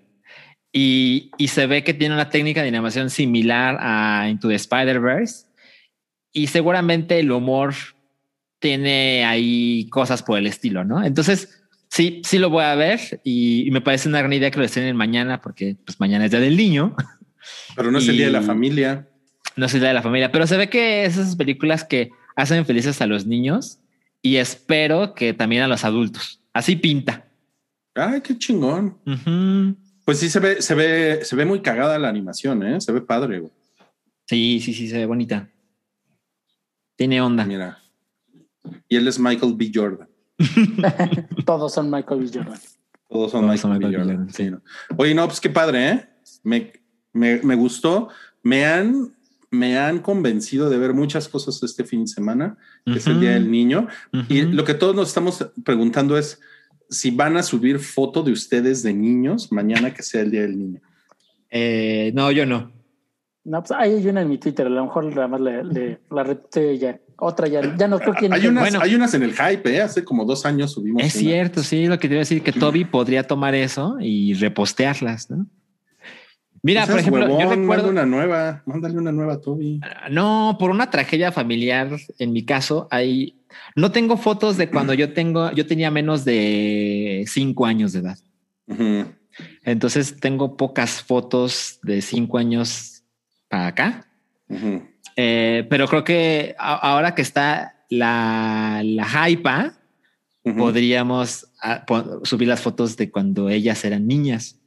y, 0.74 1.32
y 1.38 1.47
se 1.49 1.67
ve 1.67 1.84
que 1.84 1.93
tiene 1.93 2.15
una 2.15 2.30
técnica 2.30 2.61
de 2.63 2.67
animación 2.69 3.09
similar 3.09 3.78
a 3.80 4.28
Into 4.30 4.49
the 4.49 4.55
Spider-Verse 4.55 5.45
y 6.34 6.47
seguramente 6.47 7.19
el 7.19 7.32
humor 7.32 7.74
tiene 8.59 9.24
ahí 9.26 9.88
cosas 9.89 10.24
por 10.24 10.38
el 10.39 10.47
estilo, 10.47 10.84
¿no? 10.84 11.03
Entonces, 11.05 11.63
sí, 11.89 12.21
sí 12.26 12.39
lo 12.39 12.49
voy 12.49 12.63
a 12.63 12.76
ver 12.76 13.21
y, 13.24 13.67
y 13.67 13.71
me 13.71 13.82
parece 13.82 14.09
una 14.09 14.19
gran 14.19 14.34
idea 14.34 14.49
que 14.51 14.57
lo 14.59 14.65
estrenen 14.65 14.95
mañana 14.95 15.41
porque 15.41 15.76
pues 15.86 15.99
mañana 15.99 16.26
es 16.26 16.32
Día 16.32 16.39
del 16.39 16.57
Niño, 16.57 16.95
Pero 17.76 17.91
no 17.91 17.99
es 17.99 18.07
el 18.07 18.17
día 18.17 18.26
de 18.28 18.32
la 18.32 18.41
familia. 18.41 19.07
no 19.55 19.65
es 19.67 19.74
el 19.74 19.82
Día 19.82 19.89
de 19.89 19.93
la 19.95 20.01
Familia, 20.01 20.32
pero 20.32 20.47
se 20.47 20.57
ve 20.57 20.69
que 20.69 21.05
es 21.05 21.17
esas 21.17 21.36
películas 21.36 21.84
que 21.84 22.09
hacen 22.36 22.65
felices 22.65 22.99
a 23.01 23.05
los 23.05 23.26
niños 23.28 23.80
y 24.21 24.38
espero 24.38 25.13
que 25.13 25.34
también 25.34 25.61
a 25.63 25.67
los 25.67 25.84
adultos. 25.84 26.41
Así 26.53 26.78
pinta. 26.78 27.28
Ay, 27.93 28.21
qué 28.21 28.36
chingón. 28.38 28.97
Ujú. 29.05 29.76
Pues 30.05 30.19
sí 30.19 30.29
se 30.29 30.39
ve, 30.39 30.61
se 30.61 30.75
ve, 30.75 31.19
se 31.23 31.35
ve 31.35 31.45
muy 31.45 31.61
cagada 31.61 31.97
la 31.97 32.09
animación, 32.09 32.63
¿eh? 32.63 32.81
Se 32.81 32.91
ve 32.91 33.01
padre, 33.01 33.39
güey. 33.39 33.51
Sí, 34.27 34.59
sí, 34.61 34.73
sí, 34.73 34.87
se 34.87 34.97
ve 34.97 35.05
bonita. 35.05 35.49
Tiene 36.95 37.21
onda. 37.21 37.45
Mira. 37.45 37.79
Y 38.87 38.95
él 38.95 39.07
es 39.07 39.19
Michael 39.19 39.55
B. 39.55 39.71
Jordan. 39.73 40.09
Todos 41.45 41.73
son 41.73 41.89
Michael 41.89 42.21
B. 42.21 42.29
Jordan. 42.33 42.59
Todos 43.09 43.31
son 43.31 43.41
Todos 43.41 43.43
Michael, 43.43 43.59
son 43.59 43.71
B. 43.71 43.77
Michael 43.79 43.91
B. 43.91 44.13
Jordan. 44.13 44.33
Sí, 44.33 44.49
¿no? 44.49 44.61
Oye, 44.97 45.13
no, 45.13 45.25
pues 45.27 45.39
qué 45.39 45.49
padre, 45.49 45.89
¿eh? 45.89 46.09
Me, 46.43 46.73
me, 47.13 47.41
me 47.41 47.55
gustó. 47.55 48.09
Me 48.41 48.65
han, 48.65 49.15
me 49.51 49.77
han 49.77 49.99
convencido 49.99 50.69
de 50.69 50.77
ver 50.77 50.93
muchas 50.93 51.29
cosas 51.29 51.61
este 51.63 51.85
fin 51.85 52.01
de 52.01 52.07
semana, 52.07 52.57
que 52.85 52.97
es 52.97 53.07
el 53.07 53.19
Día 53.19 53.31
del 53.31 53.49
Niño. 53.49 53.87
Y 54.27 54.41
lo 54.41 54.65
que 54.65 54.73
todos 54.73 54.95
nos 54.95 55.07
estamos 55.07 55.47
preguntando 55.63 56.17
es 56.17 56.41
si 56.93 57.11
van 57.11 57.35
a 57.37 57.43
subir 57.43 57.79
foto 57.79 58.23
de 58.23 58.31
ustedes 58.31 58.83
de 58.83 58.93
niños 58.93 59.51
mañana 59.51 59.93
que 59.93 60.03
sea 60.03 60.21
el 60.21 60.31
Día 60.31 60.41
del 60.41 60.57
Niño. 60.57 60.79
Eh, 61.49 62.11
no, 62.15 62.31
yo 62.31 62.45
no. 62.45 62.71
No, 63.45 63.61
pues 63.61 63.71
hay 63.77 64.07
una 64.07 64.21
en 64.21 64.29
mi 64.29 64.37
Twitter, 64.37 64.65
a 64.67 64.69
lo 64.69 64.85
mejor 64.85 65.03
nada 65.05 65.27
más 65.27 65.41
le, 65.41 65.63
le- 65.65 65.99
la 66.09 66.23
retuiteé 66.23 66.77
ya. 66.77 66.99
Otra 67.17 67.47
ya, 67.47 67.75
ya 67.77 67.87
no 67.87 67.99
creo 67.99 68.13
que 68.13 68.29
Hay 68.31 68.47
unas, 68.47 68.63
Bueno. 68.63 68.79
hay 68.81 68.95
unas 68.95 69.13
en 69.13 69.23
el 69.23 69.33
hype, 69.33 69.69
¿eh? 69.75 69.81
Hace 69.81 70.03
como 70.03 70.23
dos 70.25 70.45
años 70.45 70.71
subimos. 70.71 71.03
Es 71.03 71.13
una. 71.15 71.21
cierto, 71.21 71.61
sí, 71.63 71.85
lo 71.87 71.99
que 71.99 72.07
te 72.07 72.13
iba 72.15 72.19
a 72.19 72.25
decir, 72.25 72.41
que 72.41 72.51
Toby 72.53 72.85
podría 72.85 73.23
tomar 73.23 73.53
eso 73.53 73.97
y 73.99 74.33
repostearlas, 74.33 75.29
¿no? 75.29 75.45
Mira, 76.66 76.88
por 76.88 76.97
ejemplo, 76.97 77.28
yo 77.28 77.36
huevón, 77.36 77.61
recuerdo, 77.61 77.84
Mándale 77.88 77.89
una 77.91 78.05
nueva, 78.05 78.64
mándale 78.66 78.97
una 78.97 79.11
nueva 79.11 79.34
a 79.34 79.41
Toby. 79.41 79.82
no, 80.09 80.55
por 80.57 80.70
una 80.72 80.89
tragedia 80.89 81.32
familiar, 81.34 81.89
en 82.20 82.32
mi 82.32 82.45
caso, 82.45 82.88
hay, 82.89 83.36
no 83.76 83.91
tengo 83.91 84.16
fotos 84.16 84.55
de 84.55 84.70
cuando 84.70 84.93
yo 84.93 85.11
tengo, 85.14 85.51
yo 85.51 85.66
tenía 85.68 85.91
menos 85.91 86.24
de 86.24 87.26
cinco 87.28 87.66
años 87.66 87.91
de 87.91 87.99
edad. 87.99 88.18
Entonces 89.64 90.18
tengo 90.20 90.55
pocas 90.57 91.01
fotos 91.01 91.80
de 91.84 92.01
cinco 92.01 92.38
años 92.38 93.03
para 93.49 93.68
acá. 93.68 94.07
Eh, 95.16 95.68
pero 95.70 95.88
creo 95.88 96.03
que 96.03 96.55
a- 96.57 96.76
ahora 96.76 97.14
que 97.14 97.22
está 97.22 97.84
la, 97.89 98.82
la 98.84 99.30
hypa, 99.30 99.74
Ujú. 100.45 100.57
podríamos 100.57 101.47
ah, 101.61 101.84
po- 101.86 102.26
subir 102.26 102.47
las 102.47 102.61
fotos 102.61 102.95
de 102.97 103.09
cuando 103.11 103.49
ellas 103.49 103.84
eran 103.86 104.07
niñas. 104.07 104.59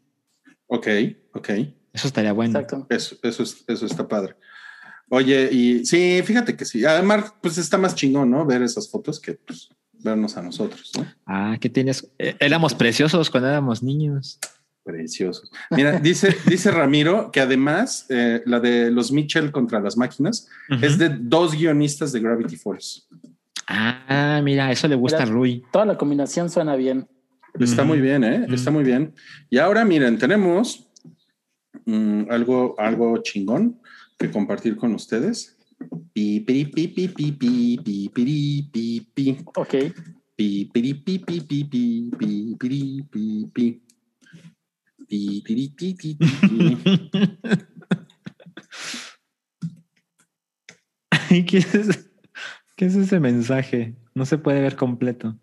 Ok, 0.68 0.88
ok. 1.34 1.50
Eso 1.96 2.08
estaría 2.08 2.32
bueno. 2.34 2.58
Exacto. 2.58 2.86
Eso, 2.90 3.16
eso, 3.22 3.42
es- 3.42 3.64
eso 3.66 3.86
está 3.86 4.06
padre. 4.06 4.36
Oye, 5.08 5.48
y 5.50 5.86
sí, 5.86 6.20
fíjate 6.24 6.54
que 6.56 6.66
sí. 6.66 6.84
Además, 6.84 7.32
pues 7.40 7.56
está 7.56 7.78
más 7.78 7.94
chingón, 7.94 8.30
¿no? 8.30 8.44
Ver 8.44 8.60
esas 8.62 8.90
fotos 8.90 9.18
que 9.18 9.32
pues, 9.34 9.70
vernos 9.92 10.36
a 10.36 10.42
nosotros, 10.42 10.92
¿no? 10.98 11.06
Ah, 11.24 11.56
¿qué 11.58 11.70
tienes? 11.70 12.06
Eh, 12.18 12.36
éramos 12.38 12.74
preciosos 12.74 13.30
cuando 13.30 13.48
éramos 13.48 13.82
niños. 13.82 14.38
Preciosos. 14.84 15.50
Mira, 15.70 15.98
dice, 15.98 16.36
dice 16.46 16.70
Ramiro 16.70 17.30
que 17.32 17.40
además 17.40 18.04
eh, 18.10 18.42
la 18.44 18.60
de 18.60 18.90
los 18.90 19.10
Mitchell 19.10 19.50
contra 19.52 19.80
las 19.80 19.96
máquinas 19.96 20.48
es 20.82 20.98
de 20.98 21.08
dos 21.08 21.54
guionistas 21.54 22.12
de 22.12 22.20
Gravity 22.20 22.56
Force. 22.56 23.02
Ah, 23.68 24.40
mira, 24.44 24.70
eso 24.70 24.86
le 24.86 24.96
gusta 24.96 25.22
a. 25.22 25.26
Rui. 25.26 25.64
Toda 25.72 25.86
la 25.86 25.96
combinación 25.96 26.50
suena 26.50 26.76
bien. 26.76 27.08
Está 27.58 27.84
muy 27.84 28.00
bien, 28.02 28.22
¿eh? 28.22 28.46
Está 28.50 28.70
muy 28.70 28.84
bien. 28.84 29.14
Y 29.48 29.56
ahora 29.58 29.84
miren, 29.84 30.18
tenemos 30.18 30.85
mm, 31.86 32.30
algo, 32.30 32.78
algo 32.78 33.18
chingón 33.22 33.80
que 34.18 34.30
compartir 34.30 34.76
con 34.76 34.94
ustedes. 34.94 35.56
Pi, 36.12 36.40
pi, 36.40 36.64
pi, 36.66 36.88
pi, 36.88 37.08
pi, 37.08 37.32
pi, 37.32 37.78
pi, 37.82 38.08
pi, 38.12 38.68
pi, 38.72 39.00
pi. 39.14 39.38
Ok. 39.56 39.74
Pi, 40.36 40.70
pi, 40.72 40.94
pi, 40.94 41.18
pi, 41.18 41.40
pi, 41.40 41.64
pi, 41.64 42.10
pi, 42.18 42.56
pi, 42.58 43.02
pi, 43.10 43.46
pi. 43.52 43.82
Pi, 45.08 45.42
pi, 45.44 45.68
pi, 45.76 45.94
pi, 45.94 46.14
pi, 46.14 46.28
pi. 46.48 46.76
¿Qué 51.46 51.58
es, 51.58 52.10
qué 52.76 52.86
es 52.86 52.96
ese 52.96 53.20
mensaje? 53.20 53.94
No 54.14 54.24
se 54.24 54.38
puede 54.38 54.60
ver 54.60 54.76
completo. 54.76 55.38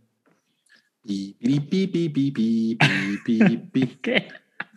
Pi, 1.04 1.36
pi, 1.40 1.60
pi, 1.60 1.88
pi, 1.88 2.10
pi, 2.10 2.32
pi, 2.32 2.78
pi, 2.78 3.40
pi, 3.40 3.58
pi. 3.58 3.88
¿Qué? 4.02 4.28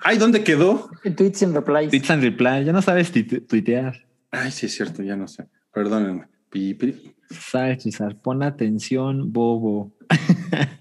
Ay, 0.09 0.19
¿dónde 0.19 0.45
quedó? 0.45 0.89
Tweets 1.17 1.43
and 1.43 1.53
replies. 1.57 1.91
Tweets 1.91 2.11
and 2.11 2.23
reply. 2.23 2.65
Ya 2.65 2.73
no 2.73 2.81
sabes 2.81 3.11
tu- 3.11 3.41
tuitear. 3.41 4.07
Ay, 4.31 4.53
sí 4.53 4.67
es 4.67 4.75
cierto, 4.77 5.03
ya 5.03 5.17
no 5.17 5.27
sé. 5.27 5.47
Perdónenme. 5.75 6.29
Pi, 6.49 6.75
pi. 6.75 7.13
Salchizar, 7.29 8.15
pon 8.21 8.43
atención, 8.45 9.33
bobo. 9.33 9.93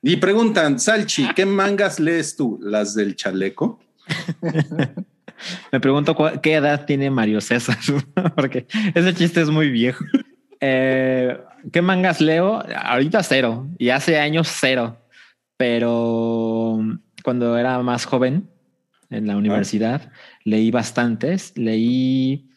Y 0.00 0.16
preguntan, 0.16 0.78
Salchi, 0.78 1.28
¿qué 1.34 1.44
mangas 1.44 1.98
lees 1.98 2.36
tú? 2.36 2.58
¿Las 2.62 2.94
del 2.94 3.14
chaleco? 3.16 3.80
Me 5.72 5.80
pregunto 5.80 6.16
qué 6.40 6.54
edad 6.54 6.86
tiene 6.86 7.10
Mario 7.10 7.40
César, 7.40 7.76
porque 8.36 8.66
ese 8.94 9.12
chiste 9.14 9.40
es 9.42 9.50
muy 9.50 9.70
viejo. 9.70 10.04
Eh, 10.60 11.36
¿Qué 11.72 11.82
mangas 11.82 12.20
leo? 12.20 12.62
Ahorita 12.76 13.22
cero 13.24 13.68
y 13.76 13.90
hace 13.90 14.18
años 14.18 14.48
cero, 14.48 14.96
pero 15.56 16.78
cuando 17.22 17.56
era 17.58 17.78
más 17.82 18.04
joven 18.04 18.48
en 19.10 19.26
la 19.26 19.36
universidad 19.36 20.12
leí 20.44 20.70
bastantes. 20.70 21.52
Leí 21.56 22.50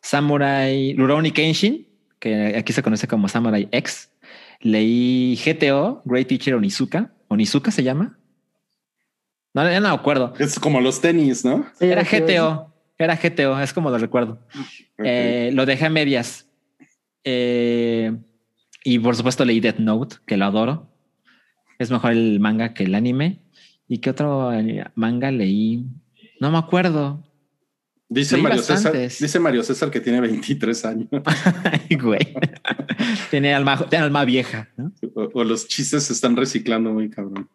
Samurai 0.00 0.94
Rurouni 0.96 1.30
Kenshin, 1.30 1.86
que 2.18 2.56
aquí 2.56 2.72
se 2.72 2.82
conoce 2.82 3.06
como 3.06 3.28
Samurai 3.28 3.68
X. 3.70 4.10
Leí 4.60 5.38
GTO, 5.44 6.02
Great 6.04 6.28
Teacher 6.28 6.54
Onizuka. 6.54 7.12
Onizuka 7.28 7.70
se 7.70 7.82
llama. 7.82 8.18
No, 9.54 9.68
ya 9.68 9.80
no 9.80 9.88
me 9.88 9.94
acuerdo. 9.94 10.34
Es 10.38 10.58
como 10.58 10.80
los 10.80 11.00
tenis, 11.00 11.44
¿no? 11.44 11.66
Sí, 11.78 11.86
Era 11.86 12.02
GTO, 12.02 12.72
era 12.98 13.16
GTO, 13.16 13.60
es 13.60 13.72
como 13.72 13.90
lo 13.90 13.98
recuerdo. 13.98 14.40
Eh, 14.98 15.50
lo 15.52 15.66
dejé 15.66 15.86
a 15.86 15.90
medias. 15.90 16.46
Eh, 17.24 18.16
y 18.84 18.98
por 18.98 19.16
supuesto 19.16 19.44
leí 19.44 19.60
Death 19.60 19.78
Note, 19.78 20.16
que 20.26 20.36
lo 20.36 20.44
adoro. 20.44 20.92
Es 21.78 21.90
mejor 21.90 22.12
el 22.12 22.40
manga 22.40 22.74
que 22.74 22.84
el 22.84 22.94
anime. 22.94 23.40
¿Y 23.88 23.98
qué 23.98 24.10
otro 24.10 24.52
eh, 24.52 24.84
manga 24.94 25.30
leí? 25.30 25.84
No 26.40 26.50
me 26.50 26.58
acuerdo. 26.58 27.24
dice, 28.08 28.36
leí 28.36 28.42
Mario 28.42 28.58
César, 28.62 28.74
bastantes. 28.92 29.18
dice 29.18 29.40
Mario 29.40 29.62
César 29.62 29.90
que 29.90 30.00
tiene 30.00 30.20
23 30.20 30.84
años. 30.84 31.08
Ay, 31.64 31.96
güey. 31.96 32.20
tiene, 33.30 33.54
alma, 33.54 33.78
tiene 33.88 34.04
alma 34.04 34.24
vieja. 34.24 34.68
¿no? 34.76 34.92
o, 35.14 35.28
o 35.34 35.44
los 35.44 35.66
chistes 35.68 36.04
se 36.04 36.12
están 36.12 36.36
reciclando 36.36 36.92
muy 36.92 37.08
cabrón. 37.10 37.48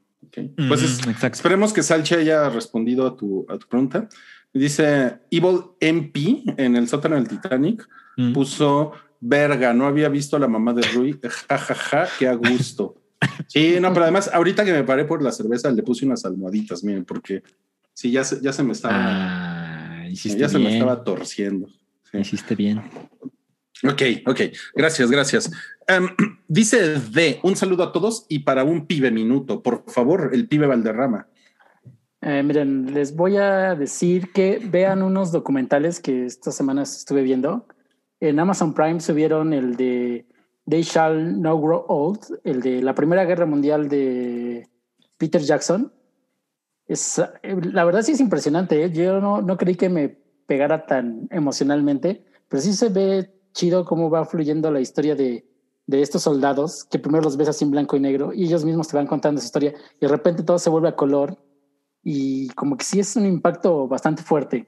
Pues 0.67 0.81
es- 0.81 0.99
exacto. 1.07 1.27
esperemos 1.35 1.71
que 1.73 1.83
Salchi 1.83 2.15
haya 2.15 2.49
respondido 2.49 3.05
a 3.05 3.15
tu, 3.15 3.45
a 3.49 3.57
tu 3.59 3.67
pregunta. 3.67 4.09
Dice 4.51 5.19
Evil 5.31 5.59
MP 5.79 6.43
en 6.57 6.75
el 6.75 6.87
sótano 6.87 7.15
del 7.15 7.27
Titanic 7.27 7.87
Mm. 8.15 8.31
puso 8.33 8.91
verga, 9.19 9.73
no 9.73 9.87
había 9.87 10.07
visto 10.07 10.35
a 10.35 10.39
la 10.39 10.47
mamá 10.47 10.71
de 10.73 10.83
Rui, 10.93 11.19
jajaja, 11.49 12.07
qué 12.19 12.27
a 12.27 12.35
gusto. 12.35 13.01
Sí, 13.47 13.77
no, 13.79 13.93
pero 13.93 14.03
además, 14.03 14.29
ahorita 14.33 14.65
que 14.65 14.73
me 14.73 14.83
paré 14.83 15.05
por 15.05 15.21
la 15.21 15.31
cerveza, 15.31 15.71
le 15.71 15.83
puse 15.83 16.05
unas 16.05 16.25
almohaditas, 16.25 16.83
miren, 16.83 17.05
porque 17.05 17.43
sí, 17.93 18.11
ya 18.11 18.23
se, 18.23 18.41
ya 18.41 18.53
se 18.53 18.63
me 18.63 18.73
estaba. 18.73 18.95
Ah, 18.97 20.07
hiciste 20.09 20.39
ya 20.39 20.49
se 20.49 20.59
me 20.59 20.73
estaba 20.73 21.03
torciendo. 21.03 21.67
Sí. 22.11 22.17
Hiciste 22.17 22.55
bien. 22.55 22.81
Ok, 23.83 24.01
ok. 24.25 24.41
Gracias, 24.75 25.11
gracias. 25.11 25.51
Em, 25.87 26.07
dice 26.47 26.99
D, 26.99 27.39
un 27.43 27.55
saludo 27.55 27.83
a 27.83 27.91
todos 27.91 28.25
y 28.29 28.39
para 28.39 28.63
un 28.63 28.85
pibe 28.85 29.11
minuto, 29.11 29.61
por 29.61 29.83
favor, 29.87 30.31
el 30.33 30.47
pibe 30.47 30.67
Valderrama. 30.67 31.27
Eh, 32.21 32.41
miren, 32.41 32.93
les 32.93 33.15
voy 33.15 33.35
a 33.35 33.75
decir 33.75 34.31
que 34.31 34.61
vean 34.63 35.03
unos 35.03 35.33
documentales 35.33 35.99
que 35.99 36.25
estas 36.25 36.55
semanas 36.55 36.97
estuve 36.97 37.21
viendo. 37.21 37.67
En 38.21 38.39
Amazon 38.39 38.73
Prime 38.73 39.01
subieron 39.01 39.51
el 39.51 39.75
de 39.75 40.25
They 40.67 40.83
Shall 40.83 41.41
No 41.41 41.59
Grow 41.59 41.85
Old, 41.87 42.39
el 42.43 42.61
de 42.61 42.81
la 42.81 42.95
Primera 42.95 43.25
Guerra 43.25 43.45
Mundial 43.45 43.89
de 43.89 44.67
Peter 45.17 45.41
Jackson. 45.41 45.91
La 46.87 47.83
verdad 47.85 48.01
sí 48.01 48.13
es 48.13 48.19
impresionante. 48.19 48.83
¿eh? 48.83 48.91
Yo 48.91 49.19
no, 49.19 49.41
no 49.41 49.57
creí 49.57 49.75
que 49.75 49.89
me 49.89 50.17
pegara 50.45 50.85
tan 50.85 51.27
emocionalmente, 51.31 52.25
pero 52.47 52.61
sí 52.61 52.73
se 52.73 52.89
ve 52.89 53.33
chido 53.53 53.85
cómo 53.85 54.09
va 54.09 54.25
fluyendo 54.25 54.71
la 54.71 54.81
historia 54.81 55.15
de, 55.15 55.45
de 55.85 56.01
estos 56.01 56.23
soldados, 56.23 56.83
que 56.85 56.99
primero 56.99 57.23
los 57.23 57.37
ves 57.37 57.49
así 57.49 57.65
en 57.65 57.71
blanco 57.71 57.95
y 57.95 57.99
negro 57.99 58.33
y 58.33 58.45
ellos 58.45 58.65
mismos 58.65 58.87
te 58.87 58.97
van 58.97 59.07
contando 59.07 59.39
esa 59.39 59.47
historia 59.47 59.73
y 59.99 60.05
de 60.05 60.07
repente 60.07 60.43
todo 60.43 60.59
se 60.59 60.69
vuelve 60.69 60.89
a 60.89 60.95
color 60.95 61.37
y 62.03 62.47
como 62.49 62.77
que 62.77 62.85
sí 62.85 62.99
es 62.99 63.15
un 63.15 63.25
impacto 63.25 63.87
bastante 63.87 64.23
fuerte. 64.23 64.65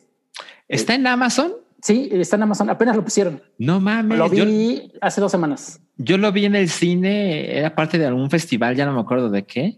¿Está 0.68 0.96
en 0.96 1.08
Amazon? 1.08 1.54
Sí, 1.86 2.10
está 2.14 2.36
en 2.36 2.42
Amazon, 2.42 2.68
apenas 2.72 2.96
lo 2.96 3.04
pusieron. 3.04 3.44
No 3.60 3.80
mames. 3.80 4.18
Lo 4.18 4.34
yo- 4.34 4.44
vi 4.44 4.92
hace 5.02 5.22
dos 5.22 5.32
semanas. 5.32 5.80
Yo 5.98 6.18
lo 6.18 6.32
vi 6.32 6.46
en 6.46 6.56
el 6.56 6.68
cine, 6.68 7.56
era 7.60 7.76
parte 7.76 8.00
de 8.00 8.08
algún 8.08 8.32
festival, 8.32 8.76
ya 8.76 8.88
no 8.88 8.94
me 8.94 9.02
acuerdo 9.02 9.30
de 9.30 9.46
qué. 9.46 9.78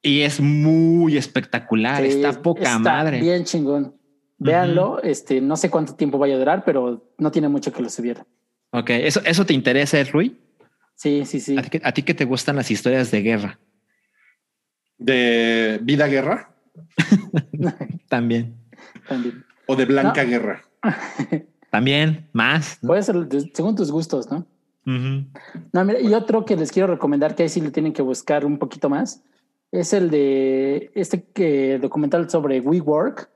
Y 0.00 0.22
es 0.22 0.40
muy 0.40 1.18
espectacular, 1.18 2.02
Sí, 2.02 2.08
está 2.22 2.40
poca 2.40 2.62
está 2.62 2.78
madre. 2.78 3.20
Bien 3.20 3.44
chingón. 3.44 3.94
Véanlo, 4.38 5.02
este, 5.02 5.42
no 5.42 5.56
sé 5.58 5.68
cuánto 5.68 5.94
tiempo 5.96 6.16
vaya 6.16 6.34
a 6.34 6.38
durar, 6.38 6.64
pero 6.64 7.12
no 7.18 7.30
tiene 7.30 7.48
mucho 7.50 7.74
que 7.74 7.82
lo 7.82 7.90
subiera. 7.90 8.24
Ok, 8.70 8.88
¿eso, 8.90 9.20
eso 9.26 9.44
te 9.44 9.52
interesa, 9.52 10.02
Rui? 10.04 10.34
Sí, 10.94 11.26
sí, 11.26 11.40
sí. 11.40 11.58
¿A 11.58 11.62
ti, 11.62 11.68
que- 11.68 11.80
a 11.84 11.92
ti 11.92 12.02
que 12.04 12.14
te 12.14 12.24
gustan 12.24 12.56
las 12.56 12.70
historias 12.70 13.10
de 13.10 13.20
guerra 13.20 13.58
¿De 14.96 15.78
Vida 15.82 16.06
Guerra 16.06 16.54
también. 18.08 18.56
También. 19.06 19.44
o 19.66 19.76
de 19.76 19.84
Blanca 19.84 20.24
No. 20.24 20.30
Guerra? 20.30 20.62
También, 21.70 22.28
más. 22.32 22.78
¿no? 22.82 22.88
Puede 22.88 23.02
ser 23.02 23.16
de- 23.26 23.50
según 23.52 23.74
tus 23.76 23.90
gustos, 23.90 24.30
¿no? 24.30 24.46
No, 24.84 25.84
mira, 25.84 26.00
y 26.00 26.14
otro 26.14 26.46
que 26.46 26.56
les 26.56 26.72
quiero 26.72 26.88
recomendar, 26.88 27.34
que 27.34 27.42
ahí 27.42 27.48
sí 27.50 27.60
le 27.60 27.70
tienen 27.70 27.92
que 27.92 28.00
buscar 28.00 28.46
un 28.46 28.58
poquito 28.58 28.88
más, 28.88 29.22
es 29.70 29.92
el 29.92 30.08
de 30.10 30.90
este 30.94 31.24
que, 31.24 31.78
documental 31.78 32.30
sobre 32.30 32.60
WeWork. 32.60 33.28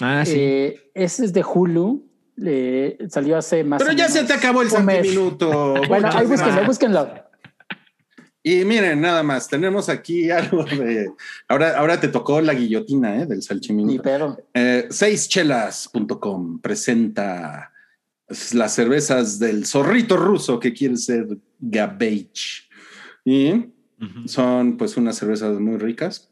Ah, 0.00 0.22
sí. 0.24 0.32
Eh, 0.34 0.90
ese 0.94 1.26
es 1.26 1.32
de 1.34 1.44
Hulu. 1.44 2.06
eh, 2.42 2.96
salió 3.10 3.36
hace 3.36 3.62
más. 3.64 3.82
Pero 3.82 3.92
ya 3.94 4.08
se 4.08 4.24
te 4.24 4.32
acabó 4.32 4.62
el 4.62 4.68
un 4.72 4.86
mes. 4.86 4.96
santiminuto. 5.06 5.74
Bueno, 5.88 6.08
ahí 6.10 6.26
búsquenlo, 6.26 6.64
búsquenlo. 6.64 7.08
Y 8.44 8.64
miren, 8.64 9.00
nada 9.00 9.22
más, 9.22 9.48
tenemos 9.48 9.88
aquí 9.88 10.30
algo 10.30 10.64
de. 10.64 11.12
Ahora, 11.48 11.78
ahora 11.78 12.00
te 12.00 12.08
tocó 12.08 12.40
la 12.40 12.54
guillotina 12.54 13.16
¿eh? 13.16 13.26
del 13.26 13.38
Ni 13.38 13.42
salchiminuto. 13.42 14.02
pedo. 14.02 14.38
Eh, 14.54 14.88
seischelas.com 14.90 16.60
presenta 16.60 17.72
las 18.52 18.74
cervezas 18.74 19.38
del 19.38 19.66
zorrito 19.66 20.16
ruso 20.16 20.58
que 20.58 20.72
quiere 20.72 20.96
ser 20.96 21.26
Gabage. 21.58 22.68
Y 23.24 23.66
son 24.26 24.76
pues 24.76 24.96
unas 24.96 25.16
cervezas 25.16 25.60
muy 25.60 25.76
ricas. 25.78 26.28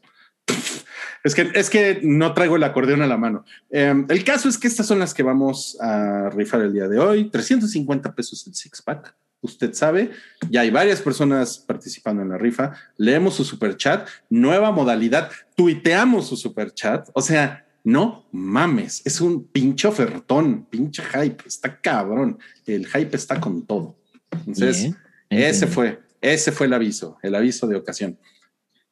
Es 1.23 1.35
que, 1.35 1.51
es 1.53 1.69
que 1.69 1.99
no 2.03 2.33
traigo 2.33 2.55
el 2.55 2.63
acordeón 2.63 3.01
a 3.01 3.07
la 3.07 3.15
mano. 3.15 3.45
Eh, 3.69 3.93
el 4.09 4.23
caso 4.23 4.49
es 4.49 4.57
que 4.57 4.67
estas 4.67 4.87
son 4.87 4.99
las 4.99 5.13
que 5.13 5.23
vamos 5.23 5.77
a 5.79 6.29
rifar 6.31 6.61
el 6.61 6.73
día 6.73 6.87
de 6.87 6.99
hoy. 6.99 7.29
350 7.29 8.13
pesos 8.13 8.45
el 8.47 8.55
six 8.55 8.81
pack. 8.81 9.15
Usted 9.41 9.73
sabe, 9.73 10.11
ya 10.49 10.61
hay 10.61 10.69
varias 10.69 11.01
personas 11.01 11.57
participando 11.57 12.21
en 12.21 12.29
la 12.29 12.37
rifa. 12.37 12.73
Leemos 12.97 13.35
su 13.35 13.43
super 13.43 13.75
chat, 13.75 14.07
nueva 14.29 14.71
modalidad, 14.71 15.31
tuiteamos 15.55 16.27
su 16.27 16.37
super 16.37 16.71
chat. 16.71 17.09
O 17.13 17.21
sea, 17.21 17.65
no 17.83 18.27
mames, 18.31 19.01
es 19.03 19.19
un 19.19 19.47
pinche 19.47 19.87
ofertón, 19.87 20.65
pinche 20.69 21.01
hype. 21.03 21.43
Está 21.47 21.79
cabrón. 21.81 22.37
El 22.65 22.85
hype 22.85 23.15
está 23.15 23.39
con 23.39 23.65
todo. 23.65 23.97
Entonces, 24.45 24.83
Bien. 24.83 24.95
ese 25.29 25.65
fue, 25.65 25.99
ese 26.21 26.51
fue 26.51 26.67
el 26.67 26.73
aviso, 26.73 27.17
el 27.23 27.33
aviso 27.33 27.67
de 27.67 27.75
ocasión. 27.75 28.19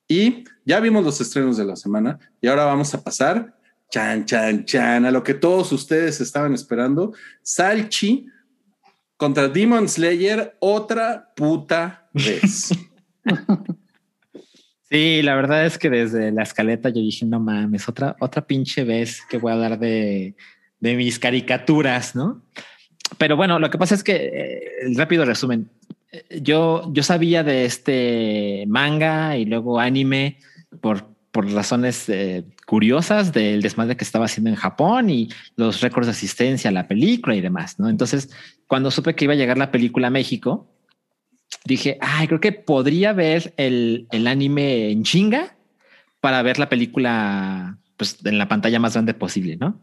Y 0.08 0.44
ya 0.66 0.80
vimos 0.80 1.06
los 1.06 1.22
estrenos 1.22 1.58
de 1.58 1.66
la 1.66 1.76
semana 1.76 2.18
y 2.42 2.48
ahora 2.48 2.66
vamos 2.66 2.92
a 2.96 3.04
pasar, 3.04 3.56
chan, 3.92 4.26
chan, 4.26 4.66
chan, 4.66 5.06
a 5.06 5.12
lo 5.12 5.24
que 5.24 5.36
todos 5.36 5.72
ustedes 5.72 6.20
estaban 6.20 6.56
esperando. 6.56 7.14
Salchi 7.44 8.26
contra 9.20 9.50
Demon 9.50 9.90
Slayer 9.90 10.56
otra 10.60 11.34
puta 11.36 12.10
vez. 12.14 12.72
Sí, 14.92 15.22
la 15.22 15.36
verdad 15.36 15.68
es 15.68 15.78
que 15.78 15.88
desde 15.88 16.32
la 16.32 16.42
escaleta 16.42 16.90
yo 16.90 16.96
dije, 16.96 17.24
no 17.24 17.40
mames, 17.40 17.88
otra, 17.88 18.16
otra 18.20 18.48
pinche 18.48 18.84
vez 18.84 19.22
que 19.30 19.38
voy 19.38 19.52
a 19.52 19.54
hablar 19.54 19.78
de, 19.78 20.34
de 20.80 20.96
mis 20.96 21.20
caricaturas, 21.20 22.16
¿no? 22.16 22.42
Pero 23.20 23.38
bueno, 23.38 23.60
lo 23.60 23.70
que 23.70 23.78
pasa 23.78 23.94
es 23.94 24.04
que, 24.04 24.16
eh, 24.16 24.62
rápido 24.96 25.26
resumen, 25.26 25.70
eh, 26.12 26.42
yo, 26.42 26.92
yo 26.92 27.04
sabía 27.04 27.44
de 27.44 27.66
este 27.66 28.64
manga 28.68 29.38
y 29.38 29.46
luego 29.46 29.80
anime 29.80 30.40
por, 30.82 31.06
por 31.32 31.48
razones 31.52 32.10
eh, 32.10 32.46
curiosas 32.66 33.32
del 33.32 33.62
desmadre 33.62 33.96
que 33.96 34.04
estaba 34.04 34.26
haciendo 34.26 34.50
en 34.50 34.56
Japón 34.56 35.12
y 35.12 35.30
los 35.56 35.82
récords 35.82 36.08
de 36.08 36.14
asistencia 36.14 36.72
a 36.72 36.74
la 36.74 36.88
película 36.88 37.36
y 37.36 37.42
demás, 37.42 37.78
¿no? 37.78 37.90
Entonces, 37.90 38.32
cuando 38.70 38.92
supe 38.92 39.16
que 39.16 39.26
iba 39.26 39.34
a 39.34 39.38
llegar 39.38 39.58
la 39.58 39.72
película 39.72 40.08
a 40.08 40.12
México, 40.12 40.70
dije, 41.66 41.98
ay, 42.00 42.28
creo 42.28 42.40
que 42.40 42.52
podría 42.54 43.12
ver 43.14 43.54
el, 43.58 44.08
el 44.12 44.28
anime 44.28 44.92
en 44.92 45.04
chinga 45.04 45.56
para 46.22 46.42
ver 46.44 46.60
la 46.60 46.70
película 46.70 47.78
pues, 47.98 48.18
en 48.24 48.38
la 48.38 48.48
pantalla 48.48 48.80
más 48.80 48.94
grande 48.94 49.14
posible, 49.14 49.58
¿no? 49.58 49.82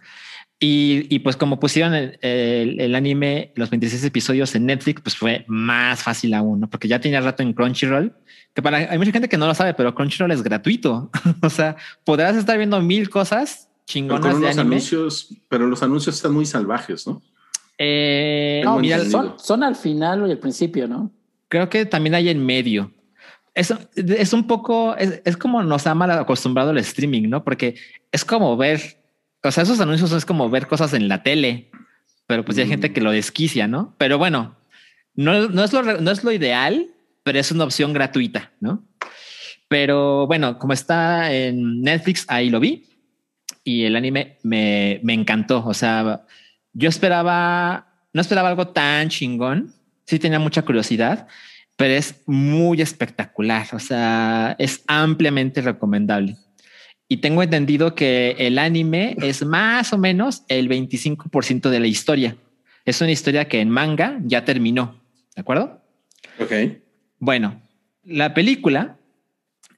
Y, 0.59 1.07
y 1.15 1.19
pues 1.19 1.37
como 1.37 1.61
pusieron 1.61 1.93
el, 1.95 2.19
el- 2.23 2.81
el 2.81 2.95
anime, 2.95 3.53
los 3.57 3.69
26 3.69 4.05
episodios 4.05 4.55
en 4.55 4.65
Netflix, 4.65 5.03
pues 5.03 5.15
fue 5.17 5.45
más 5.49 6.03
fácil 6.03 6.33
aún, 6.33 6.61
¿no? 6.61 6.71
Porque 6.71 6.89
ya 6.89 6.99
tenía 7.01 7.21
rato 7.21 7.43
en 7.43 7.53
Crunchyroll, 7.53 8.15
que 8.55 8.63
para 8.63 8.79
hay 8.91 8.97
mucha 8.97 9.13
gente 9.13 9.29
que 9.29 9.37
no 9.37 9.47
lo 9.47 9.55
sabe, 9.55 9.75
pero 9.75 9.95
Crunchyroll 9.95 10.31
es 10.31 10.43
gratuito. 10.43 11.11
o 11.43 11.51
sea, 11.51 11.77
podrás 12.05 12.37
estar 12.37 12.57
viendo 12.57 12.81
mil 12.81 13.11
cosas 13.11 13.69
Pero 13.69 13.85
chingonas 13.87 14.21
con 14.23 14.31
de 14.31 14.47
unos 14.47 14.59
anime. 14.59 14.77
anuncios, 14.77 15.29
pero 15.51 15.67
los 15.67 15.83
anuncios 15.83 16.15
están 16.17 16.33
muy 16.33 16.47
salvajes, 16.47 17.07
¿no? 17.07 17.21
Eh, 17.79 18.63
No, 18.65 18.79
mira, 18.79 18.97
entendido. 18.97 19.23
son, 19.23 19.39
son 19.39 19.63
al 19.63 19.77
final 19.77 20.27
y 20.29 20.31
al 20.33 20.39
principio, 20.39 20.89
¿no? 20.89 21.11
creo 21.49 21.69
que 21.69 21.87
también 21.87 22.15
hay 22.17 22.29
en 22.29 22.45
medio. 22.45 22.91
Eso 23.55 23.79
es 23.95 24.33
un 24.33 24.47
poco, 24.49 24.97
es, 24.97 25.23
es 25.25 25.37
como 25.37 25.63
nos 25.63 25.87
ha 25.87 25.95
mal 25.95 26.11
acostumbrado 26.11 26.73
el 26.73 26.79
streaming, 26.79 27.29
¿no? 27.29 27.45
Porque 27.45 27.77
es 28.13 28.25
como 28.25 28.57
ver, 28.57 28.81
o 29.43 29.51
sea, 29.51 29.63
esos 29.63 29.79
anuncios 29.81 30.11
es 30.13 30.25
como 30.27 30.51
ver 30.51 30.67
cosas 30.67 30.93
en 30.93 31.09
la 31.09 31.23
tele, 31.23 31.71
pero 32.27 32.45
pues 32.45 32.57
ya 32.57 32.65
hay 32.65 32.69
Mm. 32.69 32.73
gente 32.73 32.93
que 32.93 33.01
lo 33.01 33.13
desquicia, 33.13 33.69
¿no? 33.69 33.95
Pero 33.97 34.19
bueno, 34.19 34.57
no, 35.15 35.49
no, 35.49 35.63
es 35.65 35.73
lo, 35.73 35.83
no 36.01 36.11
es 36.11 36.25
lo 36.25 36.33
ideal, 36.33 36.89
pero 37.23 37.39
es 37.39 37.51
una 37.53 37.65
opción 37.65 37.93
gratuita, 37.93 38.51
¿no? 38.61 38.83
Pero 39.69 40.27
bueno, 40.27 40.59
como 40.59 40.73
está 40.73 41.33
en 41.33 41.81
Netflix, 41.83 42.25
ahí 42.29 42.51
lo 42.51 42.59
vi 42.61 42.85
y 43.65 43.85
el 43.85 43.95
anime 43.97 44.37
me, 44.43 45.01
me 45.05 45.13
encantó. 45.15 45.65
O 45.65 45.75
sea, 45.75 46.26
yo 46.77 46.91
esperaba, 46.91 47.87
no 48.13 48.21
esperaba 48.21 48.51
algo 48.51 48.69
tan 48.69 49.09
chingón. 49.09 49.73
Sí 50.05 50.19
tenía 50.19 50.39
mucha 50.39 50.63
curiosidad, 50.63 51.27
pero 51.75 51.95
es 51.95 52.23
muy 52.27 52.83
espectacular. 52.83 53.67
O 53.73 53.79
sea, 53.79 54.55
es 54.59 54.85
ampliamente 54.87 55.63
recomendable. 55.63 56.37
Y 57.09 57.19
tengo 57.19 57.43
entendido 57.43 57.95
que 57.95 58.37
el 58.39 58.59
anime 58.59 59.17
es 59.23 59.45
más 59.45 59.93
o 59.93 59.99
menos 59.99 60.43
el 60.49 60.69
25% 60.69 61.71
de 61.71 61.81
la 61.81 61.87
historia. 61.87 62.37
Es 62.85 63.01
una 63.01 63.13
historia 63.13 63.49
que 63.49 63.61
en 63.61 63.71
manga 63.71 64.19
ya 64.25 64.45
terminó. 64.45 65.01
¿De 65.35 65.41
acuerdo? 65.41 65.81
Ok. 66.39 66.53
Bueno, 67.19 67.63
la 68.05 68.35
película 68.35 68.99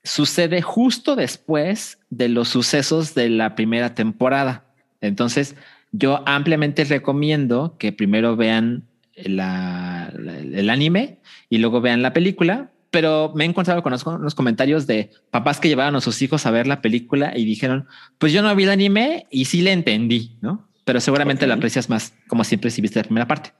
sucede 0.02 0.62
justo 0.62 1.14
después 1.14 1.98
de 2.10 2.28
los 2.28 2.48
sucesos 2.48 3.14
de 3.14 3.28
la 3.28 3.54
primera 3.54 3.94
temporada. 3.94 4.64
Entonces, 5.00 5.54
yo 5.92 6.22
ampliamente 6.26 6.84
recomiendo 6.84 7.76
que 7.78 7.92
primero 7.92 8.36
vean 8.36 8.84
la- 9.16 10.12
la- 10.16 10.38
el 10.38 10.70
anime 10.70 11.18
y 11.50 11.58
luego 11.58 11.80
vean 11.80 12.02
la 12.02 12.12
película. 12.12 12.70
Pero 12.90 13.32
me 13.34 13.44
he 13.44 13.46
encontrado 13.46 13.82
con 13.82 13.90
unos, 13.92 14.02
con 14.02 14.14
unos 14.14 14.34
comentarios 14.34 14.86
de 14.86 15.10
papás 15.30 15.60
que 15.60 15.68
llevaron 15.68 15.94
a 15.96 16.00
sus 16.00 16.22
hijos 16.22 16.46
a 16.46 16.50
ver 16.50 16.66
la 16.66 16.80
película 16.80 17.36
y 17.36 17.44
dijeron, 17.44 17.86
pues 18.16 18.32
yo 18.32 18.40
no 18.40 18.54
vi 18.56 18.64
el 18.64 18.70
anime 18.70 19.26
y 19.30 19.44
sí 19.44 19.60
le 19.60 19.72
entendí, 19.72 20.38
¿no? 20.40 20.66
Pero 20.86 20.98
seguramente 21.00 21.44
Ok. 21.44 21.48
la 21.48 21.54
aprecias 21.56 21.90
más, 21.90 22.14
como 22.28 22.44
siempre, 22.44 22.70
si 22.70 22.80
viste 22.80 22.98
la 22.98 23.04
primera 23.04 23.26
parte. 23.26 23.52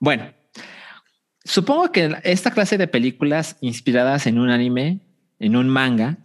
Bueno, 0.00 0.24
supongo 1.44 1.92
que 1.92 2.16
esta 2.24 2.50
clase 2.52 2.78
de 2.78 2.88
películas 2.88 3.56
inspiradas 3.60 4.26
en 4.26 4.38
un 4.38 4.48
anime, 4.48 5.00
en 5.38 5.54
un 5.56 5.68
manga, 5.68 6.16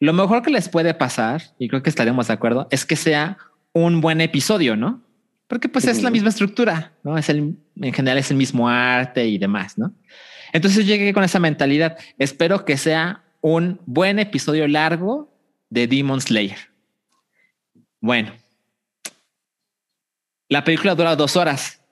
lo 0.00 0.12
mejor 0.12 0.42
que 0.42 0.50
les 0.50 0.68
puede 0.68 0.94
pasar, 0.94 1.42
y 1.58 1.68
creo 1.68 1.82
que 1.82 1.90
estaremos 1.90 2.28
de 2.28 2.34
acuerdo, 2.34 2.68
es 2.70 2.84
que 2.84 2.94
sea 2.94 3.38
un 3.84 4.00
buen 4.00 4.20
episodio, 4.20 4.76
¿no? 4.76 5.02
Porque 5.46 5.68
pues 5.68 5.86
es 5.86 6.02
la 6.02 6.10
misma 6.10 6.28
estructura, 6.28 6.92
¿no? 7.02 7.16
Es 7.16 7.30
el, 7.30 7.56
en 7.80 7.92
general 7.92 8.18
es 8.18 8.30
el 8.30 8.36
mismo 8.36 8.68
arte 8.68 9.26
y 9.26 9.38
demás, 9.38 9.78
¿no? 9.78 9.94
Entonces 10.52 10.86
llegué 10.86 11.12
con 11.14 11.24
esa 11.24 11.38
mentalidad. 11.38 11.96
Espero 12.18 12.64
que 12.64 12.76
sea 12.76 13.24
un 13.40 13.80
buen 13.86 14.18
episodio 14.18 14.68
largo 14.68 15.34
de 15.70 15.86
Demon 15.86 16.20
Slayer. 16.20 16.58
Bueno, 18.00 18.32
la 20.48 20.64
película 20.64 20.94
dura 20.94 21.16
dos 21.16 21.36
horas. 21.36 21.82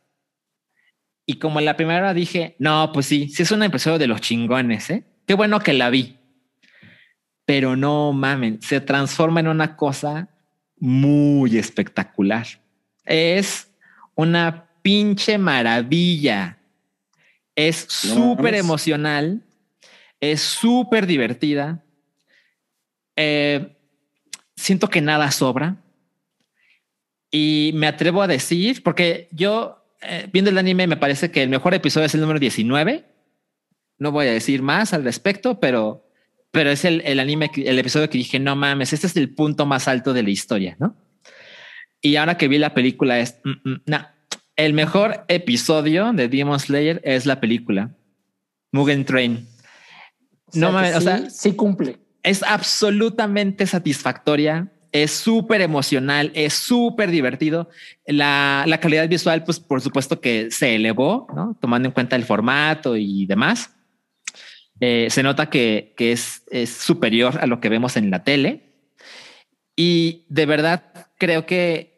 Y 1.24 1.38
como 1.38 1.60
la 1.60 1.76
primera 1.76 1.98
hora 1.98 2.14
dije, 2.14 2.56
no, 2.58 2.92
pues 2.92 3.06
sí, 3.06 3.28
sí 3.28 3.42
es 3.42 3.50
un 3.50 3.62
episodio 3.62 3.98
de 3.98 4.06
los 4.06 4.20
chingones, 4.20 4.90
¿eh? 4.90 5.04
Qué 5.26 5.34
bueno 5.34 5.60
que 5.60 5.72
la 5.72 5.90
vi. 5.90 6.18
Pero 7.44 7.74
no 7.74 8.12
mamen, 8.12 8.60
se 8.62 8.80
transforma 8.80 9.40
en 9.40 9.48
una 9.48 9.76
cosa 9.76 10.28
muy 10.78 11.58
espectacular. 11.58 12.46
Es 13.04 13.70
una 14.14 14.68
pinche 14.82 15.38
maravilla. 15.38 16.58
Es 17.54 17.86
súper 17.88 18.54
emocional, 18.54 19.42
es 20.20 20.40
súper 20.40 21.06
divertida. 21.06 21.82
Eh, 23.16 23.76
siento 24.54 24.88
que 24.88 25.00
nada 25.00 25.30
sobra. 25.30 25.76
Y 27.30 27.72
me 27.74 27.86
atrevo 27.86 28.22
a 28.22 28.26
decir, 28.26 28.82
porque 28.82 29.28
yo 29.32 29.86
eh, 30.02 30.28
viendo 30.32 30.50
el 30.50 30.58
anime 30.58 30.86
me 30.86 30.96
parece 30.96 31.30
que 31.30 31.42
el 31.42 31.48
mejor 31.48 31.74
episodio 31.74 32.06
es 32.06 32.14
el 32.14 32.20
número 32.20 32.38
19. 32.38 33.04
No 33.98 34.12
voy 34.12 34.26
a 34.26 34.32
decir 34.32 34.62
más 34.62 34.92
al 34.92 35.04
respecto, 35.04 35.58
pero, 35.58 36.05
pero 36.56 36.70
es 36.70 36.86
el, 36.86 37.02
el 37.04 37.20
anime, 37.20 37.50
el 37.54 37.78
episodio 37.78 38.08
que 38.08 38.16
dije, 38.16 38.40
no 38.40 38.56
mames, 38.56 38.94
este 38.94 39.06
es 39.06 39.14
el 39.18 39.28
punto 39.28 39.66
más 39.66 39.88
alto 39.88 40.14
de 40.14 40.22
la 40.22 40.30
historia, 40.30 40.74
¿no? 40.78 40.96
Y 42.00 42.16
ahora 42.16 42.38
que 42.38 42.48
vi 42.48 42.56
la 42.56 42.72
película 42.72 43.20
es, 43.20 43.36
mm, 43.44 43.50
mm, 43.70 43.82
no, 43.84 44.06
el 44.56 44.72
mejor 44.72 45.26
episodio 45.28 46.14
de 46.14 46.28
Demon 46.28 46.58
Slayer 46.58 47.02
es 47.04 47.26
la 47.26 47.40
película 47.40 47.90
Mugen 48.72 49.04
Train. 49.04 49.46
no 50.54 50.72
mames, 50.72 50.96
o 50.96 51.02
sea, 51.02 51.28
sí 51.28 51.52
cumple. 51.52 51.98
Es 52.22 52.42
absolutamente 52.42 53.66
satisfactoria 53.66 54.72
es 54.92 55.10
súper 55.10 55.60
emocional, 55.60 56.30
es 56.32 56.54
súper 56.54 57.10
divertido. 57.10 57.68
La, 58.06 58.64
la, 58.66 58.80
calidad 58.80 59.06
visual, 59.06 59.44
pues 59.44 59.60
por 59.60 59.82
supuesto 59.82 60.22
que 60.22 60.50
se 60.50 60.76
elevó, 60.76 61.26
¿no? 61.36 61.54
tomando 61.60 61.88
en 61.88 61.92
cuenta 61.92 62.16
el 62.16 62.24
formato 62.24 62.96
y 62.96 63.26
demás. 63.26 63.75
Eh, 64.80 65.08
se 65.10 65.22
nota 65.22 65.48
que, 65.48 65.94
que 65.96 66.12
es, 66.12 66.42
es, 66.50 66.70
superior 66.70 67.38
a 67.40 67.46
lo 67.46 67.60
que 67.60 67.68
vemos 67.68 67.96
en 67.96 68.10
la 68.10 68.24
tele. 68.24 68.74
Y 69.74 70.24
de 70.28 70.46
verdad 70.46 71.08
creo 71.18 71.46
que 71.46 71.96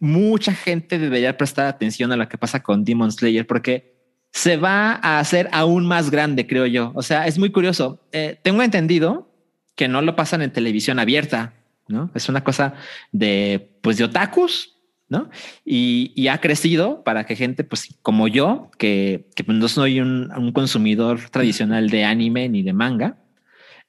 mucha 0.00 0.54
gente 0.54 0.98
debería 0.98 1.36
prestar 1.36 1.66
atención 1.66 2.12
a 2.12 2.16
lo 2.16 2.28
que 2.28 2.38
pasa 2.38 2.62
con 2.62 2.84
Demon 2.84 3.12
Slayer 3.12 3.46
porque 3.46 3.96
se 4.32 4.56
va 4.56 4.98
a 5.02 5.18
hacer 5.18 5.48
aún 5.52 5.86
más 5.86 6.10
grande, 6.10 6.46
creo 6.46 6.66
yo. 6.66 6.92
O 6.94 7.02
sea, 7.02 7.26
es 7.26 7.38
muy 7.38 7.50
curioso. 7.50 8.06
Eh, 8.12 8.38
tengo 8.42 8.62
entendido 8.62 9.30
que 9.74 9.88
no 9.88 10.02
lo 10.02 10.16
pasan 10.16 10.42
en 10.42 10.52
televisión 10.52 10.98
abierta 10.98 11.54
¿no? 11.88 12.10
Es 12.14 12.28
una 12.28 12.42
cosa 12.42 12.74
de, 13.12 13.78
pues, 13.80 13.96
de 13.96 14.04
otakus, 14.04 14.75
¿no? 15.08 15.30
Y, 15.64 16.28
ha 16.28 16.40
crecido 16.40 17.04
para 17.04 17.26
que 17.26 17.36
gente, 17.36 17.64
pues, 17.64 17.96
como 18.02 18.28
yo, 18.28 18.70
que, 18.78 19.28
que 19.34 19.44
pues, 19.44 19.56
no 19.56 19.68
soy 19.68 20.00
un, 20.00 20.52
consumidor 20.52 21.30
tradicional 21.30 21.90
de 21.90 22.04
anime 22.04 22.48
ni 22.48 22.62
de 22.62 22.72
manga, 22.72 23.18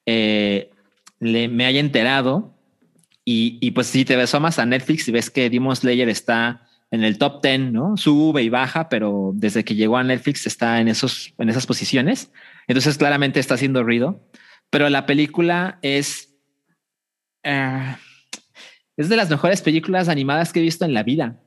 eh, 0.06 0.70
le, 1.20 1.48
me 1.48 1.66
haya 1.66 1.80
enterado. 1.80 2.54
Y, 3.26 3.58
y, 3.62 3.72
pues, 3.72 3.88
si 3.88 4.06
te 4.06 4.18
más 4.40 4.60
a 4.60 4.66
Netflix 4.66 5.08
y 5.08 5.12
ves 5.12 5.30
que 5.30 5.50
Demon 5.50 5.76
Slayer 5.76 6.10
está 6.10 6.68
en 6.92 7.04
el 7.04 7.18
top 7.18 7.42
10, 7.44 7.72
¿no? 7.72 7.98
Sube 7.98 8.44
y 8.44 8.50
baja, 8.50 8.88
pero 8.88 9.32
desde 9.34 9.66
que 9.66 9.76
llegó 9.76 9.98
a 9.98 10.04
Netflix 10.04 10.48
está 10.48 10.80
en 10.80 10.88
esos, 10.88 11.34
en 11.38 11.50
esas 11.50 11.66
posiciones. 11.66 12.32
Entonces, 12.68 12.98
claramente 12.98 13.40
está 13.40 13.56
haciendo 13.56 13.84
ruido. 13.84 14.22
Pero 14.70 14.90
la 14.90 15.06
película 15.06 15.80
es 15.82 16.36
eh, 17.44 17.96
es 18.98 19.10
de 19.10 19.16
las 19.16 19.30
mejores 19.30 19.62
películas 19.62 20.10
animadas 20.10 20.52
que 20.52 20.60
he 20.60 20.64
visto 20.64 20.84
en 20.84 20.94
la 20.94 21.04
vida. 21.04 21.40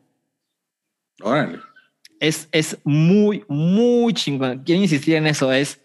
Es, 2.20 2.48
es 2.52 2.78
muy, 2.85 3.44
muy 3.48 4.14
chingón. 4.14 4.62
Quiero 4.64 4.81
insistir 4.81 5.16
en 5.16 5.27
eso. 5.27 5.52
Es 5.52 5.81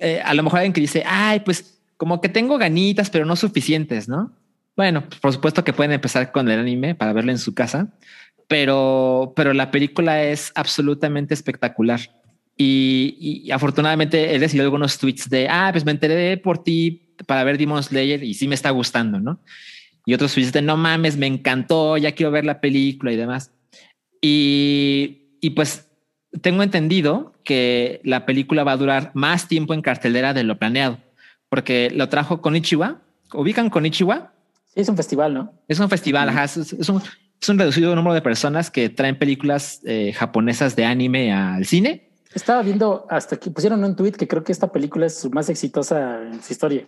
eh, 0.00 0.20
a 0.24 0.34
lo 0.34 0.42
mejor 0.42 0.60
alguien 0.60 0.72
que 0.72 0.80
dice, 0.80 1.04
ay, 1.06 1.40
pues 1.40 1.80
como 1.96 2.20
que 2.20 2.30
tengo 2.30 2.56
ganitas, 2.56 3.10
pero 3.10 3.26
no 3.26 3.36
suficientes, 3.36 4.08
¿no? 4.08 4.34
Bueno, 4.76 5.04
por 5.20 5.32
supuesto 5.32 5.62
que 5.62 5.74
pueden 5.74 5.92
empezar 5.92 6.32
con 6.32 6.48
el 6.48 6.58
anime 6.58 6.94
para 6.94 7.12
verlo 7.12 7.30
en 7.30 7.38
su 7.38 7.52
casa, 7.54 7.92
pero, 8.48 9.34
pero 9.36 9.52
la 9.52 9.70
película 9.70 10.22
es 10.22 10.52
absolutamente 10.54 11.34
espectacular. 11.34 12.00
Y, 12.56 13.42
y 13.44 13.50
afortunadamente 13.50 14.34
he 14.34 14.38
recibido 14.38 14.64
algunos 14.64 14.98
tweets 14.98 15.28
de, 15.28 15.48
ah, 15.50 15.68
pues 15.72 15.84
me 15.84 15.92
enteré 15.92 16.38
por 16.38 16.62
ti 16.62 17.14
para 17.26 17.44
ver 17.44 17.58
Demon 17.58 17.82
Slayer 17.82 18.22
y 18.24 18.32
sí 18.32 18.48
me 18.48 18.54
está 18.54 18.70
gustando, 18.70 19.20
¿no? 19.20 19.40
Y 20.06 20.14
otros 20.14 20.34
de 20.34 20.62
no 20.62 20.76
mames, 20.76 21.16
me 21.16 21.26
encantó, 21.26 21.96
ya 21.96 22.12
quiero 22.12 22.32
ver 22.32 22.44
la 22.44 22.60
película 22.60 23.12
y 23.12 23.16
demás. 23.16 23.52
Y, 24.20 25.36
y 25.40 25.50
pues 25.50 25.88
tengo 26.42 26.62
entendido 26.62 27.32
que 27.44 28.00
la 28.04 28.26
película 28.26 28.64
va 28.64 28.72
a 28.72 28.76
durar 28.76 29.10
más 29.14 29.48
tiempo 29.48 29.74
en 29.74 29.82
cartelera 29.82 30.34
de 30.34 30.44
lo 30.44 30.58
planeado, 30.58 30.98
porque 31.48 31.90
lo 31.90 32.08
trajo 32.08 32.40
con 32.40 32.56
Ichiwa. 32.56 33.00
¿Ubican 33.32 33.70
con 33.70 33.86
Ichiwa? 33.86 34.32
Sí, 34.74 34.80
es 34.80 34.88
un 34.88 34.96
festival, 34.96 35.34
¿no? 35.34 35.52
Es 35.68 35.80
un 35.80 35.88
festival, 35.88 36.28
ajá, 36.28 36.44
es, 36.44 36.56
un, 36.56 37.02
es, 37.40 37.48
un, 37.48 37.58
reducido 37.58 37.94
número 37.94 38.14
de 38.14 38.22
personas 38.22 38.70
que 38.70 38.88
traen 38.88 39.18
películas 39.18 39.80
eh, 39.84 40.12
japonesas 40.12 40.76
de 40.76 40.84
anime 40.84 41.32
al 41.32 41.66
cine. 41.66 42.10
Estaba 42.32 42.62
viendo 42.62 43.06
hasta 43.10 43.36
que 43.36 43.50
pusieron 43.50 43.82
un 43.82 43.96
tweet 43.96 44.12
que 44.12 44.28
creo 44.28 44.44
que 44.44 44.52
esta 44.52 44.70
película 44.70 45.06
es 45.06 45.18
su 45.18 45.30
más 45.30 45.48
exitosa 45.48 46.22
en 46.22 46.40
su 46.40 46.52
historia. 46.52 46.86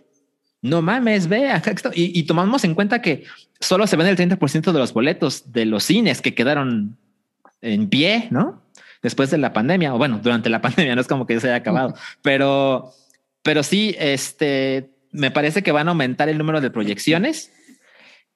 No 0.62 0.80
mames, 0.80 1.26
ve, 1.26 1.50
y, 1.94 2.18
y, 2.18 2.22
tomamos 2.22 2.62
en 2.62 2.76
cuenta 2.76 3.02
que 3.02 3.24
solo 3.60 3.86
se 3.88 3.96
ven 3.96 4.06
el 4.06 4.16
30% 4.16 4.72
de 4.72 4.78
los 4.78 4.92
boletos 4.92 5.52
de 5.52 5.66
los 5.66 5.82
cines 5.82 6.22
que 6.22 6.34
quedaron 6.34 6.96
en 7.60 7.88
pie, 7.88 8.28
¿no? 8.30 8.62
Después 9.02 9.30
de 9.32 9.38
la 9.38 9.52
pandemia, 9.52 9.92
o 9.92 9.98
bueno, 9.98 10.20
durante 10.22 10.48
la 10.48 10.60
pandemia, 10.62 10.94
no 10.94 11.00
es 11.00 11.08
como 11.08 11.26
que 11.26 11.40
se 11.40 11.48
haya 11.48 11.56
acabado, 11.56 11.94
pero, 12.22 12.92
pero 13.42 13.64
sí, 13.64 13.96
este, 13.98 14.90
me 15.10 15.32
parece 15.32 15.64
que 15.64 15.72
van 15.72 15.88
a 15.88 15.90
aumentar 15.90 16.28
el 16.28 16.38
número 16.38 16.60
de 16.60 16.70
proyecciones 16.70 17.52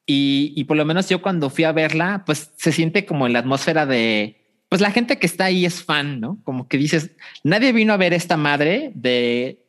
y, 0.05 0.53
y 0.57 0.65
por 0.65 0.77
lo 0.77 0.85
menos 0.85 1.09
yo 1.09 1.23
cuando 1.23 1.48
fui 1.48 1.62
a 1.62 1.73
verla, 1.73 2.24
pues 2.27 2.51
se 2.57 2.73
siente 2.73 3.07
como 3.07 3.28
en 3.28 3.35
la 3.35 3.39
atmósfera 3.39 3.86
de, 3.86 4.47
pues 4.69 4.81
la 4.81 4.90
gente 4.90 5.19
que 5.19 5.27
está 5.27 5.44
ahí 5.44 5.65
es 5.65 5.85
fan, 5.85 6.20
¿no? 6.20 6.39
Como 6.43 6.66
que 6.66 6.77
dices, 6.77 7.12
nadie 7.44 7.73
vino 7.73 7.93
a 7.93 7.97
ver 7.97 8.12
esta 8.12 8.36
madre 8.36 8.90
de 8.94 9.65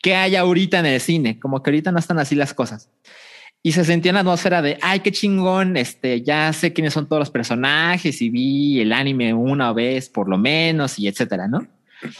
que 0.00 0.14
hay 0.14 0.36
ahorita 0.36 0.78
en 0.78 0.86
el 0.86 1.00
cine, 1.00 1.38
como 1.38 1.62
que 1.62 1.70
ahorita 1.70 1.92
no 1.92 1.98
están 1.98 2.18
así 2.18 2.34
las 2.34 2.54
cosas. 2.54 2.90
Y 3.62 3.72
se 3.72 3.84
sentía 3.84 4.12
una 4.12 4.20
atmósfera 4.20 4.62
de, 4.62 4.78
ay, 4.80 5.00
qué 5.00 5.10
chingón, 5.10 5.76
este, 5.76 6.22
ya 6.22 6.52
sé 6.52 6.72
quiénes 6.72 6.92
son 6.94 7.08
todos 7.08 7.18
los 7.18 7.30
personajes 7.30 8.22
y 8.22 8.30
vi 8.30 8.80
el 8.80 8.92
anime 8.92 9.34
una 9.34 9.72
vez 9.72 10.08
por 10.08 10.28
lo 10.28 10.38
menos 10.38 10.98
y 10.98 11.08
etcétera, 11.08 11.48
¿no? 11.48 11.66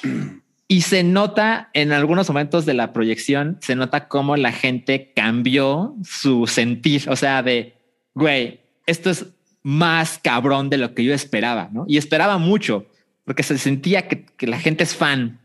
Y 0.69 0.81
se 0.81 1.05
nota 1.05 1.70
en 1.74 1.93
algunos 1.93 2.28
momentos 2.28 2.66
de 2.66 2.74
la 2.74 2.93
proyección, 2.93 3.57
se 3.61 3.77
nota 3.77 4.09
cómo 4.09 4.36
la 4.36 4.51
gente 4.51 5.12
cambió 5.15 5.94
su 6.03 6.48
sentir, 6.48 7.09
o 7.09 7.15
sea, 7.15 7.44
de, 7.44 7.74
güey, 8.15 8.59
esto 8.85 9.11
es 9.11 9.27
más 9.62 10.19
cabrón 10.19 10.69
de 10.69 10.78
lo 10.78 10.93
que 10.93 11.05
yo 11.05 11.15
esperaba, 11.15 11.70
¿no? 11.73 11.85
Y 11.86 11.98
esperaba 11.98 12.39
mucho, 12.39 12.86
porque 13.24 13.44
se 13.44 13.59
sentía 13.59 14.09
que, 14.09 14.24
que 14.24 14.48
la 14.48 14.59
gente 14.59 14.82
es 14.82 14.97
fan, 14.97 15.39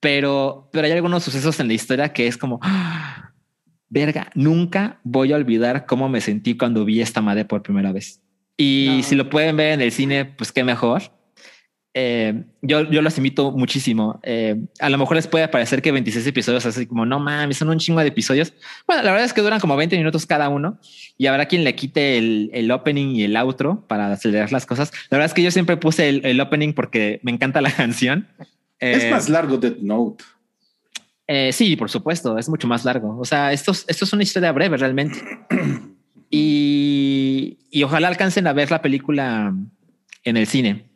pero, 0.00 0.68
pero 0.72 0.86
hay 0.86 0.92
algunos 0.92 1.24
sucesos 1.24 1.58
en 1.60 1.68
la 1.68 1.74
historia 1.74 2.12
que 2.12 2.26
es 2.26 2.36
como, 2.36 2.58
¡ah! 2.62 3.32
verga, 3.88 4.30
nunca 4.34 5.00
voy 5.04 5.32
a 5.32 5.36
olvidar 5.36 5.86
cómo 5.86 6.08
me 6.08 6.20
sentí 6.20 6.56
cuando 6.56 6.84
vi 6.84 7.00
esta 7.00 7.22
madre 7.22 7.44
por 7.44 7.62
primera 7.62 7.92
vez. 7.92 8.20
Y 8.56 9.00
si 9.04 9.14
lo 9.14 9.28
pueden 9.28 9.56
ver 9.56 9.74
en 9.74 9.80
el 9.82 9.92
cine, 9.92 10.24
pues 10.24 10.50
qué 10.50 10.64
mejor. 10.64 11.02
Eh, 11.98 12.44
yo, 12.60 12.90
yo 12.90 13.00
los 13.00 13.16
invito 13.16 13.52
muchísimo. 13.52 14.20
Eh, 14.22 14.56
a 14.80 14.90
lo 14.90 14.98
mejor 14.98 15.16
les 15.16 15.26
puede 15.26 15.48
parecer 15.48 15.80
que 15.80 15.92
26 15.92 16.26
episodios, 16.26 16.66
así 16.66 16.86
como 16.86 17.06
no 17.06 17.20
mames, 17.20 17.56
son 17.56 17.70
un 17.70 17.78
chingo 17.78 18.00
de 18.00 18.08
episodios. 18.08 18.52
Bueno, 18.86 19.02
la 19.02 19.10
verdad 19.12 19.24
es 19.24 19.32
que 19.32 19.40
duran 19.40 19.60
como 19.60 19.76
20 19.76 19.96
minutos 19.96 20.26
cada 20.26 20.50
uno 20.50 20.78
y 21.16 21.26
habrá 21.26 21.46
quien 21.46 21.64
le 21.64 21.74
quite 21.74 22.18
el, 22.18 22.50
el 22.52 22.70
opening 22.70 23.14
y 23.14 23.24
el 23.24 23.36
outro 23.36 23.86
para 23.88 24.12
acelerar 24.12 24.52
las 24.52 24.66
cosas. 24.66 24.92
La 25.10 25.16
verdad 25.16 25.26
es 25.26 25.34
que 25.34 25.42
yo 25.42 25.50
siempre 25.50 25.78
puse 25.78 26.08
el, 26.08 26.26
el 26.26 26.40
opening 26.40 26.74
porque 26.74 27.20
me 27.22 27.30
encanta 27.30 27.62
la 27.62 27.70
canción 27.74 28.28
es 28.78 29.04
eh, 29.04 29.10
más 29.10 29.28
largo 29.28 29.56
Death 29.56 29.78
Note. 29.78 30.24
Eh, 31.26 31.52
sí, 31.52 31.76
por 31.76 31.90
supuesto, 31.90 32.38
es 32.38 32.48
mucho 32.48 32.68
más 32.68 32.84
largo. 32.84 33.18
O 33.18 33.24
sea, 33.24 33.52
esto, 33.52 33.72
esto 33.72 34.04
es 34.04 34.12
una 34.12 34.22
historia 34.22 34.52
breve 34.52 34.76
realmente. 34.76 35.18
y, 36.30 37.58
y 37.70 37.82
ojalá 37.82 38.08
alcancen 38.08 38.46
a 38.46 38.52
ver 38.52 38.70
la 38.70 38.82
película 38.82 39.52
en 40.24 40.36
el 40.36 40.46
cine. 40.46 40.86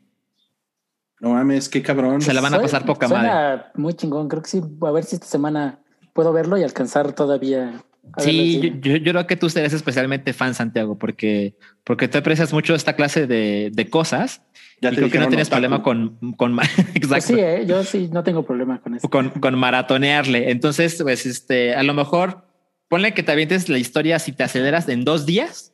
No 1.20 1.31
mames, 1.31 1.69
qué 1.69 1.82
cabrón. 1.82 2.23
Se 2.23 2.32
la 2.32 2.40
van 2.40 2.55
a 2.55 2.61
pasar 2.61 2.85
poca 2.85 3.07
madre. 3.07 3.65
Muy 3.74 3.94
chingón. 3.94 4.28
Creo 4.28 4.43
que 4.43 4.48
sí. 4.48 4.62
A 4.81 4.90
ver 4.90 5.05
si 5.05 5.16
esta 5.16 5.27
semana 5.27 5.81
puedo 6.15 6.32
verlo 6.32 6.57
y 6.57 6.62
alcanzar 6.62 7.12
todavía. 7.12 7.82
Sí, 8.18 8.60
yo, 8.62 8.68
yo- 8.92 8.96
yo 8.96 9.12
creo 9.12 9.26
que 9.26 9.36
tú 9.36 9.46
eres 9.54 9.72
especialmente 9.72 10.32
fan, 10.32 10.54
Santiago, 10.54 10.98
porque, 10.98 11.54
porque 11.84 12.08
tú 12.08 12.18
aprecias 12.18 12.52
mucho 12.52 12.74
esta 12.74 12.94
clase 12.96 13.26
de, 13.26 13.70
de 13.72 13.88
cosas 13.90 14.42
Ya 14.80 14.90
y 14.92 14.96
creo 14.96 15.10
que 15.10 15.18
no 15.18 15.28
tienes 15.28 15.48
problema 15.50 15.82
con, 15.82 16.18
con 16.36 16.56
Pues 16.56 16.68
exacto, 16.94 17.26
sí, 17.34 17.40
¿eh? 17.40 17.64
yo 17.66 17.84
sí 17.84 18.08
no 18.12 18.22
tengo 18.22 18.44
problema 18.44 18.80
con 18.80 18.94
eso. 18.96 19.08
con, 19.08 19.30
con 19.30 19.58
maratonearle. 19.58 20.50
Entonces, 20.50 20.98
pues, 21.02 21.26
este, 21.26 21.74
a 21.74 21.82
lo 21.82 21.94
mejor 21.94 22.46
ponle 22.88 23.14
que 23.14 23.22
te 23.22 23.32
avientes 23.32 23.68
la 23.68 23.78
historia 23.78 24.18
si 24.18 24.32
te 24.32 24.42
aceleras 24.42 24.88
en 24.88 25.04
dos 25.04 25.26
días. 25.26 25.72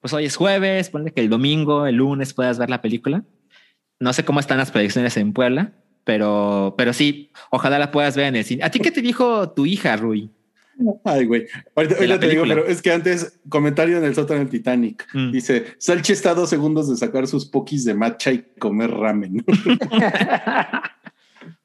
Pues 0.00 0.14
hoy 0.14 0.24
es 0.24 0.36
jueves, 0.36 0.88
ponle 0.88 1.12
que 1.12 1.20
el 1.20 1.28
domingo, 1.28 1.86
el 1.86 1.96
lunes 1.96 2.32
puedas 2.32 2.58
ver 2.58 2.70
la 2.70 2.80
película. 2.80 3.22
No 3.98 4.12
sé 4.14 4.24
cómo 4.24 4.40
están 4.40 4.56
las 4.56 4.70
predicciones 4.70 5.16
en 5.18 5.34
Puebla, 5.34 5.72
pero, 6.04 6.74
pero 6.78 6.94
sí, 6.94 7.30
ojalá 7.50 7.78
la 7.78 7.90
puedas 7.90 8.16
ver 8.16 8.26
en 8.26 8.36
el 8.36 8.44
cine. 8.44 8.64
¿A 8.64 8.70
ti 8.70 8.80
qué 8.80 8.90
te 8.90 9.02
dijo 9.02 9.50
tu 9.50 9.66
hija, 9.66 9.94
Rui? 9.96 10.30
Ay, 11.04 11.26
güey. 11.26 11.46
Ahorita, 11.74 12.20
te 12.20 12.28
digo, 12.28 12.44
pero 12.46 12.66
es 12.66 12.80
que 12.82 12.92
antes, 12.92 13.38
comentario 13.48 13.98
en 13.98 14.04
el 14.04 14.14
sótano 14.14 14.40
del 14.40 14.48
Titanic. 14.48 15.06
Mm. 15.12 15.32
Dice, 15.32 15.64
Salchi 15.78 16.12
está 16.12 16.30
a 16.30 16.34
dos 16.34 16.50
segundos 16.50 16.88
de 16.88 16.96
sacar 16.96 17.26
sus 17.26 17.46
pokis 17.46 17.84
de 17.84 17.94
matcha 17.94 18.32
y 18.32 18.44
comer 18.58 18.90
ramen. 18.90 19.44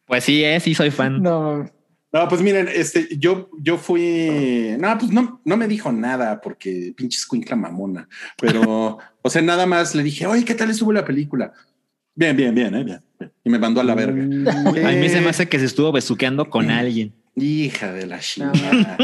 Pues 0.07 0.23
sí, 0.23 0.43
eh, 0.43 0.59
sí 0.59 0.75
soy 0.75 0.91
fan. 0.91 1.21
no, 1.21 1.65
No, 2.13 2.27
pues 2.29 2.41
miren, 2.41 2.69
este, 2.71 3.07
yo, 3.17 3.49
yo 3.59 3.77
fui, 3.77 4.75
no, 4.79 4.97
pues 4.97 5.11
no, 5.11 5.41
no 5.43 5.57
me 5.57 5.67
dijo 5.67 5.91
nada 5.91 6.39
porque 6.41 6.93
pinche 6.95 7.17
escuincla 7.17 7.55
mamona, 7.55 8.07
pero, 8.39 8.99
o 9.21 9.29
sea, 9.29 9.41
nada 9.41 9.65
más 9.65 9.95
le 9.95 10.03
dije, 10.03 10.27
oye, 10.27 10.45
¿qué 10.45 10.53
tal 10.53 10.69
estuvo 10.69 10.93
la 10.93 11.03
película? 11.05 11.53
Bien, 12.13 12.37
bien, 12.37 12.53
bien, 12.53 12.73
eh, 12.75 12.83
bien, 12.83 13.03
bien. 13.19 13.31
Y 13.43 13.49
me 13.49 13.59
mandó 13.59 13.81
a 13.81 13.83
la 13.83 13.95
verga. 13.95 14.21
A 14.21 14.91
mí 14.91 15.09
se 15.09 15.19
me 15.19 15.25
Eh, 15.25 15.29
hace 15.29 15.49
que 15.49 15.59
se 15.59 15.65
estuvo 15.65 15.91
besuqueando 15.91 16.49
con 16.49 16.69
alguien. 16.69 17.13
Hija 17.35 17.91
de 17.91 18.05
la 18.07 18.19
chingada. 18.19 18.97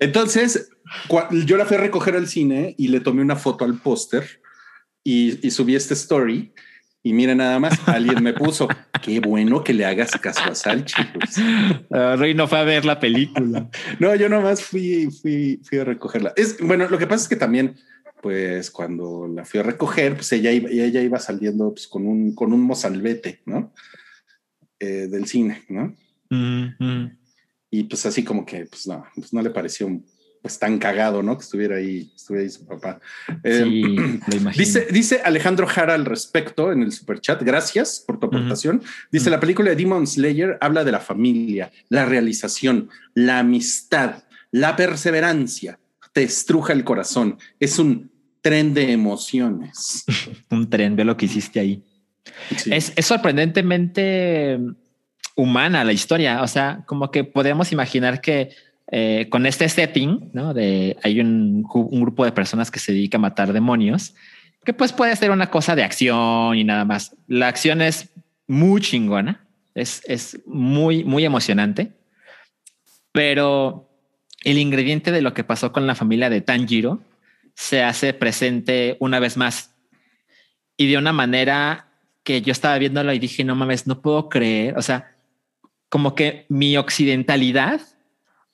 Entonces, 0.00 0.70
yo 1.46 1.56
la 1.56 1.64
fui 1.64 1.76
a 1.76 1.80
recoger 1.80 2.14
al 2.14 2.28
cine 2.28 2.74
y 2.76 2.88
le 2.88 3.00
tomé 3.00 3.22
una 3.22 3.36
foto 3.36 3.64
al 3.64 3.80
póster 3.80 4.42
y, 5.02 5.46
y 5.46 5.50
subí 5.50 5.74
este 5.74 5.94
story. 5.94 6.52
Y 7.02 7.12
mira 7.12 7.36
nada 7.36 7.60
más, 7.60 7.78
alguien 7.88 8.20
me 8.20 8.32
puso, 8.32 8.66
qué 9.00 9.20
bueno 9.20 9.62
que 9.62 9.72
le 9.72 9.84
hagas 9.84 10.10
caso 10.10 10.42
a 10.50 10.54
Salchi. 10.56 11.04
pues". 11.14 11.38
Uh, 11.88 12.16
Rui 12.16 12.34
no 12.34 12.48
fue 12.48 12.58
a 12.58 12.64
ver 12.64 12.84
la 12.84 12.98
película. 12.98 13.70
No, 14.00 14.12
yo 14.16 14.28
nomás 14.28 14.60
fui, 14.60 15.08
fui, 15.22 15.60
fui 15.62 15.78
a 15.78 15.84
recogerla. 15.84 16.32
Es 16.34 16.58
bueno, 16.60 16.88
lo 16.88 16.98
que 16.98 17.06
pasa 17.06 17.22
es 17.22 17.28
que 17.28 17.36
también, 17.36 17.76
pues 18.20 18.72
cuando 18.72 19.28
la 19.32 19.44
fui 19.44 19.60
a 19.60 19.62
recoger, 19.62 20.16
pues 20.16 20.32
ella 20.32 20.50
iba, 20.50 20.68
ella 20.68 21.00
iba 21.00 21.20
saliendo 21.20 21.72
pues, 21.72 21.86
con 21.86 22.08
un, 22.08 22.34
con 22.34 22.52
un 22.52 22.62
mozalbete, 22.62 23.40
¿no? 23.46 23.72
Eh, 24.80 25.06
del 25.08 25.26
cine, 25.26 25.62
¿no? 25.68 25.94
Mm. 26.30 27.06
Y 27.70 27.84
pues 27.84 28.06
así 28.06 28.24
como 28.24 28.44
que, 28.46 28.66
pues 28.66 28.86
no, 28.86 29.04
pues 29.14 29.32
no 29.32 29.42
le 29.42 29.50
pareció 29.50 29.88
pues 30.46 30.60
tan 30.60 30.78
cagado, 30.78 31.24
¿no? 31.24 31.36
Que 31.36 31.42
estuviera 31.42 31.74
ahí, 31.74 32.12
estuviera 32.14 32.44
ahí 32.44 32.50
su 32.50 32.64
papá. 32.64 33.00
Eh, 33.42 33.64
Sí, 33.64 33.82
lo 34.28 34.36
imagino. 34.36 34.64
Dice, 34.64 34.86
dice 34.92 35.20
Alejandro 35.24 35.66
Jara 35.66 35.94
al 35.94 36.04
respecto 36.04 36.70
en 36.70 36.82
el 36.82 36.92
superchat. 36.92 37.42
Gracias 37.42 38.02
por 38.06 38.20
tu 38.20 38.26
aportación. 38.26 38.80
Dice: 39.10 39.28
La 39.28 39.40
película 39.40 39.70
de 39.70 39.76
Demon 39.76 40.06
Slayer 40.06 40.56
habla 40.60 40.84
de 40.84 40.92
la 40.92 41.00
familia, 41.00 41.72
la 41.88 42.04
realización, 42.04 42.88
la 43.12 43.40
amistad, 43.40 44.22
la 44.52 44.76
perseverancia. 44.76 45.80
Te 46.12 46.22
estruja 46.22 46.72
el 46.72 46.84
corazón. 46.84 47.38
Es 47.58 47.80
un 47.80 48.12
tren 48.40 48.72
de 48.72 48.92
emociones. 48.92 50.04
un 50.50 50.70
tren, 50.70 50.94
ve 50.94 51.04
lo 51.04 51.16
que 51.16 51.26
hiciste 51.26 51.58
ahí. 51.58 51.82
Sí. 52.56 52.70
Es, 52.72 52.92
es 52.94 53.04
sorprendentemente 53.04 54.60
humana 55.36 55.84
la 55.84 55.92
historia. 55.92 56.42
O 56.42 56.48
sea, 56.48 56.82
como 56.86 57.12
que 57.12 57.22
podemos 57.22 57.70
imaginar 57.70 58.20
que 58.20 58.50
eh, 58.90 59.28
con 59.30 59.46
este 59.46 59.68
setting, 59.68 60.30
¿no? 60.32 60.54
De 60.54 60.96
hay 61.04 61.20
un, 61.20 61.64
un 61.72 62.00
grupo 62.00 62.24
de 62.24 62.32
personas 62.32 62.70
que 62.70 62.80
se 62.80 62.92
dedica 62.92 63.18
a 63.18 63.20
matar 63.20 63.52
demonios, 63.52 64.14
que 64.64 64.72
pues 64.72 64.92
puede 64.92 65.14
ser 65.14 65.30
una 65.30 65.50
cosa 65.50 65.76
de 65.76 65.84
acción 65.84 66.56
y 66.56 66.64
nada 66.64 66.84
más. 66.84 67.14
La 67.28 67.46
acción 67.46 67.82
es 67.82 68.10
muy 68.48 68.80
chingona, 68.80 69.44
es, 69.74 70.02
es 70.06 70.40
muy, 70.46 71.04
muy 71.04 71.24
emocionante, 71.24 71.92
pero 73.12 73.88
el 74.44 74.58
ingrediente 74.58 75.12
de 75.12 75.22
lo 75.22 75.34
que 75.34 75.44
pasó 75.44 75.72
con 75.72 75.86
la 75.86 75.94
familia 75.94 76.30
de 76.30 76.40
Tanjiro 76.40 77.00
se 77.54 77.82
hace 77.82 78.12
presente 78.12 78.96
una 79.00 79.18
vez 79.18 79.36
más 79.36 79.74
y 80.76 80.88
de 80.88 80.98
una 80.98 81.12
manera 81.12 81.88
que 82.22 82.42
yo 82.42 82.52
estaba 82.52 82.78
viéndolo 82.78 83.12
y 83.12 83.18
dije, 83.18 83.44
no 83.44 83.54
mames, 83.54 83.86
no 83.86 84.00
puedo 84.00 84.28
creer. 84.28 84.76
O 84.76 84.82
sea, 84.82 85.15
como 85.88 86.14
que 86.14 86.46
mi 86.48 86.76
occidentalidad 86.76 87.80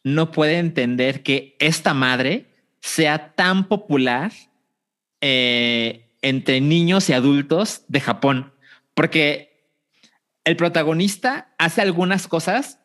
no 0.05 0.33
puede 0.33 0.59
entender 0.59 1.23
que 1.23 1.57
esta 1.59 1.95
madre 1.95 2.47
sea 2.81 3.35
tan 3.35 3.69
popular 3.69 4.33
eh, 5.21 6.11
entre 6.21 6.61
niños 6.61 7.09
y 7.09 7.13
adultos 7.13 7.85
de 7.89 8.01
Japón, 8.01 8.53
porque 8.95 9.53
el 10.45 10.57
protagonista 10.57 11.55
hace 11.59 11.81
algunas 11.81 12.27
cosas 12.27 12.81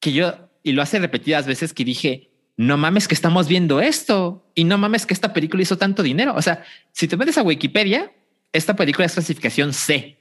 que 0.00 0.12
yo, 0.12 0.50
y 0.62 0.72
lo 0.72 0.82
hace 0.82 0.98
repetidas 0.98 1.46
veces, 1.46 1.74
que 1.74 1.84
dije, 1.84 2.30
no 2.56 2.76
mames 2.78 3.06
que 3.06 3.14
estamos 3.14 3.48
viendo 3.48 3.80
esto 3.80 4.50
y 4.54 4.64
no 4.64 4.78
mames 4.78 5.04
que 5.04 5.14
esta 5.14 5.32
película 5.32 5.62
hizo 5.62 5.76
tanto 5.76 6.02
dinero. 6.02 6.34
O 6.34 6.42
sea, 6.42 6.64
si 6.92 7.06
te 7.06 7.16
metes 7.16 7.36
a 7.36 7.42
Wikipedia, 7.42 8.12
esta 8.52 8.74
película 8.74 9.04
es 9.04 9.12
clasificación 9.12 9.74
C. 9.74 10.15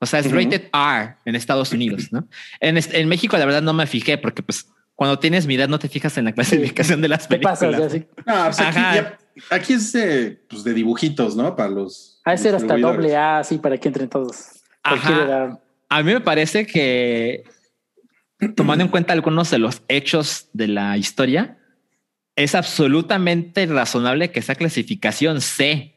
O 0.00 0.06
sea, 0.06 0.20
es 0.20 0.30
rated 0.30 0.68
R 0.72 1.16
en 1.24 1.34
Estados 1.34 1.72
Unidos, 1.72 2.12
¿no? 2.12 2.28
En, 2.60 2.76
est- 2.76 2.94
en 2.94 3.08
México, 3.08 3.36
la 3.36 3.44
verdad, 3.44 3.62
no 3.62 3.72
me 3.72 3.86
fijé 3.86 4.16
porque, 4.18 4.42
pues, 4.42 4.68
cuando 4.94 5.18
tienes 5.18 5.46
mi 5.46 5.54
edad, 5.56 5.68
no 5.68 5.78
te 5.78 5.88
fijas 5.88 6.16
en 6.18 6.24
la 6.26 6.32
clasificación 6.32 7.00
de 7.00 7.08
las 7.08 7.26
pasas 7.26 7.58
películas. 7.58 7.78
ya 7.78 7.86
así. 7.86 8.06
No, 8.26 8.44
pues 8.46 8.60
aquí, 8.60 8.78
Ajá. 8.78 8.94
ya- 8.94 9.18
aquí 9.50 9.72
es 9.72 9.92
de, 9.92 10.40
pues 10.48 10.62
de 10.64 10.74
dibujitos, 10.74 11.34
¿no? 11.36 11.54
Para 11.56 11.70
los. 11.70 12.20
Ha 12.24 12.32
de 12.32 12.38
ser 12.38 12.54
hasta 12.54 12.76
doble 12.76 13.16
A, 13.16 13.38
así 13.38 13.58
para 13.58 13.76
que 13.78 13.88
entren 13.88 14.08
todos. 14.08 14.46
Ajá. 14.82 15.58
A 15.88 16.02
mí 16.02 16.12
me 16.12 16.20
parece 16.20 16.66
que, 16.66 17.44
tomando 18.54 18.84
en 18.84 18.90
cuenta 18.90 19.12
algunos 19.14 19.50
de 19.50 19.58
los 19.58 19.82
hechos 19.88 20.48
de 20.52 20.68
la 20.68 20.96
historia, 20.96 21.58
es 22.36 22.54
absolutamente 22.54 23.66
razonable 23.66 24.30
que 24.30 24.42
sea 24.42 24.54
clasificación 24.54 25.40
C. 25.40 25.94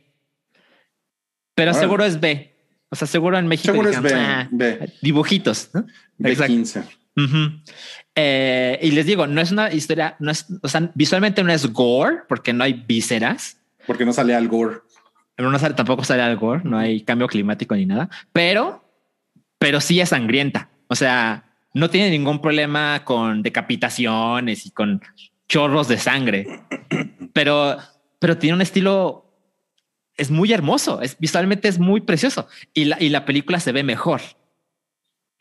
Pero 1.54 1.74
seguro 1.74 2.04
es 2.06 2.20
B. 2.20 2.51
O 2.92 2.96
sea, 2.96 3.08
seguro 3.08 3.38
en 3.38 3.48
México. 3.48 3.72
Seguro 3.72 3.90
es 3.90 4.02
dijeron, 4.04 4.20
B, 4.22 4.28
"Ah, 4.30 4.48
B, 4.52 4.94
dibujitos. 5.02 5.70
¿no? 5.74 5.86
Exacto. 6.24 6.54
B15. 6.54 6.84
Ujú. 7.18 7.62
Eh, 8.16 8.80
y 8.82 8.92
les 8.92 9.06
digo, 9.06 9.26
no 9.28 9.42
es 9.42 9.52
una 9.52 9.72
historia, 9.72 10.16
no 10.20 10.32
es, 10.32 10.46
o 10.62 10.68
sea, 10.68 10.92
visualmente 10.94 11.44
no 11.44 11.52
es 11.52 11.66
gore 11.72 12.20
porque 12.28 12.54
no 12.54 12.64
hay 12.64 12.74
vísceras. 12.74 13.58
Porque 13.88 14.06
no 14.06 14.14
sale 14.14 14.36
Al 14.36 14.48
Gore. 14.48 14.80
No 15.38 15.58
sale, 15.58 15.74
tampoco 15.74 16.04
sale 16.04 16.22
al 16.22 16.38
gore, 16.38 16.62
no 16.64 16.78
hay 16.78 17.02
cambio 17.02 17.28
climático 17.28 17.74
ni 17.76 17.86
nada, 17.88 18.10
pero, 18.32 18.84
pero 19.58 19.82
sí 19.82 20.00
es 20.00 20.10
sangrienta. 20.10 20.70
O 20.88 20.94
sea, 20.96 21.46
no 21.74 21.90
tiene 21.90 22.12
ningún 22.12 22.42
problema 22.42 23.04
con 23.06 23.42
decapitaciones 23.42 24.68
y 24.68 24.72
con 24.72 25.02
chorros 25.48 25.88
de 25.88 25.98
sangre, 25.98 26.48
pero, 27.34 27.78
pero 28.20 28.38
tiene 28.38 28.56
un 28.56 28.62
estilo, 28.62 29.31
es 30.18 30.30
muy 30.32 30.52
hermoso, 30.54 31.02
es 31.02 31.18
visualmente 31.20 31.68
es 31.68 31.80
muy 31.80 32.02
precioso 32.02 32.48
y 32.74 32.86
la, 32.86 33.02
y 33.02 33.10
la 33.10 33.26
película 33.26 33.60
se 33.60 33.72
ve 33.72 33.84
mejor. 33.84 34.22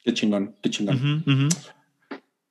Qué 0.05 0.15
chingón, 0.15 0.55
qué 0.63 0.71
chingón. 0.71 1.25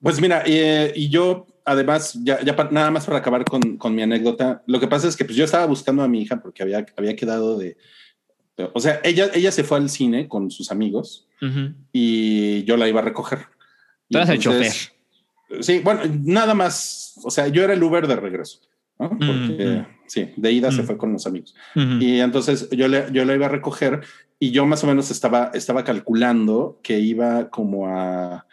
Pues 0.02 0.22
mira, 0.22 0.44
eh, 0.46 0.94
y 0.96 1.10
yo 1.10 1.48
además, 1.66 2.18
ya, 2.24 2.42
ya 2.44 2.56
pa- 2.56 2.70
nada 2.72 2.90
más 2.92 3.06
para 3.06 3.20
acabar 3.20 3.44
con, 3.46 3.78
con 3.78 3.94
mi 3.94 4.02
anécdota, 4.02 4.64
lo 4.66 4.80
que 4.80 4.88
pasa 4.88 5.08
es 5.08 5.16
que 5.18 5.26
pues 5.26 5.36
yo 5.38 5.44
estaba 5.46 5.66
buscando 5.66 6.04
a 6.04 6.08
mi 6.08 6.22
hija 6.22 6.42
porque 6.42 6.64
había, 6.64 6.86
había 6.98 7.16
quedado 7.16 7.58
de, 7.58 7.78
de- 8.58 8.70
o 8.74 8.80
sea, 8.80 9.02
ella, 9.04 9.30
ella 9.34 9.52
se 9.52 9.64
fue 9.64 9.78
al 9.78 9.90
cine 9.90 10.28
con 10.28 10.52
sus 10.52 10.72
amigos 10.72 11.28
y 11.94 12.64
yo 12.66 12.76
la 12.78 12.88
iba 12.88 13.00
a 13.02 13.04
recoger. 13.04 13.40
Tú 14.10 14.18
eras 14.18 14.30
el 14.30 14.40
entonces- 14.54 14.94
Sí, 15.62 15.80
bueno, 15.80 16.02
nada 16.24 16.54
más, 16.54 17.16
o 17.24 17.32
sea, 17.32 17.48
yo 17.48 17.64
era 17.64 17.74
el 17.74 17.82
Uber 17.82 18.06
de 18.08 18.16
regreso, 18.16 18.62
¿no? 19.00 19.10
Porque 19.10 19.80
Mm, 19.80 19.86
sí, 20.08 20.34
de 20.36 20.52
ida 20.52 20.72
se 20.72 20.84
fue 20.84 20.98
con 20.98 21.14
los 21.14 21.26
amigos. 21.26 21.56
Y 21.76 22.20
entonces 22.20 22.70
yo 22.72 22.88
le, 22.88 23.06
yo 23.12 23.26
la 23.26 23.36
iba 23.36 23.46
a 23.46 23.50
recoger 23.50 24.02
y 24.40 24.52
yo 24.52 24.66
más 24.66 24.84
o 24.84 24.88
menos 24.88 25.10
estaba, 25.12 25.52
estaba 25.54 25.84
calculando 25.84 26.80
que 26.84 27.00
iba 27.00 27.50
como 27.50 27.88
a 27.88 28.46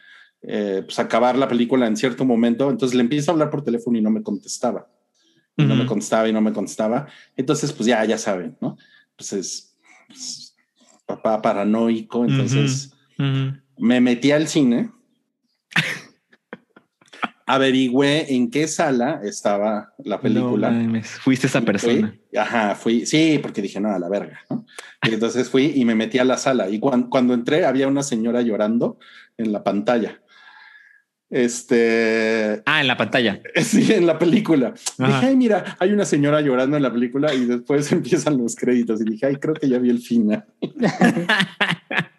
eh, 0.43 0.83
pues, 0.85 0.99
acabar 0.99 1.37
la 1.37 1.49
película 1.49 1.87
en 1.87 1.97
cierto 1.97 2.25
momento. 2.25 2.71
Entonces 2.71 2.95
le 2.95 3.03
empiezo 3.03 3.31
a 3.31 3.35
hablar 3.35 3.51
por 3.51 3.63
teléfono 3.63 3.99
y 3.99 4.03
no 4.03 4.11
me 4.11 4.23
contestaba. 4.23 4.89
Y 5.59 5.65
no 5.65 5.75
me 5.75 5.87
contestaba 5.87 6.29
y 6.29 6.35
no 6.35 6.43
me 6.43 6.53
contestaba. 6.53 7.07
Entonces, 7.35 7.73
pues 7.73 7.87
ya, 7.87 8.05
ya 8.05 8.19
saben, 8.19 8.59
¿no? 8.61 8.77
Pues 9.17 9.33
es 9.33 9.77
pues, 10.07 10.55
papá 11.07 11.41
paranoico. 11.41 12.27
Entonces 12.27 12.93
me 13.79 14.01
metí 14.03 14.33
al 14.33 14.49
cine 14.49 14.91
averigüé 17.47 18.35
en 18.35 18.51
qué 18.51 18.67
sala 18.69 19.21
estaba 19.23 19.95
la 20.05 20.21
película. 20.21 20.71
No 20.71 21.01
fuiste 21.03 21.47
esa 21.47 21.61
persona. 21.61 22.09
fui- 22.31 22.39
ajá, 22.39 22.75
fui, 22.75 23.07
sí, 23.07 23.39
porque 23.41 23.63
dije, 23.63 23.81
no, 23.81 23.91
a 23.93 23.99
la 23.99 24.09
verga. 24.09 24.41
¿no? 24.51 24.67
Y 25.09 25.15
entonces 25.15 25.49
fui 25.49 25.73
y 25.75 25.85
me 25.85 25.95
metí 25.95 26.19
a 26.19 26.25
la 26.25 26.37
sala. 26.39 26.69
Y 26.69 26.81
cuan- 26.81 27.09
cuando 27.09 27.35
entré, 27.35 27.65
había 27.65 27.87
una 27.89 28.03
señora 28.03 28.43
llorando 28.43 28.99
en 29.39 29.53
la 29.53 29.63
pantalla. 29.63 30.21
Este, 31.29 32.63
Ah, 32.67 32.81
en 32.81 32.87
la 32.87 32.97
pantalla. 32.97 33.41
sí, 33.63 33.93
en 33.93 34.07
la 34.07 34.19
película. 34.19 34.75
Ajá. 34.99 35.07
Dije, 35.15 35.27
ay, 35.27 35.37
mira, 35.37 35.77
hay 35.79 35.93
una 35.93 36.05
señora 36.05 36.41
llorando 36.41 36.77
en 36.77 36.83
la 36.83 36.93
película 36.93 37.33
y 37.35 37.45
después 37.47 37.91
empiezan 37.93 38.39
los 38.39 38.57
créditos. 38.57 39.01
Y 39.01 39.05
dije, 39.05 39.27
ay, 39.27 39.37
creo 39.37 39.55
que 39.55 39.69
ya 39.69 39.79
vi 39.79 39.91
el 39.91 39.99
final. 40.01 40.45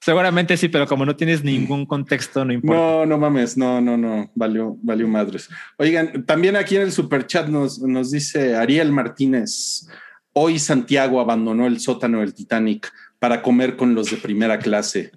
Seguramente 0.00 0.56
sí, 0.56 0.68
pero 0.68 0.86
como 0.86 1.04
no 1.04 1.14
tienes 1.14 1.44
ningún 1.44 1.84
contexto, 1.84 2.42
no 2.44 2.52
importa. 2.54 2.80
No, 2.80 3.06
no 3.06 3.18
mames, 3.18 3.58
no, 3.58 3.80
no, 3.82 3.98
no, 3.98 4.30
valió, 4.34 4.76
valió 4.82 5.06
madres. 5.06 5.50
Oigan, 5.76 6.24
también 6.24 6.56
aquí 6.56 6.76
en 6.76 6.82
el 6.82 6.92
super 6.92 7.26
chat 7.26 7.48
nos, 7.48 7.80
nos 7.80 8.10
dice 8.10 8.56
Ariel 8.56 8.92
Martínez, 8.92 9.88
hoy 10.32 10.58
Santiago 10.58 11.20
abandonó 11.20 11.66
el 11.66 11.80
sótano 11.80 12.20
del 12.20 12.32
Titanic 12.34 12.90
para 13.18 13.42
comer 13.42 13.76
con 13.76 13.94
los 13.94 14.10
de 14.10 14.16
primera 14.16 14.58
clase. 14.58 15.12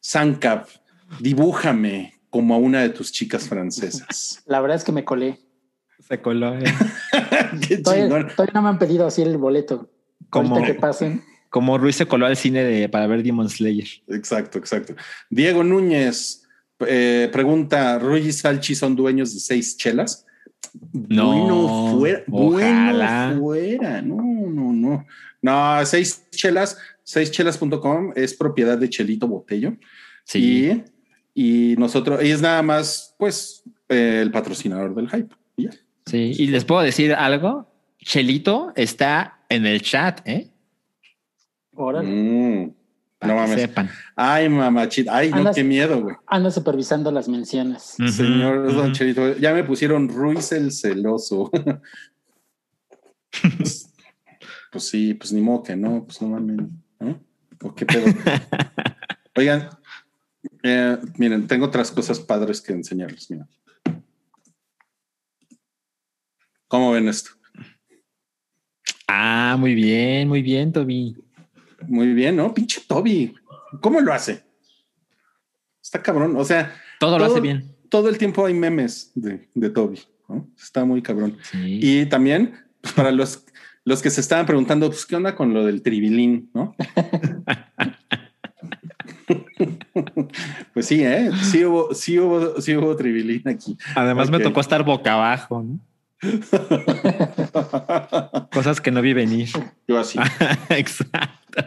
Sancab, 0.00 0.66
dibújame 1.20 2.14
como 2.30 2.54
a 2.54 2.58
una 2.58 2.80
de 2.80 2.88
tus 2.88 3.12
chicas 3.12 3.46
francesas. 3.48 4.42
La 4.46 4.60
verdad 4.60 4.78
es 4.78 4.84
que 4.84 4.92
me 4.92 5.04
colé. 5.04 5.38
Se 6.00 6.20
coló. 6.22 6.54
eh. 6.58 6.64
Qué 7.68 7.78
Todavía, 7.78 8.08
todavía 8.08 8.52
no 8.54 8.62
me 8.62 8.68
han 8.70 8.78
pedido 8.78 9.06
así 9.06 9.20
el 9.22 9.36
boleto. 9.36 9.90
Como- 10.30 10.62
que 10.64 10.74
pasen. 10.74 11.22
Como 11.54 11.78
Ruiz 11.78 11.94
se 11.94 12.06
coló 12.06 12.26
al 12.26 12.36
cine 12.36 12.64
de, 12.64 12.88
para 12.88 13.06
ver 13.06 13.22
Demon 13.22 13.48
Slayer. 13.48 13.86
Exacto, 14.08 14.58
exacto. 14.58 14.96
Diego 15.30 15.62
Núñez 15.62 16.48
eh, 16.80 17.28
pregunta, 17.32 17.96
¿Ruy 18.00 18.22
y 18.22 18.32
Salchi 18.32 18.74
son 18.74 18.96
dueños 18.96 19.32
de 19.32 19.38
seis 19.38 19.76
chelas? 19.76 20.26
No, 20.92 21.30
bueno, 21.30 21.96
fuera, 21.96 22.24
ojalá. 22.28 23.36
bueno, 23.38 23.40
fuera, 23.40 24.02
no, 24.02 24.16
no, 24.16 24.72
no. 24.72 25.06
No, 25.40 25.86
seis 25.86 26.24
chelas, 26.32 26.76
seischelas.com 27.04 28.10
es 28.16 28.34
propiedad 28.34 28.76
de 28.76 28.90
Chelito 28.90 29.28
Botello. 29.28 29.76
Sí. 30.24 30.82
Y, 31.32 31.72
y 31.72 31.76
nosotros, 31.76 32.20
y 32.24 32.32
es 32.32 32.42
nada 32.42 32.62
más, 32.62 33.14
pues, 33.16 33.62
eh, 33.88 34.18
el 34.22 34.32
patrocinador 34.32 34.92
del 34.96 35.08
hype. 35.08 35.32
Sí. 36.06 36.32
Y 36.36 36.48
les 36.48 36.64
puedo 36.64 36.80
decir 36.82 37.14
algo. 37.14 37.72
Chelito 37.98 38.72
está 38.74 39.44
en 39.48 39.66
el 39.66 39.82
chat, 39.82 40.20
¿eh? 40.26 40.50
Órale. 41.76 42.08
Mm, 42.08 42.74
Para 43.18 43.34
no 43.34 43.40
que 43.40 43.46
mames. 43.48 43.60
sepan. 43.62 43.90
Ay, 44.16 44.48
mamachita. 44.48 45.16
Ay, 45.16 45.30
no, 45.30 45.52
qué 45.52 45.64
miedo, 45.64 46.00
güey. 46.02 46.16
Ando 46.26 46.50
supervisando 46.50 47.10
las 47.10 47.28
menciones. 47.28 47.96
Ujú, 47.98 48.08
Señor 48.08 48.66
Don 48.72 48.84
ujú. 48.86 48.92
Chelito, 48.92 49.36
ya 49.36 49.52
me 49.52 49.64
pusieron 49.64 50.08
Ruiz 50.08 50.52
el 50.52 50.72
celoso. 50.72 51.50
pues, 53.58 53.92
pues 54.70 54.88
sí, 54.88 55.14
pues 55.14 55.32
ni 55.32 55.40
modo 55.40 55.62
que 55.62 55.76
no, 55.76 56.04
pues 56.04 56.20
no 56.22 56.28
mames. 56.28 56.68
¿no? 57.00 57.20
¿O 57.62 57.74
qué 57.74 57.86
pedo? 57.86 58.04
Oigan, 59.36 59.68
eh, 60.62 60.98
miren, 61.18 61.46
tengo 61.46 61.66
otras 61.66 61.90
cosas 61.90 62.20
padres 62.20 62.60
que 62.60 62.72
enseñarles. 62.72 63.30
Miren. 63.30 63.48
¿Cómo 66.68 66.92
ven 66.92 67.08
esto? 67.08 67.30
Ah, 69.06 69.56
muy 69.58 69.74
bien, 69.74 70.28
muy 70.28 70.42
bien, 70.42 70.72
Toby. 70.72 71.23
Muy 71.88 72.12
bien, 72.12 72.36
¿no? 72.36 72.52
Pinche 72.54 72.82
Toby. 72.86 73.34
¿Cómo 73.80 74.00
lo 74.00 74.12
hace? 74.12 74.44
Está 75.82 76.02
cabrón. 76.02 76.36
O 76.36 76.44
sea, 76.44 76.72
Todo, 77.00 77.18
lo 77.18 77.24
hace 77.24 77.40
bien. 77.40 77.74
todo 77.88 78.08
el 78.08 78.18
tiempo 78.18 78.46
hay 78.46 78.54
memes 78.54 79.10
de, 79.14 79.48
de 79.54 79.70
Toby. 79.70 80.00
¿no? 80.28 80.48
Está 80.56 80.84
muy 80.84 81.02
cabrón. 81.02 81.36
Sí. 81.42 81.78
Y 81.82 82.06
también, 82.06 82.54
pues, 82.80 82.94
para 82.94 83.10
los, 83.10 83.44
los 83.84 84.00
que 84.02 84.10
se 84.10 84.20
estaban 84.20 84.46
preguntando, 84.46 84.88
pues, 84.88 85.04
¿qué 85.06 85.16
onda 85.16 85.34
con 85.36 85.52
lo 85.52 85.64
del 85.64 85.82
tribilín? 85.82 86.50
¿No? 86.54 86.74
pues 90.72 90.86
sí, 90.86 91.02
¿eh? 91.04 91.30
Sí 91.42 91.64
hubo, 91.64 91.94
sí 91.94 92.18
hubo, 92.18 92.60
sí 92.60 92.76
hubo 92.76 92.96
tribilín 92.96 93.46
aquí. 93.48 93.76
Además 93.94 94.30
me 94.30 94.40
tocó 94.40 94.60
estar 94.60 94.84
boca 94.84 95.14
abajo, 95.14 95.62
¿no? 95.62 95.80
Cosas 98.52 98.80
que 98.80 98.90
no 98.90 99.02
vi 99.02 99.12
venir. 99.12 99.50
Yo 99.86 99.98
así, 99.98 100.18
Exacto. 100.70 101.62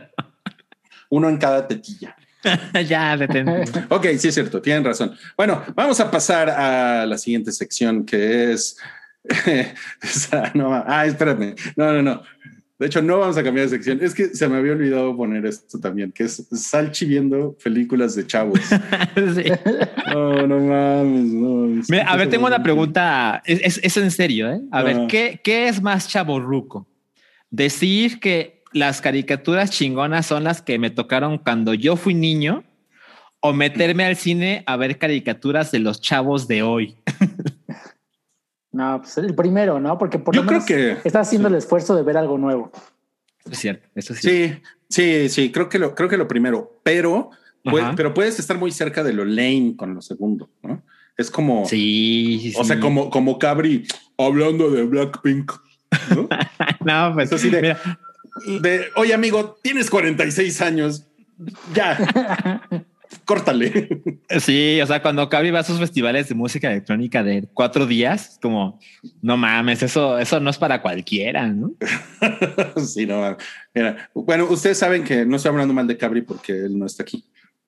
Uno 1.09 1.29
en 1.29 1.37
cada 1.37 1.67
tetilla. 1.67 2.15
ya, 2.87 3.17
detente. 3.17 3.65
Ok, 3.89 4.05
sí 4.17 4.27
es 4.27 4.33
cierto, 4.33 4.61
tienen 4.61 4.83
razón. 4.83 5.13
Bueno, 5.35 5.63
vamos 5.75 5.99
a 5.99 6.09
pasar 6.09 6.49
a 6.49 7.05
la 7.05 7.17
siguiente 7.17 7.51
sección 7.51 8.05
que 8.05 8.51
es... 8.53 8.77
no, 10.53 10.73
ah, 10.73 11.05
espérame. 11.05 11.55
No, 11.75 11.91
no, 11.93 12.01
no. 12.01 12.21
De 12.79 12.85
hecho, 12.85 13.01
no 13.01 13.17
vamos 13.19 13.35
a 13.37 13.43
cambiar 13.43 13.65
de 13.67 13.71
sección. 13.75 13.99
Es 14.01 14.13
que 14.13 14.27
se 14.35 14.47
me 14.47 14.57
había 14.57 14.73
olvidado 14.73 15.17
poner 15.17 15.45
esto 15.47 15.79
también, 15.79 16.11
que 16.11 16.23
es 16.25 16.47
Salchi 16.51 17.05
viendo 17.05 17.57
películas 17.61 18.13
de 18.15 18.27
chavos. 18.27 18.59
Sí. 18.61 19.51
No, 20.13 20.45
no 20.47 20.59
mames, 20.59 21.25
no. 21.25 21.83
Mira, 21.89 22.03
a 22.07 22.15
ver, 22.15 22.29
tengo 22.29 22.45
una 22.45 22.61
pregunta. 22.61 23.41
Es, 23.45 23.61
es- 23.63 23.79
es 23.83 23.97
en 23.97 24.11
serio, 24.11 24.51
¿eh? 24.51 24.61
A 24.71 24.83
ver. 24.83 25.07
¿qué, 25.07 25.41
¿qué 25.43 25.67
es 25.67 25.81
más 25.81 26.07
chaborruco? 26.07 26.87
Decir 27.49 28.19
que 28.19 28.56
las 28.73 29.01
caricaturas 29.01 29.71
chingonas 29.71 30.25
son 30.25 30.43
las 30.43 30.61
que 30.61 30.77
me 30.79 30.89
tocaron 30.89 31.37
cuando 31.37 31.73
yo 31.73 31.95
fui 31.95 32.13
niño 32.13 32.63
o 33.39 33.53
meterme 33.53 34.03
al 34.05 34.15
cine 34.15 34.63
a 34.65 34.75
ver 34.77 34.97
caricaturas 34.97 35.71
de 35.71 35.79
los 35.79 36.01
chavos 36.01 36.47
de 36.47 36.63
hoy. 36.63 36.95
No, 38.71 38.99
pues 39.01 39.17
el 39.17 39.33
primero, 39.33 39.79
¿no? 39.79 39.97
Porque 39.97 40.19
por 40.19 40.35
Yo 40.35 40.41
lo 40.43 40.47
creo 40.47 40.59
menos 40.59 40.67
que- 41.01 41.07
está 41.07 41.21
haciendo 41.21 41.47
el 41.47 41.55
esfuerzo 41.55 41.95
de 41.95 42.03
ver 42.03 42.17
algo 42.17 42.37
nuevo. 42.37 42.71
Es 43.49 43.57
cierto, 43.59 43.87
eso 43.95 44.13
es 44.13 44.19
cierto. 44.19 44.67
Sí, 44.89 45.29
sí, 45.29 45.29
sí, 45.29 45.51
creo 45.51 45.69
que 45.69 45.79
lo, 45.79 45.95
creo 45.95 46.09
que 46.09 46.17
lo 46.17 46.27
primero, 46.27 46.79
pero, 46.83 47.31
puede- 47.63 47.93
pero 47.95 48.13
puedes 48.13 48.37
estar 48.39 48.57
muy 48.57 48.71
cerca 48.71 49.03
de 49.03 49.13
lo 49.13 49.25
lame 49.25 49.73
con 49.77 49.95
lo 49.95 50.01
segundo, 50.01 50.49
¿no? 50.61 50.83
Es 51.17 51.31
como, 51.31 51.65
Sí, 51.65 52.51
sí, 52.51 52.53
o 52.59 52.63
sea, 52.63 52.79
como, 52.79 53.09
como 53.09 53.39
Cabri 53.39 53.87
hablando 54.17 54.69
de 54.69 54.83
Blackpink, 54.83 55.51
¿no? 56.15 56.27
No, 56.85 57.13
pues 57.15 57.33
así 57.33 57.49
de- 57.49 57.61
mira, 57.61 57.79
de, 58.45 58.85
oye 58.95 59.13
amigo, 59.13 59.57
tienes 59.61 59.89
46 59.89 60.61
años, 60.61 61.05
ya, 61.73 61.97
córtale. 63.25 64.01
sí, 64.39 64.79
o 64.81 64.87
sea, 64.87 65.01
cuando 65.01 65.27
Cabri 65.29 65.51
va 65.51 65.59
a 65.59 65.63
sus 65.63 65.79
festivales 65.79 66.29
de 66.29 66.35
música 66.35 66.71
electrónica 66.71 67.23
de 67.23 67.47
cuatro 67.53 67.85
días, 67.85 68.39
como 68.41 68.79
no 69.21 69.37
mames, 69.37 69.83
eso, 69.83 70.17
eso 70.17 70.39
no 70.39 70.49
es 70.49 70.57
para 70.57 70.81
cualquiera, 70.81 71.47
¿no? 71.47 71.73
sí, 72.85 73.05
no, 73.05 73.37
mira, 73.73 74.09
bueno, 74.13 74.45
ustedes 74.49 74.77
saben 74.77 75.03
que 75.03 75.25
no 75.25 75.35
estoy 75.37 75.49
hablando 75.49 75.73
mal 75.73 75.87
de 75.87 75.97
Cabri 75.97 76.21
porque 76.21 76.53
él 76.53 76.77
no 76.77 76.85
está 76.85 77.03
aquí. 77.03 77.23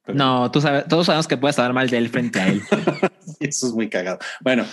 Pero- 0.05 0.17
No, 0.17 0.49
tú 0.51 0.61
sabes, 0.61 0.85
todos 0.87 1.05
sabemos 1.05 1.27
que 1.27 1.37
puedes 1.37 1.57
hablar 1.59 1.73
mal 1.73 1.89
de 1.89 1.97
él 1.97 2.09
frente 2.09 2.39
a 2.39 2.47
él. 2.47 2.61
Eso 3.39 3.67
es 3.67 3.73
muy 3.73 3.89
cagado. 3.89 4.19
Bueno, 4.41 4.65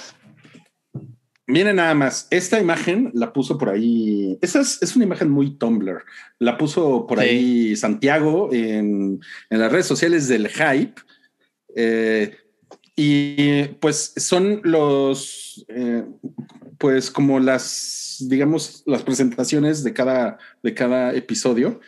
miren 1.47 1.77
nada 1.77 1.95
más. 1.95 2.27
Esta 2.31 2.61
imagen 2.61 3.11
la 3.15 3.33
puso 3.33 3.57
por 3.59 3.69
ahí. 3.69 4.39
Esa 4.41 4.61
es, 4.61 4.83
es 4.83 4.97
una 4.97 5.05
imagen 5.05 5.31
muy 5.31 5.57
Tumblr. 5.57 6.03
La 6.39 6.59
puso 6.59 7.07
por 7.07 7.19
Sí. 7.21 7.25
ahí 7.25 7.77
Santiago 7.77 8.51
en, 8.53 9.21
en 9.51 9.59
las 9.59 9.71
redes 9.73 9.87
sociales 9.87 10.29
del 10.29 10.49
Hype. 10.49 11.01
Eh, 11.75 12.37
y 12.97 13.65
pues 13.81 14.15
son 14.17 14.61
los, 14.65 15.65
eh, 15.69 16.05
pues 16.79 17.11
como 17.11 17.39
las, 17.39 18.25
digamos, 18.29 18.83
las 18.87 19.03
presentaciones 19.03 19.85
de 19.85 19.93
cada, 19.93 20.39
de 20.63 20.75
cada 20.75 21.15
episodio. 21.15 21.81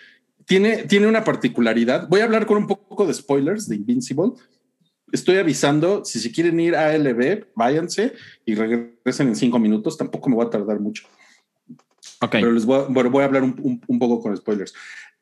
Tiene, 0.44 0.84
tiene 0.84 1.06
una 1.06 1.24
particularidad. 1.24 2.08
Voy 2.08 2.20
a 2.20 2.24
hablar 2.24 2.46
con 2.46 2.58
un 2.58 2.66
poco 2.66 3.06
de 3.06 3.14
spoilers 3.14 3.68
de 3.68 3.76
Invincible. 3.76 4.32
Estoy 5.12 5.36
avisando, 5.38 6.04
si 6.04 6.18
se 6.20 6.30
quieren 6.32 6.58
ir 6.60 6.76
a 6.76 6.92
LB, 6.96 7.46
váyanse 7.54 8.12
y 8.44 8.54
regresen 8.54 9.28
en 9.28 9.36
cinco 9.36 9.58
minutos. 9.58 9.96
Tampoco 9.96 10.28
me 10.28 10.36
voy 10.36 10.46
a 10.46 10.50
tardar 10.50 10.80
mucho, 10.80 11.04
Ok. 12.20 12.32
pero 12.32 12.52
les 12.52 12.64
voy 12.66 12.80
a, 12.80 12.82
bueno, 12.88 13.10
voy 13.10 13.22
a 13.22 13.26
hablar 13.26 13.42
un, 13.42 13.54
un- 13.62 13.80
un 13.86 13.98
poco 13.98 14.20
con 14.20 14.36
spoilers. 14.36 14.74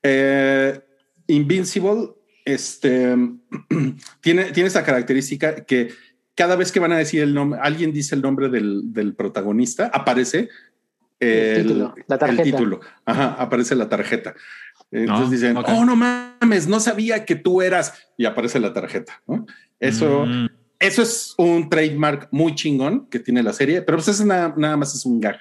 Eh, 0.02 0.80
Invincible 1.28 2.10
este, 2.44 3.16
tiene, 4.20 4.44
tiene 4.52 4.68
esa 4.68 4.84
característica 4.84 5.64
que 5.64 5.88
cada 6.36 6.54
vez 6.56 6.70
que 6.70 6.78
van 6.80 6.92
a 6.92 6.98
decir 6.98 7.22
el 7.22 7.34
nombre, 7.34 7.58
alguien 7.62 7.92
dice 7.92 8.14
el 8.14 8.22
nombre 8.22 8.48
del, 8.48 8.92
del 8.92 9.14
protagonista, 9.14 9.90
aparece 9.92 10.48
El 11.18 11.62
título, 11.62 11.94
la 12.06 12.18
tarjeta. 12.18 12.42
el 12.42 12.50
título. 12.50 12.80
Ajá, 13.04 13.34
aparece 13.38 13.74
la 13.74 13.88
tarjeta. 13.88 14.34
Entonces 14.92 15.26
Ah, 15.26 15.30
dicen, 15.30 15.56
oh, 15.56 15.84
no 15.84 15.96
mames, 15.96 16.68
no 16.68 16.78
sabía 16.78 17.24
que 17.24 17.34
tú 17.34 17.62
eras, 17.62 17.94
y 18.16 18.24
aparece 18.26 18.60
la 18.60 18.72
tarjeta. 18.72 19.20
¿no? 19.26 19.46
Eso, 19.80 20.26
Mm, 20.26 20.46
eso 20.78 21.02
es 21.02 21.34
un 21.38 21.68
trademark 21.68 22.28
muy 22.30 22.54
chingón 22.54 23.06
que 23.06 23.18
tiene 23.18 23.42
la 23.42 23.52
serie, 23.52 23.82
pero 23.82 23.98
pues 23.98 24.08
eso 24.08 24.24
nada, 24.24 24.54
nada 24.56 24.76
más 24.76 24.94
es 24.94 25.06
un 25.06 25.20
gag. 25.20 25.38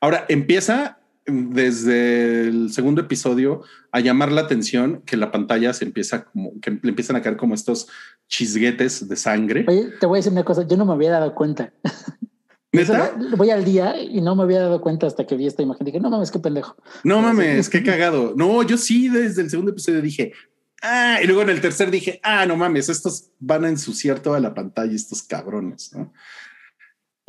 Ahora 0.00 0.24
empieza 0.28 0.98
desde 1.26 2.48
el 2.48 2.72
segundo 2.72 3.02
episodio 3.02 3.62
a 3.92 4.00
llamar 4.00 4.32
la 4.32 4.42
atención 4.42 5.02
que 5.04 5.16
la 5.16 5.30
pantalla 5.30 5.74
se 5.74 5.84
empieza 5.84 6.24
como 6.24 6.58
que 6.60 6.70
le 6.70 6.88
empiezan 6.88 7.16
a 7.16 7.22
caer 7.22 7.36
como 7.36 7.54
estos 7.54 7.88
chisguetes 8.28 9.08
de 9.08 9.16
sangre. 9.16 9.64
Oye, 9.68 9.90
te 10.00 10.06
voy 10.06 10.16
a 10.16 10.20
decir 10.20 10.32
una 10.32 10.44
cosa, 10.44 10.66
yo 10.66 10.76
no 10.76 10.86
me 10.86 10.94
había 10.94 11.10
dado 11.10 11.34
cuenta. 11.34 11.72
¿Neta? 12.70 13.14
Voy 13.36 13.50
al 13.50 13.64
día 13.64 13.98
y 13.98 14.20
no 14.20 14.36
me 14.36 14.42
había 14.42 14.60
dado 14.60 14.82
cuenta 14.82 15.06
hasta 15.06 15.26
que 15.26 15.36
vi 15.36 15.46
esta 15.46 15.62
imagen. 15.62 15.86
Dije, 15.86 16.00
no 16.00 16.10
mames, 16.10 16.30
qué 16.30 16.38
pendejo. 16.38 16.76
No 17.02 17.22
mames, 17.22 17.68
qué 17.70 17.82
cagado. 17.82 18.34
No, 18.36 18.62
yo 18.62 18.76
sí 18.76 19.08
desde 19.08 19.40
el 19.40 19.48
segundo 19.48 19.72
episodio 19.72 20.02
dije, 20.02 20.32
ah, 20.82 21.18
y 21.22 21.26
luego 21.26 21.42
en 21.42 21.50
el 21.50 21.60
tercer 21.60 21.90
dije, 21.90 22.20
ah, 22.22 22.46
no 22.46 22.56
mames, 22.56 22.88
estos 22.88 23.30
van 23.38 23.64
a 23.64 23.68
ensuciar 23.68 24.20
toda 24.20 24.40
la 24.40 24.54
pantalla, 24.54 24.94
estos 24.94 25.22
cabrones, 25.22 25.92
¿no? 25.94 26.12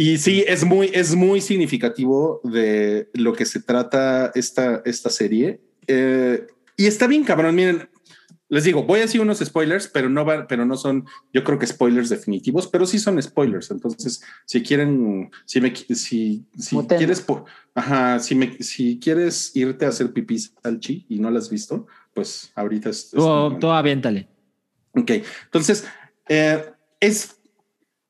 Y 0.01 0.17
sí, 0.17 0.45
es 0.47 0.63
muy, 0.63 0.89
es 0.93 1.13
muy 1.13 1.41
significativo 1.41 2.39
de 2.45 3.09
lo 3.13 3.33
que 3.33 3.45
se 3.45 3.61
trata 3.61 4.31
esta, 4.33 4.81
esta 4.85 5.09
serie. 5.09 5.59
Eh, 5.87 6.47
y 6.77 6.85
está 6.85 7.05
bien, 7.05 7.25
cabrón. 7.25 7.53
Miren, 7.53 7.89
les 8.49 8.63
digo, 8.63 8.83
voy 8.83 8.99
a 8.99 9.01
decir 9.03 9.21
unos 9.21 9.39
spoilers, 9.39 9.87
pero 9.87 10.09
no 10.09 10.25
va, 10.25 10.47
pero 10.47 10.65
no 10.65 10.75
son, 10.77 11.05
yo 11.33 11.43
creo 11.43 11.59
que 11.59 11.67
spoilers 11.67 12.09
definitivos, 12.09 12.65
pero 12.67 12.85
sí 12.85 12.97
son 12.97 13.21
spoilers. 13.21 13.71
Entonces, 13.71 14.21
si 14.45 14.63
quieren, 14.63 15.29
si 15.45 15.61
me, 15.61 15.75
si, 15.75 16.45
si 16.57 16.77
quieres, 16.87 17.25
ajá, 17.75 18.19
si 18.19 18.35
me, 18.35 18.57
si 18.63 18.99
quieres 18.99 19.55
irte 19.55 19.85
a 19.85 19.89
hacer 19.89 20.13
pipis 20.13 20.53
al 20.63 20.79
chi 20.79 21.05
y 21.09 21.19
no 21.19 21.29
lo 21.29 21.37
has 21.37 21.49
visto, 21.49 21.87
pues 22.19 22.51
ahorita 22.55 22.89
es. 22.89 23.11
Todo, 23.11 23.71
aviéntale. 23.71 24.27
Ok, 24.93 25.11
entonces 25.45 25.87
eh, 26.27 26.65
es 26.99 27.39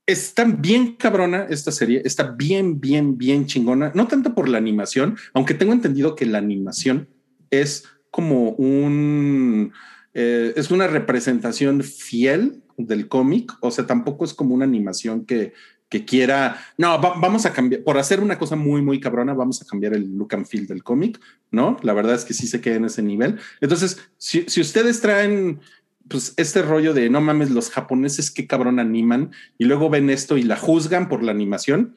Está 0.07 0.43
bien 0.43 0.95
cabrona 0.95 1.45
esta 1.51 1.71
serie, 1.71 2.01
está 2.03 2.31
bien, 2.31 2.79
bien, 2.81 3.15
bien 3.15 3.45
chingona, 3.45 3.91
no 3.93 4.07
tanto 4.07 4.33
por 4.33 4.49
la 4.49 4.57
animación, 4.57 5.15
aunque 5.35 5.53
tengo 5.53 5.71
entendido 5.71 6.15
que 6.15 6.25
la 6.25 6.39
animación 6.39 7.07
es 7.51 7.83
como 8.09 8.49
un, 8.53 9.71
eh, 10.15 10.51
es 10.55 10.71
una 10.71 10.87
representación 10.87 11.83
fiel 11.83 12.63
del 12.75 13.07
cómic, 13.07 13.53
o 13.61 13.69
sea, 13.69 13.85
tampoco 13.85 14.25
es 14.25 14.33
como 14.33 14.55
una 14.55 14.65
animación 14.65 15.27
que, 15.27 15.53
que 15.89 16.05
quiera, 16.05 16.61
no, 16.77 16.99
vamos 16.99 17.45
a 17.47 17.53
cambiar, 17.53 17.83
por 17.83 17.97
hacer 17.97 18.19
una 18.19 18.37
cosa 18.37 18.55
muy, 18.55 18.81
muy 18.81 18.99
cabrona, 18.99 19.33
vamos 19.33 19.61
a 19.61 19.65
cambiar 19.65 19.93
el 19.93 20.15
look 20.15 20.35
and 20.35 20.45
feel 20.45 20.67
del 20.67 20.83
cómic, 20.83 21.19
¿no? 21.51 21.77
La 21.81 21.93
verdad 21.93 22.13
es 22.13 22.25
que 22.25 22.35
sí 22.35 22.45
se 22.45 22.61
queda 22.61 22.75
en 22.75 22.85
ese 22.85 23.01
nivel. 23.01 23.39
Entonces, 23.59 23.99
si, 24.17 24.43
si 24.47 24.61
ustedes 24.61 25.01
traen 25.01 25.59
pues 26.07 26.33
este 26.37 26.61
rollo 26.61 26.93
de 26.93 27.09
no 27.09 27.21
mames, 27.21 27.51
los 27.51 27.69
japoneses 27.69 28.31
qué 28.31 28.47
cabrón 28.47 28.79
animan 28.79 29.31
y 29.57 29.65
luego 29.65 29.89
ven 29.89 30.09
esto 30.09 30.37
y 30.37 30.43
la 30.43 30.57
juzgan 30.57 31.07
por 31.07 31.23
la 31.23 31.31
animación, 31.31 31.95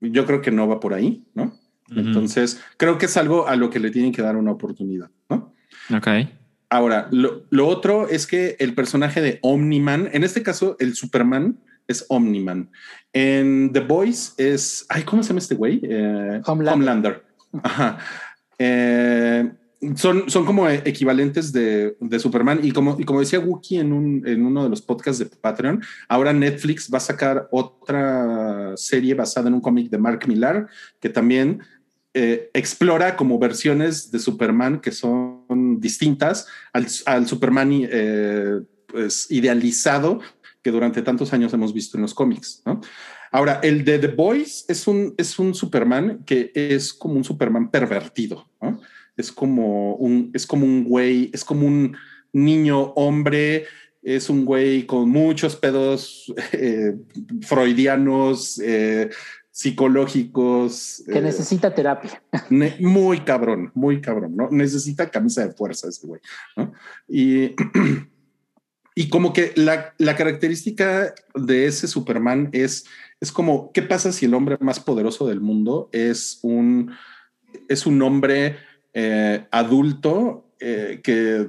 yo 0.00 0.26
creo 0.26 0.40
que 0.40 0.50
no 0.50 0.66
va 0.66 0.80
por 0.80 0.94
ahí, 0.94 1.24
¿no? 1.34 1.58
Entonces, 1.90 2.60
creo 2.78 2.96
que 2.98 3.06
es 3.06 3.16
algo 3.16 3.46
a 3.46 3.56
lo 3.56 3.70
que 3.70 3.78
le 3.78 3.90
tienen 3.90 4.12
que 4.12 4.22
dar 4.22 4.36
una 4.36 4.52
oportunidad, 4.52 5.10
¿no? 5.28 5.54
Ok. 5.94 6.08
Ahora, 6.70 7.08
lo, 7.12 7.68
otro 7.68 8.08
es 8.08 8.26
que 8.26 8.56
el 8.58 8.74
personaje 8.74 9.20
de 9.20 9.38
Omniman, 9.42 10.08
en 10.12 10.24
este 10.24 10.42
caso, 10.42 10.76
el 10.80 10.94
Superman 10.94 11.58
es 11.86 12.04
Omniman. 12.08 12.70
En 13.12 13.72
The 13.72 13.80
Boys 13.80 14.34
es, 14.36 14.86
ay, 14.88 15.02
¿cómo 15.02 15.22
se 15.22 15.28
llama 15.28 15.40
este 15.40 15.54
güey? 15.54 15.80
Eh, 15.82 16.40
Homelander. 16.44 16.74
Homelander. 16.74 17.24
Ajá. 17.62 17.98
Eh, 18.58 19.52
son, 19.96 20.30
son 20.30 20.44
como 20.46 20.68
equivalentes 20.68 21.52
de, 21.52 21.96
de, 22.00 22.18
Superman. 22.18 22.60
Y 22.62 22.72
como, 22.72 22.96
y 22.98 23.04
como 23.04 23.20
decía 23.20 23.40
Wookie 23.40 23.78
en, 23.78 23.92
un, 23.92 24.26
en 24.26 24.44
uno 24.44 24.64
de 24.64 24.70
los 24.70 24.80
podcasts 24.80 25.18
de 25.18 25.26
Patreon, 25.26 25.82
ahora 26.08 26.32
Netflix 26.32 26.90
va 26.92 26.98
a 26.98 27.00
sacar 27.00 27.48
otra 27.50 28.72
serie 28.76 29.14
basada 29.14 29.48
en 29.48 29.54
un 29.54 29.60
cómic 29.60 29.90
de 29.90 29.98
Mark 29.98 30.26
Millar, 30.26 30.68
que 31.00 31.08
también 31.08 31.60
eh, 32.14 32.50
explora 32.54 33.16
como 33.16 33.38
versiones 33.38 34.10
de 34.12 34.20
Superman 34.20 34.80
que 34.80 34.92
son 34.92 35.80
distintas 35.80 36.46
al, 36.72 36.86
al 37.06 37.26
Superman 37.26 37.70
eh, 37.72 38.60
pues, 38.86 39.28
idealizado 39.30 40.20
que 40.64 40.72
durante 40.72 41.02
tantos 41.02 41.32
años 41.32 41.52
hemos 41.52 41.72
visto 41.72 41.96
en 41.96 42.02
los 42.02 42.14
cómics. 42.14 42.62
¿no? 42.66 42.80
Ahora, 43.30 43.60
el 43.62 43.84
de 43.84 44.00
The 44.00 44.08
Boys 44.08 44.64
es 44.66 44.88
un, 44.88 45.14
es 45.16 45.38
un 45.38 45.54
Superman 45.54 46.24
que 46.24 46.50
es 46.54 46.92
como 46.92 47.14
un 47.14 47.22
Superman 47.22 47.70
pervertido. 47.70 48.48
¿no? 48.60 48.80
es 49.16 49.32
como 49.32 49.94
un, 49.96 50.30
es 50.34 50.46
como 50.46 50.66
un 50.66 50.84
güey, 50.84 51.30
es 51.32 51.44
como 51.44 51.66
un 51.66 51.96
niño 52.32 52.92
hombre, 52.96 53.66
es 54.02 54.28
un 54.28 54.44
güey 54.44 54.86
con 54.86 55.08
muchos 55.08 55.56
pedos 55.56 56.32
eh, 56.52 56.96
freudianos, 57.42 58.58
eh, 58.58 59.10
psicológicos. 59.50 61.04
Que 61.06 61.18
eh, 61.18 61.22
necesita 61.22 61.72
terapia. 61.74 62.22
muy 62.80 63.20
cabrón, 63.20 63.70
muy 63.74 64.00
cabrón, 64.00 64.36
¿no? 64.36 64.48
Necesita 64.50 65.10
camisa 65.10 65.46
de 65.46 65.54
fuerza 65.54 65.88
ese 65.88 66.06
güey, 66.06 66.20
¿no? 66.56 66.72
Y, 67.08 67.54
y 68.94 69.08
como 69.08 69.32
que 69.32 69.52
la, 69.56 69.94
la, 69.98 70.14
característica 70.14 71.14
de 71.34 71.66
ese 71.66 71.88
Superman 71.88 72.50
es, 72.52 72.86
es 73.20 73.32
como, 73.32 73.72
¿qué 73.72 73.82
pasa 73.82 74.12
si 74.12 74.26
el 74.26 74.34
hombre 74.34 74.56
más 74.60 74.78
poderoso 74.78 75.26
del 75.26 75.40
mundo 75.40 75.88
es 75.92 76.38
un, 76.42 76.92
es 77.68 77.86
un 77.86 78.00
hombre 78.02 78.56
eh, 78.92 79.46
adulto 79.50 80.54
eh, 80.60 81.00
que 81.02 81.48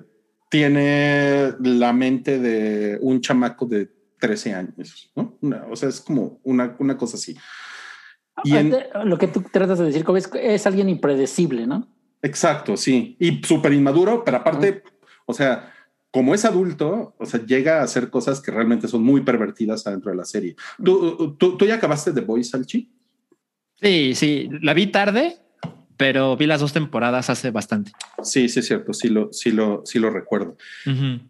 tiene 0.50 1.54
la 1.60 1.94
mente 1.94 2.40
de 2.40 2.98
un 3.02 3.22
chamaco 3.22 3.66
de 3.66 3.92
13 4.20 4.54
años, 4.54 5.12
¿no? 5.16 5.38
o 5.70 5.76
sea, 5.76 5.90
es 5.90 6.02
como 6.02 6.40
una, 6.44 6.76
una 6.80 6.98
cosa 6.98 7.18
así. 7.18 7.38
Y 8.44 8.54
lo 9.04 9.18
que 9.18 9.28
tú 9.28 9.44
tratas 9.52 9.80
de 9.80 9.86
decir, 9.86 10.04
es, 10.16 10.30
es 10.34 10.66
alguien 10.66 10.90
impredecible, 10.90 11.68
¿no? 11.68 11.88
Exacto, 12.22 12.76
sí. 12.76 13.16
Y 13.20 13.42
súper 13.44 13.74
inmaduro, 13.74 14.24
pero 14.24 14.38
aparte, 14.38 14.84
o 15.26 15.34
sea, 15.34 15.75
como 16.16 16.34
es 16.34 16.46
adulto, 16.46 17.14
o 17.18 17.26
sea, 17.26 17.46
llega 17.46 17.82
a 17.82 17.84
hacer 17.84 18.10
cosas 18.10 18.40
que 18.40 18.50
realmente 18.50 18.88
son 18.88 19.04
muy 19.04 19.20
pervertidas 19.20 19.86
adentro 19.86 20.12
de 20.12 20.16
la 20.16 20.24
serie. 20.24 20.56
¿Tú, 20.82 21.36
tú, 21.38 21.58
tú 21.58 21.66
ya 21.66 21.76
acabaste 21.76 22.14
de 22.14 22.22
Boys, 22.22 22.52
Salchi? 22.52 22.90
Sí, 23.82 24.16
sí, 24.16 24.48
la 24.62 24.74
vi 24.74 24.88
tarde, 24.88 25.36
pero 25.98 26.38
vi 26.38 26.46
las 26.46 26.62
dos 26.62 26.72
temporadas 26.72 27.30
hace 27.30 27.52
bastante. 27.52 27.92
Sí, 28.24 28.48
sí, 28.48 28.62
es 28.62 28.66
cierto. 28.66 28.94
Sí 28.94 29.10
lo, 29.10 29.34
sí 29.34 29.52
lo, 29.52 29.82
sí 29.84 30.00
lo 30.00 30.10
recuerdo. 30.10 30.56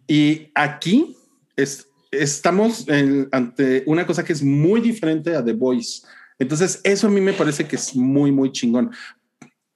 Y 0.06 0.52
aquí 0.54 1.16
es, 1.56 1.88
estamos 2.12 2.86
ante 3.32 3.82
una 3.86 4.06
cosa 4.06 4.24
que 4.24 4.34
es 4.34 4.42
muy 4.44 4.80
diferente 4.80 5.34
a 5.34 5.44
The 5.44 5.54
Voice. 5.54 6.06
Entonces, 6.38 6.80
eso 6.84 7.08
a 7.08 7.10
mí 7.10 7.20
me 7.20 7.32
parece 7.32 7.66
que 7.66 7.74
es 7.74 7.96
muy, 7.96 8.30
muy 8.30 8.52
chingón. 8.52 8.92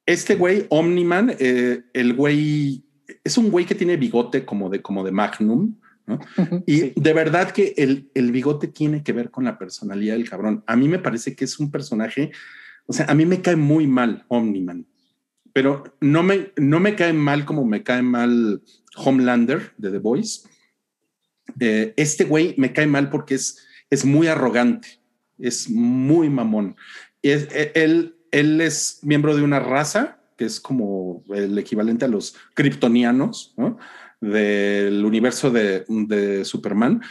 Este 0.07 0.37
güey, 0.37 0.67
Omniman, 0.69 1.35
eh, 1.41 1.81
el 1.95 2.15
güey 2.15 2.85
es 3.25 3.39
un 3.39 3.51
güey 3.51 3.67
que 3.67 3.75
tiene 3.75 3.97
bigote 3.97 4.45
como 4.45 4.69
de, 4.69 4.83
como 4.83 5.05
de 5.05 5.13
Magnum. 5.13 5.77
Y 6.67 7.01
de 7.01 7.13
verdad 7.13 7.53
que 7.53 7.73
el, 7.77 8.11
el 8.15 8.33
bigote 8.33 8.67
tiene 8.67 9.05
que 9.05 9.13
ver 9.13 9.31
con 9.31 9.45
la 9.45 9.59
personalidad 9.59 10.15
del 10.15 10.29
cabrón. 10.29 10.65
A 10.67 10.75
mí 10.75 10.89
me 10.89 10.99
parece 10.99 11.37
que 11.37 11.45
es 11.45 11.61
un 11.61 11.71
personaje 11.71 12.33
o 12.91 12.93
sea, 12.93 13.07
a 13.07 13.15
mí 13.15 13.25
me 13.25 13.41
cae 13.41 13.55
muy 13.55 13.87
mal 13.87 14.25
Omniman, 14.27 14.85
pero 15.53 15.85
no 16.01 16.25
me, 16.25 16.51
no 16.57 16.81
me 16.81 16.97
cae 16.97 17.13
mal 17.13 17.45
como 17.45 17.65
me 17.65 17.85
cae 17.85 18.03
mal 18.03 18.63
Homelander 18.97 19.75
de 19.79 19.93
The 19.93 19.99
Voice. 19.99 20.49
Eh, 21.61 21.95
este 21.97 22.25
güey 22.25 22.57
me 22.59 22.73
cae 22.73 22.89
mal 22.89 23.09
porque 23.09 23.37
es, 23.37 23.65
es 23.91 24.05
muy 24.05 24.27
arrogante, 24.27 25.01
es 25.39 25.71
muy 25.71 26.29
mamón. 26.29 26.75
Es, 27.23 27.47
e, 27.53 27.71
él, 27.77 28.17
él 28.33 28.61
es 28.61 28.99
miembro 29.03 29.37
de 29.37 29.43
una 29.43 29.61
raza 29.61 30.20
que 30.41 30.47
es 30.47 30.59
como 30.59 31.23
el 31.35 31.59
equivalente 31.59 32.07
a 32.07 32.09
los 32.09 32.35
kryptonianos 32.55 33.55
del 34.19 35.05
universo 35.05 35.51
de, 35.51 36.47
Superman. 36.47 37.03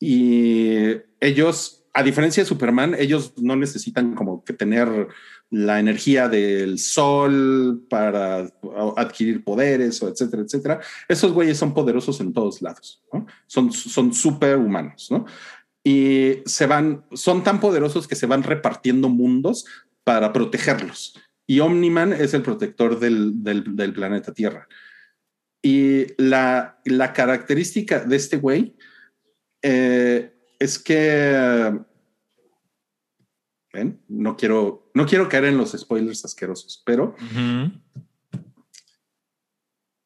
Y 0.00 0.96
ellos 1.20 1.84
a 1.94 2.02
diferencia 2.02 2.42
de 2.42 2.48
Superman, 2.48 2.96
ellos 2.98 3.34
no 3.36 3.54
necesitan 3.54 4.16
como 4.16 4.44
que 4.44 4.52
tener 4.52 5.06
la 5.48 5.78
energía 5.78 6.28
del 6.28 6.80
sol 6.80 7.86
para 7.88 8.52
adquirir 8.96 9.44
poderes 9.44 10.02
o 10.02 10.08
etcétera, 10.08 10.42
etcétera. 10.42 10.80
Esos 11.08 11.32
güeyes 11.32 11.56
son 11.56 11.72
poderosos 11.72 12.20
en 12.20 12.32
todos 12.32 12.60
lados. 12.62 13.02
Son, 13.46 13.72
son 13.72 14.12
súper 14.12 14.56
humanos, 14.58 15.06
¿no? 15.10 15.24
Y 15.84 16.42
se 16.44 16.66
van, 16.66 17.06
son 17.12 17.44
tan 17.44 17.60
poderosos 17.60 18.08
que 18.08 18.16
se 18.16 18.26
van 18.26 18.42
repartiendo 18.42 19.08
mundos 19.08 19.64
para 20.02 20.32
protegerlos. 20.32 21.14
Y 21.46 21.60
Omniman 21.60 22.12
es 22.12 22.34
el 22.34 22.42
protector 22.42 22.98
del, 22.98 23.42
del, 23.42 23.92
planeta 23.92 24.34
Tierra. 24.34 24.66
Y 25.62 26.06
la, 26.20 26.80
la 26.84 27.12
característica 27.12 28.00
de 28.00 28.16
este 28.16 28.36
güey 28.36 28.76
eh, 29.62 30.34
es 30.58 30.78
que 30.78 31.78
¿ven? 33.72 34.00
no 34.08 34.36
quiero, 34.36 34.90
no 34.94 35.06
quiero 35.06 35.28
caer 35.28 35.46
en 35.46 35.56
los 35.56 35.72
spoilers 35.72 36.24
asquerosos, 36.24 36.82
pero 36.84 37.14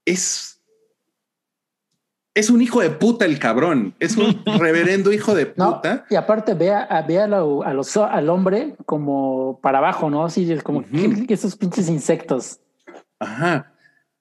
es, 0.04 0.59
es 2.34 2.50
un 2.50 2.62
hijo 2.62 2.80
de 2.80 2.90
puta 2.90 3.24
el 3.24 3.38
cabrón, 3.38 3.94
es 3.98 4.16
un 4.16 4.42
reverendo 4.58 5.12
hijo 5.12 5.34
de 5.34 5.46
puta. 5.46 6.06
y 6.10 6.14
aparte 6.14 6.54
ve, 6.54 6.72
a, 6.72 7.02
ve 7.02 7.20
a 7.20 7.24
al 7.24 8.28
hombre 8.30 8.76
como 8.86 9.58
para 9.60 9.78
abajo, 9.78 10.10
¿no? 10.10 10.24
Así 10.24 10.50
es 10.50 10.62
como 10.62 10.84
esos 11.28 11.56
pinches 11.56 11.88
insectos. 11.88 12.60
Ajá. 13.18 13.72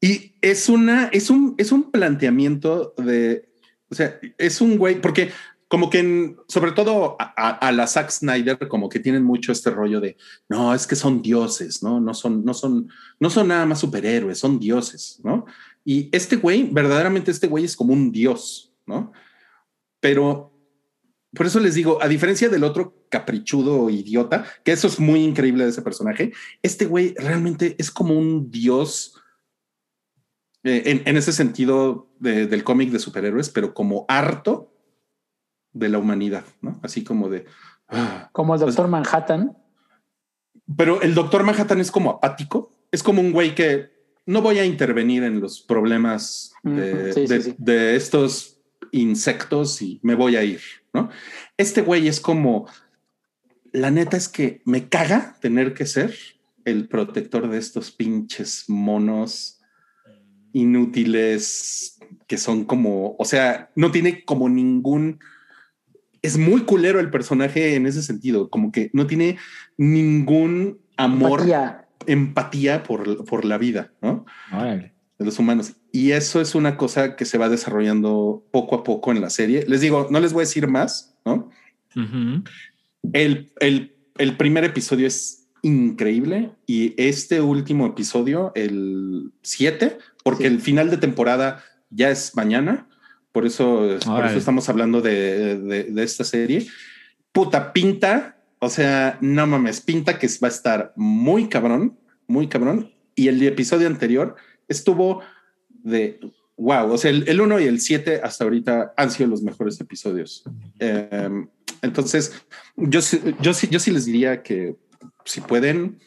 Y 0.02 0.34
es 0.41 0.69
una, 0.69 1.06
es 1.11 1.30
un, 1.30 1.56
es 1.57 1.72
un 1.72 1.91
planteamiento 1.91 2.94
de, 2.98 3.49
o 3.90 3.95
sea, 3.95 4.18
es 4.38 4.61
un 4.61 4.77
güey, 4.77 5.02
porque 5.02 5.31
como 5.69 5.91
que 5.91 5.99
en, 5.99 6.38
sobre 6.48 6.72
todo 6.72 7.15
a, 7.19 7.49
a, 7.49 7.72
la 7.72 7.86
Zack 7.86 8.10
Snyder, 8.10 8.57
como 8.68 8.90
que 8.90 8.99
tienen 8.99 9.23
mucho 9.23 9.52
este 9.52 9.69
rollo 9.69 10.02
de 10.02 10.18
no, 10.49 10.73
es 10.73 10.88
que 10.88 10.95
son 10.95 11.22
dioses, 11.22 11.84
no, 11.84 11.99
no 11.99 12.15
son, 12.15 12.44
no 12.44 12.56
son, 12.56 12.90
no 13.19 13.30
son 13.30 13.49
nada 13.49 13.68
más 13.68 13.80
superhéroes, 13.80 14.40
son 14.40 14.57
dioses, 14.57 15.19
no? 15.23 15.45
Y 15.84 16.10
este 16.15 16.35
güey, 16.35 16.69
verdaderamente, 16.72 17.31
este 17.31 17.47
güey 17.47 17.65
es 17.65 17.76
como 17.76 17.93
un 17.93 18.11
dios, 18.11 18.73
no? 18.85 19.11
Pero 19.99 20.53
por 21.35 21.45
eso 21.45 21.60
les 21.60 21.76
digo, 21.76 22.01
a 22.01 22.07
diferencia 22.07 22.49
del 22.49 22.64
otro 22.64 23.06
caprichudo 23.10 23.89
idiota, 23.89 24.45
que 24.64 24.72
eso 24.72 24.88
es 24.88 24.99
muy 24.99 25.23
increíble 25.23 25.64
de 25.64 25.69
ese 25.69 25.81
personaje, 25.81 26.34
este 26.64 26.85
güey 26.85 27.14
realmente 27.18 27.76
es 27.77 27.91
como 27.91 28.18
un 28.18 28.49
dios 28.49 29.22
eh, 30.64 30.84
en, 30.85 31.03
en, 31.06 31.18
ese 31.18 31.31
sentido 31.31 32.10
de, 32.19 32.47
del 32.47 32.64
cómic 32.64 32.89
de 32.89 32.99
superhéroes, 32.99 33.49
pero 33.49 33.73
como 33.73 34.06
harto 34.07 34.73
de 35.72 35.89
la 35.89 35.99
humanidad, 35.99 36.45
¿no? 36.61 36.80
Así 36.84 37.03
como 37.03 37.30
de... 37.30 37.45
Ah, 37.88 38.30
como 38.34 38.56
el 38.56 38.60
Doctor 38.60 38.88
Manhattan. 38.88 39.56
Pero 40.76 41.01
el 41.01 41.14
Doctor 41.14 41.43
Manhattan 41.43 41.80
es 41.80 41.91
como 41.91 42.10
apático, 42.10 42.76
es 42.91 43.03
como 43.03 43.22
un 43.22 43.31
güey 43.31 43.56
que 43.56 43.98
no 44.30 44.43
voy 44.43 44.60
a 44.60 44.65
intervenir 44.65 45.23
en 45.23 45.39
los 45.39 45.60
problemas 45.60 46.53
de, 46.61 47.14
sí, 47.14 47.26
de, 47.26 47.41
sí, 47.41 47.49
sí. 47.49 47.56
de 47.57 47.95
estos 47.95 48.60
insectos 48.91 49.81
y 49.81 49.99
me 50.03 50.14
voy 50.14 50.35
a 50.35 50.43
ir, 50.43 50.61
¿no? 50.93 51.10
Este 51.57 51.81
güey 51.81 52.07
es 52.07 52.19
como, 52.19 52.68
la 53.72 53.89
neta 53.89 54.18
es 54.18 54.27
que 54.27 54.61
me 54.65 54.88
caga 54.88 55.35
tener 55.41 55.73
que 55.73 55.88
ser 55.88 56.15
el 56.64 56.88
protector 56.88 57.49
de 57.49 57.57
estos 57.57 57.89
pinches 57.89 58.65
monos 58.68 59.61
inútiles 60.53 61.97
que 62.27 62.38
son 62.38 62.65
como, 62.65 63.15
o 63.18 63.26
sea, 63.26 63.72
no 63.76 63.89
tiene 63.89 64.23
como 64.26 64.47
ningún, 64.47 65.19
es 66.22 66.38
muy 66.38 66.65
culero 66.65 66.99
el 66.99 67.10
personaje 67.10 67.73
en 67.73 67.88
ese 67.88 68.03
sentido, 68.03 68.51
como 68.51 68.72
que 68.72 68.91
no 68.93 69.07
tiene 69.07 69.39
ningún 69.76 70.81
amor, 70.97 71.41
empatía, 71.41 71.88
empatía 72.05 72.84
por, 72.84 73.26
por 73.26 73.45
la 73.45 73.57
vida, 73.57 73.91
¿no? 74.01 74.26
Órale. 74.51 74.93
De 75.17 75.26
los 75.26 75.38
humanos. 75.39 75.73
Y 75.91 76.11
eso 76.11 76.39
es 76.39 76.55
una 76.55 76.77
cosa 76.77 77.15
que 77.15 77.26
se 77.26 77.38
va 77.38 77.49
desarrollando 77.49 78.43
poco 78.51 78.76
a 78.76 78.84
poco 78.84 79.11
en 79.11 79.21
la 79.21 79.30
serie. 79.30 79.65
Les 79.67 79.81
digo, 79.81 80.07
no 80.09 80.19
les 80.19 80.34
voy 80.34 80.41
a 80.41 80.45
decir 80.45 80.67
más, 80.67 81.15
¿no? 81.26 81.49
Uh 81.95 81.99
-huh. 81.99 82.49
el, 83.13 83.51
el, 83.59 83.95
el 84.17 84.38
primer 84.38 84.63
episodio 84.63 85.07
es 85.07 85.47
increíble 85.61 86.51
y 86.65 86.93
este 86.97 87.41
último 87.41 87.88
episodio, 87.88 88.51
el 88.55 89.31
7, 89.41 89.97
porque 90.23 90.43
sí. 90.43 90.53
el 90.53 90.61
final 90.61 90.89
de 90.89 90.97
temporada 90.97 91.63
ya 91.89 92.09
es 92.09 92.35
mañana, 92.35 92.88
por 93.31 93.45
eso, 93.45 93.88
por 94.05 94.26
eso 94.26 94.38
estamos 94.38 94.69
hablando 94.69 95.01
de, 95.01 95.57
de, 95.59 95.84
de, 95.84 96.03
esta 96.03 96.23
serie. 96.23 96.67
Puta 97.31 97.73
pinta, 97.73 98.38
o 98.60 98.69
sea, 98.69 99.18
no 99.22 99.48
mames, 99.48 99.81
pinta 99.81 100.19
que 100.19 100.27
va 100.41 100.48
a 100.48 100.52
estar 100.52 100.94
muy 100.95 101.48
cabrón, 101.48 101.98
muy 102.27 102.48
cabrón. 102.48 102.91
Y 103.15 103.27
el 103.27 103.41
episodio 103.44 103.88
anterior 103.88 104.36
estuvo 104.68 105.22
de 105.69 106.19
wow, 106.60 106.91
o 106.91 106.98
sea, 106.98 107.10
el 107.10 107.41
1 107.41 107.60
y 107.61 107.64
el 107.64 107.80
7 107.80 108.22
hasta 108.22 108.44
ahorita 108.44 108.94
han 108.98 109.11
sido 109.11 109.30
los 109.30 109.41
mejores 109.41 109.80
episodios. 109.80 110.44
Eh, 110.80 111.30
entonces, 111.81 112.34
yo, 112.76 112.99
yo, 113.41 113.53
sí, 113.53 113.68
yo 113.72 113.80
sí 113.80 113.91
les 113.91 114.06
diría 114.06 114.44
que 114.44 114.76
si 115.23 115.40
pueden, 115.40 115.99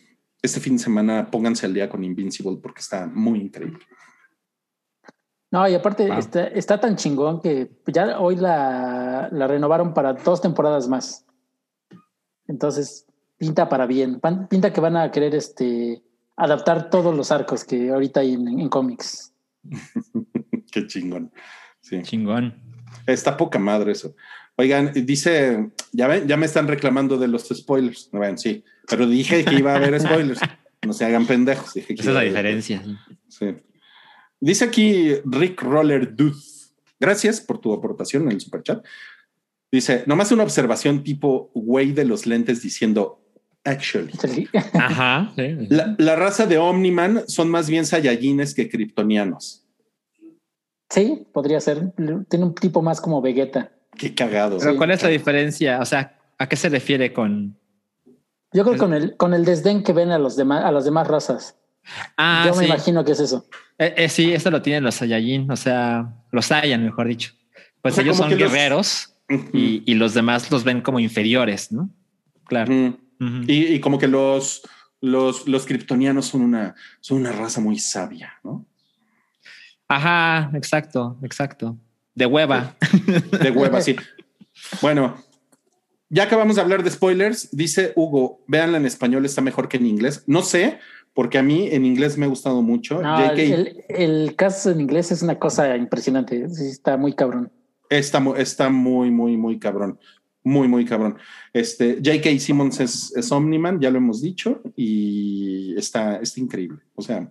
este 0.42 0.60
fin 0.60 0.76
de 0.76 0.82
semana 0.82 1.30
pónganse 1.30 1.64
al 1.64 1.72
día 1.72 1.88
con 1.88 2.04
Invincible 2.04 2.58
porque 2.62 2.80
está 2.80 3.06
muy 3.06 3.40
increíble. 3.40 3.78
No, 5.50 5.66
y 5.68 5.74
aparte 5.74 6.06
wow. 6.08 6.18
está, 6.18 6.46
está, 6.48 6.80
tan 6.80 6.96
chingón 6.96 7.40
que 7.40 7.70
ya 7.86 8.18
hoy 8.18 8.36
la, 8.36 9.28
la, 9.32 9.46
renovaron 9.46 9.92
para 9.92 10.14
dos 10.14 10.40
temporadas 10.40 10.88
más. 10.88 11.26
Entonces, 12.48 13.06
pinta 13.38 13.68
para 13.68 13.86
bien. 13.86 14.20
Pinta 14.48 14.72
que 14.72 14.80
van 14.80 14.96
a 14.96 15.10
querer 15.10 15.34
este, 15.34 16.02
adaptar 16.36 16.90
todos 16.90 17.14
los 17.14 17.30
arcos 17.30 17.64
que 17.64 17.90
ahorita 17.90 18.20
hay 18.20 18.34
en, 18.34 18.48
en 18.48 18.68
cómics. 18.68 19.32
Qué 20.72 20.86
chingón. 20.86 21.32
Sí. 21.80 22.00
Chingón. 22.02 22.54
Está 23.06 23.36
poca 23.36 23.58
madre 23.58 23.92
eso. 23.92 24.14
Oigan, 24.56 24.92
dice, 24.94 25.70
ya 25.92 26.06
ven, 26.06 26.28
ya 26.28 26.36
me 26.36 26.46
están 26.46 26.68
reclamando 26.68 27.16
de 27.16 27.28
los 27.28 27.48
spoilers. 27.48 28.10
No 28.12 28.20
ven, 28.20 28.38
sí, 28.38 28.64
pero 28.88 29.06
dije 29.06 29.44
que 29.44 29.54
iba 29.54 29.72
a 29.72 29.76
haber 29.76 29.98
spoilers. 30.00 30.40
No 30.84 30.92
se 30.92 31.04
hagan 31.04 31.28
pendejos. 31.28 31.74
Dije 31.74 31.94
que 31.94 32.02
Esa 32.02 32.10
es 32.10 32.16
la 32.16 32.22
diferencia. 32.22 32.82
Sí. 33.28 33.54
Dice 34.40 34.64
aquí 34.64 35.14
Rick 35.24 35.62
Roller 35.62 36.16
Dude. 36.16 36.34
Gracias 36.98 37.40
por 37.40 37.60
tu 37.60 37.72
aportación 37.72 38.24
en 38.24 38.32
el 38.32 38.40
super 38.40 38.64
chat. 38.64 38.84
Dice, 39.72 40.04
nomás 40.06 40.30
una 40.30 40.42
observación 40.42 41.02
tipo 41.02 41.50
güey 41.54 41.92
de 41.92 42.04
los 42.04 42.26
lentes 42.26 42.60
diciendo 42.60 43.22
actually. 43.64 44.12
Ajá. 44.74 45.32
Sí. 45.34 45.66
La, 45.70 45.94
la, 45.98 46.14
raza 46.14 46.46
de 46.46 46.58
Omniman 46.58 47.24
son 47.26 47.48
más 47.48 47.70
bien 47.70 47.86
sayayines 47.86 48.54
que 48.54 48.68
kryptonianos. 48.68 49.64
Sí, 50.90 51.26
podría 51.32 51.58
ser. 51.60 51.92
Tiene 52.28 52.44
un 52.44 52.54
tipo 52.54 52.82
más 52.82 53.00
como 53.00 53.22
Vegeta. 53.22 53.72
Qué 53.96 54.14
cagado. 54.14 54.58
Pero 54.58 54.72
sí. 54.72 54.76
¿cuál 54.76 54.90
es 54.90 55.02
la 55.02 55.08
diferencia? 55.08 55.80
O 55.80 55.86
sea, 55.86 56.18
¿a 56.38 56.48
qué 56.48 56.56
se 56.56 56.68
refiere 56.68 57.14
con? 57.14 57.56
Yo 58.52 58.64
creo 58.64 58.74
que 58.74 58.78
con 58.78 58.92
el, 58.92 59.16
con 59.16 59.32
el 59.32 59.46
desdén 59.46 59.82
que 59.82 59.94
ven 59.94 60.10
a 60.10 60.18
los 60.18 60.36
demás, 60.36 60.64
a 60.64 60.70
las 60.70 60.84
demás 60.84 61.08
razas. 61.08 61.56
Ah, 62.18 62.44
Yo 62.46 62.54
me 62.54 62.66
imagino 62.66 63.04
que 63.04 63.12
es 63.12 63.20
eso. 63.20 63.46
Eh, 63.78 63.94
eh, 63.96 64.08
sí, 64.10 64.32
esto 64.34 64.50
lo 64.50 64.60
tienen 64.60 64.84
los 64.84 64.96
Saiyajin, 64.96 65.50
o 65.50 65.56
sea, 65.56 66.14
los 66.30 66.46
Saiyan, 66.46 66.84
mejor 66.84 67.08
dicho. 67.08 67.32
Pues 67.80 67.94
o 67.94 67.96
sea, 67.96 68.04
ellos 68.04 68.18
son 68.18 68.30
guerreros 68.36 69.08
los... 69.08 69.11
y, 69.28 69.82
y, 69.90 69.94
los 69.94 70.14
demás 70.14 70.50
los 70.50 70.64
ven 70.64 70.80
como 70.80 71.00
inferiores, 71.00 71.72
¿no? 71.72 71.90
Claro. 72.44 72.72
Uh 72.72 72.76
-huh. 72.76 72.96
Uh 73.20 73.24
-huh. 73.24 73.44
Y, 73.46 73.74
y, 73.74 73.80
como 73.80 73.98
que 73.98 74.08
los, 74.08 74.62
los, 75.00 75.46
los 75.48 75.66
kryptonianos 75.66 76.26
son 76.26 76.42
una, 76.42 76.74
son 77.00 77.18
una 77.18 77.32
raza 77.32 77.60
muy 77.60 77.78
sabia, 77.78 78.34
¿no? 78.42 78.66
Ajá, 79.88 80.50
exacto, 80.54 81.18
exacto. 81.22 81.76
De 82.14 82.26
hueva. 82.26 82.76
De 83.40 83.50
hueva, 83.50 83.80
sí. 83.80 83.96
Bueno, 84.80 85.16
ya 86.08 86.24
acabamos 86.24 86.56
de 86.56 86.62
hablar 86.62 86.82
de 86.82 86.90
spoilers. 86.90 87.48
Dice 87.56 87.92
Hugo, 87.96 88.44
véanla 88.46 88.76
en 88.76 88.86
español, 88.86 89.24
está 89.24 89.40
mejor 89.40 89.68
que 89.68 89.78
en 89.78 89.86
inglés. 89.86 90.24
No 90.26 90.42
sé, 90.42 90.78
porque 91.14 91.38
a 91.38 91.42
mí 91.42 91.68
en 91.72 91.84
inglés 91.84 92.16
me 92.16 92.26
ha 92.26 92.28
gustado 92.28 92.62
mucho. 92.62 93.02
No, 93.02 93.30
el, 93.32 93.82
el, 93.88 94.36
caso 94.36 94.70
en 94.70 94.82
inglés 94.82 95.10
es 95.10 95.22
una 95.22 95.38
cosa 95.38 95.76
impresionante. 95.76 96.48
Sí, 96.50 96.66
está 96.66 96.96
muy 96.96 97.14
cabrón. 97.14 97.50
Está, 97.98 98.24
está 98.38 98.70
muy, 98.70 99.10
muy, 99.10 99.36
muy 99.36 99.58
cabrón. 99.58 99.98
Muy, 100.42 100.66
muy 100.66 100.84
cabrón. 100.84 101.18
Este 101.52 101.96
J.K. 101.96 102.38
Simmons 102.38 102.80
es, 102.80 103.12
es, 103.14 103.30
Omniman, 103.30 103.80
ya 103.80 103.90
lo 103.90 103.98
hemos 103.98 104.20
dicho, 104.22 104.62
y 104.74 105.74
está, 105.76 106.16
está 106.16 106.40
increíble. 106.40 106.80
O 106.94 107.02
sea, 107.02 107.28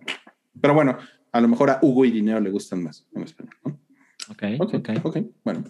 pero 0.60 0.72
bueno, 0.72 0.96
a 1.32 1.40
lo 1.40 1.48
mejor 1.48 1.70
a 1.70 1.78
Hugo 1.82 2.04
y 2.04 2.10
Dinero 2.10 2.40
le 2.40 2.50
gustan 2.50 2.82
más 2.84 3.06
en 3.14 3.22
español. 3.22 3.56
¿no? 3.64 3.78
Okay, 4.30 4.56
ok, 4.58 4.74
ok. 4.74 4.90
Ok, 5.02 5.18
bueno. 5.44 5.64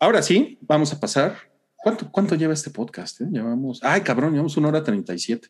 Ahora 0.00 0.22
sí, 0.22 0.58
vamos 0.62 0.92
a 0.92 0.98
pasar. 0.98 1.36
¿Cuánto, 1.76 2.10
cuánto 2.10 2.34
lleva 2.34 2.54
este 2.54 2.70
podcast? 2.70 3.20
Eh? 3.20 3.26
Llevamos. 3.30 3.80
Ay, 3.82 4.00
cabrón, 4.00 4.32
llevamos 4.32 4.56
una 4.56 4.68
hora 4.68 4.82
treinta 4.82 5.12
y 5.14 5.18
siete. 5.18 5.48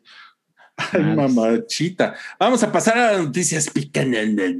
Ay, 0.76 1.02
nice. 1.02 1.16
mamachita. 1.16 2.16
Vamos 2.38 2.62
a 2.64 2.72
pasar 2.72 2.98
a 2.98 3.12
las 3.12 3.24
noticias 3.24 3.70
picantes. 3.70 4.58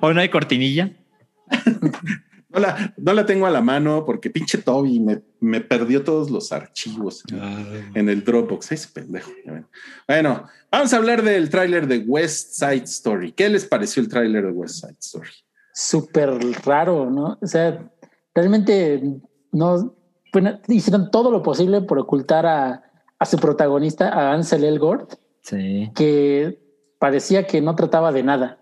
¿O 0.00 0.12
no 0.12 0.20
hay 0.20 0.28
cortinilla? 0.28 0.92
No 2.48 2.60
la, 2.60 2.94
no 2.96 3.12
la, 3.12 3.26
tengo 3.26 3.46
a 3.46 3.50
la 3.50 3.60
mano 3.60 4.04
porque 4.06 4.30
pinche 4.30 4.58
Toby 4.58 4.98
me, 5.00 5.20
me 5.40 5.60
perdió 5.60 6.02
todos 6.04 6.30
los 6.30 6.52
archivos 6.52 7.22
en, 7.30 7.90
en 7.94 8.08
el 8.08 8.24
Dropbox. 8.24 8.72
Ese 8.72 8.88
pendejo. 8.88 9.30
Bueno, 10.08 10.46
vamos 10.70 10.92
a 10.92 10.96
hablar 10.96 11.22
del 11.22 11.50
tráiler 11.50 11.86
de 11.86 11.98
West 11.98 12.54
Side 12.54 12.84
Story. 12.84 13.32
¿Qué 13.32 13.50
les 13.50 13.66
pareció 13.66 14.02
el 14.02 14.08
tráiler 14.08 14.46
de 14.46 14.52
West 14.52 14.76
Side 14.76 14.96
Story? 14.98 15.30
Súper 15.74 16.30
raro, 16.64 17.10
¿no? 17.10 17.38
O 17.42 17.46
sea, 17.46 17.90
realmente 18.34 19.02
no 19.52 19.96
bueno, 20.32 20.60
hicieron 20.68 21.10
todo 21.10 21.30
lo 21.30 21.42
posible 21.42 21.80
por 21.80 21.98
ocultar 21.98 22.44
a, 22.44 22.82
a 23.18 23.24
su 23.24 23.38
protagonista, 23.38 24.10
a 24.10 24.34
Ansel 24.34 24.64
Elgort, 24.64 25.14
sí. 25.40 25.90
que 25.94 26.60
parecía 26.98 27.46
que 27.46 27.62
no 27.62 27.74
trataba 27.74 28.12
de 28.12 28.22
nada. 28.22 28.58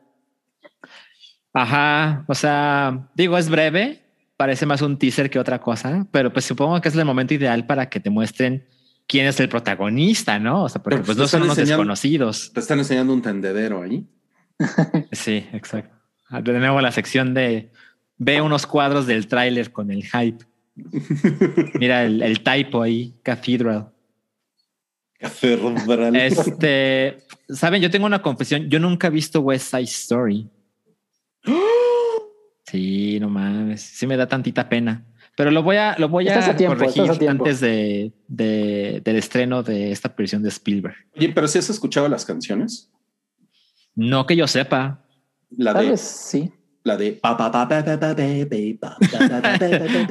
Ajá, 1.54 2.24
o 2.26 2.34
sea, 2.34 3.08
digo, 3.14 3.38
es 3.38 3.48
breve, 3.48 4.02
parece 4.36 4.66
más 4.66 4.82
un 4.82 4.98
teaser 4.98 5.30
que 5.30 5.38
otra 5.38 5.60
cosa, 5.60 6.06
pero 6.10 6.32
pues 6.32 6.44
supongo 6.44 6.80
que 6.80 6.88
es 6.88 6.96
el 6.96 7.04
momento 7.04 7.32
ideal 7.32 7.64
para 7.64 7.88
que 7.88 8.00
te 8.00 8.10
muestren 8.10 8.66
quién 9.06 9.26
es 9.26 9.38
el 9.38 9.48
protagonista, 9.48 10.40
¿no? 10.40 10.64
O 10.64 10.68
sea, 10.68 10.82
porque 10.82 10.96
pero 10.96 11.06
pues 11.06 11.16
no 11.16 11.28
son 11.28 11.44
unos 11.44 11.56
desconocidos. 11.56 12.52
Te 12.52 12.58
están 12.58 12.80
enseñando 12.80 13.12
un 13.12 13.22
tendedero 13.22 13.82
ahí. 13.82 14.04
sí, 15.12 15.46
exacto. 15.52 15.94
De 16.42 16.58
nuevo 16.58 16.80
la 16.80 16.90
sección 16.90 17.34
de 17.34 17.70
ve 18.18 18.40
unos 18.40 18.66
cuadros 18.66 19.06
del 19.06 19.28
tráiler 19.28 19.70
con 19.70 19.92
el 19.92 20.04
hype. 20.04 20.44
Mira 21.78 22.04
el, 22.04 22.20
el 22.20 22.40
typo 22.42 22.82
ahí, 22.82 23.14
Cathedral. 23.22 23.92
Catedral. 25.20 26.16
Este, 26.16 27.24
saben, 27.48 27.80
yo 27.80 27.90
tengo 27.90 28.06
una 28.06 28.22
confesión. 28.22 28.68
Yo 28.68 28.80
nunca 28.80 29.06
he 29.06 29.10
visto 29.10 29.40
West 29.40 29.70
Side 29.70 29.84
Story. 29.84 30.50
Sí, 32.66 33.18
no 33.20 33.28
mames. 33.28 33.80
Sí 33.82 34.06
me 34.06 34.16
da 34.16 34.26
tantita 34.26 34.68
pena. 34.68 35.04
Pero 35.36 35.50
lo 35.50 35.62
voy 35.62 35.76
a, 35.76 35.96
lo 35.98 36.08
voy 36.08 36.28
a 36.28 36.32
Estás 36.34 36.48
a 36.50 36.56
tiempo, 36.56 36.76
corregir 36.78 37.10
a 37.28 37.30
antes 37.30 37.60
de, 37.60 38.12
de- 38.28 39.00
del 39.04 39.16
estreno 39.16 39.62
de 39.62 39.90
esta 39.90 40.08
versión 40.16 40.42
de 40.42 40.48
Spielberg. 40.48 40.94
Oye, 41.16 41.30
pero 41.30 41.48
si 41.48 41.58
has 41.58 41.68
escuchado 41.70 42.08
las 42.08 42.24
canciones, 42.24 42.90
No 43.96 44.26
que 44.26 44.36
yo 44.36 44.46
sepa. 44.46 45.04
la 45.50 45.72
Tal 45.72 45.84
de 45.84 45.90
vez 45.92 46.00
sí. 46.00 46.52
la 46.84 46.96
de 46.96 47.18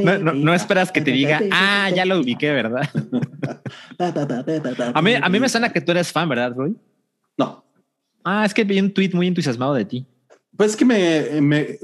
No, 0.03 0.18
no- 0.19 0.34
no 0.34 0.53
esperas 0.53 0.91
que 0.91 1.01
te 1.01 1.11
diga, 1.11 1.39
ah, 1.51 1.89
ya 1.89 2.03
lo 2.05 2.19
ubiqué, 2.19 2.51
¿verdad? 2.51 2.89
A 4.93 5.01
mí, 5.01 5.14
a 5.15 5.30
mí 5.30 5.39
me 5.39 5.49
suena 5.49 5.72
que 5.72 5.81
tú 5.81 5.91
eres 5.91 6.11
fan, 6.11 6.27
¿verdad, 6.30 6.53
Roy? 6.55 6.76
No, 7.38 7.64
Ah, 8.26 8.45
es 8.45 8.53
que 8.53 8.64
vi 8.64 8.80
un 8.80 8.93
tweet 8.93 9.11
muy 9.14 9.27
entusiasmado 9.27 9.73
de 9.73 9.84
ti. 9.85 10.05
Pues 10.58 10.72
es 10.72 10.76
que 10.78 10.86
me, 10.86 11.42
me, 11.42 11.80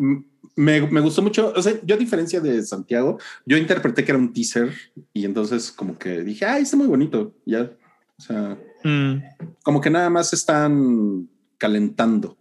me, 0.55 0.81
me 0.87 1.01
gustó 1.01 1.21
mucho. 1.21 1.53
O 1.55 1.61
sea, 1.61 1.73
yo 1.83 1.95
a 1.95 1.97
diferencia 1.97 2.39
de 2.41 2.61
Santiago, 2.63 3.17
yo 3.45 3.57
interpreté 3.57 4.03
que 4.03 4.11
era 4.11 4.19
un 4.19 4.33
teaser 4.33 4.71
y 5.13 5.25
entonces 5.25 5.71
como 5.71 5.97
que 5.97 6.21
dije, 6.21 6.45
ay, 6.45 6.63
está 6.63 6.77
muy 6.77 6.87
bonito. 6.87 7.33
Ya, 7.45 7.71
o 8.17 8.21
sea, 8.21 8.57
Mm, 8.81 9.21
como 9.61 9.81
que 9.81 9.89
nada 9.89 10.09
más 10.09 10.31
están 10.31 11.27
calentando. 11.57 12.37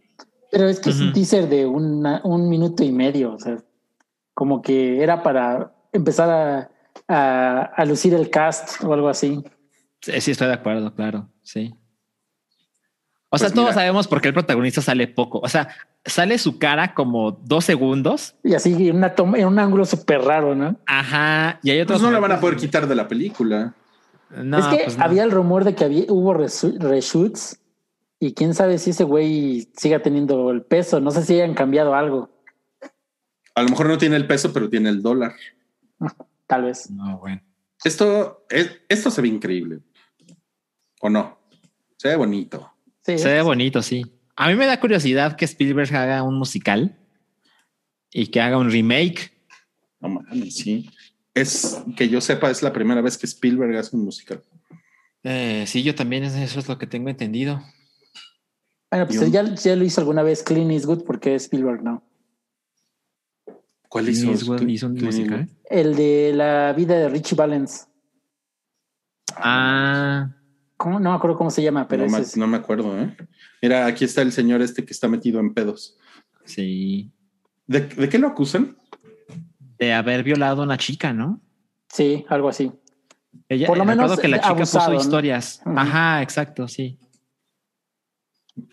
Pero 0.53 0.69
es 0.69 0.79
que 0.79 0.91
es 0.91 1.01
un 1.01 1.13
teaser 1.13 1.49
de 1.49 1.67
una- 1.67 2.21
un 2.25 2.49
minuto 2.49 2.85
y 2.85 2.93
medio. 2.93 3.35
O 3.35 3.39
sea, 3.41 3.59
como 4.35 4.63
que 4.63 5.03
era 5.03 5.21
para 5.23 5.75
empezar 5.93 6.31
a, 6.31 6.71
a, 7.09 7.63
a 7.77 7.85
lucir 7.85 8.15
el 8.15 8.31
cast 8.31 8.85
o 8.85 8.93
algo 8.95 9.09
así. 9.09 9.43
sí, 10.01 10.21
sí, 10.21 10.31
estoy 10.31 10.47
de 10.47 10.55
acuerdo, 10.55 10.95
claro. 10.95 11.29
Sí. 11.43 11.75
O 13.31 13.37
sea, 13.37 13.49
Pues 13.49 13.55
todos 13.55 13.75
sabemos 13.75 14.09
por 14.09 14.21
qué 14.21 14.29
el 14.29 14.35
protagonista 14.35 14.81
sale 14.81 15.07
poco. 15.07 15.41
O 15.41 15.49
sea, 15.49 15.69
sale 16.05 16.39
su 16.39 16.59
cara 16.59 16.95
como 16.95 17.33
dos 17.33 17.65
segundos. 17.65 18.35
Y 18.43 18.55
así 18.55 18.89
en 18.89 18.97
una 18.97 19.15
toma, 19.15 19.39
en 19.39 19.47
un 19.47 19.59
ángulo 19.59 19.85
súper 19.85 20.23
raro, 20.23 20.55
¿no? 20.55 20.77
Ajá. 20.87 21.61
Y 21.63 21.71
hay 21.71 21.81
otros. 21.81 22.01
Pues 22.01 22.11
no 22.11 22.13
la 22.13 22.21
van 22.21 22.33
a 22.33 22.41
poder 22.41 22.57
quitar 22.57 22.87
de 22.87 22.95
la 22.95 23.07
película. 23.07 23.75
No, 24.31 24.59
es 24.59 24.67
que 24.67 24.85
pues 24.85 24.99
no. 24.99 25.05
había 25.05 25.25
el 25.25 25.31
rumor 25.31 25.65
de 25.65 25.75
que 25.75 25.85
había, 25.85 26.05
hubo 26.09 26.35
reshoots 26.35 27.61
y 28.21 28.35
quién 28.35 28.55
sabe 28.55 28.79
si 28.79 28.91
ese 28.91 29.05
güey 29.05 29.71
siga 29.77 30.01
teniendo 30.01 30.51
el 30.51 30.63
peso. 30.63 31.01
No 31.01 31.11
sé 31.11 31.23
si 31.23 31.35
hayan 31.35 31.55
cambiado 31.55 31.95
algo, 31.95 32.31
A 33.55 33.63
lo 33.63 33.69
mejor 33.69 33.89
no 33.89 33.99
tiene 33.99 34.17
el 34.17 34.27
peso, 34.27 34.53
pero 34.53 34.69
tiene 34.69 34.89
el 34.89 35.03
dólar. 35.03 35.35
tal 36.47 36.65
vez. 36.65 36.91
No, 36.91 37.19
bueno. 37.19 37.43
Esto, 37.85 38.45
es, 38.51 38.81
esto 38.89 39.11
se 39.11 39.23
ve 39.23 39.29
increíble. 39.29 39.81
¿O 41.01 41.09
no? 41.09 41.39
Se 41.97 42.09
ve 42.09 42.17
bonito. 42.17 42.73
Sí, 43.16 43.18
Se 43.18 43.28
ve 43.32 43.43
bonito, 43.43 43.80
sí. 43.82 44.05
A 44.36 44.48
mí 44.48 44.55
me 44.55 44.66
da 44.66 44.78
curiosidad 44.78 45.35
que 45.36 45.47
Spielberg 45.47 45.94
haga 45.97 46.22
un 46.22 46.39
musical 46.39 46.97
y 48.12 48.26
que 48.26 48.40
haga 48.40 48.59
un 48.59 48.70
remake. 48.70 49.32
No 50.01 50.10
mames, 50.10 50.55
sí. 50.56 50.89
Es 51.35 51.82
que 51.97 52.09
yo 52.09 52.20
sepa, 52.20 52.51
es 52.51 52.62
la 52.62 52.72
primera 52.72 53.01
vez 53.01 53.16
que 53.16 53.26
Spielberg 53.26 53.76
hace 53.76 53.97
un 53.97 54.05
musical. 54.05 54.43
Eh, 55.22 55.64
sí, 55.66 55.82
yo 55.82 55.94
también, 55.94 56.24
eso 56.24 56.59
es 56.60 56.68
lo 56.68 56.76
que 56.78 56.86
tengo 56.86 57.09
entendido. 57.09 57.62
Bueno, 58.90 59.06
pues 59.06 59.18
un- 59.20 59.32
ya, 59.32 59.55
ya 59.55 59.74
lo 59.76 59.85
hizo 59.85 60.01
alguna 60.01 60.22
vez 60.22 60.43
Clean 60.43 60.70
Eastwood 60.70 61.05
porque 61.05 61.35
Spielberg 61.36 61.82
no. 61.82 62.02
¿Cuál 63.89 64.09
hizo? 64.10 64.30
Eastwood 64.30 64.68
hizo 64.68 64.86
un 64.86 64.93
Clint 64.97 65.06
musical. 65.06 65.40
Eastwood? 65.40 65.56
El 65.70 65.97
de 65.97 66.32
la 66.35 66.72
vida 66.74 66.94
de 66.98 67.09
Richie 67.09 67.36
Valens. 67.36 67.89
Ah, 69.36 70.28
¿Cómo? 70.79 70.99
No 71.01 71.11
me 71.11 71.17
acuerdo 71.17 71.37
cómo 71.37 71.51
se 71.51 71.63
llama, 71.63 71.87
pero 71.89 72.03
no, 72.03 72.07
ese 72.07 72.17
me, 72.17 72.23
es- 72.23 72.37
no 72.39 72.47
me 72.47 72.57
acuerdo, 72.57 72.99
¿eh? 72.99 73.15
Mira, 73.61 73.85
aquí 73.85 74.05
está 74.07 74.23
el 74.23 74.33
señor 74.33 74.63
este 74.63 74.85
que 74.85 74.93
está 74.93 75.09
metido 75.09 75.41
en 75.41 75.53
pedos. 75.53 75.99
sí. 76.47 77.13
¿De, 77.67 77.81
de 77.81 78.09
qué 78.09 78.19
lo 78.19 78.29
acusan? 78.29 78.79
De 79.79 79.93
haber 79.93 80.23
violado 80.25 80.63
a 80.63 80.65
una 80.65 80.79
chica, 80.79 81.13
¿no? 81.13 81.43
Sí, 81.93 82.25
algo 82.31 82.49
así. 82.49 82.73
Ella, 83.47 83.67
Por 83.67 83.77
lo 83.77 83.85
menos 83.85 84.19
que 84.19 84.27
la 84.29 84.39
chica 84.39 84.49
abusado, 84.55 84.87
puso 84.87 84.95
¿no? 84.95 85.01
historias. 85.01 85.61
Ajá, 85.67 86.23
exacto, 86.23 86.67
sí. 86.67 86.99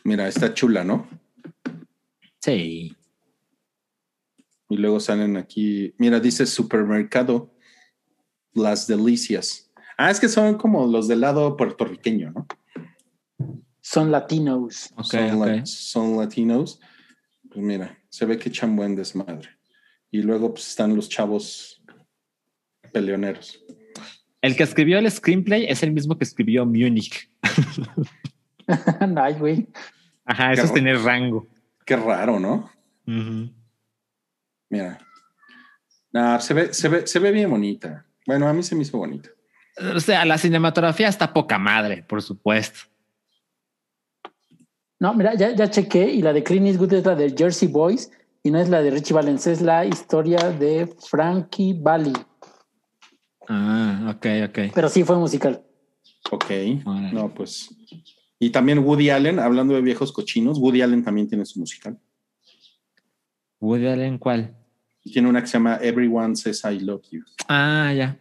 Mira, 0.06 0.30
está 0.30 0.54
chula, 0.54 0.86
¿no? 0.86 1.10
Sí. 2.40 2.96
Y 4.70 4.78
luego 4.78 5.02
salen 5.02 5.36
aquí. 5.36 5.94
Mira, 5.98 6.20
dice 6.22 6.46
supermercado 6.46 7.54
Las 8.54 8.88
Delicias. 8.88 9.65
Ah, 9.98 10.12
es 10.12 10.20
que 10.20 10.28
son 10.30 10.58
como 10.58 10.86
los 10.88 11.08
del 11.08 11.22
lado 11.22 11.56
puertorriqueño, 11.56 12.32
¿no? 12.32 12.48
Son 13.82 14.12
latinos. 14.12 14.92
Ok, 14.98 15.06
son, 15.06 15.42
ok. 15.42 15.48
la- 15.48 15.66
son 15.66 16.18
latinos. 16.18 16.80
Pues 17.50 17.60
mira, 17.66 17.98
se 18.10 18.26
ve 18.26 18.38
que 18.38 18.50
echan 18.50 18.76
buen 18.76 18.96
desmadre. 18.96 19.50
Y 20.12 20.22
luego 20.22 20.54
pues, 20.54 20.68
están 20.70 20.96
los 20.96 21.08
chavos 21.10 21.82
peleoneros. 22.92 23.64
El 24.42 24.56
que 24.56 24.64
escribió 24.64 25.00
el 25.00 25.10
screenplay 25.10 25.66
es 25.66 25.82
el 25.84 25.92
mismo 25.92 26.18
que 26.18 26.24
escribió 26.24 26.66
Munich. 26.66 27.30
Ay, 29.16 29.34
güey. 29.36 29.68
Ajá, 30.26 30.54
eso 30.54 30.64
Qué 30.64 30.68
es 30.68 30.74
tener 30.74 30.98
rango. 31.00 31.48
Qué 31.86 31.96
raro, 31.96 32.40
¿no? 32.40 32.70
Mira. 34.70 34.98
Nah, 36.12 36.40
se 36.40 36.54
ve, 36.54 36.74
se 36.74 36.88
ve, 36.90 37.08
se 37.08 37.20
ve 37.20 37.32
bien 37.32 37.50
bonita. 37.50 38.06
Bueno, 38.26 38.48
a 38.48 38.54
mí 38.54 38.64
se 38.64 38.76
me 38.76 38.82
hizo 38.82 38.98
bonita. 38.98 39.30
O 39.96 40.00
sea, 40.00 40.24
la 40.26 40.38
cinematografía 40.38 41.08
está 41.08 41.34
poca 41.34 41.58
madre, 41.58 42.04
por 42.04 42.22
supuesto. 42.22 42.80
No, 45.00 45.14
mira, 45.14 45.36
ya, 45.36 45.54
ya 45.54 45.70
chequé 45.70 46.06
y 46.06 46.22
la 46.22 46.32
de 46.32 46.44
Clean 46.44 46.66
Eastwood 46.66 46.94
es 46.94 47.06
la 47.06 47.16
de 47.16 47.34
Jersey 47.38 47.68
Boys 47.68 48.10
y 48.44 48.52
no 48.52 48.60
es 48.60 48.70
la 48.70 48.82
de 48.82 48.92
Richie 48.92 49.14
Valens, 49.14 49.48
es 49.48 49.62
la 49.62 49.86
historia 49.86 50.38
de 50.38 50.88
Frankie 51.10 51.74
Valli. 51.74 52.14
Ah, 53.48 54.16
ok, 54.16 54.26
ok. 54.50 54.60
Pero 54.74 54.90
sí 54.90 55.04
fue 55.04 55.18
musical. 55.18 55.64
Ok. 56.32 56.46
Órale. 56.86 57.12
No, 57.12 57.34
pues. 57.34 57.70
Y 58.40 58.50
también 58.50 58.80
Woody 58.80 59.10
Allen, 59.10 59.40
hablando 59.40 59.74
de 59.74 59.82
viejos 59.82 60.12
cochinos, 60.12 60.58
Woody 60.60 60.82
Allen 60.82 61.04
también 61.04 61.28
tiene 61.28 61.46
su 61.46 61.60
musical. 61.60 62.00
Woody 63.60 63.88
Allen, 63.88 64.18
¿cuál? 64.18 64.56
Y 65.08 65.12
tiene 65.14 65.30
una 65.30 65.40
que 65.42 65.48
se 65.48 65.54
llama 65.54 65.78
Everyone 65.82 66.36
Says 66.36 66.64
I 66.66 66.80
Love 66.80 67.04
You. 67.12 67.22
Ah, 67.48 67.94
ya. 67.96 68.18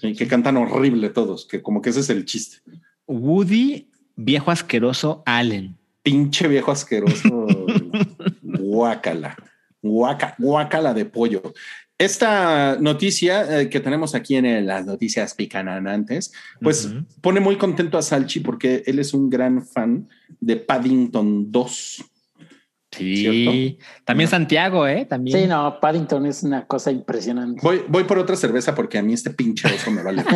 Que 0.00 0.26
cantan 0.28 0.56
horrible 0.56 1.10
todos, 1.10 1.44
que 1.46 1.60
como 1.60 1.82
que 1.82 1.90
ese 1.90 2.00
es 2.00 2.08
el 2.10 2.24
chiste. 2.24 2.58
Woody, 3.06 3.90
viejo 4.16 4.50
asqueroso 4.52 5.22
Allen. 5.26 5.76
Pinche 6.04 6.46
viejo 6.48 6.70
asqueroso. 6.72 7.46
guácala. 8.42 9.36
Guaca, 9.82 10.34
guácala 10.38 10.94
de 10.94 11.04
pollo. 11.04 11.52
Esta 11.98 12.76
noticia 12.80 13.60
eh, 13.60 13.68
que 13.68 13.80
tenemos 13.80 14.14
aquí 14.14 14.36
en 14.36 14.46
el- 14.46 14.66
las 14.66 14.86
noticias 14.86 15.34
picanantes, 15.34 16.32
pues 16.60 16.92
pone 17.20 17.40
muy 17.40 17.56
contento 17.56 17.98
a 17.98 18.02
Salchi 18.02 18.38
porque 18.40 18.84
él 18.86 18.98
es 19.00 19.14
un 19.14 19.28
gran 19.28 19.64
fan 19.66 20.08
de 20.40 20.56
Paddington 20.56 21.50
2. 21.50 22.04
Sí. 22.90 23.16
¿Cierto? 23.16 23.84
También 24.04 24.26
No. 24.26 24.30
Santiago, 24.30 24.86
¿eh? 24.86 25.04
También. 25.04 25.40
Sí, 25.42 25.46
no, 25.46 25.78
Paddington 25.80 26.26
es 26.26 26.42
una 26.42 26.66
cosa 26.66 26.90
impresionante. 26.90 27.60
Voy, 27.62 27.82
voy 27.88 28.04
por 28.04 28.18
otra 28.18 28.36
cerveza 28.36 28.74
porque 28.74 28.98
a 28.98 29.02
mí 29.02 29.12
este 29.12 29.30
pinche 29.30 29.68
oso 29.72 29.90
me 29.90 30.02
vale. 30.02 30.24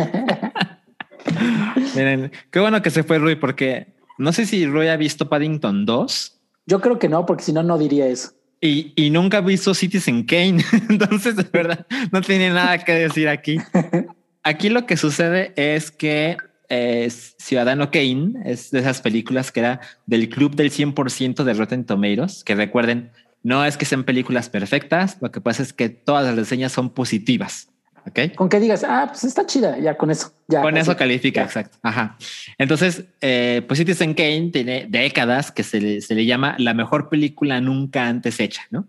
Miren, 1.95 2.31
qué 2.51 2.59
bueno 2.59 2.81
que 2.81 2.89
se 2.89 3.03
fue 3.03 3.19
Rui, 3.19 3.35
porque 3.35 3.93
no 4.17 4.33
sé 4.33 4.45
si 4.45 4.65
Rui 4.65 4.87
ha 4.87 4.97
visto 4.97 5.29
Paddington 5.29 5.85
2 5.85 6.39
Yo 6.65 6.81
creo 6.81 6.99
que 6.99 7.09
no, 7.09 7.25
porque 7.25 7.43
si 7.43 7.53
no, 7.53 7.63
no 7.63 7.77
diría 7.77 8.07
eso. 8.07 8.31
y, 8.61 8.93
y 8.95 9.09
nunca 9.09 9.37
ha 9.37 9.41
visto 9.41 9.73
Citizen 9.73 10.23
Kane. 10.23 10.63
Entonces, 10.89 11.35
de 11.35 11.43
verdad, 11.51 11.85
no 12.11 12.21
tiene 12.21 12.49
nada 12.49 12.77
que 12.79 12.93
decir 12.93 13.27
aquí. 13.29 13.57
Aquí 14.43 14.69
lo 14.69 14.85
que 14.85 14.97
sucede 14.97 15.53
es 15.55 15.91
que 15.91 16.37
eh, 16.69 17.09
Ciudadano 17.37 17.91
Kane 17.91 18.33
es 18.45 18.71
de 18.71 18.79
esas 18.79 19.01
películas 19.01 19.51
que 19.51 19.59
era 19.61 19.81
del 20.05 20.29
club 20.29 20.55
del 20.55 20.71
100% 20.71 21.43
de 21.43 21.53
Rotten 21.53 21.85
Tomatoes, 21.85 22.43
que 22.43 22.55
recuerden, 22.55 23.11
no 23.43 23.65
es 23.65 23.77
que 23.77 23.85
sean 23.85 24.03
películas 24.03 24.49
perfectas, 24.49 25.17
lo 25.21 25.31
que 25.31 25.41
pasa 25.41 25.63
es 25.63 25.73
que 25.73 25.89
todas 25.89 26.25
las 26.25 26.35
reseñas 26.35 26.71
son 26.71 26.89
positivas. 26.89 27.69
¿Ok? 28.05 28.35
Con 28.35 28.49
que 28.49 28.59
digas, 28.59 28.83
ah, 28.85 29.05
pues 29.09 29.23
está 29.23 29.45
chida, 29.45 29.79
ya 29.79 29.95
con 29.95 30.11
eso. 30.11 30.33
Ya, 30.49 30.61
Con 30.61 30.75
eso 30.75 30.97
califica, 30.97 31.39
ya. 31.39 31.45
exacto. 31.45 31.77
Ajá. 31.83 32.17
Entonces, 32.57 33.05
eh, 33.21 33.61
pues 33.65 33.77
Citizen 33.79 34.13
Kane 34.13 34.49
tiene 34.51 34.87
décadas 34.89 35.51
que 35.53 35.63
se 35.63 35.79
le, 35.79 36.01
se 36.01 36.13
le 36.13 36.25
llama 36.25 36.55
la 36.59 36.73
mejor 36.73 37.07
película 37.07 37.61
nunca 37.61 38.05
antes 38.07 38.41
hecha, 38.41 38.63
¿no? 38.71 38.87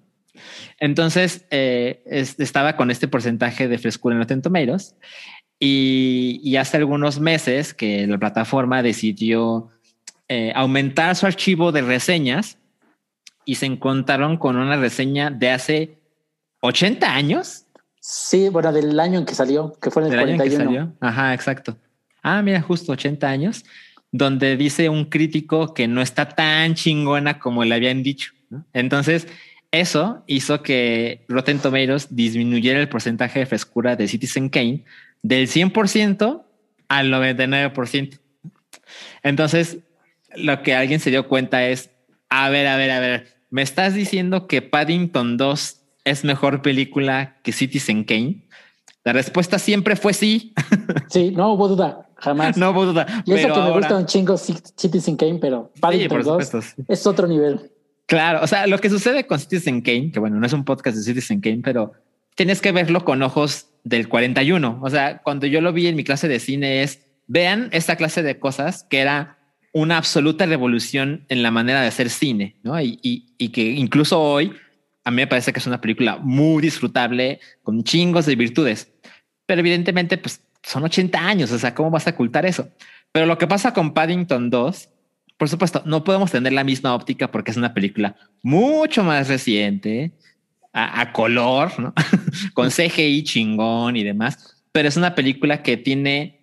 Entonces, 0.80 1.44
eh, 1.50 2.02
es- 2.06 2.38
estaba 2.40 2.76
con 2.76 2.90
este 2.90 3.06
porcentaje 3.08 3.68
de 3.68 3.78
frescura 3.78 4.14
en 4.16 4.20
Rotten 4.22 4.42
Tomatoes 4.42 4.96
y, 5.58 6.40
y 6.42 6.56
hace 6.56 6.76
algunos 6.76 7.20
meses 7.20 7.74
que 7.74 8.06
la 8.06 8.18
plataforma 8.18 8.82
decidió 8.82 9.68
eh, 10.28 10.52
aumentar 10.54 11.16
su 11.16 11.26
archivo 11.26 11.72
de 11.72 11.82
reseñas 11.82 12.58
y 13.44 13.56
se 13.56 13.66
encontraron 13.66 14.36
con 14.36 14.56
una 14.56 14.76
reseña 14.76 15.30
de 15.30 15.50
hace 15.50 15.98
80 16.60 17.14
años 17.14 17.64
Sí, 18.06 18.50
bueno, 18.50 18.70
del 18.70 19.00
año 19.00 19.18
en 19.20 19.24
que 19.24 19.34
salió, 19.34 19.72
que 19.80 19.90
fue 19.90 20.02
en 20.02 20.06
el 20.06 20.10
del 20.10 20.20
año 20.20 20.32
en 20.32 20.50
que 20.50 20.56
41. 20.56 20.64
salió. 20.64 20.96
Ajá, 21.00 21.32
exacto. 21.32 21.78
ah, 22.22 22.42
mira, 22.42 22.60
justo 22.60 22.92
80 22.92 23.26
años, 23.26 23.64
donde 24.12 24.58
dice 24.58 24.90
un 24.90 25.06
crítico 25.06 25.72
que 25.72 25.88
no 25.88 26.02
está 26.02 26.28
tan 26.28 26.74
chingona 26.74 27.38
como 27.38 27.64
le 27.64 27.74
habían 27.74 28.02
dicho. 28.02 28.32
Entonces, 28.74 29.26
eso 29.70 30.22
hizo 30.26 30.62
que 30.62 31.24
Rotten 31.28 31.60
Tomatoes 31.60 32.14
disminuyera 32.14 32.78
el 32.78 32.90
porcentaje 32.90 33.38
de 33.38 33.46
frescura 33.46 33.96
de 33.96 34.06
Citizen 34.06 34.50
Kane 34.50 34.84
del 35.24 35.48
100% 35.48 36.42
al 36.88 37.12
99%. 37.12 38.20
Entonces, 39.22 39.78
lo 40.36 40.62
que 40.62 40.74
alguien 40.74 41.00
se 41.00 41.10
dio 41.10 41.26
cuenta 41.26 41.66
es, 41.66 41.90
a 42.28 42.48
ver, 42.50 42.66
a 42.66 42.76
ver, 42.76 42.90
a 42.90 43.00
ver, 43.00 43.26
¿me 43.50 43.62
estás 43.62 43.94
diciendo 43.94 44.46
que 44.46 44.62
Paddington 44.62 45.36
2 45.36 45.80
es 46.04 46.24
mejor 46.24 46.62
película 46.62 47.38
que 47.42 47.52
Citizen 47.52 48.04
Kane? 48.04 48.46
La 49.02 49.12
respuesta 49.12 49.58
siempre 49.58 49.96
fue 49.96 50.12
sí. 50.12 50.54
Sí, 51.08 51.30
no 51.30 51.54
hubo 51.54 51.68
duda, 51.68 52.08
jamás. 52.16 52.56
No 52.56 52.70
hubo 52.70 52.86
duda. 52.86 53.06
Y 53.24 53.32
eso 53.32 53.52
que 53.52 53.60
me 53.60 53.70
gusta 53.70 53.96
un 53.96 54.06
chingo 54.06 54.36
Citizen 54.36 55.16
Kane, 55.16 55.38
pero 55.40 55.72
Paddington 55.80 56.22
2 56.22 56.54
es 56.88 57.06
otro 57.06 57.26
nivel. 57.26 57.70
Claro, 58.06 58.40
o 58.42 58.46
sea, 58.46 58.66
lo 58.66 58.78
que 58.78 58.90
sucede 58.90 59.26
con 59.26 59.38
Citizen 59.38 59.80
Kane, 59.80 60.10
que 60.12 60.20
bueno, 60.20 60.38
no 60.38 60.46
es 60.46 60.52
un 60.52 60.64
podcast 60.64 60.98
de 60.98 61.02
Citizen 61.02 61.40
Kane, 61.40 61.62
pero 61.64 61.92
tienes 62.34 62.60
que 62.60 62.72
verlo 62.72 63.04
con 63.04 63.22
ojos 63.22 63.68
del 63.84 64.08
41. 64.08 64.80
O 64.82 64.90
sea, 64.90 65.18
cuando 65.18 65.46
yo 65.46 65.60
lo 65.60 65.72
vi 65.72 65.86
en 65.86 65.96
mi 65.96 66.04
clase 66.04 66.26
de 66.26 66.40
cine 66.40 66.82
es, 66.82 67.06
vean 67.26 67.68
esta 67.72 67.96
clase 67.96 68.22
de 68.22 68.38
cosas 68.38 68.84
que 68.84 68.98
era 68.98 69.38
una 69.72 69.96
absoluta 69.96 70.46
revolución 70.46 71.24
en 71.28 71.42
la 71.42 71.50
manera 71.50 71.80
de 71.80 71.88
hacer 71.88 72.08
cine, 72.10 72.56
¿no? 72.62 72.80
Y, 72.80 72.98
y, 73.02 73.48
que 73.48 73.62
incluso 73.62 74.20
hoy 74.20 74.52
a 75.04 75.10
mí 75.10 75.16
me 75.16 75.26
parece 75.26 75.52
que 75.52 75.58
es 75.58 75.66
una 75.66 75.80
película 75.80 76.16
muy 76.16 76.62
disfrutable, 76.62 77.40
con 77.62 77.82
chingos 77.84 78.24
de 78.24 78.36
virtudes. 78.36 78.90
Pero 79.46 79.60
evidentemente, 79.60 80.16
pues 80.16 80.42
son 80.62 80.84
80 80.84 81.18
años, 81.18 81.52
o 81.52 81.58
sea, 81.58 81.74
¿cómo 81.74 81.90
vas 81.90 82.06
a 82.06 82.10
ocultar 82.10 82.46
eso? 82.46 82.68
Pero 83.12 83.26
lo 83.26 83.36
que 83.36 83.46
pasa 83.46 83.74
con 83.74 83.92
Paddington 83.92 84.48
2, 84.48 84.88
por 85.36 85.48
supuesto, 85.48 85.82
no 85.84 86.04
podemos 86.04 86.30
tener 86.30 86.52
la 86.52 86.64
misma 86.64 86.94
óptica 86.94 87.30
porque 87.30 87.50
es 87.50 87.56
una 87.56 87.74
película 87.74 88.16
mucho 88.42 89.04
más 89.04 89.28
reciente, 89.28 90.12
a, 90.74 91.12
color, 91.12 91.78
¿no? 91.78 91.94
con 92.54 92.70
CGI 92.70 93.22
chingón 93.22 93.96
y 93.96 94.02
demás, 94.02 94.62
pero 94.72 94.88
es 94.88 94.96
una 94.96 95.14
película 95.14 95.62
que 95.62 95.76
tiene 95.76 96.40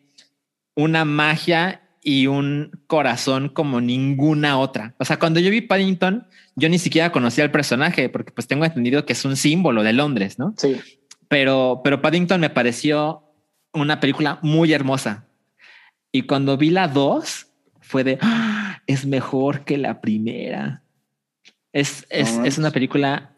una 0.74 1.04
magia 1.04 1.82
y 2.02 2.28
un 2.28 2.72
corazón 2.88 3.50
como 3.50 3.82
ninguna 3.82 4.58
otra. 4.58 4.96
O 4.98 5.06
sea, 5.06 5.20
cuando 5.20 5.40
yo 5.40 5.52
vi 5.52 5.62
Paddington, 5.62 6.26
yo 6.56 6.70
ni 6.70 6.80
siquiera 6.80 7.12
conocía 7.12 7.44
al 7.44 7.52
personaje 7.52 8.08
porque 8.10 8.32
pues 8.32 8.48
tengo 8.48 8.64
entendido 8.64 9.06
que 9.06 9.14
es 9.14 9.26
un 9.26 9.36
símbolo 9.36 9.84
de 9.84 9.94
Londres, 9.94 10.40
¿no? 10.40 10.54
Sí. 10.58 10.78
Pero, 11.28 11.82
pero 11.84 12.02
Paddington 12.02 12.40
me 12.40 12.50
pareció 12.50 13.24
una 13.74 14.00
película 14.00 14.40
muy 14.42 14.72
hermosa. 14.72 15.28
Y 16.12 16.24
cuando 16.24 16.58
vi 16.58 16.70
la 16.70 16.88
dos, 16.88 17.48
fue 17.82 18.04
de, 18.04 18.18
¡Ah! 18.22 18.82
es 18.88 19.06
mejor 19.06 19.66
que 19.66 19.78
la 19.78 20.00
primera. 20.02 20.84
Es, 21.74 22.06
es, 22.10 22.40
es 22.44 22.58
una 22.58 22.72
película 22.72 23.32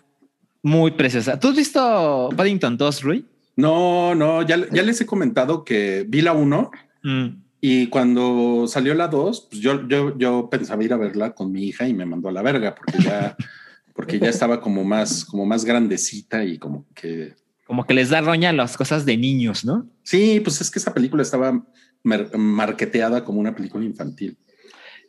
muy 0.63 0.91
preciosa. 0.91 1.39
¿Tú 1.39 1.49
has 1.49 1.55
visto 1.55 2.29
Paddington 2.35 2.77
2, 2.77 3.03
Rui? 3.03 3.25
No, 3.55 4.15
no, 4.15 4.41
ya, 4.41 4.57
ya 4.71 4.81
les 4.81 4.99
he 5.01 5.05
comentado 5.05 5.63
que 5.63 6.05
vi 6.07 6.21
la 6.21 6.33
1 6.33 6.71
mm. 7.03 7.27
y 7.61 7.87
cuando 7.87 8.65
salió 8.67 8.95
la 8.95 9.09
2, 9.09 9.47
pues 9.51 9.61
yo, 9.61 9.87
yo, 9.87 10.17
yo 10.17 10.49
pensaba 10.49 10.83
ir 10.83 10.93
a 10.93 10.97
verla 10.97 11.35
con 11.35 11.51
mi 11.51 11.65
hija 11.65 11.87
y 11.87 11.93
me 11.93 12.05
mandó 12.05 12.29
a 12.29 12.31
la 12.31 12.41
verga 12.41 12.73
porque 12.73 13.03
ya, 13.03 13.35
porque 13.93 14.19
ya 14.19 14.29
estaba 14.29 14.59
como 14.59 14.83
más, 14.83 15.25
como 15.25 15.45
más 15.45 15.65
grandecita 15.65 16.43
y 16.43 16.57
como 16.57 16.85
que... 16.95 17.35
Como 17.67 17.85
que 17.85 17.93
les 17.93 18.09
da 18.09 18.21
roña 18.21 18.51
las 18.53 18.75
cosas 18.75 19.05
de 19.05 19.17
niños, 19.17 19.63
¿no? 19.65 19.85
Sí, 20.03 20.39
pues 20.39 20.61
es 20.61 20.71
que 20.71 20.79
esa 20.79 20.93
película 20.93 21.23
estaba 21.23 21.63
marketeada 22.03 23.23
como 23.23 23.39
una 23.39 23.55
película 23.55 23.85
infantil. 23.85 24.37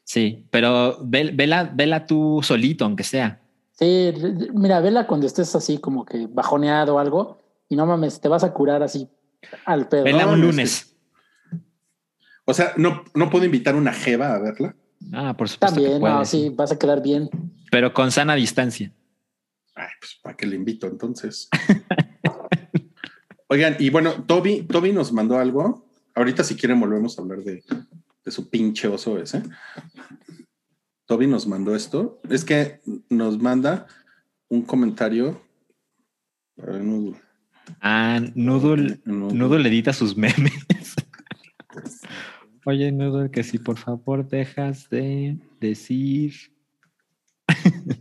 Sí, 0.04 0.44
pero 0.50 0.98
vela, 1.02 1.72
vela 1.74 2.06
tú 2.06 2.40
solito, 2.42 2.84
aunque 2.84 3.04
sea. 3.04 3.40
Sí, 3.74 4.12
mira, 4.52 4.80
vela 4.80 5.06
cuando 5.06 5.26
estés 5.26 5.54
así 5.56 5.78
como 5.78 6.04
que 6.04 6.28
bajoneado 6.28 6.94
o 6.94 6.98
algo 6.98 7.38
y 7.68 7.76
no 7.76 7.86
mames, 7.86 8.20
te 8.20 8.28
vas 8.28 8.44
a 8.44 8.52
curar 8.52 8.82
así 8.82 9.08
al 9.64 9.88
pedo. 9.88 10.04
Vela 10.04 10.26
un 10.26 10.40
lunes. 10.40 10.96
O 12.44 12.54
sea, 12.54 12.72
no, 12.76 13.04
no 13.14 13.30
puedo 13.30 13.44
invitar 13.44 13.74
una 13.74 13.92
jeva 13.92 14.34
a 14.34 14.38
verla. 14.38 14.76
Ah, 15.12 15.34
por 15.36 15.48
supuesto. 15.48 15.74
También, 15.74 16.00
no, 16.00 16.24
sí, 16.24 16.50
vas 16.50 16.70
a 16.70 16.78
quedar 16.78 17.02
bien. 17.02 17.28
Pero 17.70 17.92
con 17.92 18.12
sana 18.12 18.34
distancia. 18.34 18.92
Ay, 19.74 19.88
pues 19.98 20.18
para 20.22 20.36
qué 20.36 20.46
le 20.46 20.56
invito 20.56 20.86
entonces. 20.86 21.48
Oigan, 23.48 23.76
y 23.78 23.90
bueno, 23.90 24.24
Toby, 24.24 24.62
Toby 24.62 24.92
nos 24.92 25.12
mandó 25.12 25.38
algo. 25.38 25.88
Ahorita, 26.14 26.44
si 26.44 26.54
quieren, 26.54 26.78
volvemos 26.78 27.18
a 27.18 27.22
hablar 27.22 27.40
de, 27.40 27.64
de 28.24 28.30
su 28.30 28.48
pinche 28.48 28.86
oso 28.86 29.18
ese. 29.18 29.42
Toby 31.14 31.28
nos 31.28 31.46
mandó 31.46 31.76
esto. 31.76 32.20
Es 32.28 32.44
que 32.44 32.80
nos 33.08 33.38
manda 33.38 33.86
un 34.48 34.62
comentario. 34.62 35.40
Ah, 37.80 38.20
Noodle, 38.34 38.98
Noodle 39.04 39.68
edita 39.68 39.92
sus 39.92 40.16
memes. 40.16 40.96
Oye, 42.66 42.90
Noodle, 42.90 43.30
que 43.30 43.44
si 43.44 43.60
por 43.60 43.78
favor 43.78 44.28
dejas 44.28 44.90
de 44.90 45.38
decir. 45.60 46.34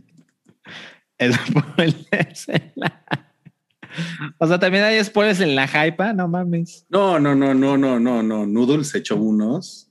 spoilers 1.46 2.48
en 2.48 2.72
la... 2.74 3.00
O 4.38 4.48
sea, 4.48 4.58
también 4.58 4.82
hay 4.82 5.04
spoilers 5.04 5.38
en 5.38 5.54
la 5.54 5.68
hype, 5.68 6.14
no 6.14 6.26
mames. 6.26 6.84
No, 6.88 7.20
no, 7.20 7.36
no, 7.36 7.54
no, 7.54 7.78
no, 7.78 8.00
no, 8.00 8.24
no. 8.24 8.44
Noodle 8.44 8.82
se 8.82 8.98
echó 8.98 9.14
unos. 9.14 9.88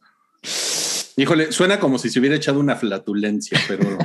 Híjole, 1.15 1.51
suena 1.51 1.79
como 1.79 1.97
si 1.99 2.09
se 2.09 2.19
hubiera 2.19 2.35
echado 2.35 2.59
una 2.59 2.75
flatulencia, 2.75 3.59
pero. 3.67 3.97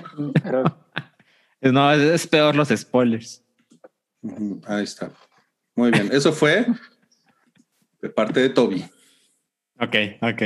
no, 1.72 1.92
es, 1.92 2.26
peor 2.26 2.54
los 2.54 2.68
spoilers. 2.68 3.42
Ahí 4.66 4.84
está. 4.84 5.10
Muy 5.74 5.90
bien. 5.90 6.10
Eso 6.12 6.32
fue 6.32 6.66
de 8.02 8.08
parte 8.10 8.40
de 8.40 8.50
Toby. 8.50 8.84
Ok, 9.80 9.94
ok. 10.20 10.42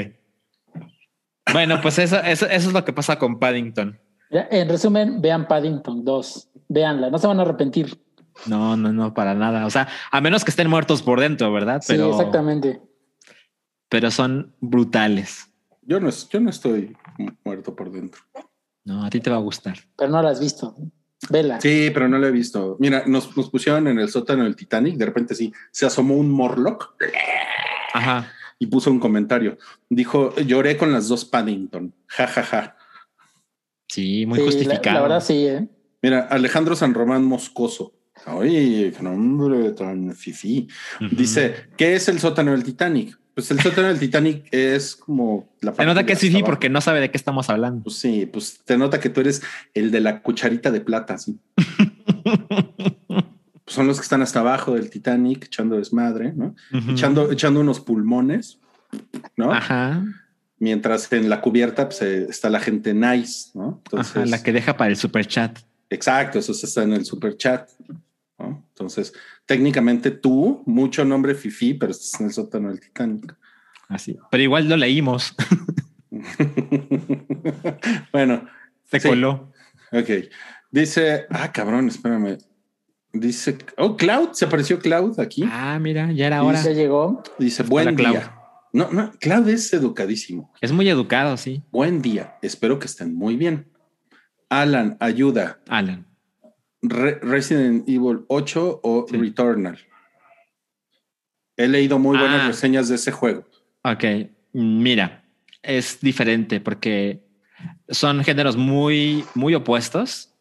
Bueno, 1.53 1.81
pues 1.81 1.99
eso, 1.99 2.21
eso, 2.21 2.47
eso 2.47 2.69
es 2.69 2.73
lo 2.73 2.85
que 2.85 2.93
pasa 2.93 3.19
con 3.19 3.39
Paddington. 3.39 3.99
En 4.31 4.69
resumen, 4.69 5.21
vean 5.21 5.47
Paddington 5.47 6.05
2. 6.05 6.49
Veanla, 6.69 7.11
no 7.11 7.19
se 7.19 7.27
van 7.27 7.39
a 7.39 7.43
arrepentir. 7.43 8.01
No, 8.47 8.77
no, 8.77 8.93
no, 8.93 9.13
para 9.13 9.35
nada. 9.35 9.67
O 9.67 9.71
sea, 9.71 9.89
a 10.11 10.21
menos 10.21 10.45
que 10.45 10.51
estén 10.51 10.71
muertos 10.71 11.03
por 11.03 11.21
dentro, 11.21 11.53
¿verdad? 11.53 11.83
Pero, 11.87 12.07
sí, 12.07 12.11
exactamente. 12.11 12.81
Pero 13.89 14.11
son 14.11 14.55
brutales. 14.61 15.52
Yo 15.83 16.01
no, 16.01 16.11
yo 16.11 16.41
no 16.41 16.51
estoy 16.51 16.97
muerto 17.45 17.75
por 17.75 17.91
dentro. 17.91 18.21
No, 18.85 19.05
a 19.05 19.11
ti 19.11 19.21
te 19.21 19.31
va 19.31 19.37
a 19.37 19.41
gustar. 19.41 19.77
Pero 19.97 20.11
no 20.11 20.23
la 20.23 20.31
has 20.31 20.41
visto. 20.41 20.75
Vela. 21.29 21.61
Sí, 21.61 21.91
pero 21.93 22.09
no 22.09 22.19
la 22.19 22.29
he 22.29 22.33
visto. 22.33 22.77
Mira, 22.81 23.05
nos, 23.07 23.37
nos 23.37 23.51
pusieron 23.51 23.87
en 23.89 23.99
el 23.99 24.09
sótano 24.09 24.45
del 24.45 24.57
Titanic. 24.57 24.97
De 24.97 25.07
repente 25.07 25.35
sí, 25.35 25.53
se 25.71 25.87
asomó 25.87 26.17
un 26.17 26.31
Morlock. 26.31 26.97
Ajá. 27.95 28.33
Y 28.59 28.67
puso 28.67 28.91
un 28.91 28.99
comentario. 28.99 29.59
Dijo, 29.89 30.35
lloré 30.37 30.77
con 30.77 30.93
las 30.93 31.09
dos 31.09 31.25
Paddington. 31.25 31.93
Ja, 32.07 32.27
ja, 32.27 32.43
ja. 32.43 32.77
Sí, 33.89 34.25
muy 34.27 34.41
justificado. 34.41 34.97
La, 34.97 35.03
verdad 35.03 35.21
sí, 35.23 35.47
¿eh? 35.47 35.69
Mira, 36.01 36.21
Alejandro 36.31 36.75
San 36.75 36.95
Román 36.95 37.25
Moscoso. 37.25 37.95
Oye, 38.27 38.93
qué 38.97 39.03
nombre 39.03 39.73
tan 39.73 40.13
fifí. 40.13 40.69
Dice, 41.11 41.69
¿qué 41.77 41.95
es 41.95 42.09
el 42.09 42.21
sótano 42.21 42.53
del 42.53 42.63
Titanic? 42.63 43.19
Pues 43.35 43.51
el 43.51 43.61
sótano 43.61 43.89
del 43.89 43.99
Titanic 43.99 44.47
es 44.51 44.95
como 44.95 45.49
la 45.61 45.75
Se 45.75 45.87
nota 45.87 46.05
que 46.05 46.13
es 46.13 46.19
sí, 46.19 46.43
porque 46.45 46.69
no 46.69 46.81
sabe 46.81 47.01
de 47.01 47.11
qué 47.11 47.17
estamos 47.17 47.49
hablando. 47.49 47.85
Pues 47.85 47.97
sí, 47.97 48.27
pues 48.27 48.61
te 48.65 48.77
nota 48.77 49.01
que 49.01 49.09
tú 49.09 49.21
eres 49.21 49.43
el 49.73 49.91
de 49.91 50.01
la 50.01 50.21
cucharita 50.21 50.71
de 50.71 50.81
plata, 50.81 51.19
sí. 51.19 51.39
Pues 53.65 53.77
son 53.77 53.87
los 53.87 53.99
que 53.99 54.03
están 54.03 54.23
hasta 54.23 54.41
abajo 54.41 54.75
del 54.75 54.91
Titanic 54.91 55.45
echando 55.45 55.77
desmadre, 55.77 56.33
¿no? 56.33 56.57
echando, 56.91 57.31
echando 57.31 57.61
unos 57.61 57.79
pulmones, 57.79 58.59
¿no? 59.37 59.53
Ajá. 59.53 60.05
Mientras 60.59 61.13
en 61.13 61.31
la 61.31 61.41
cubierta 61.41 61.89
pues, 61.89 62.03
eh, 62.03 62.27
está 62.29 62.51
la 62.51 62.59
gente 62.59 62.93
nice, 62.93 63.51
¿no? 63.55 63.81
Entonces, 63.85 64.29
la 64.29 64.43
que 64.43 64.53
deja 64.53 64.77
para 64.77 64.91
el 64.91 64.97
super 64.97 65.25
chat. 65.27 65.61
Exacto, 65.91 66.41
eso 66.41 66.51
está 66.51 66.83
en 66.83 66.93
el 66.93 67.05
super 67.05 67.37
chat. 67.37 67.71
Entonces, 68.39 69.13
técnicamente 69.47 70.11
tú, 70.11 70.63
mucho 70.67 71.05
nombre 71.05 71.35
Fifi, 71.35 71.75
pero 71.75 71.93
estás 71.93 72.21
en 72.21 72.27
el 72.27 72.33
sótano 72.33 72.69
del 72.69 72.81
Titanic. 72.81 73.37
Así. 73.89 74.19
Pero 74.31 74.43
igual 74.43 74.69
lo 74.69 74.77
leímos. 74.77 75.35
bueno. 78.13 78.47
Se 78.85 79.01
coló. 79.01 79.53
Ok. 79.93 80.11
Dice, 80.71 81.27
ah, 81.31 81.53
cabrón, 81.53 81.89
espérame. 81.89 82.39
Dice, 83.13 83.59
oh, 83.77 83.97
Cloud, 83.97 84.31
se 84.33 84.47
apareció 84.47 84.79
Cloud 84.79 85.21
aquí. 85.21 85.45
Ah, 85.47 85.79
mira, 85.79 86.11
ya 86.13 86.27
era 86.27 86.43
hora. 86.43 86.63
Ya 86.63 86.73
llegó. 86.73 87.23
Dice, 87.39 87.63
buen 87.63 87.95
día. 87.95 88.35
No, 88.73 88.91
no, 88.91 89.13
Cloud 89.21 89.49
es 89.51 89.71
educadísimo. 89.75 90.51
Es 90.63 90.73
muy 90.73 90.89
educado, 90.89 91.37
sí. 91.37 91.63
Buen 91.71 92.01
día. 92.01 92.39
Espero 92.41 92.79
que 92.79 92.87
estén 92.87 93.15
muy 93.15 93.37
bien. 93.37 93.71
Alan, 94.49 94.97
ayuda. 94.99 95.61
Alan. 95.69 96.07
Resident 96.83 97.89
Evil 97.89 98.25
8 98.29 98.81
o 98.83 99.07
Returnal. 99.11 99.79
He 101.57 101.69
leído 101.69 101.99
muy 101.99 102.19
buenas 102.19 102.43
ah. 102.43 102.47
reseñas 102.49 102.89
de 102.89 102.97
ese 102.97 103.13
juego. 103.13 103.45
Ok. 103.85 104.05
Mira, 104.53 105.25
es 105.63 106.01
diferente 106.01 106.61
porque 106.61 107.23
son 107.89 108.25
géneros 108.25 108.57
muy, 108.57 109.25
muy 109.35 109.55
opuestos. 109.55 110.35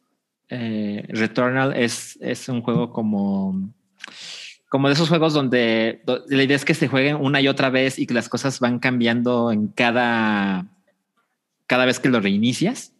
Eh, 0.49 1.05
Returnal 1.09 1.75
es, 1.75 2.17
es 2.21 2.49
un 2.49 2.61
juego 2.61 2.91
como, 2.91 3.71
como 4.67 4.87
de 4.87 4.95
esos 4.95 5.09
juegos 5.09 5.33
donde, 5.33 6.01
donde 6.05 6.35
la 6.35 6.43
idea 6.43 6.55
es 6.55 6.65
que 6.65 6.73
se 6.73 6.87
jueguen 6.87 7.17
una 7.17 7.39
y 7.39 7.47
otra 7.47 7.69
vez 7.69 7.99
y 7.99 8.07
que 8.07 8.13
las 8.13 8.29
cosas 8.29 8.59
van 8.59 8.79
cambiando 8.79 9.51
en 9.51 9.67
cada, 9.67 10.65
cada 11.67 11.85
vez 11.85 11.99
que 11.99 12.09
lo 12.09 12.19
reinicias. 12.19 12.93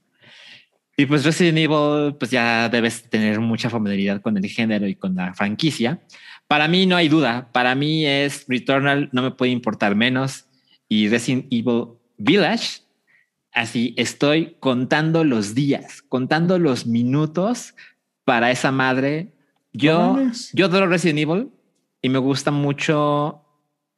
Y 0.97 1.05
pues 1.05 1.23
Resident 1.23 1.57
Evil, 1.57 2.15
pues 2.15 2.31
ya 2.31 2.69
debes 2.69 3.09
tener 3.09 3.39
mucha 3.39 3.69
familiaridad 3.69 4.21
con 4.21 4.37
el 4.37 4.45
género 4.47 4.87
y 4.87 4.95
con 4.95 5.15
la 5.15 5.33
franquicia. 5.33 6.01
Para 6.47 6.67
mí 6.67 6.85
no 6.85 6.95
hay 6.95 7.07
duda. 7.07 7.49
Para 7.51 7.75
mí 7.75 8.05
es 8.05 8.45
Returnal, 8.47 9.09
no 9.11 9.21
me 9.21 9.31
puede 9.31 9.51
importar 9.51 9.95
menos. 9.95 10.45
Y 10.89 11.07
Resident 11.07 11.45
Evil 11.49 11.93
Village, 12.17 12.81
así 13.53 13.95
estoy 13.97 14.57
contando 14.59 15.23
los 15.23 15.55
días, 15.55 16.01
contando 16.01 16.59
los 16.59 16.85
minutos 16.85 17.73
para 18.25 18.51
esa 18.51 18.71
madre. 18.71 19.33
Yo, 19.73 20.17
yo 20.53 20.65
adoro 20.65 20.87
Resident 20.87 21.19
Evil 21.19 21.49
y 22.01 22.09
me 22.09 22.19
gusta 22.19 22.51
mucho, 22.51 23.45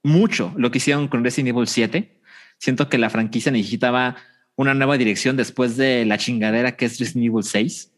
mucho 0.03 0.53
lo 0.55 0.69
que 0.69 0.77
hicieron 0.77 1.07
con 1.07 1.23
Resident 1.23 1.49
Evil 1.49 1.67
7. 1.67 2.21
Siento 2.59 2.87
que 2.87 2.97
la 2.97 3.09
franquicia 3.09 3.51
necesitaba 3.51 4.15
una 4.55 4.73
nueva 4.73 4.97
dirección 4.97 5.37
después 5.37 5.77
de 5.77 6.05
la 6.05 6.17
chingadera 6.17 6.75
que 6.75 6.85
es 6.85 6.99
Resident 6.99 7.27
Evil 7.27 7.43
6. 7.43 7.89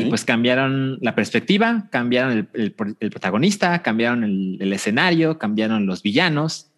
Y 0.00 0.04
pues 0.04 0.24
cambiaron 0.24 0.98
la 1.00 1.16
perspectiva, 1.16 1.88
cambiaron 1.90 2.48
el, 2.54 2.72
protagonista, 2.72 3.82
cambiaron 3.82 4.22
el, 4.22 4.72
escenario, 4.72 5.38
cambiaron 5.38 5.86
los 5.86 6.02
villanos. 6.02 6.70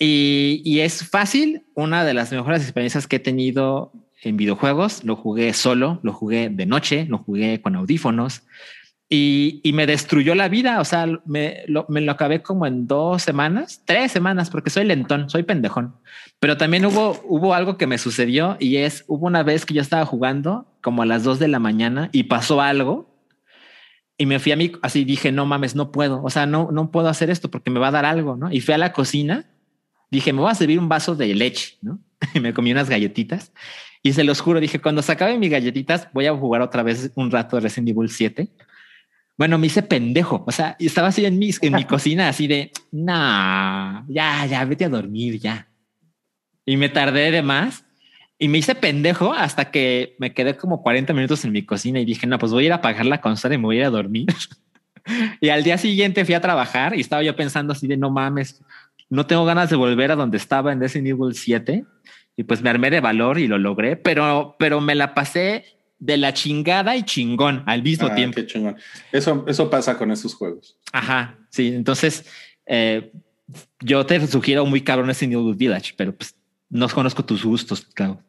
Y, 0.00 0.62
y, 0.64 0.80
es 0.80 1.08
fácil, 1.08 1.62
una 1.74 2.04
de 2.04 2.14
las 2.14 2.32
mejores 2.32 2.62
experiencias 2.62 3.06
que 3.06 3.16
he 3.16 3.20
tenido 3.20 3.92
en 4.22 4.36
videojuegos. 4.36 5.04
Lo 5.04 5.14
jugué 5.14 5.52
solo, 5.52 6.00
lo 6.02 6.12
jugué 6.12 6.48
de 6.48 6.66
noche, 6.66 7.06
lo 7.08 7.18
jugué 7.18 7.60
con 7.60 7.76
audífonos 7.76 8.42
y, 9.08 9.60
y 9.62 9.72
me 9.72 9.86
destruyó 9.86 10.34
la 10.34 10.48
vida. 10.48 10.80
O 10.80 10.84
sea, 10.84 11.06
me 11.24 11.62
lo, 11.66 11.86
me 11.88 12.00
lo 12.00 12.12
acabé 12.12 12.42
como 12.42 12.66
en 12.66 12.86
dos 12.86 13.22
semanas, 13.22 13.82
tres 13.84 14.12
semanas, 14.12 14.50
porque 14.50 14.70
soy 14.70 14.84
lentón, 14.84 15.30
soy 15.30 15.42
pendejón. 15.42 15.94
Pero 16.40 16.56
también 16.56 16.86
hubo, 16.86 17.20
hubo 17.24 17.54
algo 17.54 17.76
que 17.76 17.86
me 17.86 17.98
sucedió 17.98 18.56
y 18.60 18.76
es, 18.76 19.04
hubo 19.08 19.26
una 19.26 19.42
vez 19.42 19.66
que 19.66 19.74
yo 19.74 19.82
estaba 19.82 20.04
jugando 20.04 20.66
como 20.82 21.02
a 21.02 21.06
las 21.06 21.24
dos 21.24 21.38
de 21.38 21.48
la 21.48 21.58
mañana 21.58 22.10
y 22.12 22.24
pasó 22.24 22.60
algo 22.60 23.08
y 24.18 24.26
me 24.26 24.40
fui 24.40 24.50
a 24.52 24.56
mí, 24.56 24.72
así 24.82 25.04
dije, 25.04 25.30
no 25.30 25.46
mames, 25.46 25.76
no 25.76 25.92
puedo, 25.92 26.22
o 26.24 26.30
sea, 26.30 26.44
no, 26.44 26.70
no 26.72 26.90
puedo 26.90 27.08
hacer 27.08 27.30
esto 27.30 27.50
porque 27.50 27.70
me 27.70 27.78
va 27.78 27.88
a 27.88 27.92
dar 27.92 28.04
algo, 28.04 28.36
¿no? 28.36 28.50
Y 28.50 28.60
fui 28.60 28.74
a 28.74 28.78
la 28.78 28.92
cocina, 28.92 29.46
dije, 30.10 30.32
me 30.32 30.40
voy 30.40 30.50
a 30.50 30.56
servir 30.56 30.80
un 30.80 30.88
vaso 30.88 31.14
de 31.14 31.34
leche, 31.34 31.78
¿no? 31.82 32.00
Y 32.34 32.40
me 32.40 32.52
comí 32.52 32.72
unas 32.72 32.90
galletitas 32.90 33.52
y 34.02 34.12
se 34.12 34.24
los 34.24 34.40
juro, 34.40 34.60
dije, 34.60 34.80
cuando 34.80 35.02
se 35.02 35.12
acaben 35.12 35.38
mis 35.38 35.50
galletitas, 35.50 36.08
voy 36.12 36.26
a 36.26 36.36
jugar 36.36 36.62
otra 36.62 36.82
vez 36.82 37.12
un 37.14 37.30
rato 37.30 37.56
de 37.56 37.62
Resident 37.62 37.90
Evil 37.90 38.08
7. 38.08 38.48
Bueno, 39.38 39.56
me 39.56 39.68
hice 39.68 39.82
pendejo, 39.82 40.44
o 40.46 40.52
sea, 40.52 40.76
estaba 40.78 41.08
así 41.08 41.24
en 41.24 41.38
mi, 41.38 41.50
en 41.62 41.72
mi 41.72 41.84
cocina, 41.86 42.28
así 42.28 42.46
de, 42.46 42.72
nah, 42.92 44.04
ya, 44.08 44.44
ya, 44.44 44.64
vete 44.66 44.84
a 44.84 44.88
dormir, 44.90 45.38
ya 45.38 45.68
y 46.68 46.76
me 46.76 46.90
tardé 46.90 47.30
de 47.30 47.40
más 47.40 47.86
y 48.38 48.48
me 48.48 48.58
hice 48.58 48.74
pendejo 48.74 49.32
hasta 49.32 49.70
que 49.70 50.16
me 50.18 50.34
quedé 50.34 50.54
como 50.54 50.82
40 50.82 51.14
minutos 51.14 51.42
en 51.46 51.52
mi 51.52 51.62
cocina 51.64 51.98
y 51.98 52.04
dije, 52.04 52.26
no, 52.26 52.38
pues 52.38 52.52
voy 52.52 52.64
a 52.64 52.66
ir 52.66 52.72
a 52.72 52.76
apagar 52.76 53.06
la 53.06 53.22
consola 53.22 53.54
y 53.54 53.58
me 53.58 53.64
voy 53.64 53.76
a 53.76 53.80
ir 53.80 53.86
a 53.86 53.90
dormir. 53.90 54.26
y 55.40 55.48
al 55.48 55.64
día 55.64 55.78
siguiente 55.78 56.26
fui 56.26 56.34
a 56.34 56.42
trabajar 56.42 56.94
y 56.94 57.00
estaba 57.00 57.22
yo 57.22 57.34
pensando 57.34 57.72
así 57.72 57.86
de 57.86 57.96
no 57.96 58.10
mames, 58.10 58.62
no 59.08 59.24
tengo 59.24 59.46
ganas 59.46 59.70
de 59.70 59.76
volver 59.76 60.10
a 60.10 60.16
donde 60.16 60.36
estaba 60.36 60.70
en 60.70 60.80
Resident 60.80 61.08
Evil 61.08 61.34
7 61.34 61.86
y 62.36 62.42
pues 62.42 62.60
me 62.60 62.68
armé 62.68 62.90
de 62.90 63.00
valor 63.00 63.38
y 63.38 63.48
lo 63.48 63.56
logré, 63.56 63.96
pero, 63.96 64.54
pero 64.58 64.82
me 64.82 64.94
la 64.94 65.14
pasé 65.14 65.64
de 65.98 66.16
la 66.16 66.32
chingada 66.32 66.96
y 66.96 67.02
chingón 67.02 67.62
al 67.66 67.82
mismo 67.82 68.08
ah, 68.10 68.14
tiempo. 68.14 68.36
Qué 68.36 68.46
chingón. 68.46 68.76
Eso, 69.12 69.44
eso 69.48 69.68
pasa 69.70 69.98
con 69.98 70.10
esos 70.10 70.34
juegos. 70.34 70.78
Ajá, 70.92 71.38
sí. 71.50 71.68
Entonces, 71.68 72.24
eh, 72.66 73.12
yo 73.80 74.04
te 74.06 74.26
sugiero 74.26 74.64
muy 74.66 74.82
cabrón 74.82 75.10
ese 75.10 75.26
New 75.26 75.54
Village, 75.54 75.94
pero 75.96 76.14
pues 76.14 76.34
no 76.68 76.88
conozco 76.88 77.24
tus 77.24 77.44
gustos, 77.44 77.82
claro. 77.94 78.22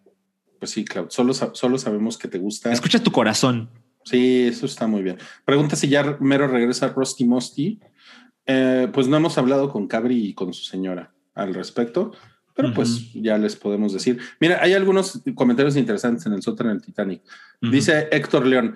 Pues 0.59 0.71
sí, 0.71 0.83
claro. 0.83 1.07
Solo, 1.09 1.33
solo 1.33 1.77
sabemos 1.77 2.17
que 2.17 2.27
te 2.27 2.37
gusta. 2.37 2.71
Escucha 2.71 3.01
tu 3.01 3.11
corazón. 3.11 3.69
Sí, 4.03 4.47
eso 4.47 4.65
está 4.65 4.87
muy 4.87 5.03
bien. 5.03 5.17
Pregunta 5.45 5.75
si 5.75 5.87
ya 5.87 6.17
mero 6.19 6.47
regresa 6.47 6.89
Rusty 6.89 7.25
Musty. 7.25 7.79
Eh, 8.45 8.87
pues 8.91 9.07
no 9.07 9.17
hemos 9.17 9.37
hablado 9.37 9.69
con 9.69 9.87
Cabri 9.87 10.29
y 10.29 10.33
con 10.33 10.53
su 10.53 10.63
señora 10.63 11.13
al 11.35 11.53
respecto, 11.53 12.11
pero 12.59 12.73
pues 12.73 13.13
ya 13.13 13.37
les 13.37 13.55
podemos 13.55 13.93
decir. 13.93 14.19
Mira, 14.37 14.59
hay 14.61 14.73
algunos 14.73 15.21
comentarios 15.33 15.77
interesantes 15.77 16.25
en 16.25 16.33
el 16.33 16.41
sótano 16.41 16.71
del 16.71 16.81
Titanic. 16.81 17.21
Dice 17.61 18.09
Héctor 18.11 18.45
León. 18.45 18.75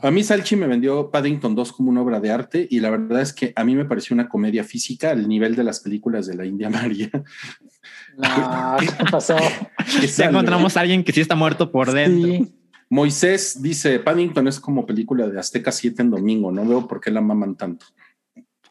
A 0.00 0.10
mí 0.10 0.24
Salchi 0.24 0.56
me 0.56 0.66
vendió 0.66 1.10
Paddington 1.10 1.54
2 1.54 1.72
como 1.72 1.90
una 1.90 2.00
obra 2.00 2.20
de 2.20 2.30
arte 2.30 2.66
y 2.70 2.80
la 2.80 2.88
verdad 2.88 3.20
es 3.20 3.34
que 3.34 3.52
a 3.54 3.64
mí 3.64 3.74
me 3.74 3.84
pareció 3.84 4.14
una 4.14 4.30
comedia 4.30 4.64
física 4.64 5.10
al 5.10 5.28
nivel 5.28 5.54
de 5.54 5.64
las 5.64 5.80
películas 5.80 6.26
de 6.26 6.36
la 6.36 6.46
India 6.46 6.70
María. 6.70 7.10
¿qué 8.80 9.04
pasó? 9.10 9.36
ya 10.16 10.26
encontramos 10.26 10.76
a 10.78 10.80
alguien 10.80 11.04
que 11.04 11.12
sí 11.12 11.20
está 11.20 11.34
muerto 11.34 11.70
por 11.70 11.92
dentro. 11.92 12.48
Moisés 12.88 13.60
dice, 13.62 13.98
Paddington 13.98 14.48
es 14.48 14.58
como 14.58 14.86
película 14.86 15.28
de 15.28 15.38
Azteca 15.38 15.70
7 15.70 16.00
en 16.00 16.10
domingo, 16.10 16.50
no 16.50 16.66
veo 16.66 16.88
por 16.88 16.98
qué 16.98 17.10
la 17.10 17.20
maman 17.20 17.56
tanto. 17.56 17.84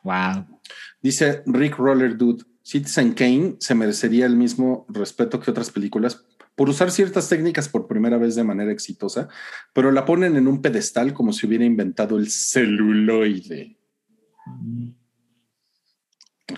Wow. 0.03 0.59
Dice 0.99 1.43
Rick 1.45 1.77
Roller 1.77 2.17
Dude, 2.17 2.43
Citizen 2.63 3.13
Kane 3.13 3.55
se 3.59 3.75
merecería 3.75 4.25
el 4.25 4.35
mismo 4.35 4.85
respeto 4.89 5.39
que 5.39 5.51
otras 5.51 5.71
películas 5.71 6.25
por 6.55 6.69
usar 6.69 6.91
ciertas 6.91 7.29
técnicas 7.29 7.69
por 7.69 7.87
primera 7.87 8.17
vez 8.17 8.35
de 8.35 8.43
manera 8.43 8.71
exitosa, 8.71 9.29
pero 9.73 9.91
la 9.91 10.05
ponen 10.05 10.35
en 10.35 10.47
un 10.47 10.61
pedestal 10.61 11.13
como 11.13 11.33
si 11.33 11.47
hubiera 11.47 11.65
inventado 11.65 12.17
el 12.17 12.29
celuloide. 12.29 13.77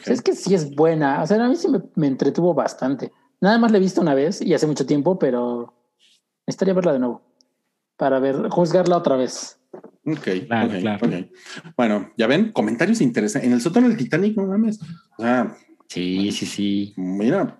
Es 0.05 0.21
que 0.21 0.34
sí 0.34 0.53
es 0.55 0.75
buena. 0.75 1.21
O 1.21 1.27
sea, 1.27 1.43
a 1.43 1.47
mí 1.47 1.55
sí 1.55 1.67
me, 1.95 2.07
entretuvo 2.07 2.53
bastante. 2.53 3.11
Nada 3.39 3.57
más 3.57 3.71
la 3.71 3.77
he 3.77 3.81
visto 3.81 4.01
una 4.01 4.15
vez 4.15 4.41
y 4.41 4.53
hace 4.53 4.67
mucho 4.67 4.85
tiempo, 4.85 5.19
pero 5.19 5.73
estaría 6.45 6.73
verla 6.73 6.93
de 6.93 6.99
nuevo 6.99 7.21
para 7.95 8.19
ver, 8.19 8.49
juzgarla 8.49 8.97
otra 8.97 9.15
vez. 9.15 9.59
Ok, 10.05 10.27
Bueno, 11.77 12.11
ya 12.17 12.27
ven, 12.27 12.51
comentarios 12.51 12.99
interesantes. 13.01 13.47
En 13.47 13.53
el 13.53 13.61
sótano 13.61 13.88
del 13.88 13.97
Titanic, 13.97 14.35
no 14.35 14.47
mames. 14.47 14.80
O 15.17 15.21
sea, 15.21 15.55
sí, 15.93 16.31
sí, 16.31 16.45
sí. 16.45 16.93
Mira, 16.97 17.59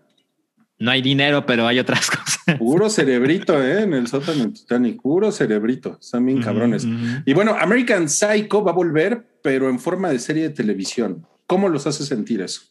no 0.80 0.91
hay 0.91 1.01
dinero, 1.01 1.45
pero 1.45 1.65
hay 1.65 1.80
otras 1.80 2.10
cosas. 2.10 2.57
Puro 2.57 2.89
cerebrito, 2.89 3.61
¿eh? 3.61 3.84
En 3.84 3.93
el 3.93 4.07
sótano 4.07 4.51
Titanic, 4.51 5.01
puro 5.01 5.31
cerebrito. 5.31 5.97
Están 5.99 6.26
bien 6.26 6.41
cabrones. 6.41 6.85
Y 7.26 7.34
bueno, 7.34 7.55
American 7.57 8.10
Psycho 8.10 8.64
va 8.64 8.72
a 8.72 8.76
volver, 8.76 9.39
pero 9.41 9.69
en 9.69 9.80
forma 9.80 10.10
de 10.10 10.19
serie 10.19 10.43
de 10.43 10.49
televisión. 10.49 11.26
¿Cómo 11.47 11.69
los 11.69 11.88
hace 11.88 12.03
sentir 12.03 12.41
eso? 12.41 12.64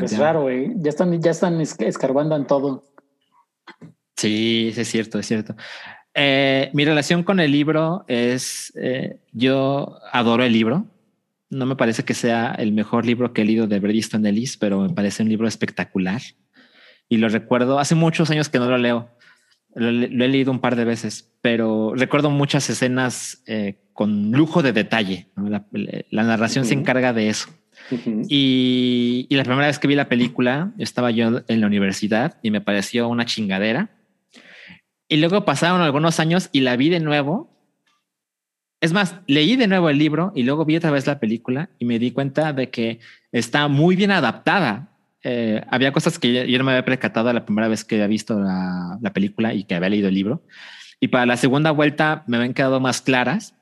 Es 0.00 0.16
raro, 0.16 0.48
¿eh? 0.48 0.72
Ya 0.76 0.90
están, 0.90 1.20
ya 1.20 1.32
están 1.32 1.60
escarbando 1.60 2.36
en 2.36 2.46
todo. 2.46 2.84
Sí, 4.16 4.72
es 4.76 4.88
cierto, 4.88 5.18
es 5.18 5.26
cierto. 5.26 5.56
Eh, 6.14 6.70
mi 6.72 6.84
relación 6.84 7.22
con 7.22 7.40
el 7.40 7.50
libro 7.50 8.04
es, 8.08 8.72
eh, 8.76 9.18
yo 9.32 9.98
adoro 10.12 10.44
el 10.44 10.52
libro. 10.52 10.86
No 11.50 11.66
me 11.66 11.76
parece 11.76 12.04
que 12.04 12.14
sea 12.14 12.54
el 12.58 12.72
mejor 12.72 13.04
libro 13.04 13.32
que 13.32 13.42
he 13.42 13.44
leído 13.44 13.66
de 13.66 13.80
Bret 13.80 13.96
Easton 13.96 14.24
Ellis, 14.24 14.56
pero 14.56 14.80
me 14.80 14.90
parece 14.90 15.24
un 15.24 15.28
libro 15.28 15.48
espectacular. 15.48 16.22
Y 17.08 17.16
lo 17.16 17.28
recuerdo, 17.28 17.80
hace 17.80 17.96
muchos 17.96 18.30
años 18.30 18.48
que 18.48 18.60
no 18.60 18.70
lo 18.70 18.78
leo. 18.78 19.10
Lo, 19.74 19.88
he 19.88 20.28
leído 20.28 20.52
un 20.52 20.60
par 20.60 20.76
de 20.76 20.84
veces, 20.84 21.32
pero 21.42 21.92
recuerdo 21.94 22.30
muchas 22.30 22.70
escenas 22.70 23.42
eh, 23.46 23.80
con 23.92 24.30
lujo 24.30 24.62
de 24.62 24.72
detalle. 24.72 25.28
La, 26.10 26.22
narración 26.22 26.64
se 26.64 26.74
encarga 26.74 27.12
de 27.12 27.28
eso. 27.28 27.50
y, 28.28 29.26
y, 29.28 29.36
la 29.36 29.42
primera 29.42 29.66
vez 29.66 29.78
que 29.78 29.88
vi 29.88 29.96
la 29.96 30.08
película, 30.08 30.72
estaba 30.78 31.10
yo 31.10 31.42
en 31.48 31.60
la 31.60 31.66
universidad 31.66 32.38
y 32.42 32.52
me 32.52 32.60
pareció 32.60 33.08
una 33.08 33.26
chingadera. 33.26 33.90
Y 35.08 35.16
luego 35.16 35.44
pasaron 35.44 35.80
algunos 35.80 36.20
años 36.20 36.48
y 36.52 36.60
la 36.60 36.76
vi 36.76 36.88
de 36.88 37.00
nuevo 37.00 37.59
es 38.80 38.92
más, 38.92 39.16
leí 39.26 39.56
de 39.56 39.66
nuevo 39.66 39.90
el 39.90 39.98
libro 39.98 40.32
y 40.34 40.42
luego 40.42 40.64
vi 40.64 40.76
otra 40.76 40.90
vez 40.90 41.06
la 41.06 41.20
película 41.20 41.68
y 41.78 41.84
me 41.84 41.98
di 41.98 42.12
cuenta 42.12 42.52
de 42.52 42.70
que 42.70 43.00
está 43.30 43.68
muy 43.68 43.94
bien 43.94 44.10
adaptada. 44.10 44.88
Eh, 45.22 45.62
había 45.70 45.92
cosas 45.92 46.18
que 46.18 46.50
yo 46.50 46.58
no 46.58 46.64
me 46.64 46.72
había 46.72 46.84
percatado 46.84 47.30
la 47.32 47.44
primera 47.44 47.68
vez 47.68 47.84
que 47.84 47.96
había 47.96 48.06
visto 48.06 48.40
la, 48.40 48.98
película 49.12 49.52
y 49.52 49.64
que 49.64 49.74
había 49.74 49.90
leído 49.90 50.08
el 50.08 50.14
libro. 50.14 50.42
Y 50.98 51.08
para 51.08 51.26
la 51.26 51.36
segunda 51.36 51.72
vuelta 51.72 52.24
me 52.26 52.38
habían 52.38 52.54
quedado 52.54 52.80
más 52.80 53.02
claras 53.02 53.54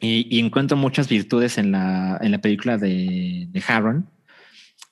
y, 0.00 0.38
encuentro 0.38 0.76
muchas 0.76 1.08
virtudes 1.08 1.58
en 1.58 1.72
la, 1.72 2.18
en 2.20 2.30
la 2.30 2.38
película 2.38 2.78
de, 2.78 3.46
de 3.48 3.62
Harron. 3.66 4.08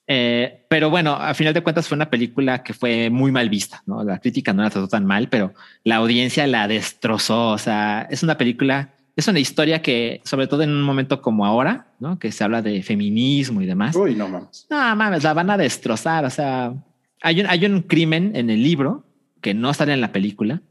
Eh, 0.08 0.66
pero 0.68 0.90
bueno, 0.90 1.14
a 1.14 1.32
final 1.34 1.54
de 1.54 1.62
cuentas 1.62 1.86
fue 1.86 1.94
una 1.94 2.10
película 2.10 2.64
que 2.64 2.74
fue 2.74 3.10
muy 3.10 3.30
mal 3.30 3.48
vista, 3.48 3.84
¿no? 3.86 4.02
La 4.02 4.18
crítica 4.18 4.52
no 4.52 4.64
la 4.64 4.70
trató 4.70 4.88
tan 4.88 5.06
mal, 5.06 5.28
pero 5.28 5.54
la 5.84 5.96
audiencia 5.96 6.48
la 6.48 6.66
destrozó. 6.66 7.50
O 7.50 7.58
sea, 7.58 8.08
es 8.10 8.24
una 8.24 8.36
película 8.36 8.94
es 9.16 9.28
una 9.28 9.38
historia 9.38 9.82
que, 9.82 10.20
sobre 10.24 10.46
todo 10.46 10.62
en 10.62 10.70
un 10.70 10.82
momento 10.82 11.20
como 11.20 11.44
ahora, 11.44 11.88
¿no? 11.98 12.18
Que 12.18 12.32
se 12.32 12.44
habla 12.44 12.62
de 12.62 12.82
feminismo 12.82 13.60
y 13.60 13.66
demás. 13.66 13.94
Uy, 13.96 14.14
no 14.14 14.28
mames. 14.28 14.66
No 14.70 14.96
mames, 14.96 15.22
la 15.22 15.34
van 15.34 15.50
a 15.50 15.56
destrozar. 15.56 16.24
O 16.24 16.30
sea, 16.30 16.74
hay 17.22 17.40
un, 17.40 17.46
hay 17.46 17.64
un 17.66 17.82
crimen 17.82 18.34
en 18.34 18.50
el 18.50 18.62
libro 18.62 19.04
que 19.40 19.54
no 19.54 19.74
sale 19.74 19.92
en 19.92 20.00
la 20.00 20.12
película, 20.12 20.62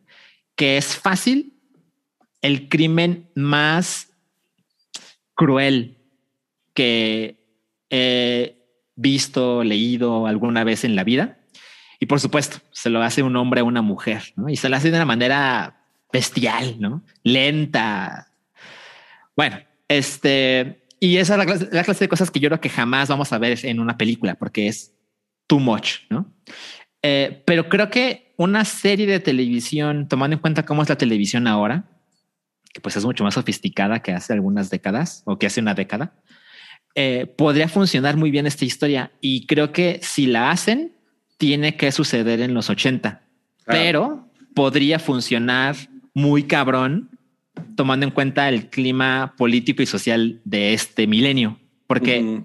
que 0.56 0.78
es 0.78 0.96
fácil 0.96 1.54
el 2.42 2.70
crimen 2.70 3.30
más 3.36 4.14
cruel 5.36 5.98
que 6.74 7.40
he 7.90 8.56
visto, 8.96 9.64
leído 9.64 10.28
alguna 10.28 10.64
vez 10.64 10.84
en 10.84 10.96
la 10.96 11.04
vida. 11.04 11.40
Y 12.00 12.06
por 12.06 12.20
supuesto, 12.20 12.58
se 12.72 12.90
lo 12.90 13.02
hace 13.02 13.24
un 13.24 13.36
hombre 13.36 13.62
a 13.62 13.66
una 13.66 13.82
mujer, 13.82 14.34
¿no? 14.36 14.50
Y 14.50 14.56
se 14.56 14.70
lo 14.70 14.78
hace 14.78 14.90
de 14.90 14.98
una 14.98 15.06
manera 15.06 15.84
bestial, 16.12 16.78
¿no? 16.80 17.04
Lenta. 17.24 18.29
Bueno, 19.40 19.58
este, 19.88 20.82
y 21.00 21.16
esa 21.16 21.36
es 21.36 21.38
la 21.38 21.46
clase, 21.46 21.70
la 21.72 21.86
clase 21.86 22.04
de 22.04 22.10
cosas 22.10 22.30
que 22.30 22.42
yo 22.42 22.50
creo 22.50 22.60
que 22.60 22.68
jamás 22.68 23.08
vamos 23.08 23.32
a 23.32 23.38
ver 23.38 23.58
en 23.64 23.80
una 23.80 23.98
película 23.98 24.36
porque 24.36 24.68
es 24.68 24.94
too 25.48 25.62
much, 25.62 26.00
¿no? 26.10 26.30
Eh, 27.02 27.42
pero 27.46 27.70
creo 27.70 27.90
que 27.90 28.34
una 28.36 28.66
serie 28.66 29.08
de 29.08 29.22
televisión, 29.22 30.10
tomando 30.10 30.34
en 30.34 30.42
cuenta 30.42 30.66
cómo 30.66 30.84
es 30.84 30.90
la 30.90 30.98
televisión 30.98 31.48
ahora, 31.48 31.86
que 32.74 32.82
pues 32.82 32.98
es 32.98 33.06
mucho 33.06 33.24
más 33.24 33.36
sofisticada 33.36 34.02
que 34.02 34.12
hace 34.12 34.34
algunas 34.34 34.70
décadas 34.70 35.24
o 35.24 35.40
que 35.40 35.48
hace 35.48 35.62
una 35.62 35.74
década, 35.74 36.16
eh, 36.96 37.26
podría 37.26 37.70
funcionar 37.70 38.18
muy 38.18 38.32
bien 38.32 38.46
esta 38.46 38.66
historia. 38.66 39.14
Y 39.22 39.48
creo 39.48 39.72
que 39.72 40.02
si 40.04 40.26
la 40.26 40.52
hacen, 40.52 40.98
tiene 41.38 41.78
que 41.78 41.94
suceder 41.94 42.42
en 42.42 42.54
los 42.54 42.70
80, 42.70 43.24
pero 43.64 44.30
podría 44.54 45.00
funcionar 45.00 45.78
muy 46.14 46.44
cabrón 46.44 47.18
tomando 47.76 48.06
en 48.06 48.12
cuenta 48.12 48.50
el 48.50 48.70
clima 48.70 49.34
político 49.38 49.82
y 49.82 49.86
social 49.86 50.40
de 50.46 50.74
este 50.74 51.08
milenio, 51.08 51.60
porque 51.88 52.44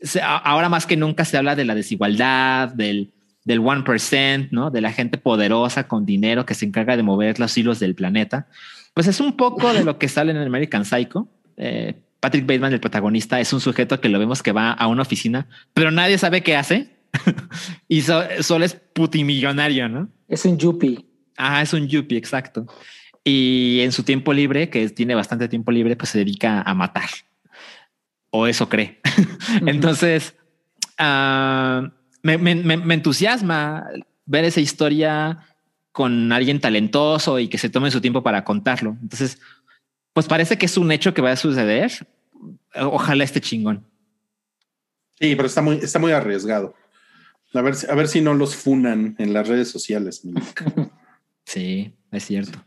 se- 0.00 0.20
a- 0.22 0.36
ahora 0.36 0.68
más 0.68 0.86
que 0.86 0.96
nunca 0.96 1.24
se 1.24 1.36
habla 1.36 1.54
de 1.56 1.64
la 1.64 1.74
desigualdad, 1.74 2.68
del, 2.68 3.12
del 3.44 3.60
1%, 3.60 4.48
¿no? 4.50 4.70
De 4.70 4.80
la 4.80 4.92
gente 4.92 5.18
poderosa 5.18 5.86
con 5.88 6.04
dinero 6.06 6.46
que 6.46 6.54
se 6.54 6.64
encarga 6.66 6.96
de 6.96 7.02
mover 7.02 7.38
los 7.40 7.56
hilos 7.58 7.78
del 7.80 7.94
planeta. 7.94 8.46
Pues 8.94 9.06
es 9.06 9.20
un 9.20 9.36
poco 9.36 9.72
de 9.72 9.84
lo 9.84 9.98
que 9.98 10.08
sale 10.08 10.30
en 10.32 10.38
American 10.38 10.84
Psycho. 10.84 11.28
Eh, 11.56 11.94
Patrick 12.20 12.46
Bateman, 12.46 12.72
el 12.72 12.80
protagonista, 12.80 13.38
es 13.40 13.52
un 13.52 13.60
sujeto 13.60 14.00
que 14.00 14.08
lo 14.08 14.18
vemos 14.18 14.42
que 14.42 14.52
va 14.52 14.72
a 14.72 14.86
una 14.86 15.02
oficina, 15.02 15.46
pero 15.74 15.90
nadie 15.90 16.16
sabe 16.16 16.42
qué 16.42 16.56
hace. 16.56 16.88
y 17.88 18.00
so- 18.02 18.22
solo 18.40 18.64
es 18.64 18.74
putimillonario, 18.74 19.88
¿no? 19.88 20.08
Es 20.28 20.44
un 20.44 20.56
yuppie. 20.58 21.04
Ah, 21.36 21.60
es 21.62 21.72
un 21.72 21.86
yuppie, 21.88 22.16
exacto. 22.16 22.66
Y 23.24 23.80
en 23.80 23.92
su 23.92 24.02
tiempo 24.02 24.32
libre, 24.34 24.68
que 24.68 24.88
tiene 24.90 25.14
bastante 25.14 25.48
tiempo 25.48 25.72
libre, 25.72 25.96
pues 25.96 26.10
se 26.10 26.18
dedica 26.18 26.60
a 26.60 26.74
matar. 26.74 27.08
O 28.30 28.46
eso 28.46 28.68
cree. 28.68 29.00
Entonces, 29.66 30.34
ah, 30.98 31.90
me, 32.22 32.36
me- 32.38 32.54
me- 32.56 32.76
me 32.76 32.94
entusiasma 32.94 33.86
ver 34.26 34.44
esa 34.44 34.60
historia 34.60 35.38
con 35.92 36.32
alguien 36.32 36.60
talentoso 36.60 37.38
y 37.38 37.48
que 37.48 37.56
se 37.58 37.70
tome 37.70 37.90
su 37.90 38.00
tiempo 38.00 38.22
para 38.22 38.44
contarlo. 38.44 38.96
Entonces, 39.00 39.38
pues 40.12 40.26
parece 40.26 40.58
que 40.58 40.66
es 40.66 40.76
un 40.76 40.90
hecho 40.92 41.14
que 41.14 41.22
va 41.22 41.32
a 41.32 41.36
suceder. 41.36 41.92
Ojalá 42.74 43.24
esté 43.24 43.40
chingón. 43.40 43.86
Sí, 45.18 45.34
pero 45.36 45.46
está 45.46 45.62
muy, 45.62 45.76
está 45.76 45.98
muy 45.98 46.12
arriesgado. 46.12 46.74
A 47.54 47.62
ver, 47.62 47.76
si- 47.76 47.86
a 47.88 47.94
ver 47.94 48.08
si 48.08 48.20
no 48.20 48.34
los 48.34 48.54
funan 48.56 49.14
en 49.18 49.32
las 49.32 49.48
redes 49.48 49.70
sociales. 49.70 50.22
Sí, 51.46 51.94
es 52.10 52.24
cierto. 52.24 52.58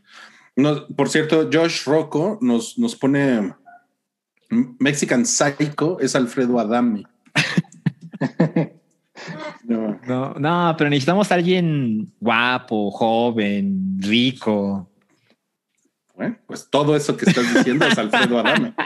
No, 0.58 0.88
por 0.88 1.08
cierto, 1.08 1.48
Josh 1.52 1.84
Rocco 1.84 2.36
nos, 2.42 2.76
nos 2.78 2.96
pone 2.96 3.54
Mexican 4.80 5.24
Psycho 5.24 6.00
es 6.00 6.16
Alfredo 6.16 6.58
Adame. 6.58 7.04
No, 9.64 10.00
No, 10.06 10.34
no, 10.34 10.74
pero 10.78 10.88
necesitamos 10.90 11.30
a 11.30 11.34
alguien 11.34 12.12
guapo, 12.20 12.90
joven, 12.90 13.98
rico. 14.00 14.88
bueno, 16.16 16.36
pues 16.46 16.68
todo 16.70 16.96
eso 16.96 17.16
que 17.16 17.28
estás 17.28 17.52
diciendo 17.54 17.86
es 17.86 17.96
Alfredo 17.98 18.38
Adame. 18.40 18.74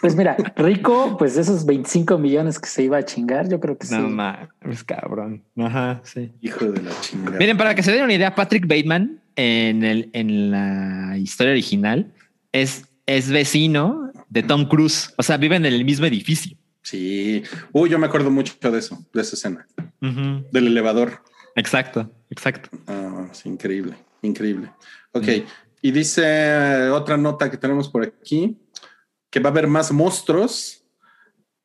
Pues 0.00 0.14
mira, 0.16 0.36
rico, 0.56 1.16
pues 1.18 1.34
de 1.34 1.40
esos 1.40 1.64
25 1.64 2.18
millones 2.18 2.58
que 2.58 2.68
se 2.68 2.82
iba 2.82 2.98
a 2.98 3.04
chingar, 3.04 3.48
yo 3.48 3.58
creo 3.58 3.78
que 3.78 3.86
sí. 3.86 3.94
No 3.94 4.08
mames, 4.08 4.84
cabrón. 4.84 5.42
Ajá, 5.56 6.02
sí. 6.04 6.30
Hijo 6.42 6.66
de 6.66 6.82
la 6.82 6.90
chingada. 7.00 7.38
Miren, 7.38 7.56
para 7.56 7.74
que 7.74 7.82
se 7.82 7.90
den 7.90 8.04
una 8.04 8.12
idea, 8.12 8.34
Patrick 8.34 8.66
Bateman 8.66 9.18
en, 9.36 9.84
el, 9.84 10.10
en 10.12 10.50
la 10.50 11.16
historia 11.18 11.52
original 11.52 12.12
es, 12.52 12.84
es 13.06 13.30
vecino 13.30 14.12
de 14.28 14.42
Tom 14.42 14.66
Cruise. 14.68 15.12
O 15.16 15.22
sea, 15.22 15.36
viven 15.36 15.64
en 15.66 15.72
el 15.74 15.84
mismo 15.84 16.06
edificio. 16.06 16.56
Sí. 16.82 17.42
Uy, 17.72 17.88
yo 17.90 17.98
me 17.98 18.06
acuerdo 18.06 18.30
mucho 18.30 18.54
de 18.70 18.78
eso, 18.78 18.98
de 19.12 19.22
esa 19.22 19.36
escena, 19.36 19.66
del 20.00 20.66
elevador. 20.66 21.22
Exacto, 21.56 22.10
exacto. 22.30 22.68
Ah, 22.86 23.28
sí, 23.32 23.48
increíble, 23.48 23.96
increíble. 24.22 24.70
Ok. 25.12 25.28
Y 25.80 25.90
dice 25.92 26.88
otra 26.90 27.16
nota 27.16 27.50
que 27.50 27.56
tenemos 27.56 27.88
por 27.88 28.02
aquí, 28.04 28.58
que 29.30 29.40
va 29.40 29.48
a 29.48 29.52
haber 29.52 29.66
más 29.66 29.92
monstruos. 29.92 30.82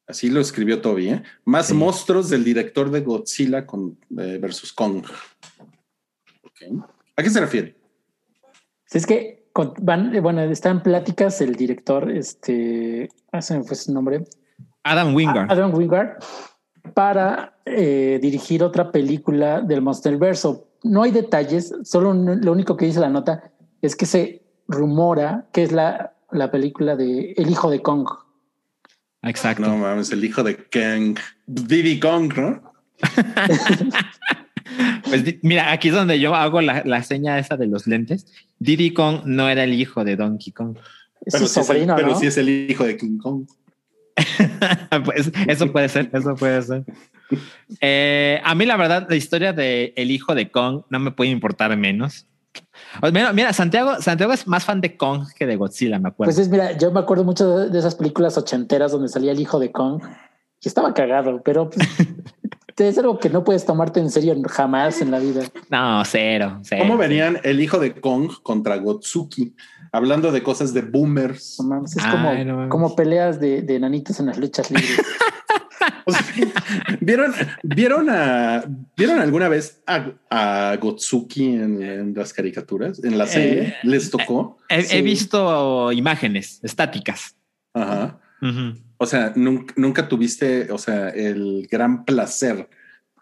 Así 0.07 0.29
lo 0.29 0.39
escribió 0.41 0.81
Toby, 0.81 1.09
¿eh? 1.09 1.23
Más 1.45 1.67
Sí. 1.67 1.73
monstruos 1.73 2.29
del 2.29 2.43
director 2.43 2.89
de 2.89 3.01
Godzilla 3.01 3.65
con, 3.65 3.97
eh, 4.17 4.39
versus 4.41 4.73
Kong. 4.73 5.03
Ok. 6.43 6.85
¿A 7.19 7.23
qué 7.23 7.29
se 7.29 7.39
refiere? 7.41 7.75
Si 8.85 8.97
es 8.97 9.05
que 9.05 9.51
van, 9.81 10.15
eh, 10.15 10.21
bueno, 10.21 10.41
está 10.41 10.69
en 10.69 10.81
pláticas 10.81 11.41
el 11.41 11.55
director, 11.55 12.09
este, 12.09 13.09
ah, 13.33 13.41
se 13.41 13.57
me 13.57 13.63
fue 13.65 13.75
su 13.75 13.93
nombre, 13.93 14.23
Adam 14.83 15.13
Wingard. 15.13 15.51
Adam 15.51 15.73
Wingard, 15.75 16.17
para 16.93 17.59
eh, 17.65 18.19
dirigir 18.21 18.63
otra 18.63 18.89
película 18.91 19.59
del 19.59 19.81
Monsterverso. 19.81 20.69
No 20.83 21.03
hay 21.03 21.11
detalles, 21.11 21.73
solo 21.83 22.11
un- 22.11 22.39
lo 22.41 22.53
único 22.53 22.77
que 22.77 22.85
dice 22.85 23.01
la 23.01 23.09
nota 23.09 23.51
es 23.81 23.97
que 23.97 24.05
se 24.05 24.41
rumora 24.69 25.49
que 25.51 25.63
es 25.63 25.73
la, 25.73 26.13
la 26.31 26.49
película 26.49 26.95
de 26.95 27.33
El 27.33 27.49
hijo 27.49 27.69
de 27.69 27.81
Kong. 27.81 28.07
Exacto. 29.23 29.63
No 29.67 29.75
mames, 29.75 30.11
el 30.13 30.23
hijo 30.23 30.41
de 30.41 30.55
Kang. 30.69 31.17
Diddy 31.45 31.99
Kong, 31.99 32.31
¿no? 32.37 32.71
Pues 35.07 35.23
mira, 35.41 35.71
aquí 35.71 35.89
es 35.89 35.93
donde 35.93 36.19
yo 36.19 36.35
hago 36.35 36.61
la, 36.61 36.83
la 36.85 37.03
seña 37.03 37.39
esa 37.39 37.57
de 37.57 37.67
los 37.67 37.87
lentes. 37.87 38.25
Diddy 38.59 38.93
Kong 38.93 39.21
no 39.25 39.49
era 39.49 39.63
el 39.63 39.73
hijo 39.73 40.03
de 40.03 40.15
Donkey 40.15 40.53
Kong. 40.53 40.77
Es 41.25 41.33
Pero 41.33 41.47
su 41.47 41.53
sí 41.53 41.59
es 41.59 41.69
el- 41.69 41.75
sobrino, 41.75 41.95
pero 41.95 42.09
¿no? 42.09 42.19
sí 42.19 42.27
es 42.27 42.37
el 42.37 42.49
hijo 42.49 42.83
de 42.85 42.97
King 42.97 43.17
Kong. 43.17 43.45
pues 45.05 45.31
eso 45.47 45.71
puede 45.71 45.89
ser, 45.89 46.09
eso 46.13 46.35
puede 46.35 46.61
ser. 46.61 46.83
Eh, 47.81 48.41
a 48.43 48.55
mí 48.55 48.65
la 48.65 48.75
verdad, 48.75 49.05
la 49.09 49.15
historia 49.15 49.53
de 49.53 49.93
el 49.95 50.11
hijo 50.11 50.35
de 50.35 50.49
Kong 50.51 50.83
no 50.89 50.99
me 50.99 51.11
puede 51.11 51.29
importar 51.29 51.75
menos. 51.77 52.25
Mira, 53.13 53.31
mira, 53.33 53.53
Santiago, 53.53 54.01
Santiago 54.01 54.33
es 54.33 54.47
más 54.47 54.65
fan 54.65 54.81
de 54.81 54.97
Kong 54.97 55.27
que 55.37 55.45
de 55.45 55.55
Godzilla, 55.55 55.99
me 55.99 56.09
acuerdo. 56.09 56.29
Pues 56.33 56.39
es, 56.39 56.49
mira, 56.49 56.77
yo 56.77 56.91
me 56.91 56.99
acuerdo 56.99 57.23
mucho 57.23 57.57
de, 57.57 57.69
de 57.69 57.79
esas 57.79 57.95
películas 57.95 58.37
ochenteras 58.37 58.91
donde 58.91 59.07
salía 59.07 59.31
el 59.31 59.39
hijo 59.39 59.59
de 59.59 59.71
Kong 59.71 60.01
y 60.61 60.67
estaba 60.67 60.93
cagado, 60.93 61.41
pero 61.43 61.69
pues, 61.69 61.87
es 62.80 62.97
algo 62.97 63.19
que 63.19 63.30
no 63.30 63.43
puedes 63.43 63.65
tomarte 63.65 63.99
en 63.99 64.10
serio 64.10 64.35
jamás 64.47 65.01
en 65.01 65.11
la 65.11 65.19
vida. 65.19 65.41
no, 65.69 66.03
cero, 66.06 66.60
cero. 66.64 66.84
¿Cómo 66.84 66.97
verían 66.97 67.39
el 67.43 67.60
hijo 67.60 67.80
de 67.80 67.93
Kong 67.93 68.31
contra 68.43 68.77
Gotsuki? 68.77 69.56
Hablando 69.91 70.31
de 70.31 70.43
cosas 70.43 70.73
de 70.73 70.81
boomers. 70.81 71.57
No 71.60 71.68
mames, 71.68 71.97
es 71.97 72.03
Ay, 72.03 72.11
como, 72.11 72.34
no 72.45 72.56
mames. 72.56 72.69
como 72.69 72.95
peleas 72.95 73.39
de, 73.39 73.61
de 73.64 73.80
nanitos 73.80 74.19
en 74.19 74.27
las 74.27 74.38
luchas 74.38 74.69
libres. 74.72 75.01
O 76.06 76.11
sea, 76.11 76.22
¿Vieron, 76.99 77.34
vieron, 77.64 78.10
a, 78.10 78.64
¿Vieron 78.97 79.19
alguna 79.19 79.47
vez 79.47 79.81
a, 79.88 80.11
a 80.30 80.76
Gotsuki 80.77 81.45
en, 81.45 81.81
en 81.81 82.14
las 82.14 82.34
caricaturas? 82.34 83.01
¿En 83.03 83.18
la 83.18 83.27
serie? 83.27 83.61
Eh, 83.61 83.76
¿Les 83.84 84.10
tocó? 84.10 84.57
He, 84.69 85.01
visto 85.01 85.91
imágenes 85.91 86.60
estáticas. 86.64 87.35
Ajá. 87.73 88.19
Ujú. 88.41 88.77
O 89.01 89.05
sea, 89.05 89.31
nunca, 89.35 89.73
nunca 89.77 90.07
tuviste, 90.09 90.71
o 90.71 90.77
sea, 90.77 91.09
el 91.09 91.67
gran 91.71 92.03
placer 92.03 92.69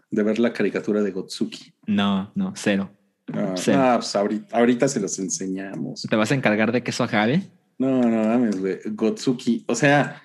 de 0.10 0.24
ver 0.24 0.40
la 0.40 0.52
caricatura 0.52 1.02
de 1.04 1.12
Gotsuki. 1.12 1.72
No, 1.86 2.32
no, 2.36 2.54
cero. 2.56 2.90
Ah, 3.34 3.54
Sí. 3.56 3.72
no, 3.72 3.94
pues 3.96 4.16
ahorita, 4.16 4.58
ahorita 4.58 4.88
se 4.88 5.00
los 5.00 5.20
enseñamos. 5.20 6.02
¿Te 6.10 6.16
vas 6.16 6.32
a 6.32 6.36
encargar 6.36 6.72
de 6.72 6.82
que 6.82 6.92
eso 6.92 7.04
acabe? 7.04 7.44
No, 7.78 8.02
no 8.02 8.24
mames, 8.28 8.60
güey. 8.60 8.80
Gotsuki. 8.86 9.66
O 9.68 9.76
sea, 9.76 10.22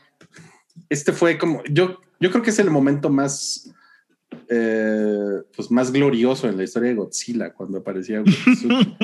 este 0.89 1.13
fue 1.13 1.37
como. 1.37 1.63
Yo, 1.65 2.01
yo 2.19 2.31
creo 2.31 2.43
que 2.43 2.51
es 2.51 2.59
el 2.59 2.71
momento 2.71 3.11
más. 3.11 3.69
eh, 4.49 5.43
pues 5.55 5.71
más 5.71 5.93
glorioso 5.93 6.49
en 6.49 6.57
la 6.57 6.65
historia 6.65 6.89
de 6.91 6.95
Godzilla 6.97 7.53
cuando 7.53 7.79
aparecía 7.79 8.21
Gotsuki. 8.21 8.97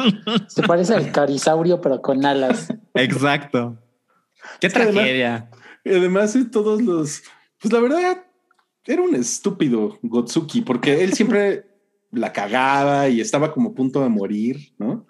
Se 0.48 0.62
parece 0.62 0.94
al 0.94 1.12
carisaurio, 1.12 1.80
pero 1.80 2.00
con 2.00 2.24
alas. 2.24 2.68
Exacto. 2.94 3.76
Qué 4.60 4.68
Es 4.68 4.72
que 4.72 4.78
además- 4.82 4.94
tragedia. 5.02 5.50
Y 5.84 5.90
además 5.90 6.34
de 6.34 6.44
todos 6.44 6.82
los. 6.82 7.22
Pues 7.60 7.72
la 7.72 7.80
verdad, 7.80 8.24
era 8.84 9.02
un 9.02 9.14
estúpido 9.14 9.98
Gotsuki, 10.02 10.62
porque 10.62 11.02
él 11.04 11.12
siempre 11.12 11.66
la 12.10 12.32
cagaba 12.32 13.08
y 13.08 13.20
estaba 13.20 13.52
como 13.52 13.70
a 13.70 13.74
punto 13.74 14.02
de 14.02 14.08
morir, 14.08 14.72
¿no? 14.78 15.06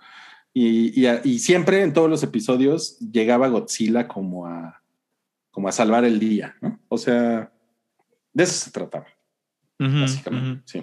Y, 0.52 1.06
y 1.06 1.38
siempre 1.38 1.82
en 1.82 1.92
todos 1.92 2.10
los 2.10 2.22
episodios 2.24 2.98
llegaba 2.98 3.46
Godzilla 3.46 4.08
como 4.08 4.46
a, 4.46 4.82
como 5.52 5.68
a 5.68 5.72
salvar 5.72 6.04
el 6.04 6.18
día, 6.18 6.56
¿no? 6.60 6.80
O 6.88 6.98
sea, 6.98 7.52
de 8.32 8.44
eso 8.44 8.64
se 8.64 8.70
trataba, 8.72 9.06
básicamente. 9.78 10.62
Sí. 10.64 10.82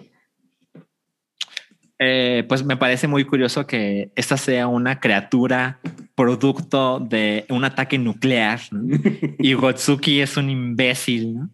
Eh, 2.00 2.44
pues 2.50 2.66
me 2.66 2.76
parece 2.76 3.08
muy 3.08 3.24
curioso 3.26 3.66
que 3.66 4.12
esta 4.16 4.36
sea 4.36 4.68
una 4.68 5.00
criatura 5.00 5.80
producto 6.14 7.00
de 7.00 7.46
un 7.50 7.64
ataque 7.64 7.98
nuclear 7.98 8.60
¿no? 8.72 8.98
y 9.40 9.54
Gotsuki 9.54 10.20
es 10.20 10.36
un 10.36 10.50
imbécil. 10.50 11.36
¿no? 11.36 11.50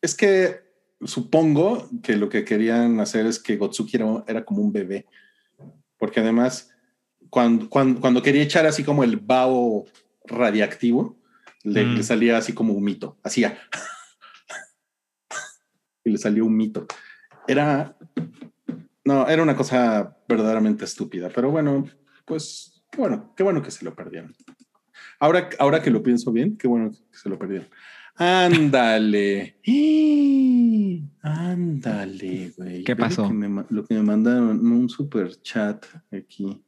Es 0.00 0.14
que 0.14 0.60
supongo 1.04 1.88
que 2.02 2.16
lo 2.16 2.30
que 2.30 2.44
querían 2.44 3.00
hacer 3.00 3.26
es 3.26 3.38
que 3.38 3.56
Gotsuki 3.56 3.96
era, 3.96 4.24
era 4.26 4.44
como 4.44 4.62
un 4.62 4.72
bebé, 4.72 5.04
porque 5.98 6.20
además 6.20 6.70
cuando, 7.28 7.68
cuando, 7.68 8.00
cuando 8.00 8.22
quería 8.22 8.42
echar 8.42 8.66
así 8.66 8.82
como 8.82 9.04
el 9.04 9.16
vaho 9.16 9.84
radiactivo, 10.24 11.18
le, 11.64 11.84
Mm. 11.84 11.96
le 11.96 12.02
salía 12.02 12.38
así 12.38 12.52
como 12.52 12.72
un 12.72 12.84
mito, 12.84 13.18
hacía 13.22 13.58
y 16.04 16.10
le 16.10 16.18
salió 16.18 16.46
un 16.46 16.56
mito. 16.56 16.86
Era, 17.48 17.96
no, 19.06 19.26
era 19.28 19.42
una 19.42 19.56
cosa 19.56 20.16
verdaderamente 20.28 20.84
estúpida, 20.84 21.30
pero 21.34 21.50
bueno, 21.50 21.86
pues 22.24 22.82
qué 22.90 22.98
bueno, 22.98 23.32
qué 23.36 23.42
bueno 23.42 23.62
que 23.62 23.70
se 23.70 23.84
lo 23.84 23.94
perdieron. 23.94 24.34
Ahora, 25.20 25.48
ahora 25.58 25.80
que 25.80 25.90
lo 25.90 26.02
pienso 26.02 26.32
bien, 26.32 26.56
qué 26.56 26.68
bueno 26.68 26.90
que 26.90 27.18
se 27.18 27.28
lo 27.28 27.38
perdieron. 27.38 27.68
Ándale. 28.16 29.58
Ándale, 31.22 32.52
güey. 32.56 32.84
¿Qué 32.84 32.94
lo 32.94 32.98
pasó? 32.98 33.28
que 33.28 33.34
me 33.34 33.48
ma- 33.48 33.66
Lo 33.70 33.84
que 33.84 33.94
me, 33.94 34.02
mandaron, 34.02 34.66
un 34.70 34.88
super 34.88 35.30
chat 35.40 35.86
aquí. 36.10 36.62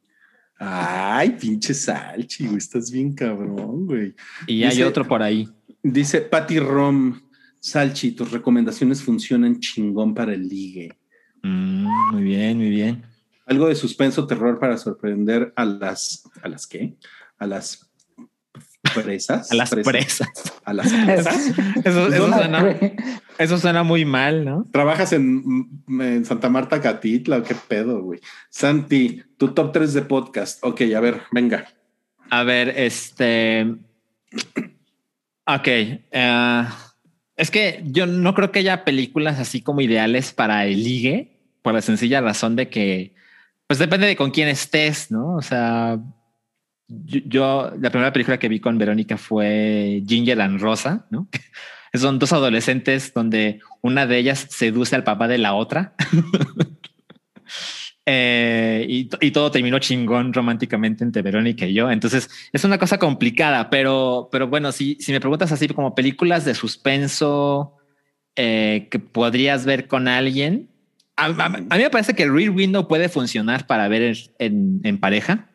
Ay, 0.58 1.36
pinche 1.40 1.74
Salchi, 1.74 2.46
güey, 2.46 2.58
estás 2.58 2.90
bien 2.90 3.14
cabrón, 3.14 3.86
güey. 3.86 4.14
Y 4.46 4.62
hay 4.64 4.82
otro 4.82 5.06
por 5.06 5.22
ahí. 5.22 5.48
Dice 5.82 6.20
Patty 6.20 6.58
Rom, 6.58 7.20
Salchi, 7.60 8.12
tus 8.12 8.30
recomendaciones 8.30 9.02
funcionan 9.02 9.58
chingón 9.60 10.14
para 10.14 10.34
el 10.34 10.48
ligue. 10.48 10.98
Mm, 11.42 12.12
muy 12.12 12.22
bien, 12.22 12.56
muy 12.58 12.70
bien. 12.70 13.04
Algo 13.46 13.68
de 13.68 13.74
suspenso, 13.74 14.26
terror 14.26 14.58
para 14.58 14.76
sorprender 14.76 15.52
a 15.56 15.64
las, 15.64 16.28
¿a 16.42 16.48
las 16.48 16.66
qué? 16.66 16.96
A 17.38 17.46
las 17.46 17.88
presas. 18.94 19.50
A 19.52 19.54
las 19.54 19.70
presas. 19.70 20.28
A 20.64 20.72
las 20.72 20.92
presas. 20.92 21.52
Eso, 21.84 22.10
suena, 22.10 22.76
eso 23.38 23.58
suena 23.58 23.82
muy 23.82 24.04
mal, 24.04 24.44
¿no? 24.44 24.66
¿Trabajas 24.72 25.12
en, 25.12 25.68
en 25.88 26.24
Santa 26.24 26.48
Marta, 26.48 26.80
Catitla 26.80 27.42
qué 27.42 27.54
pedo, 27.54 28.02
güey? 28.02 28.20
Santi, 28.50 29.22
tu 29.36 29.48
top 29.48 29.72
3 29.72 29.94
de 29.94 30.02
podcast. 30.02 30.64
Ok, 30.64 30.82
a 30.96 31.00
ver, 31.00 31.22
venga. 31.32 31.66
A 32.30 32.42
ver, 32.44 32.68
este. 32.76 33.76
Ok. 35.46 35.66
eh, 35.66 36.64
es 37.38 37.52
que 37.52 37.82
yo 37.84 38.06
no 38.06 38.34
creo 38.34 38.50
que 38.50 38.58
haya 38.58 38.84
películas 38.84 39.38
así 39.38 39.62
como 39.62 39.80
ideales 39.80 40.32
para 40.32 40.66
el 40.66 40.82
ligue, 40.82 41.38
por 41.62 41.72
la 41.72 41.80
sencilla 41.80 42.20
razón 42.20 42.56
de 42.56 42.68
que, 42.68 43.14
pues 43.68 43.78
depende 43.78 44.08
de 44.08 44.16
con 44.16 44.32
quién 44.32 44.48
estés, 44.48 45.12
¿no? 45.12 45.36
O 45.36 45.42
sea, 45.42 46.00
yo, 46.88 47.72
la 47.78 47.90
primera 47.90 48.12
película 48.12 48.38
que 48.38 48.48
vi 48.48 48.58
con 48.58 48.76
Verónica 48.76 49.16
fue 49.16 50.02
Ginger 50.06 50.40
and 50.40 50.60
Rosa, 50.60 51.06
¿no? 51.10 51.28
Son 51.94 52.18
dos 52.18 52.32
adolescentes 52.32 53.14
donde 53.14 53.60
una 53.82 54.06
de 54.06 54.18
ellas 54.18 54.46
seduce 54.50 54.96
al 54.96 55.04
papá 55.04 55.28
de 55.28 55.38
la 55.38 55.54
otra. 55.54 55.94
Eh, 58.10 58.86
y, 58.88 59.10
y 59.20 59.30
todo 59.32 59.50
terminó 59.50 59.78
chingón 59.80 60.32
románticamente 60.32 61.04
entre 61.04 61.20
Verónica 61.20 61.66
y 61.66 61.74
yo. 61.74 61.90
Entonces 61.90 62.30
es 62.54 62.64
una 62.64 62.78
cosa 62.78 62.98
complicada, 62.98 63.68
pero, 63.68 64.30
pero 64.32 64.48
bueno, 64.48 64.72
si, 64.72 64.96
si 64.98 65.12
me 65.12 65.20
preguntas 65.20 65.52
así 65.52 65.68
como 65.68 65.94
películas 65.94 66.46
de 66.46 66.54
suspenso 66.54 67.76
eh, 68.34 68.88
que 68.90 68.98
podrías 68.98 69.66
ver 69.66 69.88
con 69.88 70.08
alguien, 70.08 70.70
a, 71.16 71.26
a- 71.26 71.44
a 71.46 71.76
mí 71.76 71.82
me 71.82 71.90
parece 71.90 72.14
que 72.14 72.26
Rear 72.26 72.48
Window 72.50 72.88
puede 72.88 73.10
funcionar 73.10 73.66
para 73.66 73.88
ver 73.88 74.16
en, 74.38 74.80
en 74.84 74.98
pareja. 74.98 75.50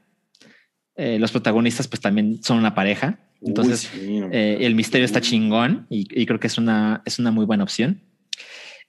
Eh, 0.96 1.18
los 1.18 1.32
protagonistas 1.32 1.88
pues 1.88 2.02
también 2.02 2.44
son 2.44 2.60
una 2.60 2.76
pareja. 2.76 3.18
Entonces 3.42 3.90
Uy, 3.96 4.00
sí, 4.00 4.22
eh, 4.32 4.58
el 4.62 4.76
misterio 4.76 5.06
está 5.06 5.22
chingón 5.22 5.88
y, 5.90 6.08
y 6.22 6.26
creo 6.28 6.40
que 6.40 6.48
es 6.48 6.60
una, 6.60 7.02
es 7.06 7.18
una 7.18 7.32
muy 7.32 7.46
buena 7.48 7.64
opción. 7.64 8.00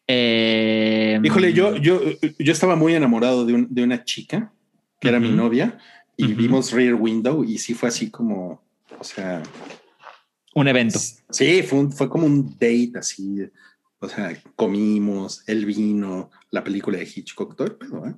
Eh, 0.06 1.18
Híjole, 1.22 1.52
yo, 1.52 1.76
yo, 1.76 2.00
yo 2.38 2.52
estaba 2.52 2.76
muy 2.76 2.94
enamorado 2.94 3.46
de, 3.46 3.54
un- 3.54 3.68
de 3.70 3.82
una 3.82 4.04
chica 4.04 4.52
que 5.00 5.08
era 5.08 5.18
mi 5.20 5.30
novia 5.30 5.78
y 6.16 6.32
vimos 6.34 6.72
Rear 6.72 6.94
Window 6.94 7.42
y 7.44 7.58
sí 7.58 7.74
fue 7.74 7.88
así 7.88 8.10
como, 8.10 8.62
o 8.98 9.04
sea, 9.04 9.42
Un 10.54 10.68
evento. 10.68 10.98
sí, 11.30 11.62
fue, 11.62 11.78
un- 11.80 11.92
fue 11.92 12.08
como 12.08 12.26
un 12.26 12.50
date 12.52 12.92
así. 12.96 13.48
O 14.00 14.08
sea, 14.08 14.36
comimos 14.54 15.42
el 15.48 15.64
vino, 15.64 16.30
la 16.50 16.62
película 16.62 16.98
de 16.98 17.04
Hitchcock, 17.04 17.56
todo 17.56 17.66
el 17.68 17.74
pedo, 17.76 18.06
¿eh? 18.06 18.14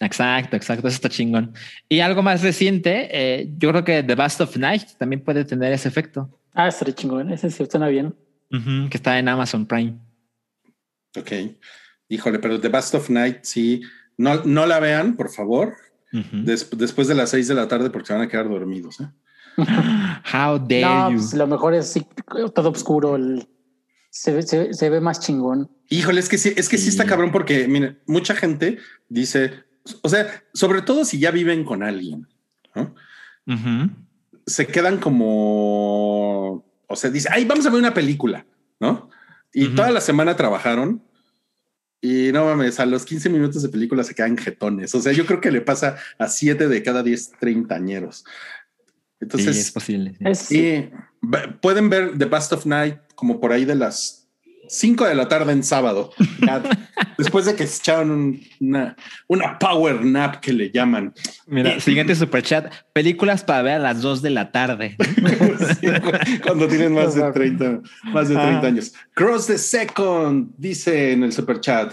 Exacto, 0.00 0.56
exacto. 0.56 0.88
Eso 0.88 0.94
está 0.94 1.10
chingón. 1.10 1.52
Y 1.90 2.00
algo 2.00 2.22
más 2.22 2.42
reciente, 2.42 3.08
eh, 3.12 3.50
yo 3.58 3.68
creo 3.70 3.84
que 3.84 4.02
The 4.02 4.14
Best 4.14 4.40
of 4.40 4.56
Night 4.56 4.92
también 4.98 5.22
puede 5.22 5.44
tener 5.44 5.72
ese 5.74 5.88
efecto, 5.88 6.30
Ah, 6.54 6.68
estaría 6.68 6.94
chingón. 6.94 7.30
Ese 7.30 7.50
sí 7.50 7.64
suena 7.70 7.88
bien. 7.88 8.14
Que 8.50 8.96
está 8.96 9.18
en 9.18 9.28
Amazon 9.28 9.66
Prime. 9.66 9.98
Ok. 11.18 11.32
Híjole, 12.08 12.38
pero 12.38 12.60
The 12.60 12.68
Best 12.68 12.94
of 12.94 13.10
Night, 13.10 13.38
sí. 13.42 13.82
No, 14.16 14.44
no 14.44 14.66
la 14.66 14.80
vean, 14.80 15.16
por 15.16 15.30
favor, 15.30 15.74
des- 16.32 16.68
después 16.76 17.08
de 17.08 17.14
las 17.14 17.30
seis 17.30 17.48
de 17.48 17.54
la 17.54 17.68
tarde 17.68 17.90
porque 17.90 18.06
se 18.06 18.12
van 18.14 18.22
a 18.22 18.28
quedar 18.28 18.48
dormidos. 18.48 19.00
¿eh? 19.00 19.08
How 20.32 20.58
dare 20.58 20.80
No, 20.82 21.10
you? 21.10 21.16
pues 21.18 21.34
lo 21.34 21.46
mejor 21.46 21.74
es 21.74 21.86
sí, 21.88 22.06
todo 22.54 22.70
oscuro. 22.70 23.16
el- 23.16 23.46
se, 24.10 24.32
ve- 24.32 24.42
se, 24.42 24.58
ve- 24.58 24.74
se 24.74 24.88
ve 24.88 25.00
más 25.00 25.20
chingón. 25.20 25.70
Híjole, 25.90 26.20
es 26.20 26.28
que 26.28 26.38
sí, 26.38 26.52
es 26.56 26.68
que 26.68 26.78
sí 26.78 26.88
está 26.88 27.04
cabrón 27.04 27.30
porque, 27.32 27.68
miren, 27.68 28.00
mucha 28.06 28.34
gente 28.34 28.78
dice, 29.08 29.52
o 30.02 30.08
sea, 30.08 30.42
sobre 30.54 30.80
todo 30.82 31.04
si 31.04 31.18
ya 31.18 31.30
viven 31.30 31.64
con 31.64 31.82
alguien, 31.82 32.26
se 34.46 34.66
quedan 34.66 34.98
como, 34.98 36.64
o 36.86 36.96
sea, 36.96 37.10
dice, 37.10 37.28
ay, 37.30 37.44
vamos 37.44 37.66
a 37.66 37.70
ver 37.70 37.78
una 37.78 37.94
película, 37.94 38.46
¿no? 38.80 39.10
Y 39.58 39.74
toda 39.74 39.90
la 39.90 40.00
semana 40.00 40.36
trabajaron 40.36 41.02
y 42.00 42.30
no 42.32 42.44
mames, 42.44 42.78
a 42.78 42.86
los 42.86 43.04
15 43.04 43.30
minutos 43.30 43.62
de 43.62 43.68
película 43.70 44.04
se 44.04 44.14
quedan 44.14 44.36
jetones. 44.36 44.94
O 44.94 45.00
sea, 45.00 45.12
yo 45.12 45.24
creo 45.26 45.40
que 45.40 45.50
le 45.50 45.60
pasa 45.62 45.96
a 46.18 46.28
7 46.28 46.68
de 46.68 46.82
cada 46.82 47.02
10 47.02 47.32
treintañeros. 47.40 48.18
Sí, 48.26 48.92
Entonces, 49.20 49.56
es 49.56 49.72
posible. 49.72 50.14
sí. 50.18 50.24
Es, 50.26 50.38
sí, 50.40 50.90
va- 51.24 51.58
pueden 51.60 51.88
ver 51.88 52.18
The 52.18 52.26
Best 52.26 52.52
of 52.52 52.66
Night 52.66 52.98
como 53.14 53.40
por 53.40 53.52
ahí 53.52 53.64
de 53.64 53.74
las 53.74 54.25
5 54.68 55.04
de 55.06 55.14
la 55.14 55.28
tarde 55.28 55.52
en 55.52 55.62
sábado. 55.62 56.10
Ya, 56.44 56.62
después 57.18 57.44
de 57.46 57.54
que 57.54 57.66
se 57.66 57.78
echaron 57.78 58.10
un- 58.10 58.40
una, 58.60 58.96
una 59.28 59.58
power 59.58 60.04
nap 60.04 60.36
que 60.40 60.52
le 60.52 60.70
llaman. 60.70 61.12
Mira, 61.46 61.78
siguiente 61.80 62.14
superchat. 62.14 62.72
Películas 62.92 63.44
para 63.44 63.62
ver 63.62 63.74
a 63.74 63.78
las 63.78 64.02
2 64.02 64.22
de 64.22 64.30
la 64.30 64.52
tarde. 64.52 64.96
Sí, 65.80 65.86
cuando 66.44 66.68
tienen 66.68 66.94
más 66.94 67.14
de 67.14 67.30
30, 67.32 67.80
más 68.12 68.28
de 68.28 68.36
Ah. 68.36 68.42
30 68.48 68.66
años. 68.66 68.94
Cross 69.14 69.46
the 69.46 69.58
Second 69.58 70.50
dice 70.56 71.12
en 71.12 71.22
el 71.24 71.32
super 71.32 71.60
chat 71.60 71.92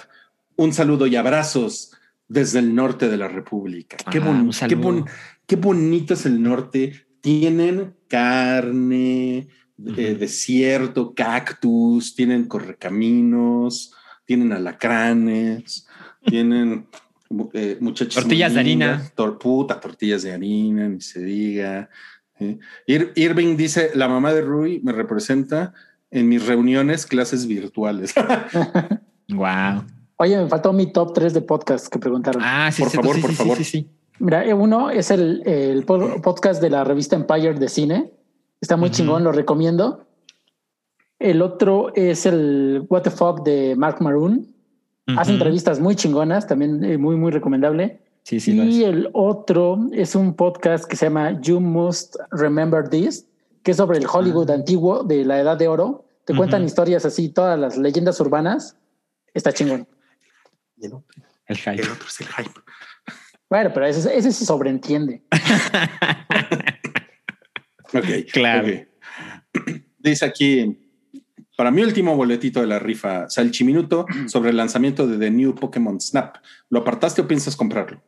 un 0.56 0.74
saludo 0.74 1.08
y 1.08 1.16
abrazos 1.16 1.92
desde 2.28 2.60
el 2.60 2.74
norte 2.76 3.10
de 3.10 3.18
la 3.18 3.28
República. 3.28 3.98
Qué, 4.12 4.20
Ah, 4.20 4.22
bon- 4.26 4.36
un 4.42 4.48
qué, 4.48 4.54
saludo. 4.54 4.80
bon- 4.82 5.06
qué 5.48 5.56
bonito 5.56 6.14
es 6.14 6.26
el 6.26 6.42
norte. 6.42 7.06
Tienen 7.22 7.96
carne, 8.08 9.48
eh, 9.98 10.16
desierto, 10.20 11.14
cactus, 11.14 12.16
tienen 12.16 12.46
correcaminos, 12.46 13.94
tienen 14.26 14.52
alacranes, 14.54 15.88
tienen 16.26 16.88
eh, 17.54 17.78
muchachos. 17.80 18.16
Tortillas 18.16 18.54
de 18.54 18.60
harina. 18.60 19.12
Tor- 19.16 19.38
puta, 19.38 19.80
tortillas 19.80 20.24
de 20.24 20.34
harina, 20.34 20.88
ni 20.88 21.02
se 21.02 21.22
diga. 21.24 21.90
¿eh? 22.40 22.58
Ir- 22.88 23.12
Irving 23.16 23.58
dice: 23.58 23.92
La 23.96 24.08
mamá 24.08 24.34
de 24.34 24.42
Rui 24.42 24.80
me 24.84 24.92
representa 24.92 25.74
en 26.12 26.30
mis 26.30 26.46
reuniones, 26.46 27.06
clases 27.06 27.48
virtuales. 27.48 28.14
wow. 29.30 29.84
Oye, 30.18 30.38
me 30.38 30.48
faltó 30.48 30.72
mi 30.74 30.92
top 30.92 31.14
3 31.14 31.34
de 31.34 31.42
podcast 31.42 31.88
que 31.88 32.00
preguntaron. 32.00 32.42
Ah, 32.46 32.72
sí, 32.72 32.84
Por 32.84 32.92
sí, 32.92 32.98
favor, 32.98 33.16
sí, 33.16 33.22
por 33.22 33.32
sí, 33.32 33.36
favor. 33.36 33.58
Sí, 33.58 33.64
sí, 33.64 33.90
Mira, 34.20 34.46
eh, 34.46 34.54
uno 34.54 34.92
es 34.92 35.10
el, 35.12 35.42
el 35.48 35.84
po- 35.84 36.22
podcast 36.22 36.62
de 36.62 36.70
la 36.70 36.84
revista 36.84 37.16
Empire 37.16 37.56
de 37.56 37.68
cine. 37.68 38.12
Está 38.64 38.78
muy 38.78 38.92
chingón, 38.92 39.26
lo 39.26 39.34
recomiendo. 39.34 40.06
El 41.20 41.42
otro 41.42 41.94
es 41.96 42.26
el 42.26 42.86
What 42.90 43.02
the 43.02 43.12
Fuck 43.12 43.44
de 43.44 43.76
Mark 43.76 44.02
Maroon. 44.02 44.46
sí. 45.06 45.16
Hace 45.18 45.34
entrevistas 45.34 45.82
muy 45.82 45.98
chingonas, 45.98 46.48
también 46.48 46.82
eh, 46.86 46.98
muy, 46.98 47.18
muy 47.18 47.30
recomendable. 47.34 48.00
Sí, 48.24 48.40
sí, 48.40 48.58
y 48.58 48.86
el 48.86 49.10
otro 49.12 49.80
es 49.92 50.16
un 50.16 50.34
podcast 50.34 50.86
que 50.86 50.96
se 50.96 51.08
llama 51.08 51.42
You 51.42 51.60
Must 51.60 52.16
Remember 52.32 52.88
This, 52.88 53.26
que 53.64 53.72
es 53.72 53.78
sobre 53.78 53.98
el 53.98 54.06
Hollywood 54.10 54.50
Ah. 54.50 54.54
antiguo 54.54 55.04
de 55.04 55.26
la 55.26 55.42
Edad 55.42 55.58
de 55.58 55.68
Oro. 55.68 56.06
Te 56.24 56.34
cuentan 56.34 56.64
historias 56.64 57.04
así, 57.04 57.28
todas 57.28 57.60
las 57.60 57.76
leyendas 57.78 58.18
urbanas. 58.22 58.78
Está 59.34 59.52
chingón. 59.52 59.86
El 60.80 60.94
otro, 60.94 61.04
El 61.48 61.58
hype. 61.58 61.82
el 61.82 61.90
otro 61.92 62.08
es 62.08 62.22
el 62.22 62.28
hype. 62.28 62.62
Bueno, 63.50 63.72
pero 63.74 63.86
ese, 63.88 64.16
ese 64.18 64.32
se 64.32 64.46
sobreentiende. 64.46 65.22
Ok, 67.94 68.06
Claro. 68.32 68.68
ok. 68.68 69.72
Dice 70.00 70.26
aquí, 70.26 70.78
para 71.56 71.72
mi 71.72 71.82
último 71.84 72.16
boletito 72.16 72.60
de 72.62 72.68
la 72.68 72.80
rifa, 72.80 73.30
Salchiminuto 73.30 74.06
sobre 74.28 74.50
el 74.52 74.58
lanzamiento 74.58 75.08
de 75.08 75.18
The 75.18 75.32
New 75.32 75.56
Pokémon 75.56 76.00
Snap. 76.02 76.38
¿Lo 76.70 76.80
apartaste 76.80 77.22
o 77.22 77.28
piensas 77.28 77.56
comprarlo? 77.56 78.02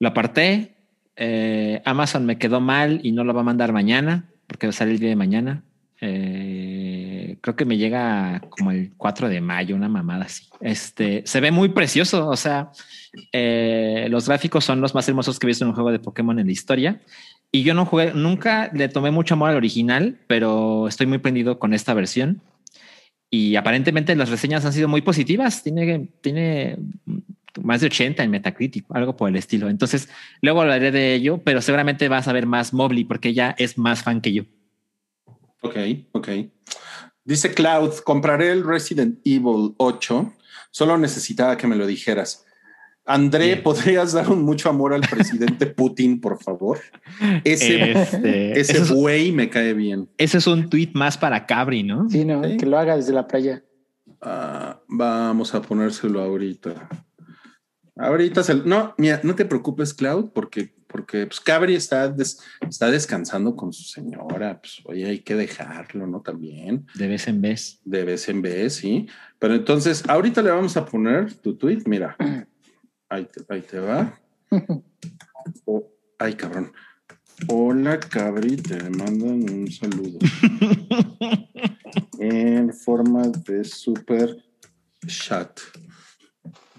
Lo 0.00 0.08
aparté. 0.08 0.72
eh, 1.16 1.80
Amazon 1.84 2.26
me 2.26 2.36
quedó 2.38 2.60
mal 2.60 3.00
y 3.02 3.12
no 3.12 3.24
lo 3.24 3.32
va 3.34 3.40
a 3.40 3.44
mandar 3.44 3.72
mañana 3.72 4.30
porque 4.46 4.70
sale 4.72 4.92
el 4.92 4.98
día 4.98 5.08
de 5.08 5.16
mañana. 5.16 5.62
Eh, 6.00 7.38
creo 7.40 7.56
que 7.56 7.64
me 7.64 7.78
llega 7.78 8.40
como 8.50 8.70
el 8.70 8.92
4 8.96 9.28
de 9.28 9.40
mayo, 9.40 9.74
una 9.76 9.88
mamada 9.88 10.24
así. 10.26 10.44
Este 10.60 11.22
se 11.24 11.40
ve 11.40 11.50
muy 11.50 11.70
precioso. 11.70 12.28
O 12.28 12.36
sea, 12.36 12.70
eh, 13.32 14.06
los 14.10 14.28
gráficos 14.28 14.64
son 14.64 14.80
los 14.80 14.94
más 14.94 15.08
hermosos 15.08 15.38
que 15.38 15.46
he 15.46 15.48
visto 15.48 15.64
en 15.64 15.70
un 15.70 15.74
juego 15.74 15.90
de 15.92 15.98
Pokémon 15.98 16.38
en 16.38 16.46
la 16.46 16.52
historia. 16.52 17.00
Y 17.56 17.62
yo 17.62 17.72
no 17.72 17.86
jugué, 17.86 18.12
nunca 18.12 18.70
le 18.74 18.90
tomé 18.90 19.10
mucho 19.10 19.32
amor 19.32 19.48
al 19.48 19.56
original, 19.56 20.18
pero 20.26 20.88
estoy 20.88 21.06
muy 21.06 21.16
prendido 21.16 21.58
con 21.58 21.72
esta 21.72 21.94
versión. 21.94 22.42
Y 23.30 23.56
aparentemente 23.56 24.14
las 24.14 24.28
reseñas 24.28 24.66
han 24.66 24.74
sido 24.74 24.88
muy 24.88 25.00
positivas. 25.00 25.62
Tiene, 25.62 26.10
tiene 26.20 26.76
más 27.62 27.80
de 27.80 27.86
80 27.86 28.22
en 28.22 28.30
Metacritic, 28.30 28.84
algo 28.90 29.16
por 29.16 29.30
el 29.30 29.36
estilo. 29.36 29.70
Entonces, 29.70 30.10
luego 30.42 30.60
hablaré 30.60 30.90
de 30.90 31.14
ello, 31.14 31.38
pero 31.38 31.62
seguramente 31.62 32.10
vas 32.10 32.28
a 32.28 32.34
ver 32.34 32.44
más 32.44 32.74
Mobley 32.74 33.04
porque 33.04 33.30
ella 33.30 33.54
es 33.56 33.78
más 33.78 34.02
fan 34.02 34.20
que 34.20 34.34
yo. 34.34 34.42
Ok, 35.62 35.76
ok. 36.12 36.28
Dice 37.24 37.54
Cloud, 37.54 37.94
compraré 38.04 38.52
el 38.52 38.66
Resident 38.66 39.18
Evil 39.24 39.74
8. 39.78 40.30
Solo 40.70 40.98
necesitaba 40.98 41.56
que 41.56 41.66
me 41.66 41.76
lo 41.76 41.86
dijeras. 41.86 42.45
André. 43.06 43.56
¿podrías 43.56 44.12
dar 44.12 44.28
un 44.30 44.42
mucho 44.42 44.68
amor 44.68 44.92
al 44.92 45.02
presidente 45.02 45.66
Putin, 45.76 46.20
por 46.20 46.42
favor? 46.42 46.78
Ese, 47.44 47.92
Este, 47.92 48.60
ese 48.60 48.78
es- 48.78 48.90
güey 48.90 49.32
me 49.32 49.48
cae 49.48 49.72
bien. 49.74 50.08
ese 50.18 50.38
es 50.38 50.46
un 50.46 50.68
tweet 50.68 50.90
más 50.94 51.16
para 51.16 51.46
Cabri, 51.46 51.82
¿no? 51.82 52.08
Sí, 52.10 52.24
no, 52.24 52.42
Sí. 52.44 52.56
que 52.56 52.66
lo 52.66 52.78
haga 52.78 52.96
desde 52.96 53.12
la 53.12 53.26
playa. 53.26 53.62
Ah, 54.20 54.80
vamos 54.88 55.54
a 55.54 55.62
ponérselo 55.62 56.20
ahorita. 56.20 56.88
Ahorita 57.98 58.42
se, 58.42 58.54
no, 58.56 58.94
mira, 58.98 59.20
no 59.22 59.34
te 59.34 59.46
preocupes, 59.46 59.94
Cloud, 59.94 60.30
porque, 60.34 60.74
porque 60.86 61.26
pues, 61.26 61.40
Cabri 61.40 61.74
está, 61.74 62.08
des- 62.08 62.40
está 62.68 62.90
descansando 62.90 63.56
con 63.56 63.72
su 63.72 63.84
señora. 63.84 64.60
Pues 64.60 64.80
oye, 64.84 65.06
hay 65.06 65.20
que 65.20 65.34
dejarlo, 65.34 66.06
¿no? 66.06 66.20
También 66.20 66.86
De 66.94 67.08
vez 67.08 67.26
en 67.26 67.40
vez. 67.40 67.80
de 67.84 68.04
vez 68.04 68.28
en 68.28 68.42
vez, 68.42 68.74
sí. 68.74 69.06
Pero 69.38 69.54
entonces, 69.54 70.04
ahorita 70.08 70.42
le 70.42 70.50
vamos 70.50 70.76
a 70.76 70.84
poner 70.84 71.32
tu 71.34 71.56
tweet. 71.56 71.84
Mira, 71.86 72.16
ahí 73.08 73.24
te, 73.26 73.44
ahí 73.48 73.62
te 73.62 73.78
va. 73.78 74.18
Oh, 75.64 75.88
ay, 76.18 76.34
cabrón. 76.34 76.72
Hola, 77.46 78.00
Cabri, 78.00 78.56
te 78.56 78.90
mandan 78.90 79.48
un 79.48 79.70
saludo 79.70 80.18
en 82.18 82.72
forma 82.72 83.28
de 83.28 83.62
super 83.62 84.36
chat. 85.06 85.60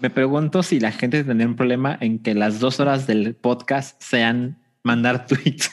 Me 0.00 0.10
pregunto 0.10 0.62
si 0.62 0.80
la 0.80 0.92
gente 0.92 1.24
tendría 1.24 1.48
un 1.48 1.56
problema 1.56 1.96
en 1.98 2.18
que 2.18 2.34
las 2.34 2.60
dos 2.60 2.78
horas 2.78 3.06
del 3.06 3.34
podcast 3.36 4.02
sean 4.02 4.58
mandar 4.82 5.26
tweets. 5.26 5.70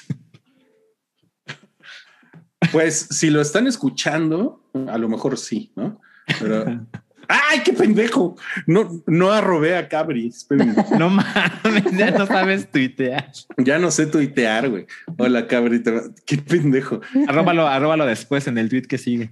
Pues 2.72 3.07
si 3.11 3.30
lo 3.30 3.41
están 3.41 3.68
escuchando, 3.68 4.69
a 4.88 4.98
lo 4.98 5.10
mejor 5.10 5.38
sí, 5.38 5.73
¿no? 5.76 5.99
Pero. 6.40 6.88
¡Ay, 7.27 7.61
qué 7.64 7.73
pendejo! 7.73 8.35
No, 8.68 9.03
no 9.07 9.31
arrobé 9.31 9.77
a 9.77 9.88
Cabri. 9.88 10.27
Espérenme. 10.27 10.76
No 10.99 11.10
mames, 11.10 11.91
ya 11.97 12.11
no 12.11 12.26
sabes 12.26 12.72
tuitear. 12.72 13.31
Ya 13.57 13.80
no 13.80 13.91
sé 13.91 14.06
tuitear, 14.06 14.69
güey. 14.69 14.85
Hola, 15.18 15.47
Cabri. 15.47 15.84
Qué 16.26 16.38
pendejo. 16.38 17.02
Arróbalo, 17.27 17.68
arróbalo 17.68 18.06
después 18.06 18.47
en 18.47 18.57
el 18.57 18.69
tweet 18.69 18.84
que 18.84 18.97
sigue. 18.97 19.31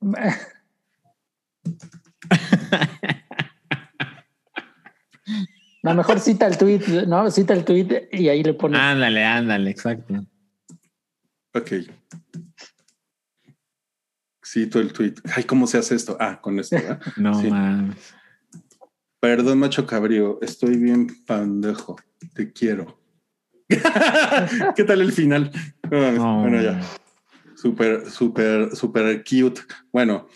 A 5.82 5.90
lo 5.90 5.94
mejor 5.94 6.20
cita 6.20 6.46
el 6.46 6.58
tweet, 6.58 7.06
¿no? 7.06 7.30
Cita 7.30 7.54
el 7.54 7.64
tweet 7.64 8.08
y 8.12 8.28
ahí 8.28 8.42
le 8.42 8.52
pone. 8.52 8.76
Ándale, 8.76 9.24
ándale, 9.24 9.70
exacto. 9.70 10.26
Ok. 11.54 11.72
Cito 14.52 14.80
el 14.80 14.92
tweet. 14.92 15.14
Ay, 15.36 15.44
¿cómo 15.44 15.66
se 15.66 15.78
hace 15.78 15.94
esto? 15.94 16.16
Ah, 16.18 16.40
con 16.40 16.58
esto, 16.58 16.76
¿verdad? 16.76 17.00
No 17.16 17.34
Sí. 17.34 17.48
mames. 17.48 18.14
Perdón, 19.20 19.58
macho 19.58 19.86
cabrío. 19.86 20.38
Estoy 20.42 20.76
bien 20.76 21.06
pendejo. 21.26 21.96
Te 22.34 22.52
quiero. 22.52 22.98
¿Qué 24.76 24.84
tal 24.84 25.02
el 25.02 25.12
final? 25.12 25.52
No. 25.90 26.40
Bueno, 26.40 26.60
ya. 26.60 26.80
Súper, 27.54 28.10
súper, 28.10 28.74
súper 28.74 29.22
cute. 29.22 29.60
Bueno, 29.92 30.26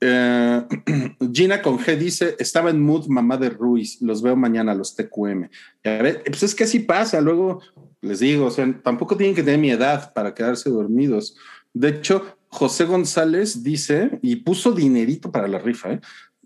eh, 0.00 0.62
Gina 1.32 1.62
con 1.62 1.78
G 1.78 1.96
dice: 1.96 2.34
Estaba 2.38 2.70
en 2.70 2.82
mood 2.82 3.06
mamá 3.06 3.36
de 3.36 3.50
Ruiz. 3.50 4.02
Los 4.02 4.20
veo 4.20 4.34
mañana, 4.36 4.74
los 4.74 4.94
TQM. 4.96 5.48
Ya 5.84 6.02
ve, 6.02 6.22
pues 6.26 6.42
es 6.42 6.54
que 6.54 6.64
así 6.64 6.80
pasa. 6.80 7.20
Luego 7.20 7.62
les 8.02 8.18
digo, 8.18 8.46
o 8.46 8.50
sea, 8.50 8.70
tampoco 8.82 9.16
tienen 9.16 9.36
que 9.36 9.42
tener 9.44 9.60
mi 9.60 9.70
edad 9.70 10.12
para 10.12 10.34
quedarse 10.34 10.68
dormidos. 10.68 11.36
De 11.72 11.88
hecho, 11.90 12.37
José 12.48 12.84
González 12.84 13.62
dice 13.62 14.18
y 14.22 14.36
puso 14.36 14.72
dinerito 14.72 15.30
para 15.30 15.48
la 15.48 15.58
rifa. 15.58 15.92
¿eh? 15.92 16.00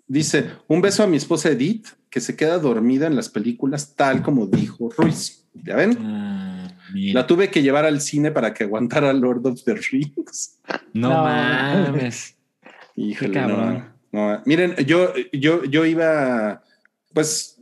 Dice: 0.07 0.51
Un 0.69 0.81
beso 0.83 1.03
a 1.03 1.07
mi 1.07 1.17
esposa 1.17 1.51
Edith, 1.51 1.87
que 2.11 2.21
se 2.21 2.37
queda 2.37 2.59
dormida 2.59 3.07
en 3.07 3.17
las 3.17 3.29
películas, 3.29 3.95
tal 3.97 4.23
como 4.23 4.47
dijo 4.47 4.91
Ruiz. 4.97 5.47
¿Ya 5.55 5.77
ven? 5.77 5.99
Ah. 6.01 6.69
La 6.95 7.27
tuve 7.27 7.51
que 7.51 7.63
llevar 7.63 7.85
al 7.85 8.01
cine 8.01 8.31
para 8.31 8.53
que 8.53 8.65
aguantara 8.65 9.13
Lord 9.13 9.47
of 9.47 9.63
the 9.65 9.75
Rings. 9.75 10.59
no, 10.93 11.09
No. 11.11 11.23
mames. 11.25 12.37
Híjole, 12.97 13.31
Qué 13.33 13.39
cabrón. 13.39 13.85
no, 14.13 14.33
no. 14.33 14.43
Miren, 14.45 14.77
yo, 14.87 15.13
yo, 15.33 15.65
yo 15.65 15.87
iba, 15.87 16.63
pues, 17.15 17.59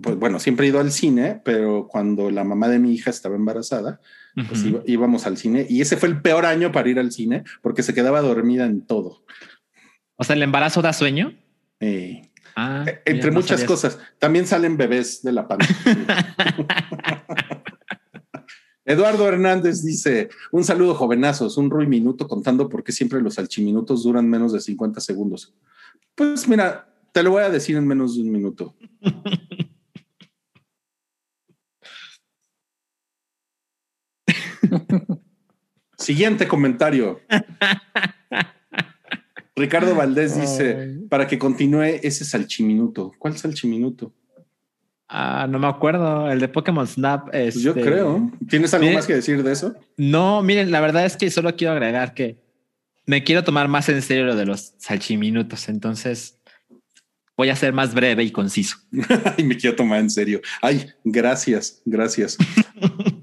pues, 0.00 0.16
bueno, 0.16 0.38
siempre 0.38 0.66
he 0.66 0.68
ido 0.68 0.78
al 0.78 0.92
cine, 0.92 1.40
pero 1.44 1.88
cuando 1.88 2.30
la 2.30 2.44
mamá 2.44 2.68
de 2.68 2.78
mi 2.78 2.92
hija 2.92 3.10
estaba 3.10 3.34
embarazada, 3.34 4.00
pues 4.46 4.64
íbamos 4.86 5.26
al 5.26 5.36
cine 5.36 5.66
y 5.68 5.80
ese 5.80 5.96
fue 5.96 6.08
el 6.08 6.20
peor 6.20 6.46
año 6.46 6.70
para 6.72 6.88
ir 6.88 6.98
al 6.98 7.12
cine 7.12 7.44
porque 7.62 7.82
se 7.82 7.94
quedaba 7.94 8.20
dormida 8.20 8.66
en 8.66 8.82
todo. 8.82 9.24
O 10.16 10.24
sea, 10.24 10.36
el 10.36 10.42
embarazo 10.42 10.82
da 10.82 10.92
sueño. 10.92 11.34
Eh, 11.80 12.28
Ah, 12.60 12.82
eh, 12.84 12.84
mira, 12.84 13.02
entre 13.06 13.30
no 13.30 13.38
muchas 13.38 13.62
cosas. 13.62 14.00
También 14.18 14.44
salen 14.44 14.76
bebés 14.76 15.22
de 15.22 15.30
la 15.30 15.46
pandemia. 15.46 16.34
Eduardo 18.84 19.28
Hernández 19.28 19.84
dice: 19.84 20.28
Un 20.50 20.64
saludo, 20.64 20.96
jovenazos, 20.96 21.56
un 21.56 21.70
Rui 21.70 21.86
minuto 21.86 22.26
contando 22.26 22.68
por 22.68 22.82
qué 22.82 22.90
siempre 22.90 23.22
los 23.22 23.34
salchiminutos 23.34 24.02
duran 24.02 24.28
menos 24.28 24.52
de 24.52 24.60
50 24.60 25.00
segundos. 25.00 25.54
Pues 26.16 26.48
mira, 26.48 26.92
te 27.12 27.22
lo 27.22 27.30
voy 27.30 27.44
a 27.44 27.50
decir 27.50 27.76
en 27.76 27.86
menos 27.86 28.16
de 28.16 28.22
un 28.22 28.32
minuto. 28.32 28.74
Siguiente 35.98 36.46
comentario. 36.46 37.20
Ricardo 39.56 39.94
Valdés 39.94 40.40
dice: 40.40 41.00
Para 41.08 41.26
que 41.26 41.38
continúe 41.38 42.00
ese 42.02 42.24
salchiminuto. 42.24 43.12
¿Cuál 43.18 43.36
salchiminuto? 43.36 44.12
Ah, 45.08 45.46
no 45.48 45.58
me 45.58 45.66
acuerdo. 45.66 46.30
El 46.30 46.38
de 46.38 46.48
Pokémon 46.48 46.86
Snap. 46.86 47.30
Pues 47.30 47.60
yo 47.60 47.70
este, 47.70 47.82
creo. 47.82 48.30
¿Tienes 48.48 48.72
algo 48.74 48.90
más 48.92 49.06
que 49.06 49.14
decir 49.14 49.42
de 49.42 49.52
eso? 49.52 49.74
No, 49.96 50.42
miren, 50.42 50.70
la 50.70 50.80
verdad 50.80 51.06
es 51.06 51.16
que 51.16 51.30
solo 51.30 51.56
quiero 51.56 51.72
agregar 51.72 52.14
que 52.14 52.38
me 53.06 53.24
quiero 53.24 53.42
tomar 53.42 53.68
más 53.68 53.88
en 53.88 54.02
serio 54.02 54.26
lo 54.26 54.36
de 54.36 54.44
los 54.44 54.74
salchiminutos. 54.76 55.68
Entonces 55.70 56.38
voy 57.38 57.48
a 57.48 57.56
ser 57.56 57.72
más 57.72 57.94
breve 57.94 58.22
y 58.22 58.30
conciso. 58.30 58.76
Ay, 59.36 59.44
me 59.44 59.56
quiero 59.56 59.76
tomar 59.76 60.00
en 60.00 60.10
serio. 60.10 60.42
Ay, 60.60 60.86
gracias, 61.04 61.80
gracias. 61.86 62.36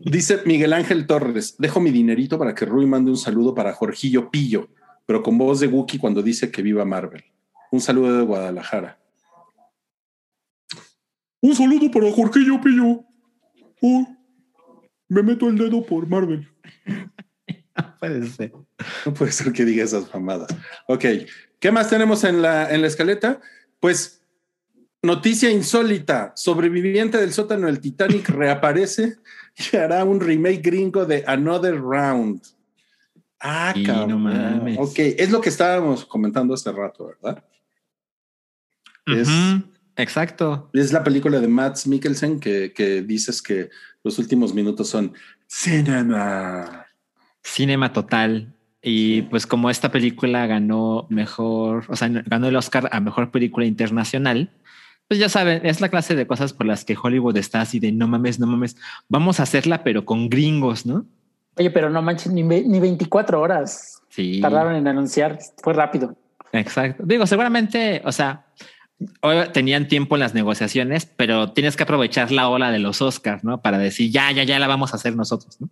Dice 0.01 0.41
Miguel 0.45 0.73
Ángel 0.73 1.07
Torres: 1.07 1.55
Dejo 1.57 1.79
mi 1.79 1.91
dinerito 1.91 2.37
para 2.37 2.53
que 2.53 2.65
Rui 2.65 2.85
mande 2.85 3.11
un 3.11 3.17
saludo 3.17 3.53
para 3.53 3.73
Jorgillo 3.73 4.29
Pillo, 4.29 4.69
pero 5.05 5.23
con 5.23 5.37
voz 5.37 5.59
de 5.59 5.67
Wookie 5.67 5.97
cuando 5.97 6.21
dice 6.21 6.51
que 6.51 6.61
viva 6.61 6.85
Marvel. 6.85 7.23
Un 7.71 7.81
saludo 7.81 8.17
de 8.17 8.23
Guadalajara. 8.23 8.99
Un 11.41 11.55
saludo 11.55 11.91
para 11.91 12.11
Jorgillo 12.11 12.59
Pillo. 12.61 13.03
Oh, 13.81 14.07
me 15.07 15.21
meto 15.21 15.47
el 15.47 15.57
dedo 15.57 15.85
por 15.85 16.07
Marvel. 16.07 16.47
No 17.77 17.97
puede 17.99 18.25
ser. 18.27 18.53
No 19.05 19.13
puede 19.13 19.31
ser 19.33 19.51
que 19.51 19.65
diga 19.65 19.83
esas 19.83 20.13
mamadas. 20.13 20.47
Ok, 20.87 21.03
¿qué 21.59 21.71
más 21.71 21.89
tenemos 21.89 22.23
en 22.23 22.41
la, 22.41 22.73
en 22.73 22.79
la 22.79 22.87
escaleta? 22.87 23.41
Pues 23.81 24.24
noticia 25.05 25.49
insólita. 25.49 26.33
Sobreviviente 26.35 27.17
del 27.17 27.31
sótano 27.31 27.67
del 27.67 27.79
Titanic 27.79 28.27
reaparece 28.29 29.17
y 29.71 29.77
hará 29.77 30.03
un 30.03 30.19
remake 30.19 30.61
gringo 30.61 31.05
de 31.05 31.23
Another 31.25 31.79
Round. 31.79 32.41
Ah, 33.39 33.73
Y 33.75 33.83
cabrón. 33.83 34.09
no 34.09 34.19
mames. 34.19 34.77
Ok, 34.79 34.97
es 34.97 35.31
lo 35.31 35.39
que 35.39 35.49
estábamos 35.49 36.05
comentando 36.05 36.53
hace 36.53 36.71
rato, 36.71 37.07
¿verdad? 37.07 37.43
Es-. 39.05 39.29
Exacto. 39.97 40.69
Es 40.73 40.91
la 40.91 41.03
película 41.03 41.39
de 41.39 41.47
Matt 41.47 41.85
Mikkelsen 41.85 42.39
que, 42.39 42.73
que 42.73 43.01
dices 43.01 43.41
que 43.41 43.69
los 44.03 44.19
últimos 44.19 44.53
minutos 44.53 44.89
son 44.89 45.13
cinema. 45.47 46.85
Cinema 47.43 47.93
total. 47.93 48.53
Y 48.81 49.23
pues 49.23 49.47
como 49.47 49.69
esta 49.69 49.91
película 49.91 50.45
ganó 50.47 51.07
mejor, 51.09 51.85
o 51.87 51.95
sea, 51.95 52.07
ganó 52.09 52.47
el 52.47 52.55
Oscar 52.55 52.89
a 52.91 52.99
mejor 52.99 53.31
película 53.31 53.65
internacional, 53.65 54.51
pues 55.07 55.19
ya 55.19 55.29
saben, 55.29 55.65
es 55.65 55.81
la 55.81 55.89
clase 55.89 56.15
de 56.15 56.25
cosas 56.27 56.53
por 56.53 56.65
las 56.65 56.83
que 56.85 56.95
Hollywood 57.01 57.37
está 57.37 57.61
así 57.61 57.79
de 57.79 57.91
no 57.91 58.07
mames, 58.07 58.39
no 58.39 58.47
mames, 58.47 58.75
vamos 59.09 59.39
a 59.39 59.43
hacerla, 59.43 59.83
pero 59.83 60.05
con 60.05 60.29
gringos, 60.29 60.85
¿no? 60.85 61.05
Oye, 61.57 61.69
pero 61.71 61.89
no 61.89 62.01
manches, 62.01 62.31
ni, 62.31 62.43
ve- 62.43 62.63
ni 62.65 62.79
24 62.79 63.39
horas 63.39 64.01
Sí. 64.09 64.39
tardaron 64.41 64.75
en 64.75 64.87
anunciar, 64.87 65.39
fue 65.63 65.73
rápido. 65.73 66.15
Exacto. 66.51 67.03
Digo, 67.05 67.25
seguramente, 67.27 68.01
o 68.05 68.11
sea, 68.11 68.45
hoy 69.21 69.35
tenían 69.53 69.87
tiempo 69.87 70.15
en 70.15 70.21
las 70.21 70.33
negociaciones, 70.33 71.05
pero 71.05 71.51
tienes 71.51 71.75
que 71.75 71.83
aprovechar 71.83 72.31
la 72.31 72.47
ola 72.49 72.71
de 72.71 72.79
los 72.79 73.01
Oscars, 73.01 73.43
¿no? 73.43 73.61
Para 73.61 73.77
decir, 73.77 74.09
ya, 74.11 74.31
ya, 74.31 74.43
ya 74.43 74.57
la 74.59 74.67
vamos 74.67 74.93
a 74.93 74.95
hacer 74.97 75.15
nosotros, 75.15 75.59
¿no? 75.61 75.69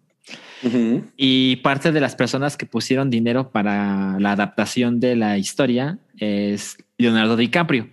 Y 1.17 1.57
parte 1.57 1.91
de 1.91 1.99
las 1.99 2.15
personas 2.15 2.55
que 2.55 2.65
pusieron 2.65 3.09
dinero 3.09 3.51
para 3.51 4.17
la 4.19 4.31
adaptación 4.31 4.99
de 5.01 5.15
la 5.17 5.37
historia 5.37 5.97
es 6.17 6.77
Leonardo 6.97 7.35
DiCaprio. 7.35 7.89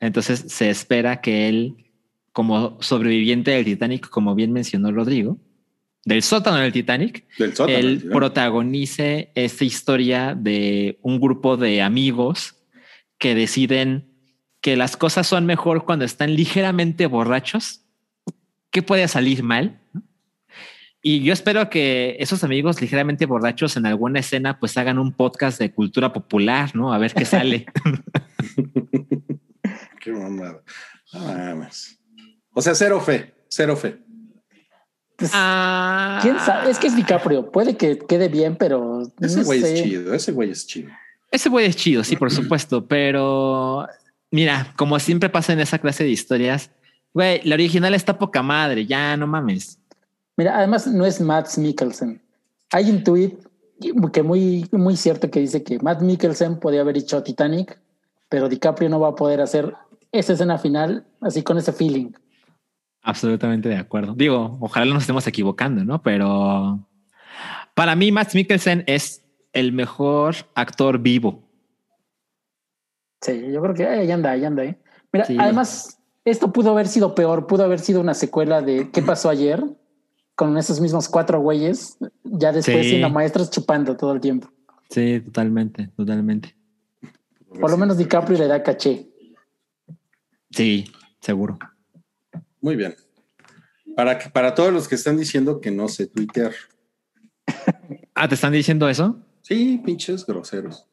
Entonces 0.00 0.44
se 0.48 0.70
espera 0.70 1.20
que 1.20 1.48
él, 1.48 1.86
como 2.32 2.80
sobreviviente 2.80 3.50
del 3.50 3.64
Titanic, 3.64 4.08
como 4.08 4.34
bien 4.34 4.52
mencionó 4.52 4.92
Rodrigo, 4.92 5.38
del 6.04 6.22
sótano 6.22 6.56
del 6.56 6.72
Titanic, 6.72 7.26
Del 7.36 7.54
sótano. 7.54 7.78
él 7.78 8.08
protagonice 8.10 9.30
esta 9.34 9.64
historia 9.64 10.34
de 10.34 10.98
un 11.02 11.20
grupo 11.20 11.56
de 11.56 11.82
amigos 11.82 12.54
que 13.18 13.34
deciden 13.34 14.08
que 14.60 14.76
las 14.76 14.96
cosas 14.96 15.26
son 15.26 15.44
mejor 15.44 15.84
cuando 15.84 16.04
están 16.04 16.34
ligeramente 16.34 17.06
borrachos. 17.06 17.82
¿Qué 18.70 18.82
puede 18.82 19.06
salir 19.08 19.42
mal? 19.42 19.80
Y 21.02 21.20
yo 21.20 21.32
espero 21.32 21.70
que 21.70 22.16
esos 22.18 22.42
amigos 22.42 22.80
ligeramente 22.80 23.26
borrachos 23.26 23.76
en 23.76 23.86
alguna 23.86 24.20
escena 24.20 24.58
pues 24.58 24.76
hagan 24.78 24.98
un 24.98 25.12
podcast 25.12 25.58
de 25.58 25.72
cultura 25.72 26.12
popular, 26.12 26.74
¿no? 26.74 26.92
A 26.92 26.98
ver 26.98 27.14
qué 27.14 27.24
sale. 27.24 27.66
Qué 30.12 30.18
mamada. 30.20 30.62
No 31.12 31.20
mames. 31.20 31.98
O 32.52 32.62
sea, 32.62 32.74
cero 32.74 33.00
fe, 33.00 33.34
cero 33.48 33.76
fe. 33.76 33.98
Pues, 35.16 35.30
Ah. 35.34 36.20
¿Quién 36.22 36.38
sabe? 36.38 36.70
Es 36.70 36.78
que 36.78 36.86
es 36.86 36.96
DiCaprio, 36.96 37.50
puede 37.50 37.76
que 37.76 37.98
quede 37.98 38.28
bien, 38.28 38.56
pero 38.56 39.02
Ese 39.20 39.38
no 39.40 39.44
güey 39.44 39.60
sé. 39.60 39.74
es 39.74 39.82
chido, 39.82 40.14
ese 40.14 40.32
güey 40.32 40.50
es 40.50 40.66
chido. 40.66 40.90
Ese 41.30 41.48
güey 41.48 41.66
es 41.66 41.76
chido, 41.76 42.04
sí, 42.04 42.16
por 42.16 42.30
supuesto, 42.30 42.86
pero 42.86 43.86
mira, 44.30 44.72
como 44.76 44.98
siempre 44.98 45.28
pasa 45.28 45.52
en 45.52 45.60
esa 45.60 45.78
clase 45.78 46.04
de 46.04 46.10
historias, 46.10 46.70
güey, 47.12 47.40
la 47.44 47.54
original 47.54 47.94
está 47.94 48.16
poca 48.18 48.42
madre, 48.42 48.86
ya 48.86 49.16
no 49.16 49.26
mames. 49.26 49.78
Mira, 50.36 50.56
además 50.56 50.86
no 50.86 51.04
es 51.04 51.20
Matt 51.20 51.56
Mikkelsen. 51.58 52.22
Hay 52.70 52.88
un 52.90 53.02
tweet 53.02 53.36
que 54.12 54.22
muy, 54.22 54.66
muy 54.72 54.96
cierto 54.96 55.30
que 55.30 55.40
dice 55.40 55.62
que 55.62 55.78
Matt 55.80 56.00
Mikkelsen 56.00 56.58
podía 56.60 56.80
haber 56.82 56.96
hecho 56.96 57.22
Titanic, 57.22 57.78
pero 58.28 58.48
DiCaprio 58.48 58.88
no 58.88 59.00
va 59.00 59.08
a 59.08 59.14
poder 59.14 59.40
hacer 59.40 59.74
esa 60.12 60.32
escena 60.32 60.58
final 60.58 61.06
así 61.20 61.42
con 61.42 61.58
ese 61.58 61.72
feeling. 61.72 62.12
Absolutamente 63.02 63.68
de 63.68 63.76
acuerdo. 63.76 64.14
Digo, 64.14 64.58
ojalá 64.60 64.86
no 64.86 64.94
nos 64.94 65.02
estemos 65.04 65.26
equivocando, 65.26 65.84
¿no? 65.84 66.02
Pero 66.02 66.86
para 67.74 67.94
mí, 67.94 68.10
Matt 68.12 68.34
Mikkelsen 68.34 68.84
es 68.86 69.24
el 69.52 69.72
mejor 69.72 70.34
actor 70.54 70.98
vivo. 70.98 71.42
Sí, 73.22 73.50
yo 73.52 73.60
creo 73.62 73.74
que 73.74 73.86
ahí 73.86 74.10
anda, 74.10 74.30
ahí 74.32 74.44
anda. 74.44 74.64
¿eh? 74.64 74.78
Mira, 75.12 75.24
Sí. 75.24 75.36
además, 75.38 75.98
esto 76.24 76.52
pudo 76.52 76.70
haber 76.70 76.86
sido 76.86 77.14
peor, 77.14 77.46
pudo 77.46 77.64
haber 77.64 77.80
sido 77.80 78.00
una 78.00 78.14
secuela 78.14 78.62
de 78.62 78.90
¿Qué 78.90 79.02
pasó 79.02 79.28
ayer? 79.30 79.62
Con 80.34 80.56
esos 80.56 80.80
mismos 80.80 81.08
cuatro 81.08 81.40
güeyes, 81.40 81.98
ya 82.22 82.52
después 82.52 82.82
Sí. 82.84 82.90
siendo 82.90 83.10
maestros 83.10 83.50
chupando 83.50 83.96
todo 83.96 84.12
el 84.12 84.20
tiempo. 84.20 84.48
Sí, 84.90 85.20
totalmente, 85.20 85.88
totalmente. 85.96 86.54
Por 87.60 87.70
lo 87.70 87.76
menos 87.76 87.96
DiCaprio 87.98 88.38
le 88.38 88.46
da 88.46 88.62
caché. 88.62 89.08
Sí, 90.50 90.90
seguro. 91.20 91.58
Muy 92.60 92.76
bien. 92.76 92.94
Para, 93.96 94.18
que- 94.18 94.30
para 94.30 94.54
todos 94.54 94.72
los 94.72 94.88
que 94.88 94.94
están 94.94 95.16
diciendo 95.16 95.60
que 95.60 95.70
no 95.70 95.88
sé 95.88 96.06
Twitter. 96.06 96.54
Ah, 98.20 98.26
¿te 98.28 98.34
están 98.34 98.52
diciendo 98.52 98.88
eso? 98.88 99.16
Sí, 99.42 99.80
pinches 99.84 100.26
groseros. 100.26 100.86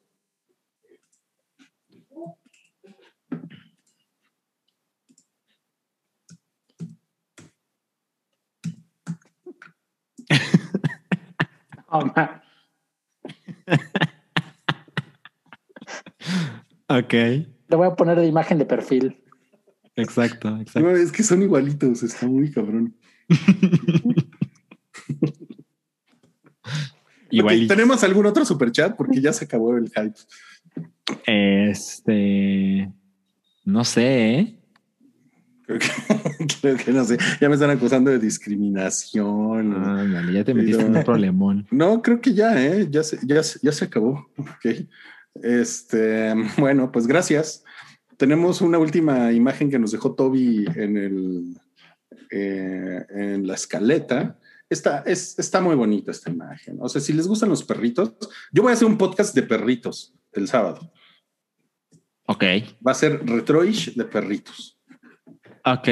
Oh. 11.88 12.04
Ok. 16.90 17.14
Le 17.14 17.76
voy 17.76 17.88
a 17.88 17.96
poner 17.96 18.20
de 18.20 18.28
imagen 18.28 18.58
de 18.58 18.66
perfil. 18.66 19.24
Exacto, 19.96 20.50
exacto. 20.60 20.82
No, 20.82 20.90
es 20.96 21.12
que 21.12 21.24
son 21.24 21.42
igualitos, 21.42 22.04
está 22.04 22.28
muy 22.28 22.52
cabrón. 22.52 22.96
Igual. 27.32 27.62
Ok, 27.64 27.68
¿Tenemos 27.68 28.04
algún 28.04 28.26
otro 28.26 28.46
superchat? 28.46 28.96
Porque 28.96 29.20
ya 29.22 29.34
se 29.34 29.46
acabó 29.46 29.76
el 29.78 29.90
hype. 29.90 30.14
Este. 31.26 32.92
No 33.66 33.84
sé, 33.84 34.36
¿eh? 34.40 34.60
Creo 35.66 35.80
que, 35.80 35.88
creo 36.62 36.78
que 36.78 36.92
no 36.92 37.04
sé. 37.04 37.18
Ya 37.42 37.50
me 37.50 37.56
están 37.56 37.72
acusando 37.72 38.12
de 38.12 38.20
discriminación. 38.20 39.74
Ah, 39.74 40.06
vale, 40.12 40.34
ya 40.34 40.44
te 40.44 40.54
metiste 40.54 40.78
Pero- 40.78 40.90
en 40.92 40.98
un 40.98 41.04
problemón. 41.04 41.68
No, 41.72 42.02
creo 42.02 42.22
que 42.22 42.34
ya, 42.34 42.64
¿eh? 42.64 42.88
Ya 42.90 43.04
se, 43.04 43.18
ya, 43.24 43.42
se- 43.44 43.60
ya 43.62 43.72
se 43.72 43.86
acabó. 43.86 44.28
Ok. 44.38 44.88
Este, 45.44 46.34
bueno, 46.58 46.92
pues 46.92 47.08
gracias. 47.08 47.65
Tenemos 48.18 48.62
una 48.62 48.78
última 48.80 49.32
imagen 49.32 49.70
que 49.70 49.80
nos 49.80 49.92
dejó 49.92 50.16
Toby 50.16 50.66
en 50.76 50.98
el 50.98 51.56
eh, 52.32 53.06
en 53.10 53.48
la 53.48 53.56
escaleta. 53.56 54.40
Está, 54.70 55.04
es, 55.06 55.38
está 55.38 55.62
muy 55.62 55.76
bonita 55.76 56.12
esta 56.12 56.32
imagen. 56.32 56.78
O 56.82 56.90
sea, 56.90 57.00
si 57.00 57.14
les 57.14 57.28
gustan 57.28 57.50
los 57.50 57.64
perritos, 57.64 58.14
yo 58.52 58.64
voy 58.64 58.72
a 58.72 58.74
hacer 58.74 58.88
un 58.88 58.98
podcast 58.98 59.36
de 59.36 59.44
perritos 59.44 60.14
el 60.34 60.48
sábado. 60.48 60.92
Ok, 62.28 62.44
Va 62.86 62.92
a 62.92 62.96
ser 62.96 63.24
retroish 63.26 63.94
de 63.94 64.06
perritos. 64.06 64.80
ok. 65.64 65.88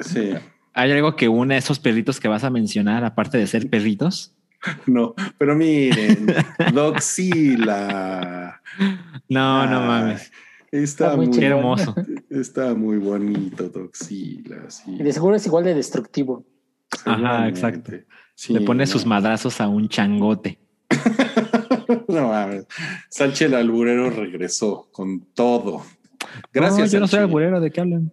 Sí. 0.00 0.32
¿Hay 0.74 0.92
algo 0.92 1.16
que 1.16 1.28
une 1.28 1.54
a 1.54 1.58
esos 1.58 1.78
perritos 1.78 2.20
que 2.20 2.28
vas 2.28 2.44
a 2.44 2.50
mencionar, 2.50 3.04
aparte 3.04 3.38
de 3.38 3.46
ser 3.46 3.68
perritos? 3.68 4.34
No, 4.86 5.14
pero 5.38 5.54
miren, 5.54 6.26
Doxila. 6.74 8.60
No, 9.28 9.66
no 9.66 9.80
Ay, 9.80 9.86
mames. 9.86 10.32
Está 10.70 11.12
Está 11.12 11.16
muy 11.16 11.44
hermoso. 11.44 11.94
está 12.30 12.74
muy 12.74 12.98
bonito, 12.98 13.68
Doxila. 13.68 14.70
Sí, 14.70 14.96
Y 14.98 15.02
de 15.02 15.12
seguro 15.12 15.36
es 15.36 15.46
igual 15.46 15.64
de 15.64 15.74
destructivo. 15.74 16.44
Ajá, 17.04 17.48
exacto. 17.48 17.92
Sí, 18.34 18.52
Le 18.52 18.60
pone 18.60 18.84
no. 18.84 18.86
sus 18.86 19.06
madrazos 19.06 19.60
a 19.60 19.68
un 19.68 19.88
changote. 19.88 20.58
no 22.08 22.28
mames. 22.28 22.66
Sánchez 23.08 23.48
el 23.48 23.54
alburero 23.54 24.10
regresó 24.10 24.88
con 24.92 25.20
todo. 25.34 25.82
Gracias. 26.52 26.92
No, 26.92 26.92
yo 26.92 27.00
no 27.00 27.08
soy 27.08 27.20
alburero, 27.20 27.60
¿de 27.60 27.70
qué 27.70 27.80
hablan? 27.80 28.12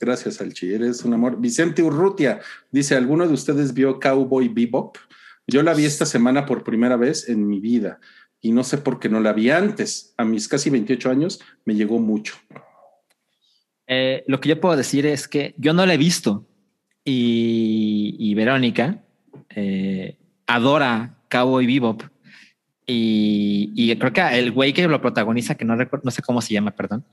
Gracias, 0.00 0.40
Alchi. 0.40 0.72
Eres 0.72 1.04
un 1.04 1.14
amor. 1.14 1.40
Vicente 1.40 1.82
Urrutia 1.82 2.40
dice: 2.70 2.94
¿Alguno 2.96 3.26
de 3.26 3.34
ustedes 3.34 3.74
vio 3.74 3.98
Cowboy 3.98 4.48
Bebop? 4.48 4.96
Yo 5.46 5.62
la 5.62 5.74
vi 5.74 5.84
esta 5.84 6.04
semana 6.04 6.44
por 6.44 6.62
primera 6.62 6.96
vez 6.96 7.28
en 7.28 7.46
mi 7.46 7.58
vida 7.58 8.00
y 8.40 8.52
no 8.52 8.64
sé 8.64 8.78
por 8.78 8.98
qué 8.98 9.08
no 9.08 9.20
la 9.20 9.32
vi 9.32 9.50
antes. 9.50 10.14
A 10.16 10.24
mis 10.24 10.48
casi 10.48 10.70
28 10.70 11.10
años 11.10 11.40
me 11.64 11.74
llegó 11.74 11.98
mucho. 11.98 12.36
Eh, 13.86 14.24
lo 14.26 14.40
que 14.40 14.50
yo 14.50 14.60
puedo 14.60 14.76
decir 14.76 15.06
es 15.06 15.28
que 15.28 15.54
yo 15.56 15.72
no 15.72 15.86
la 15.86 15.94
he 15.94 15.98
visto 15.98 16.46
y, 17.04 18.34
Verónica 18.34 19.02
eh, 19.48 20.18
adora 20.46 21.16
Cowboy 21.30 21.66
Bebop 21.66 22.02
y, 22.86 23.72
y 23.74 23.96
creo 23.96 24.12
que 24.12 24.20
el 24.38 24.52
güey 24.52 24.72
que 24.72 24.86
lo 24.86 25.00
protagoniza, 25.00 25.54
que 25.54 25.64
no 25.64 25.74
recuerdo, 25.76 26.04
no 26.04 26.10
sé 26.10 26.22
cómo 26.22 26.40
se 26.40 26.54
llama, 26.54 26.70
perdón, 26.70 27.04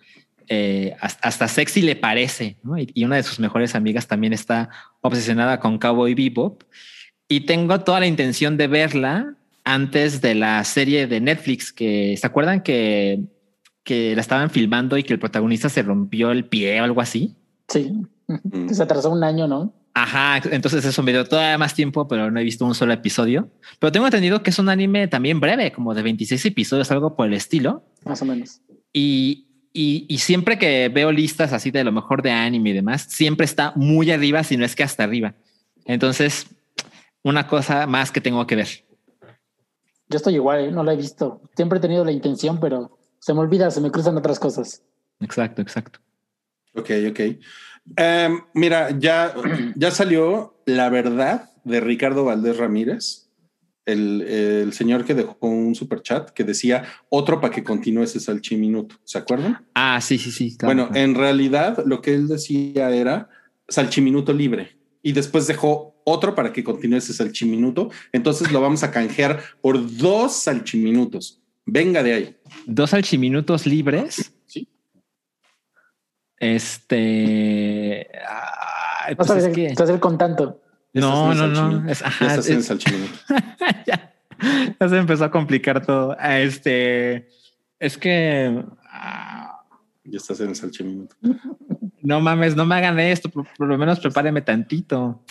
eh, 0.47 0.95
hasta, 0.99 1.47
sexy 1.47 1.81
le 1.81 1.95
parece. 1.95 2.57
Y, 2.77 3.01
y 3.01 3.05
una 3.05 3.17
de 3.17 3.23
sus 3.23 3.39
mejores 3.39 3.75
amigas 3.75 4.07
también 4.07 4.33
está 4.33 4.69
obsesionada 5.01 5.59
con 5.59 5.77
Cowboy 5.77 6.13
Bebop 6.13 6.63
y 7.27 7.41
tengo 7.41 7.79
toda 7.81 7.99
la 7.99 8.07
intención 8.07 8.55
de 8.57 8.67
verla 8.67 9.35
antes 9.65 10.21
de 10.21 10.35
la 10.35 10.63
serie 10.63 11.07
de 11.07 11.19
Netflix 11.19 11.73
que 11.73 12.15
se 12.17 12.25
acuerdan 12.25 12.61
que 12.61 13.19
que 13.85 14.15
la 14.15 14.21
estaban 14.21 14.49
filmando 14.49 14.97
y 14.97 15.03
que 15.03 15.13
el 15.13 15.19
protagonista 15.19 15.69
se 15.69 15.83
rompió 15.83 16.31
el 16.31 16.45
pie 16.45 16.81
o 16.81 16.83
algo 16.83 16.99
así. 16.99 17.35
Sí. 17.69 17.93
Mm. 18.27 18.67
Se 18.69 18.83
atrasó 18.83 19.11
un 19.11 19.23
año, 19.23 19.47
¿no? 19.47 19.73
Ajá, 19.93 20.41
entonces 20.51 20.83
eso 20.83 21.03
me 21.03 21.13
dio 21.13 21.23
todavía 21.23 21.57
más 21.57 21.73
tiempo, 21.73 22.05
pero 22.07 22.29
no 22.29 22.39
he 22.39 22.43
visto 22.43 22.65
un 22.65 22.75
solo 22.75 22.91
episodio. 22.91 23.47
Pero 23.79 23.93
tengo 23.93 24.07
entendido 24.07 24.43
que 24.43 24.49
es 24.49 24.59
un 24.59 24.67
anime 24.67 25.07
también 25.07 25.39
breve, 25.39 25.71
como 25.71 25.93
de 25.93 26.01
26 26.01 26.43
episodios, 26.47 26.91
algo 26.91 27.15
por 27.15 27.27
el 27.27 27.33
estilo. 27.33 27.85
Más 28.03 28.21
o 28.21 28.25
menos. 28.25 28.59
Y 28.91 29.45
Y, 29.71 30.05
y 30.09 30.17
siempre 30.17 30.57
que 30.57 30.89
veo 30.89 31.11
listas 31.11 31.53
así 31.53 31.69
de 31.69 31.83
lo 31.83 31.91
mejor 31.91 32.23
de 32.23 32.31
anime 32.31 32.71
y 32.71 32.73
demás, 32.73 33.05
siempre 33.09 33.45
está 33.45 33.71
muy 33.75 34.09
arriba, 34.09 34.43
si 34.43 34.57
no 34.57 34.65
es 34.65 34.75
que 34.75 34.83
hasta 34.83 35.03
arriba. 35.03 35.35
Entonces, 35.85 36.47
una 37.23 37.47
cosa 37.47 37.85
más 37.85 38.11
que 38.11 38.19
tengo 38.19 38.47
que 38.47 38.55
ver. 38.55 38.85
Yo 40.09 40.17
estoy 40.17 40.35
igual, 40.35 40.65
¿eh? 40.65 40.71
no 40.71 40.83
la 40.83 40.93
he 40.93 40.97
visto. 40.97 41.41
Siempre 41.55 41.79
he 41.79 41.81
tenido 41.81 42.05
la 42.05 42.11
intención, 42.11 42.59
pero 42.59 42.97
se 43.19 43.33
me 43.33 43.39
olvida, 43.39 43.71
se 43.71 43.81
me 43.81 43.91
cruzan 43.91 44.17
otras 44.17 44.39
cosas. 44.39 44.83
Exacto, 45.19 45.61
exacto. 45.61 45.99
Ok, 46.75 46.89
ok. 47.09 47.19
Em, 47.95 48.41
mira, 48.53 48.91
ya, 48.97 49.33
ya 49.75 49.91
salió 49.91 50.61
la 50.65 50.89
verdad 50.89 51.51
de 51.63 51.79
Ricardo 51.79 52.25
Valdés 52.25 52.57
Ramírez, 52.57 53.29
el, 53.85 54.21
el 54.21 54.73
señor 54.73 55.05
que 55.05 55.13
dejó 55.13 55.37
un 55.41 55.75
super 55.75 56.01
chat 56.01 56.31
que 56.31 56.43
decía 56.43 56.85
otro 57.09 57.39
para 57.39 57.53
que 57.53 57.63
continúe 57.63 58.03
ese 58.03 58.19
salchiminuto. 58.19 58.95
¿Se 59.03 59.17
acuerdan? 59.17 59.65
Ah, 59.75 60.01
sí, 60.01 60.17
sí, 60.17 60.31
sí. 60.31 60.57
claro, 60.57 60.75
bueno, 60.75 60.87
claro. 60.89 61.03
en 61.03 61.15
realidad 61.15 61.83
lo 61.85 62.01
que 62.01 62.13
él 62.13 62.27
decía 62.27 62.89
era 62.89 63.29
salchiminuto 63.67 64.33
libre 64.33 64.77
y 65.01 65.13
después 65.13 65.47
dejó 65.47 65.94
otro 66.05 66.33
para 66.35 66.53
que 66.53 66.63
continúe 66.63 66.97
ese 66.99 67.11
salchiminuto. 67.13 67.89
Entonces 68.13 68.51
lo 68.51 68.61
vamos 68.61 68.83
a 68.83 68.91
canjear 68.91 69.41
por 69.61 69.97
dos 69.97 70.33
salchiminutos. 70.37 71.41
Venga 71.65 72.01
de 72.03 72.13
ahí. 72.13 72.37
dos 72.65 72.93
alchiminutos 72.93 73.65
libres. 73.65 74.31
Sí. 74.45 74.69
Este. 76.37 78.07
ay, 78.27 79.11
No 79.11 79.17
pues 79.17 79.27
sabes 79.27 79.45
es 79.45 79.53
que- 79.55 79.73
hacer 79.83 79.99
con 79.99 80.17
tanto. 80.17 80.61
No, 80.93 81.33
no, 81.33 81.45
en 81.45 81.53
no. 81.53 81.85
Ya 81.87 81.91
ajá, 82.03 82.27
estás 82.27 82.47
en 82.47 82.53
el 82.53 82.59
es- 82.59 82.65
salchiminuto. 82.67 83.13
ya, 83.87 84.13
ya 84.79 84.89
se 84.89 84.97
empezó 84.97 85.25
a 85.25 85.31
complicar 85.31 85.85
todo. 85.85 86.15
Ah, 86.19 86.39
Este 86.39 87.27
es 87.79 87.97
que 87.97 88.63
ah, 88.89 89.59
Ya 90.03 90.17
estás 90.17 90.39
en 90.39 90.49
el 90.49 90.55
salchiminuto. 90.55 91.15
no 92.01 92.21
mames, 92.21 92.55
no 92.55 92.65
me 92.65 92.75
hagan 92.75 92.99
esto. 92.99 93.29
Por, 93.29 93.45
por 93.57 93.67
lo 93.67 93.77
menos 93.77 93.99
prepáreme 93.99 94.41
tantito. 94.41 95.23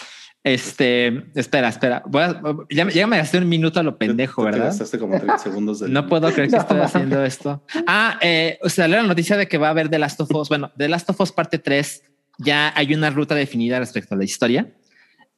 Este, 0.45 1.25
espera, 1.35 1.69
espera. 1.71 2.03
Voy 2.07 2.23
a, 2.23 2.41
ya, 2.71 2.87
ya 2.91 3.07
me 3.07 3.17
gasté 3.17 3.39
un 3.39 3.49
minuto 3.49 3.81
a 3.81 3.83
lo 3.83 3.97
pendejo, 3.97 4.45
Te- 4.45 4.51
te 4.51 4.53
¿verdad? 4.53 4.69
gastaste 4.71 4.99
como 4.99 5.17
30 5.17 5.39
segundos 5.39 5.81
del 5.81 5.91
No 5.93 6.07
puedo 6.07 6.31
creer 6.33 6.51
que 6.51 6.57
No, 6.57 6.63
estoy 6.63 6.81
haciendo 6.81 7.25
esto. 7.25 7.65
Ah, 7.87 8.19
eh, 8.21 8.59
o 8.63 8.69
sea, 8.69 8.87
la 8.87 9.03
noticia 9.03 9.39
de 9.39 9.49
que 9.49 9.57
va 9.57 9.69
a 9.69 9.71
haber 9.71 9.89
The 9.89 9.99
Last 9.99 10.21
of 10.21 10.31
Us. 10.35 10.51
Bueno, 10.51 10.71
The 10.77 10.89
Last 10.89 11.09
of 11.09 11.19
Us 11.19 11.33
parte 11.33 11.59
3 11.59 12.03
ya 12.39 12.73
hay 12.77 12.93
una 12.95 13.09
ruta 13.11 13.35
definida 13.35 13.79
respecto 13.79 14.15
a 14.15 14.19
la 14.19 14.25
historia 14.25 14.69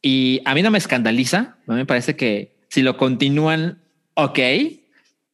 y 0.02 0.42
a 0.44 0.54
mí 0.54 0.62
no 0.62 0.72
me 0.72 0.78
escandaliza. 0.78 1.56
A 1.68 1.72
mí 1.72 1.76
me 1.76 1.86
parece 1.86 2.16
que 2.16 2.56
si 2.68 2.82
lo 2.82 2.96
continúan, 2.96 3.82
ok. 4.14 4.38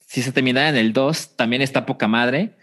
Si 0.07 0.21
se 0.23 0.33
terminara 0.33 0.69
en 0.69 0.77
el 0.77 0.93
2, 0.93 1.37
también 1.37 1.63
está 1.63 1.87
poca 1.87 2.09
madre. 2.09 2.57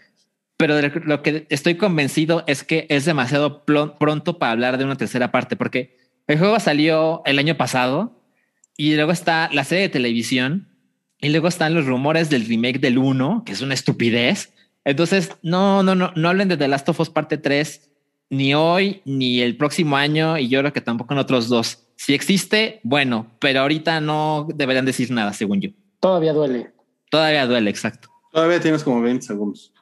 Pero 0.56 0.76
de 0.76 0.92
lo 1.04 1.22
que 1.22 1.46
estoy 1.50 1.74
convencido 1.74 2.44
es 2.46 2.62
que 2.62 2.86
es 2.88 3.04
demasiado 3.04 3.64
pronto 3.64 4.38
para 4.38 4.52
hablar 4.52 4.78
de 4.78 4.84
una 4.84 4.94
tercera 4.96 5.32
parte, 5.32 5.56
porque 5.56 5.98
el 6.30 6.38
juego 6.38 6.60
salió 6.60 7.22
el 7.24 7.40
año 7.40 7.56
pasado 7.56 8.22
y 8.76 8.94
luego 8.94 9.10
está 9.10 9.50
la 9.52 9.64
serie 9.64 9.82
de 9.82 9.88
televisión 9.88 10.68
y 11.20 11.30
luego 11.30 11.48
están 11.48 11.74
los 11.74 11.86
rumores 11.86 12.30
del 12.30 12.46
remake 12.46 12.78
del 12.78 12.98
1, 12.98 13.42
que 13.44 13.50
es 13.50 13.60
una 13.62 13.74
estupidez. 13.74 14.54
Entonces, 14.84 15.32
no, 15.42 15.82
no, 15.82 15.96
no, 15.96 16.12
no 16.14 16.28
hablen 16.28 16.46
de 16.46 16.56
The 16.56 16.68
Last 16.68 16.88
of 16.88 17.00
Us 17.00 17.10
parte 17.10 17.36
3 17.36 17.90
ni 18.30 18.54
hoy 18.54 19.02
ni 19.04 19.40
el 19.40 19.56
próximo 19.56 19.96
año 19.96 20.38
y 20.38 20.48
yo 20.48 20.60
creo 20.60 20.72
que 20.72 20.80
tampoco 20.80 21.14
en 21.14 21.18
otros 21.18 21.48
dos. 21.48 21.88
Si 21.96 22.14
existe, 22.14 22.78
bueno, 22.84 23.26
pero 23.40 23.62
ahorita 23.62 24.00
no 24.00 24.46
deberían 24.54 24.86
decir 24.86 25.10
nada, 25.10 25.32
según 25.32 25.60
yo. 25.60 25.70
Todavía 25.98 26.32
duele. 26.32 26.70
Todavía 27.10 27.44
duele, 27.44 27.70
exacto. 27.70 28.08
Todavía 28.30 28.60
tienes 28.60 28.84
como 28.84 29.02
20 29.02 29.26
segundos. 29.26 29.72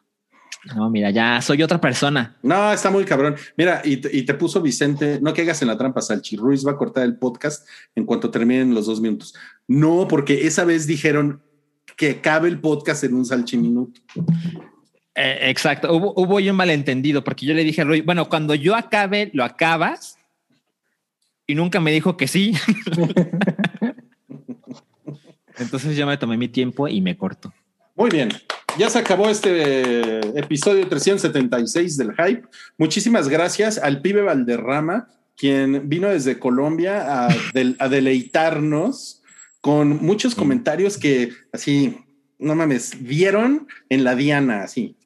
No, 0.74 0.90
mira, 0.90 1.10
ya 1.10 1.40
soy 1.40 1.62
otra 1.62 1.80
persona. 1.80 2.36
No, 2.42 2.72
está 2.72 2.90
muy 2.90 3.04
cabrón. 3.04 3.36
Mira, 3.56 3.80
y 3.84 3.98
te, 3.98 4.14
y 4.16 4.22
te 4.22 4.34
puso 4.34 4.60
Vicente, 4.60 5.18
no 5.20 5.32
caigas 5.32 5.62
en 5.62 5.68
la 5.68 5.78
trampa, 5.78 6.00
Salchi. 6.00 6.36
Ruiz 6.36 6.66
va 6.66 6.72
a 6.72 6.76
cortar 6.76 7.04
el 7.04 7.16
podcast 7.16 7.66
en 7.94 8.04
cuanto 8.04 8.30
terminen 8.30 8.74
los 8.74 8.86
dos 8.86 9.00
minutos. 9.00 9.34
No, 9.66 10.06
porque 10.08 10.46
esa 10.46 10.64
vez 10.64 10.86
dijeron 10.86 11.42
que 11.96 12.10
acabe 12.10 12.48
el 12.48 12.60
podcast 12.60 13.04
en 13.04 13.14
un 13.14 13.24
salchiminuto. 13.24 14.00
Eh, 15.14 15.50
exacto. 15.50 15.92
Hubo, 15.92 16.14
hubo 16.16 16.36
un 16.36 16.56
malentendido 16.56 17.24
porque 17.24 17.44
yo 17.44 17.54
le 17.54 17.64
dije 17.64 17.80
a 17.82 17.84
Rui, 17.84 18.02
bueno, 18.02 18.28
cuando 18.28 18.54
yo 18.54 18.76
acabe, 18.76 19.30
lo 19.34 19.44
acabas. 19.44 20.18
Y 21.46 21.54
nunca 21.54 21.80
me 21.80 21.90
dijo 21.90 22.16
que 22.16 22.28
sí. 22.28 22.54
Entonces 25.58 25.96
yo 25.96 26.06
me 26.06 26.16
tomé 26.18 26.36
mi 26.36 26.48
tiempo 26.48 26.86
y 26.86 27.00
me 27.00 27.16
corto. 27.16 27.52
Muy 27.96 28.10
bien. 28.10 28.28
Ya 28.78 28.88
se 28.90 28.98
acabó 28.98 29.28
este 29.28 30.38
episodio 30.38 30.86
376 30.88 31.96
del 31.96 32.12
Hype. 32.14 32.42
Muchísimas 32.76 33.28
gracias 33.28 33.78
al 33.78 34.00
pibe 34.00 34.22
Valderrama, 34.22 35.08
quien 35.36 35.88
vino 35.88 36.08
desde 36.08 36.38
Colombia 36.38 37.26
a, 37.26 37.28
del- 37.54 37.76
a 37.80 37.88
deleitarnos 37.88 39.22
con 39.60 40.00
muchos 40.04 40.34
comentarios 40.36 40.96
que 40.96 41.30
así, 41.52 41.98
no 42.38 42.54
mames, 42.54 42.96
vieron 43.02 43.66
en 43.88 44.04
la 44.04 44.14
Diana, 44.14 44.62
así. 44.62 44.96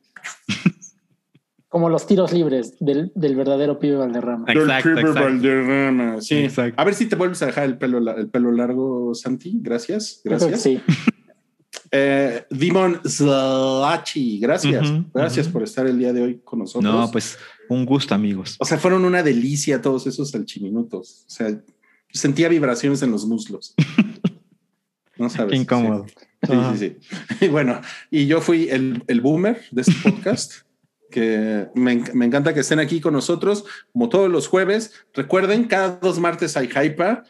Como 1.68 1.88
los 1.88 2.06
tiros 2.06 2.34
libres 2.34 2.74
del, 2.80 3.10
del 3.14 3.34
verdadero 3.34 3.78
pibe 3.78 3.96
Valderrama. 3.96 4.44
Exacto, 4.48 4.88
Del 4.90 4.96
pibe 4.98 5.00
exacto. 5.08 5.22
Valderrama, 5.30 6.20
sí. 6.20 6.34
Exacto. 6.36 6.74
A 6.78 6.84
ver 6.84 6.92
si 6.94 7.06
te 7.06 7.16
vuelves 7.16 7.40
a 7.42 7.46
dejar 7.46 7.64
el 7.64 7.78
pelo, 7.78 7.98
el 8.14 8.28
pelo 8.28 8.52
largo, 8.52 9.14
Santi. 9.14 9.58
Gracias. 9.62 10.20
Gracias. 10.22 10.60
sí. 10.60 10.82
Eh, 11.94 12.46
Dimon 12.48 13.02
Slachi, 13.04 14.38
gracias. 14.38 14.88
Gracias 15.12 15.46
por 15.46 15.62
estar 15.62 15.86
el 15.86 15.98
día 15.98 16.14
de 16.14 16.22
hoy 16.22 16.40
con 16.42 16.60
nosotros. 16.60 16.90
No, 16.90 17.10
pues 17.10 17.38
un 17.68 17.84
gusto, 17.84 18.14
amigos. 18.14 18.56
O 18.58 18.64
sea, 18.64 18.78
fueron 18.78 19.04
una 19.04 19.22
delicia 19.22 19.82
todos 19.82 20.06
esos 20.06 20.30
salchiminutos. 20.30 21.24
O 21.26 21.30
sea, 21.30 21.62
sentía 22.10 22.48
vibraciones 22.48 23.02
en 23.02 23.12
los 23.12 23.26
muslos. 23.26 23.74
No 25.18 25.28
sabes. 25.28 25.52
Qué 25.52 25.58
incómodo. 25.58 26.06
Sí, 26.08 26.16
sí, 26.48 26.78
sí. 26.78 26.96
sí. 27.08 27.16
Y 27.44 27.48
bueno, 27.48 27.80
y 28.10 28.26
yo 28.26 28.40
fui 28.40 28.68
el, 28.70 29.04
el 29.06 29.20
boomer 29.20 29.62
de 29.70 29.82
este 29.82 29.92
podcast. 30.02 30.52
que 31.10 31.68
me, 31.76 32.02
me 32.14 32.24
encanta 32.24 32.54
que 32.54 32.60
estén 32.60 32.80
aquí 32.80 33.00
con 33.00 33.12
nosotros, 33.12 33.64
como 33.92 34.08
todos 34.08 34.28
los 34.28 34.48
jueves. 34.48 34.94
Recuerden, 35.12 35.64
cada 35.64 35.98
dos 35.98 36.18
martes 36.18 36.56
hay 36.56 36.66
Hypa. 36.66 37.22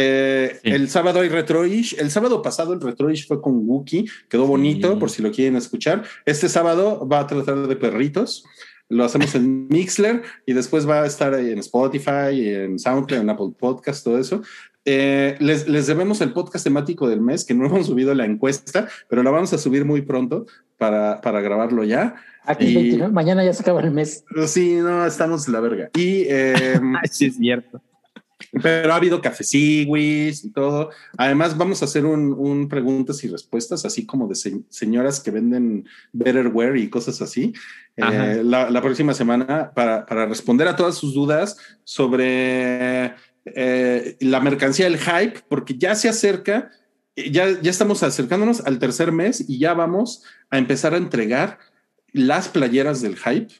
Eh, 0.00 0.60
Sí. 0.62 0.70
El 0.70 0.88
sábado 0.88 1.20
hay 1.20 1.28
Retroish. 1.28 1.96
El 1.98 2.10
sábado 2.10 2.40
pasado 2.42 2.72
el 2.72 2.80
Retroish 2.80 3.26
fue 3.26 3.40
con 3.42 3.68
Wookie. 3.68 4.08
Quedó 4.28 4.46
bonito, 4.46 4.98
por 4.98 5.10
si 5.10 5.22
lo 5.22 5.30
quieren 5.32 5.56
escuchar. 5.56 6.04
Este 6.24 6.48
sábado 6.48 7.06
va 7.08 7.20
a 7.20 7.26
tratar 7.26 7.66
de 7.66 7.76
perritos. 7.76 8.44
Lo 8.88 9.04
hacemos 9.04 9.34
en 9.34 9.66
Mixler 9.70 10.22
y 10.46 10.52
después 10.52 10.88
va 10.88 11.02
a 11.02 11.06
estar 11.06 11.34
en 11.34 11.58
Spotify, 11.58 12.30
en 12.48 12.78
SoundCloud, 12.78 13.20
en 13.20 13.30
Apple 13.30 13.50
Podcast, 13.58 14.04
todo 14.04 14.18
eso. 14.18 14.40
Eh, 14.84 15.36
les, 15.40 15.68
les 15.68 15.86
debemos 15.86 16.20
el 16.22 16.32
podcast 16.32 16.64
temático 16.64 17.06
del 17.08 17.20
mes, 17.20 17.44
que 17.44 17.52
no 17.52 17.66
hemos 17.66 17.88
subido 17.88 18.14
la 18.14 18.24
encuesta, 18.24 18.88
pero 19.08 19.22
la 19.22 19.30
vamos 19.30 19.52
a 19.52 19.58
subir 19.58 19.84
muy 19.84 20.00
pronto 20.00 20.46
para, 20.78 21.20
para 21.20 21.42
grabarlo 21.42 21.84
ya. 21.84 22.14
Aquí 22.44 22.64
es 22.64 22.70
Y- 22.70 22.74
29, 22.76 23.12
mañana 23.12 23.44
ya 23.44 23.52
se 23.52 23.60
acaba 23.62 23.82
el 23.82 23.90
mes. 23.90 24.24
Sí, 24.46 24.76
no, 24.76 25.04
estamos 25.04 25.46
en 25.46 25.52
la 25.52 25.60
verga. 25.60 25.90
Y, 25.94 26.22
eh, 26.28 26.80
sí, 27.10 27.26
es 27.26 27.36
cierto. 27.36 27.82
Pero 28.62 28.92
ha 28.92 28.96
habido 28.96 29.20
cafeciguis 29.20 30.44
y 30.44 30.50
todo. 30.52 30.90
Además, 31.16 31.56
vamos 31.56 31.82
a 31.82 31.84
hacer 31.86 32.04
un, 32.04 32.32
un 32.32 32.68
preguntas 32.68 33.22
y 33.24 33.28
respuestas, 33.28 33.84
así 33.84 34.06
como 34.06 34.28
de 34.28 34.34
se- 34.34 34.62
señoras 34.68 35.20
que 35.20 35.30
venden 35.30 35.86
Betterware 36.12 36.76
y 36.76 36.88
cosas 36.90 37.20
así. 37.22 37.52
Eh, 37.96 38.42
la, 38.44 38.70
la 38.70 38.80
próxima 38.80 39.12
semana 39.14 39.72
para, 39.74 40.06
para 40.06 40.26
responder 40.26 40.68
a 40.68 40.76
todas 40.76 40.94
sus 40.96 41.14
dudas 41.14 41.56
sobre 41.84 43.14
eh, 43.44 44.16
la 44.20 44.40
mercancía 44.40 44.84
del 44.84 44.98
hype, 44.98 45.40
porque 45.48 45.76
ya 45.76 45.94
se 45.94 46.08
acerca, 46.08 46.70
ya, 47.16 47.60
ya 47.60 47.70
estamos 47.70 48.02
acercándonos 48.02 48.60
al 48.60 48.78
tercer 48.78 49.10
mes 49.10 49.44
y 49.48 49.58
ya 49.58 49.74
vamos 49.74 50.22
a 50.50 50.58
empezar 50.58 50.94
a 50.94 50.98
entregar 50.98 51.58
las 52.12 52.48
playeras 52.48 53.02
del 53.02 53.16
hype. 53.16 53.52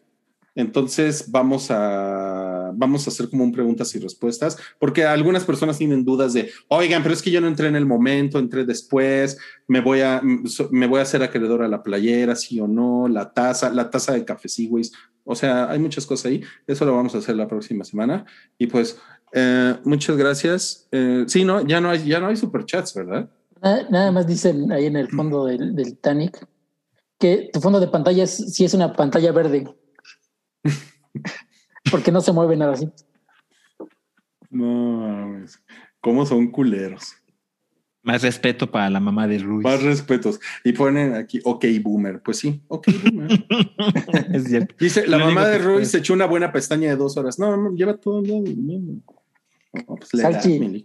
Entonces 0.55 1.31
vamos 1.31 1.70
a, 1.70 2.38
vamos 2.75 3.07
a 3.07 3.11
hacer 3.11 3.29
como 3.29 3.45
un 3.45 3.53
preguntas 3.53 3.95
y 3.95 3.99
respuestas, 3.99 4.57
porque 4.79 5.05
algunas 5.05 5.45
personas 5.45 5.79
tienen 5.79 6.05
dudas 6.05 6.33
de, 6.33 6.51
oigan, 6.69 7.03
pero 7.03 7.15
es 7.15 7.23
que 7.23 7.31
yo 7.31 7.41
no 7.41 7.49
entré 7.49 7.69
en 7.69 7.77
el 7.77 7.87
momento, 7.87 8.39
entré 8.39 8.65
después, 8.65 9.39
me 9.67 9.81
voy 9.81 10.01
a, 10.01 10.21
me 10.71 10.87
voy 10.87 11.01
a 11.01 11.03
hacer 11.03 11.23
acreedor 11.23 11.63
a 11.63 11.69
la 11.69 11.83
playera, 11.83 12.35
sí 12.35 12.61
o 12.61 12.69
no, 12.69 13.09
la 13.09 13.33
taza, 13.33 13.71
la 13.71 13.91
taza 13.91 14.13
de 14.13 14.25
café, 14.25 14.49
sí, 14.49 14.69
güey. 14.69 14.85
O 15.25 15.35
sea, 15.35 15.71
hay 15.71 15.79
muchas 15.79 16.07
cosas 16.07 16.27
ahí. 16.27 16.43
Eso 16.67 16.87
lo 16.87 16.97
vamos 16.97 17.15
a 17.15 17.19
hacer 17.19 17.37
la 17.37 17.47
próxima 17.47 17.85
semana. 17.85 18.25
Y 18.57 18.67
pues, 18.67 18.99
eh, 19.33 19.77
muchas 19.85 20.17
gracias. 20.17 20.89
Eh, 20.91 21.25
sí, 21.27 21.45
no, 21.45 21.67
ya 21.67 21.83
no 21.83 21.91
hay, 21.91 22.03
ya 22.07 22.19
no 22.19 22.29
hay 22.29 22.37
superchats, 22.37 22.95
¿verdad? 22.95 23.29
Nada, 23.61 23.87
nada 23.91 24.13
más 24.13 24.27
dicen 24.27 24.73
ahí 24.73 24.87
en 24.87 24.97
el 24.97 25.09
fondo 25.09 25.45
del, 25.45 25.75
del 25.75 25.97
Titanic 25.97 26.47
que 27.19 27.51
tu 27.53 27.61
fondo 27.61 27.81
de 27.81 27.89
pantalla 27.89 28.25
es, 28.25 28.37
sí 28.55 28.65
es 28.65 28.75
una 28.75 28.93
pantalla 28.93 29.33
verde. 29.33 29.69
Porque 31.91 32.12
no 32.12 32.20
se 32.20 32.33
mueve 32.33 32.57
nada 32.57 32.73
así. 32.73 32.91
No, 34.50 34.99
mames. 34.99 35.60
¿cómo 36.00 36.25
son 36.25 36.50
culeros? 36.50 37.15
Más 38.02 38.23
respeto 38.23 38.70
para 38.70 38.89
la 38.89 39.00
mamá 39.00 39.26
de 39.26 39.39
Ruiz. 39.39 39.65
Más 39.65 39.83
respetos. 39.83 40.41
Y 40.65 40.73
ponen 40.73 41.15
aquí, 41.15 41.41
ok, 41.44 41.65
boomer. 41.83 42.23
Pues 42.23 42.39
sí, 42.39 42.62
ok, 42.68 42.89
boomer. 43.05 43.47
es 44.33 44.44
cierto. 44.44 44.75
Dice, 44.78 45.07
la 45.07 45.18
Lo 45.18 45.26
mamá 45.26 45.47
de 45.47 45.58
Ruiz 45.58 45.91
se 45.91 45.99
echó 45.99 46.15
una 46.15 46.26
buena 46.26 46.50
pestaña 46.50 46.89
de 46.89 46.97
dos 46.97 47.17
horas. 47.17 47.39
No, 47.39 47.57
no, 47.57 47.75
lleva 47.75 47.97
todo 47.97 48.20
el 48.20 48.26
día 48.26 48.41
durmiendo. 48.41 49.02
No, 49.75 49.97
pues 49.97 50.15
le 50.15 50.23
da, 50.23 50.33
Salchi. 50.33 50.58
Mili. 50.58 50.84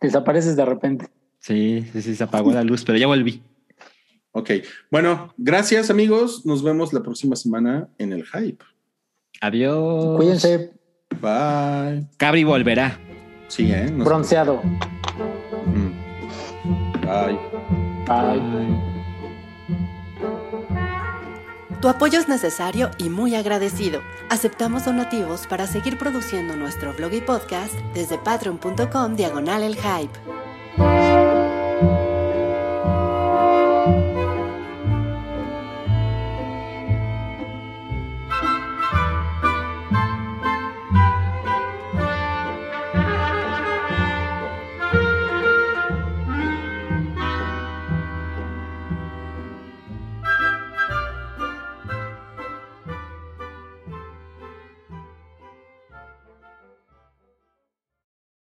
Desapareces 0.00 0.54
de 0.54 0.64
repente. 0.64 1.08
Sí, 1.40 1.84
sí, 1.92 2.02
sí, 2.02 2.14
se 2.14 2.24
apagó 2.24 2.52
la 2.52 2.62
luz, 2.62 2.84
pero 2.84 2.98
ya 2.98 3.06
volví. 3.06 3.42
Ok, 4.32 4.50
bueno, 4.90 5.34
gracias 5.38 5.90
amigos. 5.90 6.46
Nos 6.46 6.62
vemos 6.62 6.92
la 6.92 7.02
próxima 7.02 7.34
semana 7.34 7.88
en 7.98 8.12
el 8.12 8.24
hype. 8.26 8.64
Adiós. 9.40 10.16
Cuídense, 10.16 10.70
Bye. 11.20 12.06
Cabri 12.16 12.44
volverá. 12.44 12.98
Sí, 13.48 13.72
¿eh? 13.72 13.90
Nos- 13.90 14.04
bronceado. 14.06 14.60
Mm. 15.66 15.90
Bye. 17.02 17.38
Bye. 18.06 18.90
Tu 21.80 21.88
apoyo 21.88 22.18
es 22.18 22.28
necesario 22.28 22.90
y 22.98 23.08
muy 23.08 23.34
agradecido. 23.34 24.02
Aceptamos 24.28 24.84
donativos 24.84 25.46
para 25.46 25.66
seguir 25.66 25.96
produciendo 25.96 26.54
nuestro 26.54 26.92
blog 26.92 27.14
y 27.14 27.20
podcast 27.22 27.72
desde 27.94 28.18
patreon.com 28.18 29.16
diagonal 29.16 29.62
el 29.62 29.76
hype. 29.76 30.12